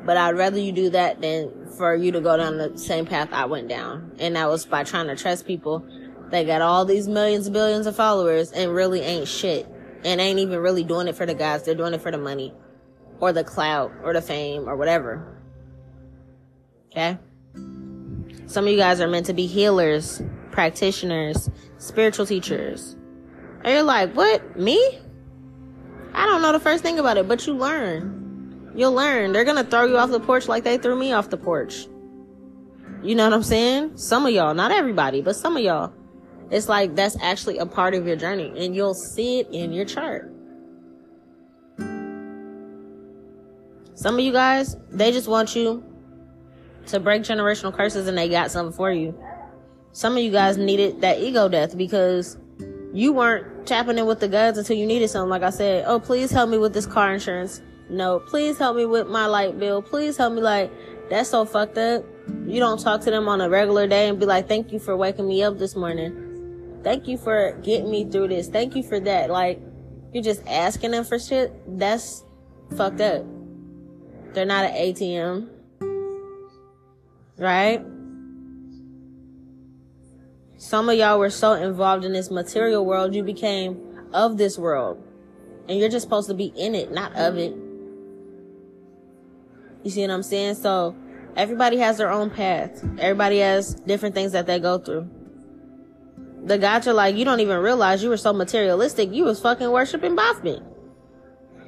But 0.05 0.16
I'd 0.16 0.37
rather 0.37 0.59
you 0.59 0.73
do 0.73 0.91
that 0.91 1.21
than 1.21 1.71
for 1.77 1.95
you 1.95 2.12
to 2.12 2.21
go 2.21 2.37
down 2.37 2.59
the 2.59 2.79
same 2.79 3.07
path 3.07 3.29
I 3.33 3.47
went 3.47 3.69
down. 3.69 4.12
And 4.19 4.37
that 4.37 4.49
was 4.49 4.66
by 4.66 4.85
trying 4.85 5.07
to 5.09 5.16
trust 5.16 5.47
people. 5.47 5.85
They 6.31 6.45
got 6.45 6.61
all 6.61 6.85
these 6.85 7.09
millions 7.09 7.49
billions 7.49 7.87
of 7.87 7.97
followers 7.97 8.53
and 8.53 8.73
really 8.73 9.01
ain't 9.01 9.29
shit. 9.29 9.66
And 10.05 10.20
ain't 10.20 10.38
even 10.38 10.61
really 10.61 10.84
doing 10.84 11.09
it 11.09 11.16
for 11.16 11.26
the 11.26 11.34
guys. 11.34 11.64
They're 11.64 11.74
doing 11.74 11.94
it 11.94 12.01
for 12.01 12.11
the 12.11 12.18
money 12.18 12.55
or 13.20 13.32
the 13.32 13.44
clout 13.44 13.92
or 14.05 14.12
the 14.12 14.22
fame 14.22 14.68
or 14.68 14.76
whatever. 14.76 15.42
Okay? 16.90 17.18
Some 18.46 18.64
of 18.64 18.70
you 18.70 18.78
guys 18.78 19.01
are 19.01 19.09
meant 19.09 19.26
to 19.26 19.34
be 19.34 19.46
healers, 19.46 20.22
practitioners, 20.53 21.51
spiritual 21.78 22.26
teachers. 22.26 22.96
And 23.64 23.74
you're 23.74 23.82
like, 23.82 24.14
what? 24.14 24.59
Me? 24.59 25.01
I 26.14 26.26
don't 26.26 26.42
know 26.42 26.53
the 26.53 26.61
first 26.61 26.82
thing 26.82 26.99
about 26.99 27.16
it, 27.16 27.28
but 27.28 27.46
you 27.46 27.55
learn. 27.55 28.72
You'll 28.74 28.92
learn. 28.92 29.32
They're 29.32 29.44
gonna 29.44 29.64
throw 29.64 29.86
you 29.86 29.99
off 29.99 30.11
the 30.11 30.20
porch 30.20 30.49
like 30.49 30.64
they 30.64 30.78
threw 30.78 30.96
me 30.96 31.12
off 31.12 31.30
the 31.30 31.36
porch. 31.36 31.86
You 33.03 33.14
know 33.14 33.24
what 33.24 33.32
I'm 33.32 33.42
saying? 33.42 33.96
Some 33.96 34.26
of 34.26 34.32
y'all, 34.32 34.55
not 34.55 34.70
everybody, 34.70 35.20
but 35.20 35.36
some 35.36 35.57
of 35.57 35.62
y'all. 35.62 35.92
It's 36.51 36.68
like 36.68 36.94
that's 36.94 37.16
actually 37.20 37.59
a 37.59 37.66
part 37.66 37.94
of 37.94 38.07
your 38.07 38.16
journey 38.16 38.53
and 38.57 38.74
you'll 38.74 38.94
see 38.94 39.40
it 39.40 39.49
in 39.51 39.72
your 39.72 39.84
chart. 39.84 40.32
Some 43.94 44.14
of 44.14 44.20
you 44.20 44.32
guys, 44.32 44.76
they 44.90 45.11
just 45.11 45.28
want 45.28 45.57
you 45.57 45.84
to 46.86 47.01
break 47.01 47.22
generational 47.22 47.74
curses 47.74 48.07
and 48.07 48.16
they 48.16 48.28
got 48.28 48.51
something 48.51 48.74
for 48.76 48.92
you. 48.92 49.18
Some 49.92 50.16
of 50.16 50.22
you 50.22 50.30
guys 50.30 50.57
needed 50.57 51.01
that 51.01 51.18
ego 51.18 51.49
death 51.49 51.76
because 51.76 52.38
you 52.92 53.12
weren't 53.12 53.66
tapping 53.66 53.99
in 53.99 54.07
with 54.07 54.20
the 54.20 54.28
guns 54.28 54.57
until 54.57 54.76
you 54.76 54.86
needed 54.86 55.09
something. 55.09 55.28
Like 55.28 55.42
I 55.42 55.51
said, 55.51 55.84
oh, 55.86 55.99
please 55.99 56.30
help 56.30 56.49
me 56.49 56.59
with 56.59 56.72
this 56.72 56.86
car 56.86 57.12
insurance. 57.12 57.61
No, 57.90 58.20
please 58.20 58.57
help 58.57 58.76
me 58.76 58.86
with 58.86 59.09
my 59.09 59.26
light 59.26 59.59
bill. 59.59 59.82
Please 59.82 60.16
help 60.16 60.34
me. 60.34 60.40
Like, 60.40 60.70
that's 61.11 61.30
so 61.30 61.44
fucked 61.44 61.78
up. 61.78 62.05
You 62.46 62.61
don't 62.61 62.78
talk 62.80 63.01
to 63.03 63.11
them 63.11 63.28
on 63.28 63.40
a 63.40 63.49
regular 63.49 63.86
day 63.86 64.09
and 64.09 64.20
be 64.20 64.26
like, 64.26 64.46
thank 64.46 64.72
you 64.72 64.78
for 64.78 64.96
waking 64.96 65.26
me 65.26 65.42
up 65.42 65.59
this 65.59 65.74
morning. 65.74 66.28
Thank 66.89 67.07
you 67.07 67.18
for 67.18 67.53
getting 67.62 67.91
me 67.91 68.07
through 68.07 68.28
this. 68.28 68.49
Thank 68.49 68.74
you 68.74 68.82
for 68.82 68.99
that. 68.99 69.28
Like, 69.28 69.61
you're 70.14 70.22
just 70.22 70.41
asking 70.47 70.93
them 70.93 71.05
for 71.05 71.18
shit. 71.18 71.53
That's 71.78 72.24
fucked 72.78 73.03
up. 73.03 73.26
They're 74.32 74.47
not 74.47 74.64
an 74.64 74.72
ATM. 74.72 75.51
Right? 77.36 77.84
Some 80.57 80.89
of 80.89 80.97
y'all 80.97 81.18
were 81.18 81.28
so 81.28 81.53
involved 81.53 82.07
in 82.07 82.14
this 82.14 82.30
material 82.30 82.86
world, 82.86 83.14
you 83.14 83.22
became 83.22 84.09
of 84.14 84.39
this 84.39 84.57
world. 84.57 84.97
And 85.68 85.78
you're 85.78 85.91
just 85.91 86.05
supposed 86.05 86.28
to 86.28 86.34
be 86.34 86.55
in 86.57 86.74
it, 86.74 86.91
not 86.91 87.14
of 87.16 87.36
it. 87.36 87.55
You 89.83 89.91
see 89.91 90.00
what 90.00 90.11
I'm 90.11 90.22
saying? 90.22 90.54
So 90.54 90.96
everybody 91.37 91.76
has 91.76 91.99
their 91.99 92.11
own 92.11 92.30
path. 92.30 92.83
Everybody 92.99 93.41
has 93.41 93.75
different 93.75 94.14
things 94.14 94.33
that 94.33 94.46
they 94.46 94.58
go 94.58 94.79
through. 94.79 95.11
The 96.49 96.83
are 96.87 96.95
like, 96.95 97.14
you 97.14 97.26
don't 97.26 97.41
even 97.41 97.58
realize 97.58 98.03
you 98.03 98.08
were 98.08 98.16
so 98.16 98.33
materialistic. 98.33 99.12
You 99.12 99.25
was 99.25 99.38
fucking 99.38 99.70
worshiping 99.70 100.16
Baphomet. 100.16 100.62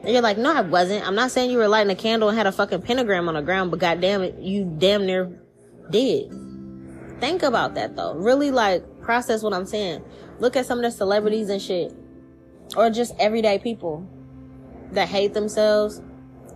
And 0.01 0.09
you're 0.09 0.23
like, 0.23 0.39
no, 0.39 0.55
I 0.55 0.63
wasn't. 0.63 1.07
I'm 1.07 1.15
not 1.15 1.31
saying 1.31 1.51
you 1.51 1.59
were 1.59 1.69
lighting 1.69 1.91
a 1.91 1.95
candle 1.95 2.31
and 2.31 2.39
had 2.39 2.47
a 2.47 2.53
fucking 2.53 2.81
pentagram 2.81 3.29
on 3.29 3.35
the 3.35 3.43
ground, 3.43 3.71
but 3.71 3.79
goddamn 3.79 4.23
it, 4.23 4.39
you 4.39 4.65
damn 4.65 5.05
near 5.05 5.39
did. 5.91 6.33
Think 7.21 7.43
about 7.43 7.75
that 7.75 7.95
though. 7.95 8.15
Really 8.15 8.51
like 8.51 8.83
process 9.03 9.43
what 9.43 9.53
I'm 9.53 9.67
saying. 9.67 10.03
Look 10.39 10.57
at 10.57 10.65
some 10.65 10.79
of 10.79 10.85
the 10.85 10.91
celebrities 10.91 11.51
and 11.51 11.61
shit. 11.61 11.95
Or 12.75 12.89
just 12.89 13.13
everyday 13.19 13.59
people 13.59 14.09
that 14.93 15.09
hate 15.09 15.35
themselves. 15.35 16.01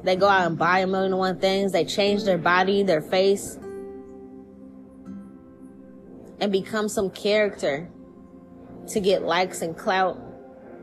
They 0.02 0.16
go 0.16 0.28
out 0.28 0.46
and 0.46 0.56
buy 0.56 0.78
a 0.78 0.86
million 0.86 1.12
and 1.12 1.18
one 1.18 1.38
things. 1.38 1.72
They 1.72 1.84
change 1.84 2.24
their 2.24 2.38
body, 2.38 2.82
their 2.82 3.02
face. 3.02 3.58
And 6.40 6.50
become 6.50 6.88
some 6.88 7.10
character 7.10 7.90
to 8.88 9.00
get 9.00 9.22
likes 9.22 9.62
and 9.62 9.76
clout 9.76 10.20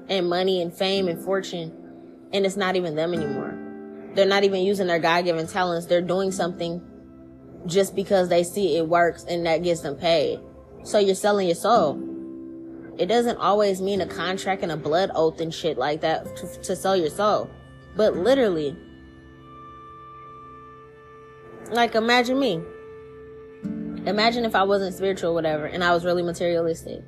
and 0.09 0.29
money 0.29 0.61
and 0.61 0.73
fame 0.73 1.07
and 1.07 1.23
fortune. 1.23 1.71
And 2.33 2.45
it's 2.45 2.57
not 2.57 2.75
even 2.75 2.95
them 2.95 3.13
anymore. 3.13 3.57
They're 4.13 4.25
not 4.25 4.43
even 4.43 4.61
using 4.61 4.87
their 4.87 4.99
God 4.99 5.25
given 5.25 5.47
talents. 5.47 5.85
They're 5.85 6.01
doing 6.01 6.31
something 6.31 6.81
just 7.65 7.95
because 7.95 8.29
they 8.29 8.43
see 8.43 8.77
it 8.77 8.87
works 8.87 9.23
and 9.23 9.45
that 9.45 9.63
gets 9.63 9.81
them 9.81 9.95
paid. 9.95 10.39
So 10.83 10.99
you're 10.99 11.15
selling 11.15 11.47
your 11.47 11.55
soul. 11.55 12.07
It 12.97 13.05
doesn't 13.05 13.37
always 13.37 13.81
mean 13.81 14.01
a 14.01 14.05
contract 14.05 14.63
and 14.63 14.71
a 14.71 14.77
blood 14.77 15.11
oath 15.15 15.39
and 15.39 15.53
shit 15.53 15.77
like 15.77 16.01
that 16.01 16.35
to, 16.35 16.61
to 16.61 16.75
sell 16.75 16.95
your 16.95 17.09
soul. 17.09 17.49
But 17.95 18.15
literally, 18.15 18.75
like 21.69 21.95
imagine 21.95 22.39
me. 22.39 22.61
Imagine 24.05 24.45
if 24.45 24.55
I 24.55 24.63
wasn't 24.63 24.95
spiritual 24.95 25.33
whatever 25.33 25.65
and 25.65 25.83
I 25.83 25.93
was 25.93 26.03
really 26.03 26.23
materialistic 26.23 27.03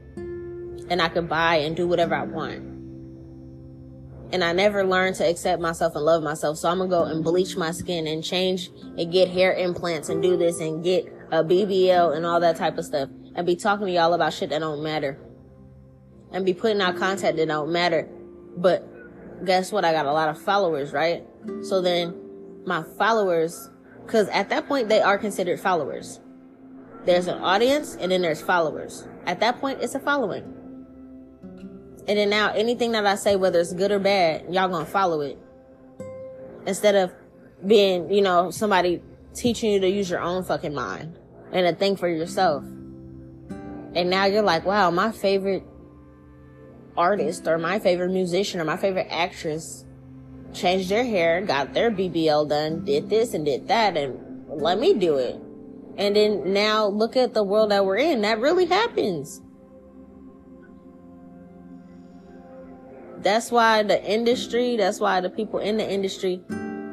and 0.90 1.02
I 1.02 1.10
could 1.10 1.30
buy 1.30 1.56
and 1.58 1.76
do 1.76 1.88
whatever 1.88 2.16
I 2.16 2.24
want 2.24 2.74
and 4.34 4.44
I 4.44 4.52
never 4.52 4.84
learned 4.84 5.16
to 5.18 5.30
accept 5.30 5.62
myself 5.62 5.96
and 5.96 6.04
love 6.04 6.24
myself. 6.24 6.58
So 6.58 6.68
I'm 6.68 6.80
gonna 6.80 6.90
go 6.90 7.04
and 7.04 7.24
bleach 7.24 7.56
my 7.56 7.70
skin 7.70 8.08
and 8.08 8.24
change 8.24 8.72
and 8.98 9.12
get 9.12 9.30
hair 9.30 9.54
implants 9.54 10.10
and 10.10 10.24
do 10.24 10.36
this 10.36 10.60
and 10.60 10.84
get 10.84 11.06
a 11.32 11.44
BBL 11.44 12.18
and 12.18 12.26
all 12.26 12.40
that 12.40 12.56
type 12.56 12.80
of 12.80 12.84
stuff 12.84 13.10
and 13.36 13.46
be 13.46 13.56
talking 13.56 13.86
to 13.86 13.94
y'all 13.94 14.14
about 14.14 14.34
shit 14.34 14.50
that 14.50 14.60
don't 14.60 14.82
matter 14.82 15.20
and 16.32 16.44
be 16.44 16.54
putting 16.56 16.82
out 16.82 16.98
content 16.98 17.38
that 17.38 17.48
don't 17.48 17.72
matter. 17.72 18.10
But 18.58 19.46
guess 19.46 19.72
what? 19.72 19.86
I 19.86 19.92
got 19.92 20.08
a 20.08 20.12
lot 20.12 20.30
of 20.30 20.42
followers, 20.42 20.94
right? 20.94 21.24
So 21.62 21.80
then 21.80 22.16
my 22.66 22.84
followers, 22.98 23.70
cause 24.08 24.28
at 24.30 24.50
that 24.50 24.68
point 24.68 24.90
they 24.90 25.02
are 25.02 25.20
considered 25.20 25.60
followers. 25.60 26.20
There's 27.06 27.28
an 27.28 27.38
audience 27.38 27.96
and 27.98 28.12
then 28.12 28.24
there's 28.24 28.42
followers. 28.42 29.08
At 29.28 29.42
that 29.42 29.60
point, 29.60 29.80
it's 29.82 29.94
a 29.94 30.00
following. 30.00 30.63
And 32.08 32.18
then 32.18 32.30
now 32.30 32.52
anything 32.52 32.92
that 32.94 33.06
I 33.06 33.16
say, 33.16 33.36
whether 33.36 33.60
it's 33.60 33.74
good 33.74 33.92
or 33.92 34.00
bad, 34.00 34.54
y'all 34.54 34.68
gonna 34.68 34.86
follow 34.86 35.22
it. 35.22 35.38
Instead 36.66 36.96
of 36.96 37.12
being, 37.66 38.12
you 38.12 38.22
know, 38.22 38.52
somebody 38.52 39.02
teaching 39.34 39.72
you 39.72 39.80
to 39.80 39.90
use 39.90 40.10
your 40.10 40.22
own 40.22 40.44
fucking 40.44 40.74
mind 40.74 41.18
and 41.52 41.68
to 41.68 41.74
think 41.74 42.00
for 42.00 42.08
yourself. 42.08 42.64
And 43.96 44.10
now 44.10 44.26
you're 44.26 44.42
like, 44.42 44.66
wow, 44.66 44.90
my 44.92 45.12
favorite 45.12 45.64
artist 46.98 47.48
or 47.48 47.58
my 47.58 47.80
favorite 47.80 48.12
musician 48.12 48.60
or 48.60 48.66
my 48.66 48.78
favorite 48.78 49.08
actress 49.10 49.86
changed 50.54 50.90
their 50.90 51.04
hair, 51.04 51.42
got 51.42 51.74
their 51.74 51.90
BBL 51.92 52.50
done, 52.50 52.86
did 52.86 53.10
this 53.10 53.34
and 53.34 53.46
did 53.46 53.68
that, 53.68 53.98
and 53.98 54.46
let 54.48 54.80
me 54.80 54.94
do 54.94 55.18
it. 55.18 55.36
And 55.98 56.16
then 56.16 56.54
now 56.54 56.88
look 56.88 57.16
at 57.16 57.34
the 57.34 57.44
world 57.44 57.72
that 57.72 57.86
we're 57.86 57.98
in. 57.98 58.22
That 58.22 58.40
really 58.40 58.66
happens. 58.66 59.42
That's 63.24 63.52
why 63.52 63.84
the 63.84 64.04
industry, 64.04 64.76
that's 64.76 65.00
why 65.00 65.22
the 65.22 65.30
people 65.30 65.60
in 65.60 65.78
the 65.78 65.90
industry 65.90 66.42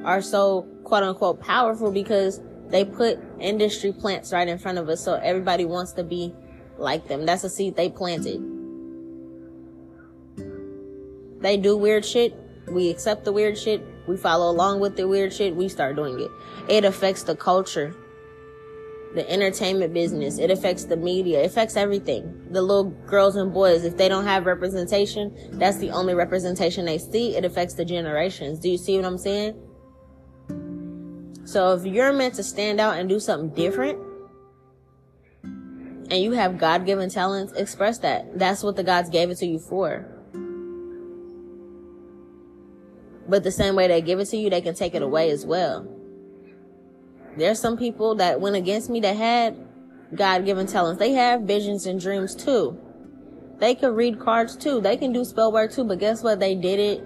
are 0.04 0.22
so 0.22 0.62
quote 0.84 1.02
unquote 1.02 1.40
powerful 1.40 1.90
because 1.90 2.40
they 2.68 2.84
put 2.84 3.18
industry 3.40 3.92
plants 3.92 4.32
right 4.32 4.46
in 4.46 4.56
front 4.56 4.78
of 4.78 4.88
us 4.88 5.02
so 5.04 5.14
everybody 5.14 5.64
wants 5.64 5.92
to 5.94 6.04
be 6.04 6.32
like 6.78 7.08
them. 7.08 7.26
That's 7.26 7.42
a 7.42 7.50
seed 7.50 7.74
they 7.74 7.90
planted. 7.90 8.40
They 11.40 11.56
do 11.56 11.76
weird 11.76 12.04
shit. 12.04 12.36
We 12.68 12.90
accept 12.90 13.24
the 13.24 13.32
weird 13.32 13.58
shit. 13.58 13.84
We 14.06 14.16
follow 14.16 14.50
along 14.50 14.80
with 14.80 14.96
the 14.96 15.08
weird 15.08 15.32
shit. 15.32 15.56
We 15.56 15.68
start 15.68 15.96
doing 15.96 16.20
it. 16.20 16.30
It 16.68 16.84
affects 16.84 17.24
the 17.24 17.34
culture, 17.34 17.94
the 19.14 19.28
entertainment 19.28 19.92
business. 19.92 20.38
It 20.38 20.50
affects 20.50 20.84
the 20.84 20.96
media. 20.96 21.42
It 21.42 21.46
affects 21.46 21.76
everything. 21.76 22.46
The 22.50 22.62
little 22.62 22.90
girls 23.06 23.36
and 23.36 23.52
boys, 23.52 23.84
if 23.84 23.96
they 23.96 24.08
don't 24.08 24.24
have 24.24 24.46
representation, 24.46 25.34
that's 25.52 25.78
the 25.78 25.90
only 25.90 26.14
representation 26.14 26.84
they 26.84 26.98
see. 26.98 27.36
It 27.36 27.44
affects 27.44 27.74
the 27.74 27.84
generations. 27.84 28.60
Do 28.60 28.68
you 28.70 28.78
see 28.78 28.96
what 28.96 29.04
I'm 29.04 29.18
saying? 29.18 29.60
So 31.44 31.74
if 31.74 31.84
you're 31.84 32.12
meant 32.12 32.34
to 32.34 32.44
stand 32.44 32.80
out 32.80 32.98
and 32.98 33.08
do 33.08 33.18
something 33.18 33.50
different, 33.50 33.98
and 35.42 36.22
you 36.22 36.32
have 36.32 36.58
God 36.58 36.86
given 36.86 37.08
talents, 37.08 37.52
express 37.54 37.98
that. 37.98 38.38
That's 38.38 38.62
what 38.62 38.76
the 38.76 38.84
gods 38.84 39.10
gave 39.10 39.30
it 39.30 39.38
to 39.38 39.46
you 39.46 39.58
for. 39.58 40.06
But 43.28 43.44
the 43.44 43.52
same 43.52 43.76
way 43.76 43.86
they 43.86 44.00
give 44.00 44.18
it 44.18 44.26
to 44.26 44.36
you, 44.36 44.50
they 44.50 44.60
can 44.60 44.74
take 44.74 44.94
it 44.94 45.02
away 45.02 45.30
as 45.30 45.46
well. 45.46 45.88
There's 47.36 47.60
some 47.60 47.76
people 47.76 48.16
that 48.16 48.40
went 48.40 48.56
against 48.56 48.90
me 48.90 49.00
that 49.00 49.16
had 49.16 49.56
God 50.14 50.44
given 50.44 50.66
talents. 50.66 50.98
They 50.98 51.12
have 51.12 51.42
visions 51.42 51.86
and 51.86 52.00
dreams 52.00 52.34
too. 52.34 52.78
They 53.58 53.74
can 53.74 53.94
read 53.94 54.18
cards 54.18 54.56
too. 54.56 54.80
They 54.80 54.96
can 54.96 55.12
do 55.12 55.24
spell 55.24 55.52
work 55.52 55.72
too. 55.72 55.84
But 55.84 55.98
guess 55.98 56.22
what? 56.22 56.40
They 56.40 56.54
did 56.54 56.78
it 56.78 57.04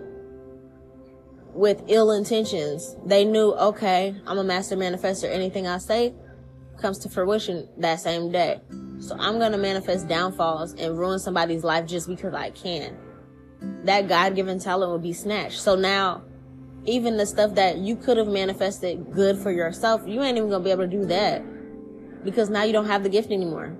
with 1.52 1.82
ill 1.88 2.12
intentions. 2.12 2.96
They 3.04 3.24
knew, 3.24 3.52
okay, 3.52 4.14
I'm 4.26 4.38
a 4.38 4.44
master 4.44 4.76
manifester. 4.76 5.30
Anything 5.30 5.66
I 5.66 5.78
say 5.78 6.14
comes 6.78 6.98
to 7.00 7.08
fruition 7.08 7.68
that 7.78 8.00
same 8.00 8.30
day. 8.30 8.60
So 9.00 9.16
I'm 9.18 9.38
going 9.38 9.52
to 9.52 9.58
manifest 9.58 10.08
downfalls 10.08 10.74
and 10.74 10.96
ruin 10.96 11.18
somebody's 11.18 11.64
life 11.64 11.86
just 11.86 12.08
because 12.08 12.34
I 12.34 12.50
can 12.50 12.96
that 13.84 14.08
God 14.08 14.34
given 14.34 14.58
talent 14.58 14.90
will 14.90 14.98
be 14.98 15.12
snatched. 15.12 15.60
So 15.60 15.74
now, 15.74 16.22
even 16.86 17.16
the 17.16 17.26
stuff 17.26 17.54
that 17.54 17.78
you 17.78 17.96
could 17.96 18.16
have 18.16 18.28
manifested 18.28 19.10
good 19.12 19.38
for 19.38 19.50
yourself, 19.50 20.02
you 20.06 20.22
ain't 20.22 20.36
even 20.36 20.50
gonna 20.50 20.64
be 20.64 20.70
able 20.70 20.84
to 20.84 20.88
do 20.88 21.06
that 21.06 21.42
because 22.24 22.50
now 22.50 22.62
you 22.62 22.72
don't 22.72 22.86
have 22.86 23.02
the 23.02 23.08
gift 23.08 23.30
anymore. 23.30 23.76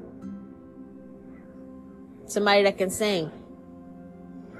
Somebody 2.26 2.62
that 2.64 2.78
can 2.78 2.90
sing. 2.90 3.31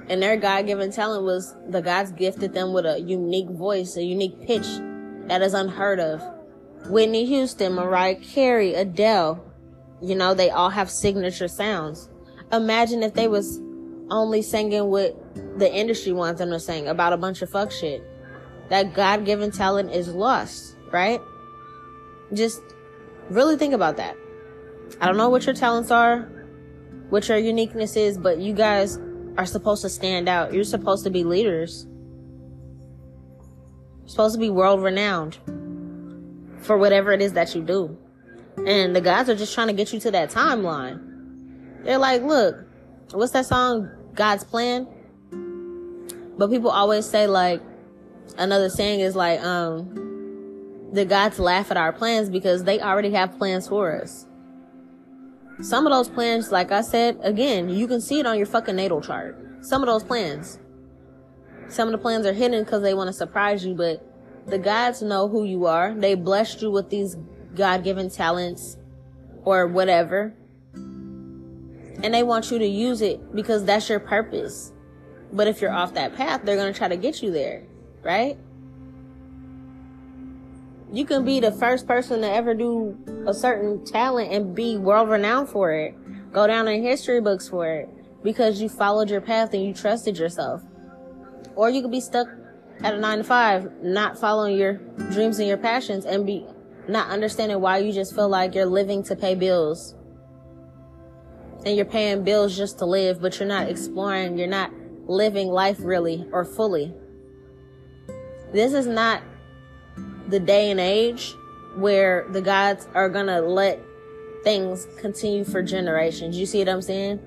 And 0.07 0.21
their 0.21 0.37
God 0.37 0.67
given 0.67 0.91
talent 0.91 1.23
was 1.23 1.55
the 1.67 1.81
God's 1.81 2.11
gifted 2.11 2.53
them 2.53 2.73
with 2.73 2.85
a 2.85 2.99
unique 2.99 3.49
voice, 3.49 3.97
a 3.97 4.03
unique 4.03 4.45
pitch 4.45 4.67
that 5.27 5.41
is 5.41 5.53
unheard 5.53 5.99
of. 5.99 6.21
Whitney 6.87 7.25
Houston, 7.25 7.73
Mariah 7.73 8.15
Carey, 8.15 8.75
Adele, 8.75 9.43
you 10.01 10.13
know, 10.13 10.35
they 10.35 10.51
all 10.51 10.69
have 10.69 10.91
signature 10.91 11.47
sounds. 11.47 12.09
Imagine 12.51 13.01
if 13.01 13.15
they 13.15 13.27
was 13.27 13.59
only 14.11 14.43
singing 14.43 14.85
what 14.85 15.17
the 15.57 15.73
industry 15.73 16.11
wants 16.13 16.39
them 16.39 16.51
to 16.51 16.59
sing 16.59 16.87
about 16.87 17.13
a 17.13 17.17
bunch 17.17 17.41
of 17.41 17.49
fuck 17.49 17.71
shit. 17.71 18.03
That 18.69 18.93
God 18.93 19.25
given 19.25 19.51
talent 19.51 19.91
is 19.91 20.07
lost, 20.07 20.75
right? 20.91 21.21
Just 22.33 22.61
really 23.29 23.57
think 23.57 23.73
about 23.73 23.97
that. 23.97 24.15
I 24.99 25.07
don't 25.07 25.17
know 25.17 25.29
what 25.29 25.45
your 25.45 25.55
talents 25.55 25.91
are, 25.91 26.21
what 27.09 27.27
your 27.27 27.37
uniqueness 27.37 27.95
is, 27.95 28.17
but 28.17 28.39
you 28.39 28.53
guys 28.53 28.97
are 29.37 29.45
supposed 29.45 29.81
to 29.83 29.89
stand 29.89 30.29
out. 30.29 30.53
You're 30.53 30.63
supposed 30.63 31.03
to 31.03 31.09
be 31.09 31.23
leaders. 31.23 31.85
You're 33.99 34.09
supposed 34.09 34.35
to 34.35 34.39
be 34.39 34.49
world 34.49 34.81
renowned 34.81 35.37
for 36.59 36.77
whatever 36.77 37.11
it 37.11 37.21
is 37.21 37.33
that 37.33 37.53
you 37.55 37.61
do. 37.61 37.97
And 38.65 38.95
the 38.95 39.01
guys 39.01 39.29
are 39.29 39.35
just 39.35 39.53
trying 39.53 39.67
to 39.67 39.73
get 39.73 39.93
you 39.93 39.99
to 40.01 40.11
that 40.11 40.31
timeline. 40.31 41.83
They're 41.83 41.97
like, 41.97 42.23
look, 42.23 42.55
what's 43.11 43.33
that 43.33 43.45
song? 43.45 43.89
God's 44.13 44.43
plan. 44.43 44.87
But 46.37 46.49
people 46.49 46.69
always 46.69 47.05
say 47.05 47.27
like 47.27 47.61
another 48.37 48.69
saying 48.69 48.99
is 48.99 49.15
like 49.15 49.41
um 49.41 50.89
the 50.93 51.05
gods 51.05 51.39
laugh 51.39 51.71
at 51.71 51.77
our 51.77 51.91
plans 51.91 52.29
because 52.29 52.63
they 52.63 52.79
already 52.79 53.11
have 53.11 53.37
plans 53.37 53.67
for 53.67 54.01
us. 54.01 54.25
Some 55.61 55.85
of 55.85 55.91
those 55.91 56.09
plans, 56.09 56.51
like 56.51 56.71
I 56.71 56.81
said, 56.81 57.17
again, 57.21 57.69
you 57.69 57.87
can 57.87 58.01
see 58.01 58.19
it 58.19 58.25
on 58.25 58.37
your 58.37 58.45
fucking 58.45 58.75
natal 58.75 59.01
chart. 59.01 59.37
Some 59.61 59.81
of 59.81 59.87
those 59.87 60.03
plans. 60.03 60.59
Some 61.67 61.87
of 61.87 61.91
the 61.91 61.97
plans 61.97 62.25
are 62.25 62.33
hidden 62.33 62.63
because 62.63 62.81
they 62.81 62.93
want 62.93 63.07
to 63.07 63.13
surprise 63.13 63.65
you, 63.65 63.73
but 63.73 64.05
the 64.47 64.59
gods 64.59 65.01
know 65.01 65.27
who 65.27 65.43
you 65.43 65.65
are. 65.65 65.93
They 65.93 66.15
blessed 66.15 66.61
you 66.61 66.71
with 66.71 66.89
these 66.89 67.17
God 67.55 67.83
given 67.83 68.09
talents 68.09 68.77
or 69.43 69.67
whatever 69.67 70.35
and 72.03 72.13
they 72.13 72.23
want 72.23 72.51
you 72.51 72.59
to 72.59 72.67
use 72.67 73.01
it 73.01 73.33
because 73.33 73.65
that's 73.65 73.89
your 73.89 73.99
purpose. 73.99 74.71
But 75.31 75.47
if 75.47 75.61
you're 75.61 75.71
off 75.71 75.93
that 75.95 76.15
path, 76.15 76.41
they're 76.43 76.55
going 76.55 76.71
to 76.71 76.77
try 76.77 76.87
to 76.87 76.97
get 76.97 77.21
you 77.23 77.31
there, 77.31 77.63
right? 78.05 78.37
You 80.93 81.03
can 81.05 81.25
be 81.25 81.39
the 81.39 81.51
first 81.51 81.87
person 81.87 82.21
to 82.21 82.31
ever 82.31 82.53
do 82.53 82.97
a 83.27 83.33
certain 83.33 83.83
talent 83.83 84.31
and 84.31 84.55
be 84.55 84.77
world 84.77 85.09
renowned 85.09 85.49
for 85.49 85.73
it. 85.73 85.95
Go 86.31 86.45
down 86.47 86.67
in 86.67 86.83
history 86.83 87.19
books 87.19 87.49
for 87.49 87.67
it 87.67 87.89
because 88.23 88.61
you 88.61 88.69
followed 88.69 89.09
your 89.09 89.21
path 89.21 89.53
and 89.53 89.63
you 89.63 89.73
trusted 89.73 90.17
yourself. 90.17 90.61
Or 91.55 91.69
you 91.69 91.81
could 91.81 91.91
be 91.91 91.99
stuck 91.99 92.27
at 92.83 92.93
a 92.93 92.99
nine 92.99 93.17
to 93.17 93.23
five, 93.23 93.71
not 93.81 94.19
following 94.19 94.55
your 94.55 94.73
dreams 95.11 95.39
and 95.39 95.47
your 95.47 95.57
passions 95.57 96.05
and 96.05 96.25
be 96.25 96.45
not 96.87 97.09
understanding 97.09 97.59
why 97.59 97.79
you 97.79 97.91
just 97.91 98.13
feel 98.13 98.29
like 98.29 98.53
you're 98.53 98.65
living 98.65 99.01
to 99.03 99.15
pay 99.15 99.33
bills 99.33 99.95
and 101.65 101.75
you're 101.75 101.85
paying 101.85 102.23
bills 102.23 102.55
just 102.55 102.77
to 102.77 102.85
live, 102.85 103.19
but 103.19 103.39
you're 103.39 103.49
not 103.49 103.69
exploring, 103.69 104.37
you're 104.37 104.47
not 104.47 104.71
living 105.07 105.47
life 105.47 105.77
really 105.79 106.27
or 106.31 106.45
fully. 106.45 106.93
This 108.55 108.71
is 108.71 108.87
not 108.87 109.21
the 110.29 110.39
day 110.39 110.71
and 110.71 110.79
age 110.79 111.35
where 111.75 112.25
the 112.29 112.41
gods 112.41 112.87
are 112.93 113.09
gonna 113.09 113.41
let 113.41 113.81
things 114.45 114.87
continue 114.97 115.43
for 115.43 115.61
generations. 115.61 116.37
You 116.37 116.45
see 116.45 116.59
what 116.59 116.69
I'm 116.69 116.81
saying? 116.81 117.19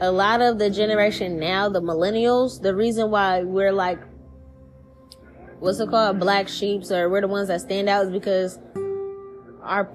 A 0.00 0.12
lot 0.12 0.40
of 0.40 0.60
the 0.60 0.70
generation 0.70 1.40
now, 1.40 1.68
the 1.68 1.82
millennials, 1.82 2.62
the 2.62 2.72
reason 2.72 3.10
why 3.10 3.42
we're 3.42 3.72
like, 3.72 3.98
what's 5.58 5.80
it 5.80 5.90
called, 5.90 6.20
black 6.20 6.46
sheeps, 6.46 6.92
or 6.92 7.10
we're 7.10 7.22
the 7.22 7.26
ones 7.26 7.48
that 7.48 7.60
stand 7.60 7.88
out 7.88 8.06
is 8.06 8.12
because 8.12 8.60
our 9.60 9.90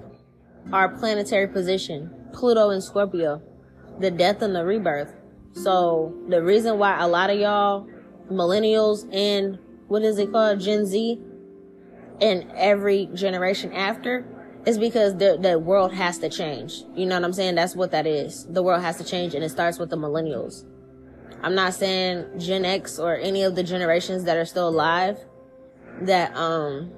our 0.74 0.90
planetary 0.98 1.48
position, 1.48 2.10
Pluto 2.34 2.68
and 2.68 2.84
Scorpio, 2.84 3.40
the 3.98 4.10
death 4.10 4.42
and 4.42 4.54
the 4.54 4.62
rebirth. 4.62 5.14
So 5.54 6.14
the 6.28 6.42
reason 6.42 6.78
why 6.78 7.00
a 7.00 7.08
lot 7.08 7.30
of 7.30 7.38
y'all 7.38 7.88
millennials 8.30 9.12
and 9.14 9.58
what 9.88 10.02
is 10.02 10.18
it 10.18 10.32
called, 10.32 10.60
Gen 10.60 10.86
Z, 10.86 11.20
and 12.20 12.50
every 12.54 13.06
generation 13.14 13.72
after 13.72 14.26
is 14.66 14.78
because 14.78 15.16
the, 15.16 15.38
the 15.40 15.58
world 15.58 15.94
has 15.94 16.18
to 16.18 16.28
change. 16.28 16.82
You 16.94 17.06
know 17.06 17.14
what 17.14 17.24
I'm 17.24 17.32
saying? 17.32 17.54
That's 17.54 17.76
what 17.76 17.92
that 17.92 18.06
is. 18.06 18.46
The 18.46 18.62
world 18.62 18.82
has 18.82 18.96
to 18.98 19.04
change 19.04 19.34
and 19.34 19.44
it 19.44 19.50
starts 19.50 19.78
with 19.78 19.90
the 19.90 19.96
millennials. 19.96 20.64
I'm 21.42 21.54
not 21.54 21.74
saying 21.74 22.40
Gen 22.40 22.64
X 22.64 22.98
or 22.98 23.14
any 23.16 23.42
of 23.42 23.54
the 23.54 23.62
generations 23.62 24.24
that 24.24 24.36
are 24.36 24.44
still 24.44 24.68
alive 24.68 25.18
that, 26.00 26.34
um, 26.36 26.92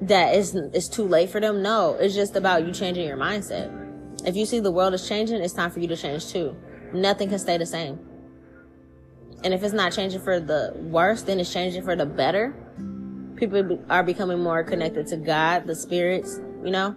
that 0.00 0.34
it's, 0.34 0.54
it's 0.54 0.88
too 0.88 1.04
late 1.04 1.30
for 1.30 1.40
them. 1.40 1.62
No, 1.62 1.94
it's 1.94 2.14
just 2.14 2.34
about 2.34 2.66
you 2.66 2.72
changing 2.72 3.06
your 3.06 3.16
mindset. 3.16 3.78
If 4.26 4.34
you 4.34 4.44
see 4.46 4.58
the 4.58 4.72
world 4.72 4.94
is 4.94 5.08
changing, 5.08 5.40
it's 5.40 5.54
time 5.54 5.70
for 5.70 5.78
you 5.78 5.88
to 5.88 5.96
change 5.96 6.32
too. 6.32 6.56
Nothing 6.92 7.28
can 7.28 7.38
stay 7.38 7.58
the 7.58 7.66
same. 7.66 8.00
And 9.44 9.52
if 9.52 9.62
it's 9.62 9.74
not 9.74 9.92
changing 9.92 10.20
for 10.20 10.38
the 10.38 10.72
worse, 10.76 11.22
then 11.22 11.40
it's 11.40 11.52
changing 11.52 11.82
for 11.82 11.96
the 11.96 12.06
better. 12.06 12.54
People 13.36 13.82
are 13.90 14.02
becoming 14.04 14.40
more 14.40 14.62
connected 14.62 15.06
to 15.08 15.16
God, 15.16 15.66
the 15.66 15.74
spirits, 15.74 16.40
you 16.64 16.70
know? 16.70 16.94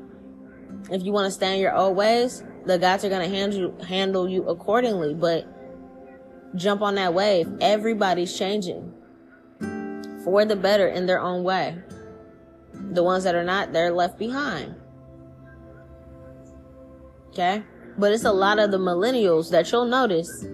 If 0.91 1.03
you 1.03 1.11
want 1.11 1.25
to 1.25 1.31
stay 1.31 1.55
in 1.55 1.59
your 1.59 1.75
old 1.75 1.95
ways, 1.95 2.43
the 2.65 2.77
gods 2.77 3.03
are 3.03 3.09
going 3.09 3.27
to 3.29 3.35
handle 3.35 3.59
you, 3.59 3.77
handle 3.87 4.29
you 4.29 4.43
accordingly, 4.47 5.15
but 5.15 5.47
jump 6.55 6.81
on 6.81 6.95
that 6.95 7.13
wave. 7.13 7.49
Everybody's 7.61 8.37
changing 8.37 8.93
for 10.23 10.45
the 10.45 10.55
better 10.55 10.87
in 10.87 11.07
their 11.07 11.19
own 11.19 11.43
way. 11.43 11.77
The 12.91 13.03
ones 13.03 13.23
that 13.23 13.33
are 13.33 13.43
not, 13.43 13.73
they're 13.73 13.91
left 13.91 14.19
behind. 14.19 14.75
Okay? 17.29 17.63
But 17.97 18.11
it's 18.11 18.25
a 18.25 18.31
lot 18.31 18.59
of 18.59 18.71
the 18.71 18.77
millennials 18.77 19.49
that 19.51 19.71
you'll 19.71 19.85
notice 19.85 20.45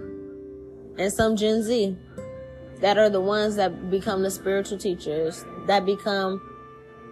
and 0.98 1.12
some 1.12 1.36
Gen 1.36 1.64
Z 1.64 1.96
that 2.80 2.98
are 2.98 3.10
the 3.10 3.22
ones 3.22 3.56
that 3.56 3.90
become 3.90 4.24
the 4.24 4.32
spiritual 4.32 4.78
teachers, 4.78 5.46
that 5.68 5.86
become, 5.86 6.42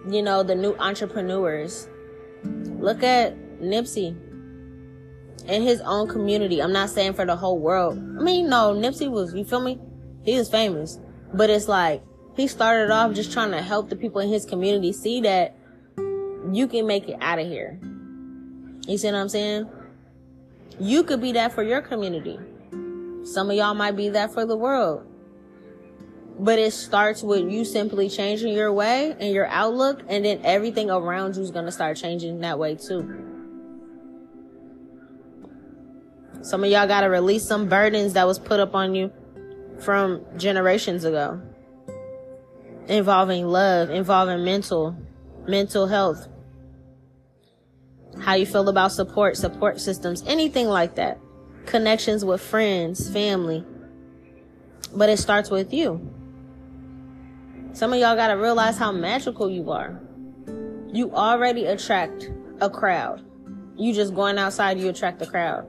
you 0.09 0.21
know, 0.21 0.43
the 0.43 0.55
new 0.55 0.75
entrepreneurs. 0.77 1.87
Look 2.43 3.03
at 3.03 3.35
Nipsey 3.59 4.17
in 5.47 5.61
his 5.61 5.81
own 5.81 6.07
community. 6.07 6.61
I'm 6.61 6.73
not 6.73 6.89
saying 6.89 7.13
for 7.13 7.25
the 7.25 7.35
whole 7.35 7.59
world. 7.59 7.97
I 7.97 8.23
mean, 8.23 8.49
no, 8.49 8.73
Nipsey 8.73 9.09
was, 9.09 9.33
you 9.33 9.45
feel 9.45 9.61
me? 9.61 9.79
He 10.23 10.37
was 10.37 10.49
famous. 10.49 10.99
But 11.33 11.49
it's 11.49 11.67
like, 11.67 12.01
he 12.35 12.47
started 12.47 12.91
off 12.91 13.13
just 13.13 13.31
trying 13.31 13.51
to 13.51 13.61
help 13.61 13.89
the 13.89 13.95
people 13.95 14.21
in 14.21 14.29
his 14.29 14.45
community 14.45 14.93
see 14.93 15.21
that 15.21 15.55
you 16.51 16.67
can 16.67 16.87
make 16.87 17.07
it 17.07 17.17
out 17.21 17.37
of 17.37 17.47
here. 17.47 17.79
You 18.87 18.97
see 18.97 19.07
what 19.07 19.15
I'm 19.15 19.29
saying? 19.29 19.69
You 20.79 21.03
could 21.03 21.21
be 21.21 21.33
that 21.33 21.51
for 21.53 21.63
your 21.63 21.81
community. 21.81 22.39
Some 23.23 23.49
of 23.49 23.55
y'all 23.55 23.73
might 23.73 23.95
be 23.95 24.09
that 24.09 24.33
for 24.33 24.45
the 24.45 24.55
world. 24.55 25.05
But 26.39 26.57
it 26.57 26.71
starts 26.71 27.21
with 27.21 27.51
you 27.51 27.65
simply 27.65 28.09
changing 28.09 28.53
your 28.53 28.71
way 28.71 29.15
and 29.19 29.33
your 29.33 29.47
outlook, 29.47 30.03
and 30.07 30.23
then 30.23 30.39
everything 30.43 30.89
around 30.89 31.35
you 31.35 31.43
is 31.43 31.51
going 31.51 31.65
to 31.65 31.71
start 31.71 31.97
changing 31.97 32.39
that 32.39 32.57
way 32.57 32.75
too. 32.75 33.25
Some 36.41 36.63
of 36.63 36.71
y'all 36.71 36.87
got 36.87 37.01
to 37.01 37.07
release 37.07 37.45
some 37.45 37.67
burdens 37.67 38.13
that 38.13 38.25
was 38.25 38.39
put 38.39 38.61
up 38.61 38.73
on 38.73 38.95
you 38.95 39.11
from 39.79 40.23
generations 40.37 41.03
ago. 41.03 41.41
Involving 42.87 43.45
love, 43.45 43.89
involving 43.89 44.45
mental, 44.45 44.95
mental 45.45 45.87
health. 45.87 46.27
How 48.19 48.35
you 48.35 48.45
feel 48.45 48.69
about 48.69 48.93
support, 48.93 49.35
support 49.35 49.81
systems, 49.81 50.23
anything 50.25 50.67
like 50.67 50.95
that. 50.95 51.19
Connections 51.69 52.25
with 52.25 52.41
friends, 52.41 53.09
family. 53.09 53.63
But 54.93 55.09
it 55.09 55.17
starts 55.17 55.49
with 55.49 55.71
you. 55.71 56.13
Some 57.73 57.93
of 57.93 57.99
y'all 57.99 58.15
got 58.15 58.27
to 58.29 58.33
realize 58.33 58.77
how 58.77 58.91
magical 58.91 59.49
you 59.49 59.71
are. 59.71 59.99
You 60.91 61.13
already 61.13 61.65
attract 61.65 62.29
a 62.59 62.69
crowd. 62.69 63.23
You 63.77 63.93
just 63.93 64.13
going 64.13 64.37
outside, 64.37 64.79
you 64.79 64.89
attract 64.89 65.19
the 65.19 65.27
crowd 65.27 65.67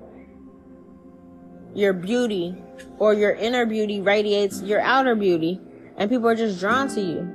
your 1.74 1.93
beauty 1.93 2.55
or 2.98 3.14
your 3.14 3.32
inner 3.32 3.64
beauty 3.64 4.01
radiates 4.01 4.62
your 4.62 4.81
outer 4.81 5.14
beauty 5.14 5.60
and 5.97 6.10
people 6.10 6.28
are 6.28 6.35
just 6.35 6.59
drawn 6.59 6.89
to 6.89 7.01
you. 7.01 7.35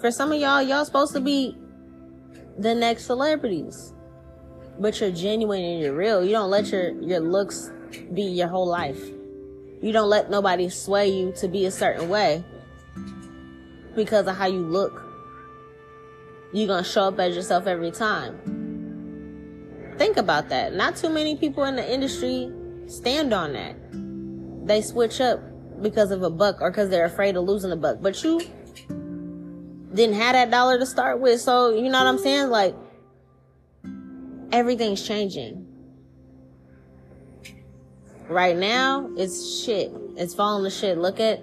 For 0.00 0.10
some 0.10 0.32
of 0.32 0.40
y'all, 0.40 0.62
y'all 0.62 0.84
supposed 0.84 1.12
to 1.12 1.20
be 1.20 1.56
the 2.58 2.74
next 2.74 3.04
celebrities. 3.04 3.92
But 4.78 5.00
you're 5.00 5.10
genuine 5.10 5.62
and 5.62 5.80
you're 5.80 5.94
real. 5.94 6.24
You 6.24 6.32
don't 6.32 6.50
let 6.50 6.70
your, 6.70 6.90
your 7.02 7.20
looks 7.20 7.70
be 8.12 8.22
your 8.22 8.48
whole 8.48 8.66
life. 8.66 9.00
You 9.80 9.92
don't 9.92 10.08
let 10.08 10.30
nobody 10.30 10.68
sway 10.68 11.08
you 11.08 11.32
to 11.38 11.48
be 11.48 11.66
a 11.66 11.70
certain 11.70 12.08
way 12.08 12.44
because 13.94 14.26
of 14.26 14.36
how 14.36 14.46
you 14.46 14.60
look. 14.60 15.04
You're 16.52 16.68
gonna 16.68 16.84
show 16.84 17.04
up 17.04 17.18
as 17.18 17.36
yourself 17.36 17.66
every 17.66 17.90
time. 17.90 18.38
Think 19.98 20.16
about 20.16 20.48
that. 20.48 20.74
Not 20.74 20.96
too 20.96 21.08
many 21.08 21.36
people 21.36 21.64
in 21.64 21.76
the 21.76 21.92
industry 21.92 22.50
stand 22.86 23.32
on 23.32 23.52
that. 23.52 23.76
They 24.66 24.82
switch 24.82 25.20
up 25.20 25.40
because 25.82 26.10
of 26.10 26.22
a 26.22 26.30
buck 26.30 26.60
or 26.60 26.70
because 26.70 26.88
they're 26.88 27.04
afraid 27.04 27.36
of 27.36 27.44
losing 27.44 27.72
a 27.72 27.76
buck. 27.76 27.98
But 28.00 28.22
you 28.22 28.40
didn't 29.94 30.16
have 30.16 30.34
that 30.34 30.50
dollar 30.50 30.78
to 30.78 30.86
start 30.86 31.20
with. 31.20 31.40
So, 31.40 31.70
you 31.70 31.90
know 31.90 31.98
what 31.98 32.06
I'm 32.06 32.18
saying? 32.18 32.50
Like, 32.50 32.74
everything's 34.52 35.06
changing. 35.06 35.66
Right 38.28 38.56
now, 38.56 39.10
it's 39.16 39.62
shit. 39.62 39.90
It's 40.16 40.34
falling 40.34 40.64
to 40.64 40.70
shit. 40.70 40.98
Look 40.98 41.18
at, 41.18 41.40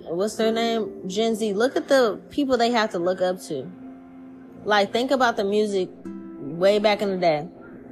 what's 0.00 0.36
their 0.36 0.52
name? 0.52 1.08
Gen 1.08 1.34
Z. 1.34 1.54
Look 1.54 1.76
at 1.76 1.88
the 1.88 2.20
people 2.30 2.56
they 2.56 2.70
have 2.70 2.90
to 2.90 2.98
look 2.98 3.22
up 3.22 3.40
to. 3.42 3.70
Like, 4.64 4.92
think 4.92 5.10
about 5.10 5.36
the 5.36 5.44
music 5.44 5.88
way 6.04 6.78
back 6.78 7.00
in 7.02 7.10
the 7.10 7.16
day 7.16 7.48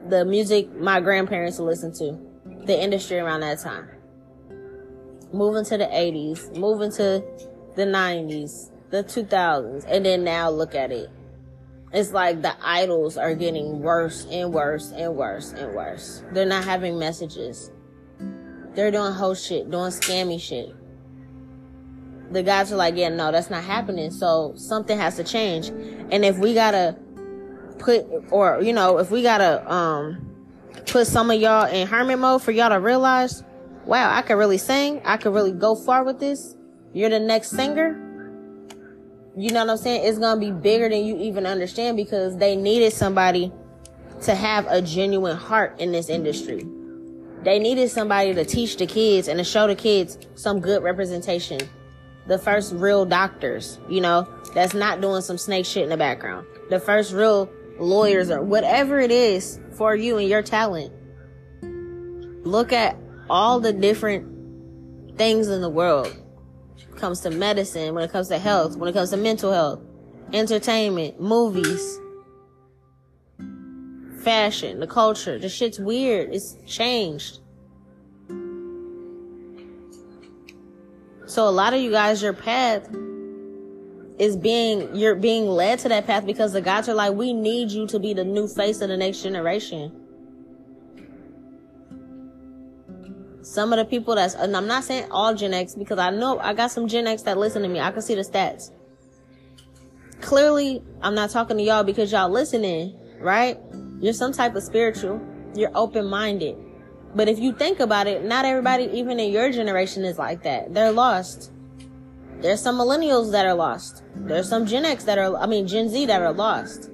the 0.08 0.24
music 0.24 0.74
my 0.76 1.00
grandparents 1.00 1.58
listened 1.58 1.94
to, 1.94 2.18
the 2.64 2.80
industry 2.80 3.18
around 3.18 3.40
that 3.40 3.58
time. 3.58 3.88
Moving 5.32 5.64
to 5.66 5.78
the 5.78 5.84
80s, 5.84 6.56
moving 6.56 6.90
to 6.92 7.22
the 7.76 7.82
90s, 7.82 8.70
the 8.90 9.04
2000s, 9.04 9.84
and 9.86 10.04
then 10.04 10.24
now 10.24 10.50
look 10.50 10.74
at 10.74 10.90
it. 10.90 11.08
It's 11.92 12.12
like 12.12 12.42
the 12.42 12.54
idols 12.62 13.16
are 13.16 13.34
getting 13.34 13.80
worse 13.80 14.26
and 14.30 14.52
worse 14.52 14.92
and 14.92 15.16
worse 15.16 15.52
and 15.52 15.74
worse. 15.74 16.22
They're 16.32 16.46
not 16.46 16.64
having 16.64 16.98
messages. 16.98 17.72
They're 18.74 18.92
doing 18.92 19.12
whole 19.12 19.34
shit, 19.34 19.70
doing 19.70 19.90
scammy 19.90 20.40
shit. 20.40 20.74
The 22.30 22.44
guys 22.44 22.72
are 22.72 22.76
like, 22.76 22.96
yeah, 22.96 23.08
no, 23.08 23.32
that's 23.32 23.50
not 23.50 23.64
happening. 23.64 24.12
So 24.12 24.52
something 24.56 24.96
has 24.96 25.16
to 25.16 25.24
change. 25.24 25.68
And 25.68 26.24
if 26.24 26.38
we 26.38 26.54
gotta 26.54 26.96
put 27.80 28.06
or 28.30 28.60
you 28.62 28.72
know 28.72 28.98
if 28.98 29.10
we 29.10 29.22
gotta 29.22 29.68
um 29.72 30.30
put 30.86 31.06
some 31.06 31.30
of 31.30 31.40
y'all 31.40 31.66
in 31.66 31.86
hermit 31.86 32.18
mode 32.18 32.42
for 32.42 32.52
y'all 32.52 32.68
to 32.68 32.78
realize 32.78 33.42
wow 33.86 34.14
i 34.14 34.22
could 34.22 34.34
really 34.34 34.58
sing 34.58 35.00
i 35.04 35.16
could 35.16 35.32
really 35.32 35.52
go 35.52 35.74
far 35.74 36.04
with 36.04 36.20
this 36.20 36.54
you're 36.92 37.10
the 37.10 37.18
next 37.18 37.50
singer 37.50 37.98
you 39.40 39.50
know 39.50 39.60
what 39.60 39.70
i'm 39.70 39.76
saying 39.76 40.04
it's 40.04 40.18
gonna 40.18 40.40
be 40.40 40.50
bigger 40.50 40.88
than 40.88 41.04
you 41.04 41.16
even 41.18 41.46
understand 41.46 41.96
because 41.96 42.36
they 42.36 42.56
needed 42.56 42.92
somebody 42.92 43.52
to 44.22 44.34
have 44.34 44.66
a 44.68 44.82
genuine 44.82 45.36
heart 45.36 45.78
in 45.80 45.92
this 45.92 46.08
industry 46.08 46.66
they 47.42 47.58
needed 47.58 47.90
somebody 47.90 48.34
to 48.34 48.44
teach 48.44 48.76
the 48.76 48.86
kids 48.86 49.28
and 49.28 49.38
to 49.38 49.44
show 49.44 49.66
the 49.66 49.74
kids 49.74 50.18
some 50.34 50.60
good 50.60 50.82
representation 50.82 51.60
the 52.26 52.38
first 52.38 52.72
real 52.74 53.04
doctors 53.04 53.78
you 53.88 54.00
know 54.00 54.28
that's 54.54 54.74
not 54.74 55.00
doing 55.00 55.22
some 55.22 55.38
snake 55.38 55.64
shit 55.64 55.84
in 55.84 55.88
the 55.88 55.96
background 55.96 56.46
the 56.68 56.78
first 56.78 57.12
real 57.12 57.50
lawyers 57.80 58.30
or 58.30 58.42
whatever 58.42 59.00
it 59.00 59.10
is 59.10 59.58
for 59.72 59.96
you 59.96 60.18
and 60.18 60.28
your 60.28 60.42
talent. 60.42 60.92
Look 62.44 62.72
at 62.72 62.96
all 63.28 63.60
the 63.60 63.72
different 63.72 65.16
things 65.16 65.48
in 65.48 65.60
the 65.60 65.70
world. 65.70 66.14
Comes 67.00 67.20
to 67.20 67.30
medicine, 67.30 67.94
when 67.94 68.04
it 68.04 68.12
comes 68.12 68.28
to 68.28 68.38
health, 68.38 68.76
when 68.76 68.86
it 68.90 68.92
comes 68.92 69.08
to 69.08 69.16
mental 69.16 69.50
health, 69.50 69.80
entertainment, 70.34 71.18
movies, 71.18 71.98
fashion, 74.22 74.80
the 74.80 74.86
culture. 74.86 75.38
The 75.38 75.48
shit's 75.48 75.80
weird. 75.80 76.34
It's 76.34 76.56
changed. 76.66 77.40
So 81.24 81.48
a 81.48 81.50
lot 81.50 81.72
of 81.72 81.80
you 81.80 81.90
guys, 81.90 82.22
your 82.22 82.34
path 82.34 82.86
is 84.18 84.36
being 84.36 84.94
you're 84.94 85.14
being 85.14 85.46
led 85.46 85.78
to 85.78 85.88
that 85.88 86.06
path 86.06 86.26
because 86.26 86.52
the 86.52 86.60
gods 86.60 86.86
are 86.86 86.94
like, 86.94 87.14
we 87.14 87.32
need 87.32 87.70
you 87.70 87.86
to 87.86 87.98
be 87.98 88.12
the 88.12 88.24
new 88.24 88.46
face 88.46 88.82
of 88.82 88.90
the 88.90 88.96
next 88.98 89.22
generation. 89.22 89.99
Some 93.50 93.72
of 93.72 93.80
the 93.80 93.84
people 93.84 94.14
that's 94.14 94.36
and 94.36 94.56
I'm 94.56 94.68
not 94.68 94.84
saying 94.84 95.10
all 95.10 95.34
Gen 95.34 95.52
X 95.52 95.74
because 95.74 95.98
I 95.98 96.10
know 96.10 96.38
I 96.38 96.54
got 96.54 96.70
some 96.70 96.86
Gen 96.86 97.08
X 97.08 97.22
that 97.22 97.36
listen 97.36 97.62
to 97.62 97.68
me. 97.68 97.80
I 97.80 97.90
can 97.90 98.00
see 98.00 98.14
the 98.14 98.20
stats. 98.20 98.70
Clearly, 100.20 100.84
I'm 101.02 101.16
not 101.16 101.30
talking 101.30 101.56
to 101.56 101.62
y'all 101.64 101.82
because 101.82 102.12
y'all 102.12 102.30
listening, 102.30 102.96
right? 103.18 103.58
You're 103.98 104.12
some 104.12 104.30
type 104.30 104.54
of 104.54 104.62
spiritual. 104.62 105.20
You're 105.56 105.72
open 105.74 106.06
minded. 106.06 106.58
But 107.16 107.28
if 107.28 107.40
you 107.40 107.52
think 107.52 107.80
about 107.80 108.06
it, 108.06 108.22
not 108.22 108.44
everybody, 108.44 108.84
even 108.84 109.18
in 109.18 109.32
your 109.32 109.50
generation, 109.50 110.04
is 110.04 110.16
like 110.16 110.44
that. 110.44 110.72
They're 110.72 110.92
lost. 110.92 111.50
There's 112.38 112.62
some 112.62 112.78
millennials 112.78 113.32
that 113.32 113.46
are 113.46 113.54
lost. 113.54 114.04
There's 114.14 114.48
some 114.48 114.64
Gen 114.64 114.84
X 114.84 115.02
that 115.04 115.18
are, 115.18 115.36
I 115.36 115.46
mean, 115.46 115.66
Gen 115.66 115.88
Z 115.88 116.06
that 116.06 116.22
are 116.22 116.32
lost. 116.32 116.88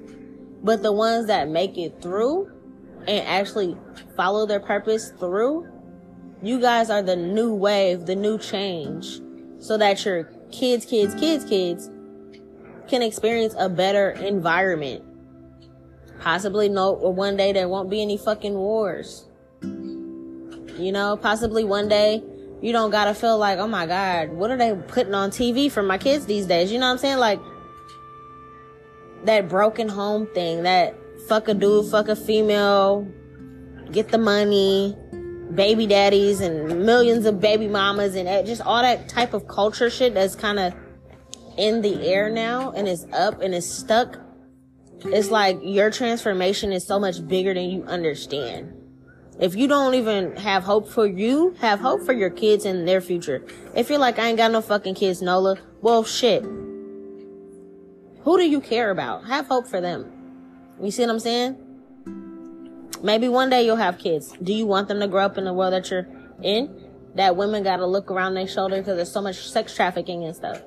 But 0.63 0.81
the 0.81 0.91
ones 0.91 1.27
that 1.27 1.49
make 1.49 1.77
it 1.77 2.01
through 2.01 2.51
and 3.07 3.27
actually 3.27 3.77
follow 4.15 4.47
their 4.47 4.59
purpose 4.59 5.11
through, 5.19 5.71
you 6.41 6.59
guys 6.59 6.89
are 6.89 7.01
the 7.01 7.15
new 7.15 7.53
wave, 7.53 8.05
the 8.05 8.15
new 8.15 8.37
change, 8.37 9.19
so 9.59 9.77
that 9.77 10.03
your 10.05 10.25
kids, 10.51 10.85
kids, 10.85 11.15
kids, 11.15 11.43
kids 11.45 11.89
can 12.87 13.01
experience 13.01 13.55
a 13.57 13.69
better 13.69 14.11
environment. 14.11 15.03
Possibly 16.19 16.69
no, 16.69 16.93
or 16.93 17.13
one 17.13 17.37
day 17.37 17.51
there 17.53 17.67
won't 17.67 17.89
be 17.89 18.01
any 18.01 18.17
fucking 18.17 18.53
wars. 18.53 19.25
You 19.61 20.91
know, 20.91 21.17
possibly 21.17 21.63
one 21.63 21.87
day 21.87 22.23
you 22.61 22.71
don't 22.71 22.91
gotta 22.91 23.13
feel 23.13 23.37
like, 23.37 23.59
oh 23.59 23.67
my 23.67 23.85
God, 23.85 24.29
what 24.29 24.51
are 24.51 24.57
they 24.57 24.75
putting 24.87 25.13
on 25.13 25.31
TV 25.31 25.71
for 25.71 25.83
my 25.83 25.97
kids 25.97 26.25
these 26.25 26.45
days? 26.45 26.71
You 26.71 26.79
know 26.79 26.87
what 26.87 26.93
I'm 26.93 26.97
saying? 26.97 27.17
Like, 27.17 27.39
that 29.25 29.49
broken 29.49 29.89
home 29.89 30.27
thing, 30.33 30.63
that 30.63 30.95
fuck 31.27 31.47
a 31.47 31.53
dude, 31.53 31.89
fuck 31.91 32.07
a 32.07 32.15
female, 32.15 33.07
get 33.91 34.09
the 34.09 34.17
money, 34.17 34.95
baby 35.55 35.87
daddies 35.87 36.41
and 36.41 36.85
millions 36.85 37.25
of 37.25 37.39
baby 37.39 37.67
mamas 37.67 38.15
and 38.15 38.45
just 38.45 38.61
all 38.61 38.81
that 38.81 39.07
type 39.07 39.33
of 39.33 39.47
culture 39.47 39.89
shit 39.89 40.13
that's 40.13 40.35
kind 40.35 40.59
of 40.59 40.73
in 41.57 41.81
the 41.81 42.07
air 42.07 42.29
now 42.29 42.71
and 42.71 42.87
is 42.87 43.05
up 43.13 43.41
and 43.41 43.53
is 43.53 43.69
stuck. 43.69 44.17
It's 45.05 45.29
like 45.29 45.59
your 45.61 45.91
transformation 45.91 46.71
is 46.71 46.85
so 46.85 46.99
much 46.99 47.25
bigger 47.27 47.53
than 47.53 47.69
you 47.69 47.83
understand. 47.83 48.73
If 49.39 49.55
you 49.55 49.67
don't 49.67 49.93
even 49.93 50.35
have 50.37 50.63
hope 50.63 50.89
for 50.89 51.05
you, 51.05 51.55
have 51.59 51.79
hope 51.79 52.03
for 52.03 52.13
your 52.13 52.31
kids 52.31 52.65
and 52.65 52.87
their 52.87 53.01
future. 53.01 53.45
If 53.75 53.89
you're 53.89 53.99
like, 53.99 54.17
I 54.17 54.27
ain't 54.27 54.37
got 54.37 54.51
no 54.51 54.61
fucking 54.61 54.95
kids, 54.95 55.21
Nola, 55.21 55.57
well, 55.81 56.03
shit. 56.03 56.43
Who 58.23 58.37
do 58.37 58.49
you 58.49 58.59
care 58.59 58.89
about? 58.89 59.25
Have 59.25 59.45
hope 59.45 59.67
for 59.67 59.79
them. 59.79 60.11
You 60.81 60.89
see 60.89 61.03
what 61.03 61.11
I'm 61.11 61.19
saying? 61.19 61.66
Maybe 63.03 63.27
one 63.27 63.49
day 63.49 63.65
you'll 63.65 63.75
have 63.75 63.97
kids. 63.97 64.33
Do 64.41 64.53
you 64.53 64.65
want 64.65 64.87
them 64.87 64.99
to 64.99 65.07
grow 65.07 65.25
up 65.25 65.37
in 65.37 65.45
the 65.45 65.53
world 65.53 65.73
that 65.73 65.89
you're 65.91 66.07
in? 66.41 66.83
That 67.15 67.35
women 67.35 67.63
gotta 67.63 67.85
look 67.85 68.11
around 68.11 68.33
their 68.35 68.47
shoulder 68.47 68.77
because 68.77 68.95
there's 68.95 69.11
so 69.11 69.21
much 69.21 69.49
sex 69.49 69.75
trafficking 69.75 70.23
and 70.23 70.35
stuff. 70.35 70.61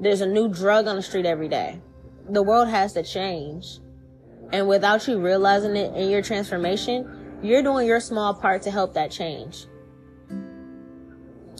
There's 0.00 0.20
a 0.20 0.26
new 0.26 0.48
drug 0.48 0.86
on 0.86 0.96
the 0.96 1.02
street 1.02 1.26
every 1.26 1.48
day. 1.48 1.80
The 2.28 2.42
world 2.42 2.68
has 2.68 2.92
to 2.94 3.02
change. 3.02 3.78
And 4.52 4.68
without 4.68 5.06
you 5.08 5.18
realizing 5.18 5.76
it 5.76 5.94
in 5.94 6.10
your 6.10 6.22
transformation, 6.22 7.38
you're 7.42 7.62
doing 7.62 7.86
your 7.86 8.00
small 8.00 8.34
part 8.34 8.62
to 8.62 8.70
help 8.70 8.94
that 8.94 9.10
change. 9.10 9.66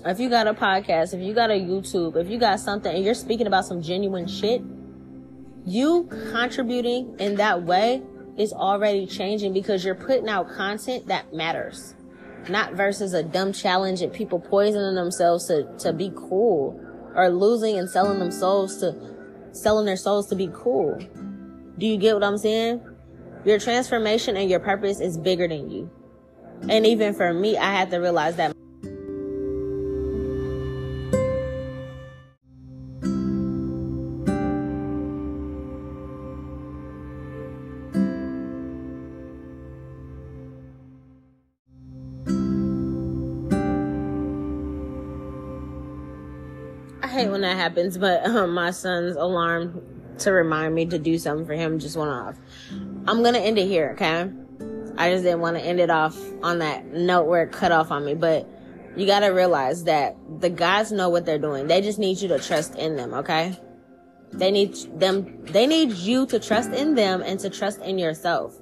If 0.05 0.21
you 0.21 0.29
got 0.29 0.47
a 0.47 0.55
podcast, 0.55 1.15
if 1.15 1.21
you 1.21 1.33
got 1.33 1.51
a 1.51 1.55
YouTube, 1.55 2.17
if 2.17 2.29
you 2.29 2.39
got 2.39 2.61
something 2.61 2.95
and 2.95 3.05
you're 3.05 3.15
speaking 3.15 3.47
about 3.47 3.65
some 3.65 3.81
genuine 3.81 4.27
shit, 4.27 4.63
you 5.65 6.09
contributing 6.31 7.17
in 7.19 7.37
that 7.37 7.63
way 7.63 8.03
is 8.37 8.53
already 8.53 9.07
changing 9.07 9.53
because 9.53 9.85
you're 9.85 9.95
putting 9.95 10.29
out 10.29 10.51
content 10.51 11.07
that 11.07 11.33
matters. 11.33 11.95
Not 12.49 12.75
versus 12.75 13.15
a 13.15 13.23
dumb 13.23 13.53
challenge 13.53 14.03
and 14.03 14.13
people 14.13 14.39
poisoning 14.39 14.95
themselves 14.95 15.47
to, 15.47 15.67
to 15.79 15.93
be 15.93 16.13
cool 16.15 16.81
or 17.15 17.31
losing 17.31 17.79
and 17.79 17.89
selling 17.89 18.19
themselves 18.19 18.79
to 18.79 19.15
selling 19.53 19.87
their 19.87 19.97
souls 19.97 20.29
to 20.29 20.37
be 20.37 20.51
cool. 20.53 20.99
Do 21.79 21.87
you 21.87 21.97
get 21.97 22.15
what 22.15 22.25
I'm 22.25 22.39
saying? 22.39 22.81
Your 23.45 23.59
transformation 23.59 24.37
and 24.37 24.51
your 24.51 24.61
purpose 24.61 25.01
is 25.01 25.17
bigger 25.17 25.47
than 25.47 25.71
you. 25.71 25.91
And 26.69 26.87
even 26.87 27.15
for 27.15 27.33
me, 27.33 27.57
I 27.57 27.73
had 27.73 27.91
to 27.91 27.99
realize 27.99 28.37
that. 28.37 28.55
That 47.55 47.63
happens, 47.63 47.97
but 47.99 48.25
um, 48.27 48.53
my 48.55 48.71
son's 48.71 49.17
alarm 49.17 49.83
to 50.19 50.33
remind 50.33 50.75
me 50.75 50.87
to 50.87 50.99
do 50.99 51.19
something 51.19 51.47
for 51.47 51.55
him 51.55 51.79
just 51.79 51.97
went 51.97 52.11
off. 52.11 52.37
I'm 53.07 53.23
gonna 53.23 53.39
end 53.39 53.59
it 53.59 53.67
here, 53.67 53.91
okay? 53.93 54.31
I 54.97 55.11
just 55.11 55.25
didn't 55.25 55.41
want 55.41 55.57
to 55.57 55.63
end 55.63 55.81
it 55.81 55.91
off 55.91 56.17
on 56.43 56.61
that 56.61 56.87
note 56.87 57.27
where 57.27 57.43
it 57.43 57.53
cut 57.53 57.73
off 57.73 57.91
on 57.91 58.05
me, 58.05 58.15
but 58.15 58.49
you 58.97 59.07
gotta 59.07 59.33
realize 59.33 59.85
that 59.85 60.17
the 60.39 60.51
guys 60.51 60.93
know 60.93 61.09
what 61.09 61.27
they're 61.27 61.39
doing. 61.39 61.67
They 61.67 61.81
just 61.81 61.99
need 61.99 62.21
you 62.21 62.29
to 62.29 62.39
trust 62.39 62.77
in 62.77 62.97
them, 62.97 63.13
okay? 63.15 63.59
They 64.33 64.51
need 64.51 64.75
them, 64.99 65.45
they 65.47 65.67
need 65.67 65.93
you 65.93 66.27
to 66.27 66.39
trust 66.39 66.71
in 66.71 66.95
them 66.95 67.23
and 67.23 67.39
to 67.41 67.51
trust 67.51 67.81
in 67.81 67.99
yourself. 67.99 68.57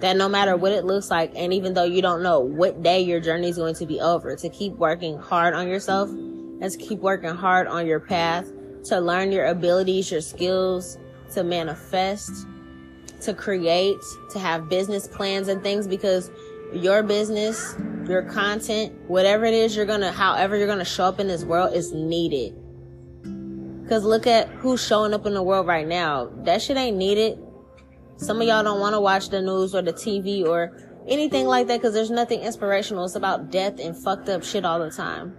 That 0.00 0.16
no 0.16 0.28
matter 0.28 0.56
what 0.56 0.72
it 0.72 0.84
looks 0.84 1.10
like, 1.10 1.32
and 1.36 1.54
even 1.54 1.74
though 1.74 1.84
you 1.84 2.02
don't 2.02 2.22
know 2.22 2.40
what 2.40 2.82
day 2.82 3.00
your 3.00 3.20
journey 3.20 3.48
is 3.48 3.56
going 3.56 3.76
to 3.76 3.86
be 3.86 4.00
over, 4.00 4.34
to 4.36 4.48
keep 4.48 4.72
working 4.74 5.16
hard 5.16 5.54
on 5.54 5.68
yourself 5.68 6.10
to 6.60 6.70
keep 6.78 7.00
working 7.00 7.34
hard 7.34 7.66
on 7.66 7.86
your 7.86 8.00
path 8.00 8.50
to 8.84 9.00
learn 9.00 9.32
your 9.32 9.46
abilities, 9.46 10.10
your 10.10 10.20
skills, 10.20 10.98
to 11.32 11.44
manifest, 11.44 12.46
to 13.20 13.32
create, 13.32 13.98
to 14.30 14.38
have 14.38 14.68
business 14.68 15.06
plans 15.06 15.48
and 15.48 15.62
things 15.62 15.86
because 15.86 16.30
your 16.72 17.02
business, 17.02 17.76
your 18.08 18.22
content, 18.22 18.92
whatever 19.08 19.44
it 19.44 19.54
is 19.54 19.76
you're 19.76 19.86
gonna, 19.86 20.10
however 20.10 20.56
you're 20.56 20.66
gonna 20.66 20.84
show 20.84 21.04
up 21.04 21.20
in 21.20 21.28
this 21.28 21.44
world 21.44 21.74
is 21.74 21.92
needed. 21.92 22.58
Cause 23.88 24.04
look 24.04 24.26
at 24.26 24.48
who's 24.48 24.84
showing 24.84 25.12
up 25.12 25.26
in 25.26 25.34
the 25.34 25.42
world 25.42 25.66
right 25.66 25.86
now. 25.86 26.30
That 26.44 26.62
shit 26.62 26.76
ain't 26.76 26.96
needed. 26.96 27.38
Some 28.16 28.40
of 28.40 28.46
y'all 28.46 28.62
don't 28.62 28.80
want 28.80 28.94
to 28.94 29.00
watch 29.00 29.28
the 29.28 29.42
news 29.42 29.74
or 29.74 29.82
the 29.82 29.92
TV 29.92 30.46
or 30.46 30.76
anything 31.06 31.46
like 31.46 31.66
that 31.66 31.80
because 31.80 31.92
there's 31.92 32.10
nothing 32.10 32.40
inspirational. 32.40 33.04
It's 33.04 33.16
about 33.16 33.50
death 33.50 33.78
and 33.80 33.96
fucked 33.96 34.28
up 34.28 34.44
shit 34.44 34.64
all 34.64 34.78
the 34.78 34.90
time 34.90 35.36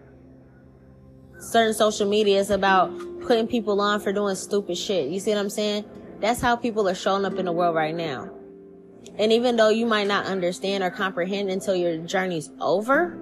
certain 1.43 1.73
social 1.73 2.07
media 2.07 2.39
is 2.39 2.49
about 2.49 2.91
putting 3.21 3.47
people 3.47 3.79
on 3.81 3.99
for 3.99 4.13
doing 4.13 4.35
stupid 4.35 4.77
shit. 4.77 5.09
You 5.09 5.19
see 5.19 5.31
what 5.31 5.39
I'm 5.39 5.49
saying? 5.49 5.85
That's 6.19 6.41
how 6.41 6.55
people 6.55 6.87
are 6.87 6.95
showing 6.95 7.25
up 7.25 7.35
in 7.35 7.45
the 7.45 7.51
world 7.51 7.75
right 7.75 7.95
now. 7.95 8.29
And 9.17 9.31
even 9.31 9.57
though 9.57 9.69
you 9.69 9.85
might 9.85 10.07
not 10.07 10.25
understand 10.25 10.83
or 10.83 10.89
comprehend 10.89 11.49
until 11.49 11.75
your 11.75 11.97
journey's 11.97 12.49
over, 12.59 13.17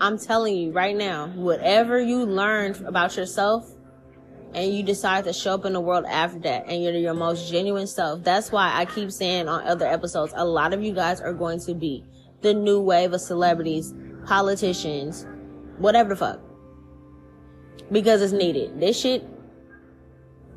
I'm 0.00 0.18
telling 0.18 0.56
you 0.56 0.72
right 0.72 0.94
now, 0.94 1.28
whatever 1.28 1.98
you 1.98 2.24
learned 2.24 2.82
about 2.82 3.16
yourself 3.16 3.72
and 4.54 4.72
you 4.72 4.82
decide 4.82 5.24
to 5.24 5.32
show 5.32 5.54
up 5.54 5.64
in 5.64 5.72
the 5.72 5.80
world 5.80 6.04
after 6.06 6.38
that 6.40 6.66
and 6.68 6.82
you're 6.82 6.92
your 6.92 7.14
most 7.14 7.50
genuine 7.50 7.86
self, 7.86 8.22
that's 8.22 8.52
why 8.52 8.70
I 8.74 8.84
keep 8.84 9.10
saying 9.10 9.48
on 9.48 9.66
other 9.66 9.86
episodes, 9.86 10.34
a 10.36 10.44
lot 10.44 10.74
of 10.74 10.82
you 10.82 10.92
guys 10.92 11.20
are 11.20 11.32
going 11.32 11.60
to 11.60 11.74
be 11.74 12.04
the 12.42 12.52
new 12.52 12.80
wave 12.80 13.14
of 13.14 13.22
celebrities, 13.22 13.94
politicians, 14.26 15.26
whatever 15.78 16.10
the 16.10 16.16
fuck 16.16 16.45
because 17.90 18.22
it's 18.22 18.32
needed. 18.32 18.80
This 18.80 18.98
shit 19.00 19.24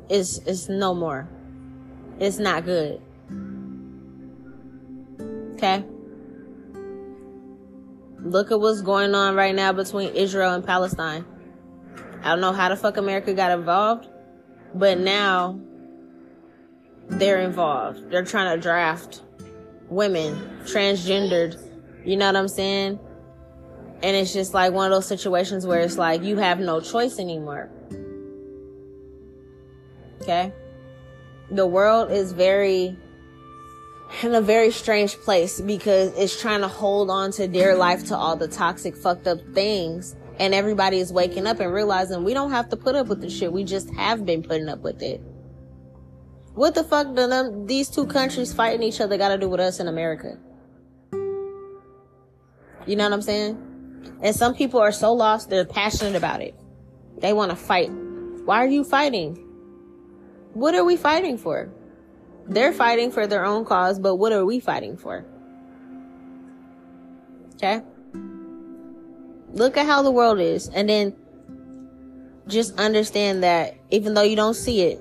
is 0.08 0.38
is 0.46 0.68
no 0.68 0.94
more. 0.94 1.28
It's 2.18 2.38
not 2.38 2.64
good. 2.64 3.00
Okay? 5.54 5.84
Look 8.22 8.50
at 8.50 8.60
what's 8.60 8.82
going 8.82 9.14
on 9.14 9.34
right 9.34 9.54
now 9.54 9.72
between 9.72 10.14
Israel 10.14 10.52
and 10.52 10.64
Palestine. 10.64 11.24
I 12.22 12.30
don't 12.30 12.40
know 12.40 12.52
how 12.52 12.68
the 12.68 12.76
fuck 12.76 12.98
America 12.98 13.32
got 13.32 13.50
involved, 13.50 14.08
but 14.74 14.98
now 14.98 15.58
they're 17.08 17.40
involved. 17.40 18.10
They're 18.10 18.24
trying 18.24 18.54
to 18.54 18.62
draft 18.62 19.22
women, 19.88 20.60
transgendered. 20.64 21.58
You 22.04 22.16
know 22.16 22.26
what 22.26 22.36
I'm 22.36 22.48
saying? 22.48 23.00
And 24.02 24.16
it's 24.16 24.32
just 24.32 24.54
like 24.54 24.72
one 24.72 24.90
of 24.90 24.96
those 24.96 25.06
situations 25.06 25.66
where 25.66 25.80
it's 25.80 25.98
like 25.98 26.22
you 26.22 26.36
have 26.36 26.58
no 26.58 26.80
choice 26.80 27.18
anymore. 27.18 27.70
Okay? 30.22 30.52
The 31.50 31.66
world 31.66 32.10
is 32.10 32.32
very 32.32 32.96
in 34.22 34.34
a 34.34 34.40
very 34.40 34.70
strange 34.70 35.16
place 35.18 35.60
because 35.60 36.12
it's 36.16 36.40
trying 36.40 36.60
to 36.60 36.68
hold 36.68 37.10
on 37.10 37.30
to 37.32 37.46
their 37.46 37.76
life 37.76 38.06
to 38.06 38.16
all 38.16 38.36
the 38.36 38.48
toxic, 38.48 38.96
fucked 38.96 39.26
up 39.26 39.38
things. 39.54 40.16
And 40.38 40.54
everybody 40.54 40.98
is 40.98 41.12
waking 41.12 41.46
up 41.46 41.60
and 41.60 41.72
realizing 41.72 42.24
we 42.24 42.32
don't 42.32 42.50
have 42.50 42.70
to 42.70 42.76
put 42.76 42.96
up 42.96 43.08
with 43.08 43.20
the 43.20 43.28
shit. 43.28 43.52
We 43.52 43.62
just 43.62 43.90
have 43.90 44.24
been 44.24 44.42
putting 44.42 44.68
up 44.68 44.80
with 44.80 45.02
it. 45.02 45.20
What 46.54 46.74
the 46.74 46.82
fuck 46.82 47.14
do 47.14 47.26
them, 47.26 47.66
these 47.66 47.88
two 47.88 48.06
countries 48.06 48.52
fighting 48.52 48.82
each 48.82 49.00
other 49.00 49.16
got 49.18 49.28
to 49.28 49.38
do 49.38 49.48
with 49.48 49.60
us 49.60 49.80
in 49.80 49.86
America? 49.86 50.38
You 52.86 52.96
know 52.96 53.04
what 53.04 53.12
I'm 53.12 53.22
saying? 53.22 53.69
And 54.22 54.34
some 54.34 54.54
people 54.54 54.80
are 54.80 54.92
so 54.92 55.12
lost, 55.12 55.50
they're 55.50 55.64
passionate 55.64 56.16
about 56.16 56.42
it. 56.42 56.54
They 57.18 57.32
want 57.32 57.50
to 57.50 57.56
fight. 57.56 57.90
Why 58.44 58.64
are 58.64 58.68
you 58.68 58.84
fighting? 58.84 59.36
What 60.54 60.74
are 60.74 60.84
we 60.84 60.96
fighting 60.96 61.38
for? 61.38 61.70
They're 62.46 62.72
fighting 62.72 63.10
for 63.12 63.26
their 63.26 63.44
own 63.44 63.64
cause, 63.64 63.98
but 63.98 64.16
what 64.16 64.32
are 64.32 64.44
we 64.44 64.60
fighting 64.60 64.96
for? 64.96 65.24
Okay? 67.54 67.82
Look 69.52 69.76
at 69.76 69.86
how 69.86 70.02
the 70.02 70.10
world 70.10 70.40
is, 70.40 70.68
and 70.68 70.88
then 70.88 71.14
just 72.48 72.78
understand 72.78 73.42
that 73.42 73.76
even 73.90 74.14
though 74.14 74.22
you 74.22 74.36
don't 74.36 74.54
see 74.54 74.82
it, 74.82 75.00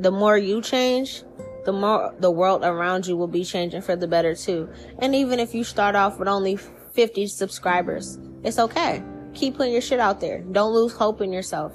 the 0.00 0.10
more 0.10 0.36
you 0.36 0.60
change, 0.60 1.22
the 1.64 1.72
more 1.72 2.14
the 2.20 2.30
world 2.30 2.62
around 2.64 3.06
you 3.06 3.16
will 3.16 3.26
be 3.26 3.44
changing 3.44 3.82
for 3.82 3.96
the 3.96 4.06
better 4.06 4.34
too. 4.34 4.68
And 4.98 5.14
even 5.14 5.40
if 5.40 5.54
you 5.54 5.64
start 5.64 5.96
off 5.96 6.18
with 6.18 6.28
only 6.28 6.56
50 6.56 7.26
subscribers. 7.26 8.18
It's 8.42 8.58
okay. 8.58 9.02
Keep 9.34 9.56
putting 9.56 9.72
your 9.72 9.82
shit 9.82 10.00
out 10.00 10.20
there. 10.20 10.40
Don't 10.40 10.72
lose 10.72 10.92
hope 10.92 11.20
in 11.20 11.32
yourself. 11.32 11.72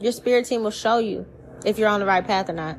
Your 0.00 0.12
spirit 0.12 0.46
team 0.46 0.62
will 0.62 0.70
show 0.70 0.98
you 0.98 1.26
if 1.64 1.78
you're 1.78 1.88
on 1.88 2.00
the 2.00 2.06
right 2.06 2.26
path 2.26 2.48
or 2.48 2.52
not. 2.52 2.78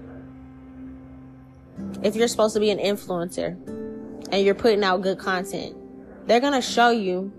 If 2.03 2.15
you're 2.15 2.27
supposed 2.27 2.53
to 2.53 2.59
be 2.59 2.69
an 2.69 2.79
influencer 2.79 3.57
and 4.31 4.45
you're 4.45 4.55
putting 4.55 4.83
out 4.83 5.01
good 5.01 5.17
content, 5.17 5.75
they're 6.27 6.39
going 6.39 6.53
to 6.53 6.61
show 6.61 6.89
you 6.89 7.31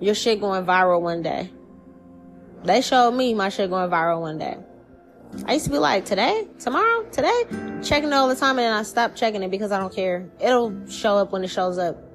your 0.00 0.14
shit 0.14 0.40
going 0.40 0.64
viral 0.64 1.00
one 1.00 1.22
day. 1.22 1.50
They 2.64 2.80
showed 2.80 3.12
me 3.12 3.34
my 3.34 3.48
shit 3.48 3.70
going 3.70 3.90
viral 3.90 4.20
one 4.20 4.38
day. 4.38 4.56
I 5.46 5.54
used 5.54 5.66
to 5.66 5.70
be 5.70 5.78
like, 5.78 6.04
today, 6.04 6.48
tomorrow, 6.58 7.04
today, 7.10 7.42
checking 7.82 8.08
it 8.08 8.14
all 8.14 8.28
the 8.28 8.34
time, 8.34 8.58
and 8.58 8.60
then 8.60 8.72
I 8.72 8.82
stopped 8.82 9.16
checking 9.16 9.42
it 9.42 9.50
because 9.50 9.72
I 9.72 9.78
don't 9.78 9.94
care. 9.94 10.28
It'll 10.40 10.86
show 10.88 11.16
up 11.16 11.32
when 11.32 11.44
it 11.44 11.48
shows 11.48 11.78
up. 11.78 12.07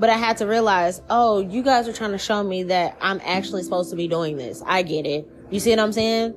But 0.00 0.08
I 0.08 0.16
had 0.16 0.38
to 0.38 0.46
realize, 0.46 1.02
oh, 1.10 1.40
you 1.40 1.62
guys 1.62 1.86
are 1.86 1.92
trying 1.92 2.12
to 2.12 2.18
show 2.18 2.42
me 2.42 2.62
that 2.64 2.96
I'm 3.02 3.20
actually 3.22 3.62
supposed 3.62 3.90
to 3.90 3.96
be 3.96 4.08
doing 4.08 4.38
this. 4.38 4.62
I 4.64 4.80
get 4.80 5.04
it. 5.04 5.28
You 5.50 5.60
see 5.60 5.68
what 5.70 5.78
I'm 5.78 5.92
saying? 5.92 6.34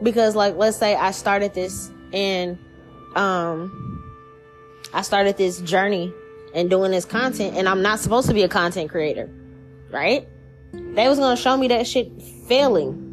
Because 0.00 0.36
like, 0.36 0.54
let's 0.56 0.76
say 0.76 0.94
I 0.94 1.10
started 1.10 1.52
this 1.52 1.90
and, 2.12 2.58
um, 3.16 4.06
I 4.94 5.02
started 5.02 5.36
this 5.36 5.60
journey 5.62 6.14
and 6.54 6.70
doing 6.70 6.92
this 6.92 7.04
content 7.04 7.56
and 7.56 7.68
I'm 7.68 7.82
not 7.82 7.98
supposed 7.98 8.28
to 8.28 8.34
be 8.34 8.44
a 8.44 8.48
content 8.48 8.88
creator, 8.88 9.28
right? 9.90 10.28
They 10.72 11.08
was 11.08 11.18
to 11.18 11.34
show 11.34 11.56
me 11.56 11.66
that 11.68 11.88
shit 11.88 12.22
failing. 12.22 13.08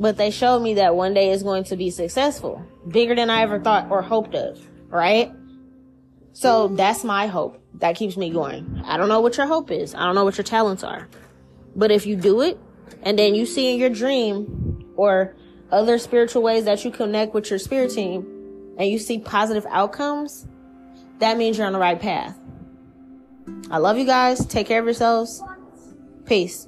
But 0.00 0.16
they 0.16 0.32
showed 0.32 0.60
me 0.60 0.74
that 0.74 0.96
one 0.96 1.14
day 1.14 1.30
it's 1.30 1.44
going 1.44 1.64
to 1.64 1.76
be 1.76 1.90
successful, 1.90 2.64
bigger 2.88 3.14
than 3.14 3.30
I 3.30 3.42
ever 3.42 3.60
thought 3.60 3.92
or 3.92 4.02
hoped 4.02 4.34
of, 4.34 4.58
right? 4.88 5.30
So 6.40 6.68
that's 6.68 7.04
my 7.04 7.26
hope. 7.26 7.62
That 7.80 7.96
keeps 7.96 8.16
me 8.16 8.30
going. 8.30 8.80
I 8.86 8.96
don't 8.96 9.08
know 9.08 9.20
what 9.20 9.36
your 9.36 9.46
hope 9.46 9.70
is. 9.70 9.94
I 9.94 10.06
don't 10.06 10.14
know 10.14 10.24
what 10.24 10.38
your 10.38 10.44
talents 10.44 10.82
are. 10.82 11.06
But 11.76 11.90
if 11.90 12.06
you 12.06 12.16
do 12.16 12.40
it 12.40 12.58
and 13.02 13.18
then 13.18 13.34
you 13.34 13.44
see 13.44 13.70
in 13.70 13.78
your 13.78 13.90
dream 13.90 14.90
or 14.96 15.36
other 15.70 15.98
spiritual 15.98 16.40
ways 16.42 16.64
that 16.64 16.82
you 16.82 16.90
connect 16.90 17.34
with 17.34 17.50
your 17.50 17.58
spirit 17.58 17.90
team 17.90 18.74
and 18.78 18.88
you 18.88 18.98
see 18.98 19.18
positive 19.18 19.66
outcomes, 19.68 20.46
that 21.18 21.36
means 21.36 21.58
you're 21.58 21.66
on 21.66 21.74
the 21.74 21.78
right 21.78 22.00
path. 22.00 22.38
I 23.70 23.76
love 23.76 23.98
you 23.98 24.06
guys. 24.06 24.46
Take 24.46 24.66
care 24.66 24.78
of 24.78 24.86
yourselves. 24.86 25.42
Peace. 26.24 26.66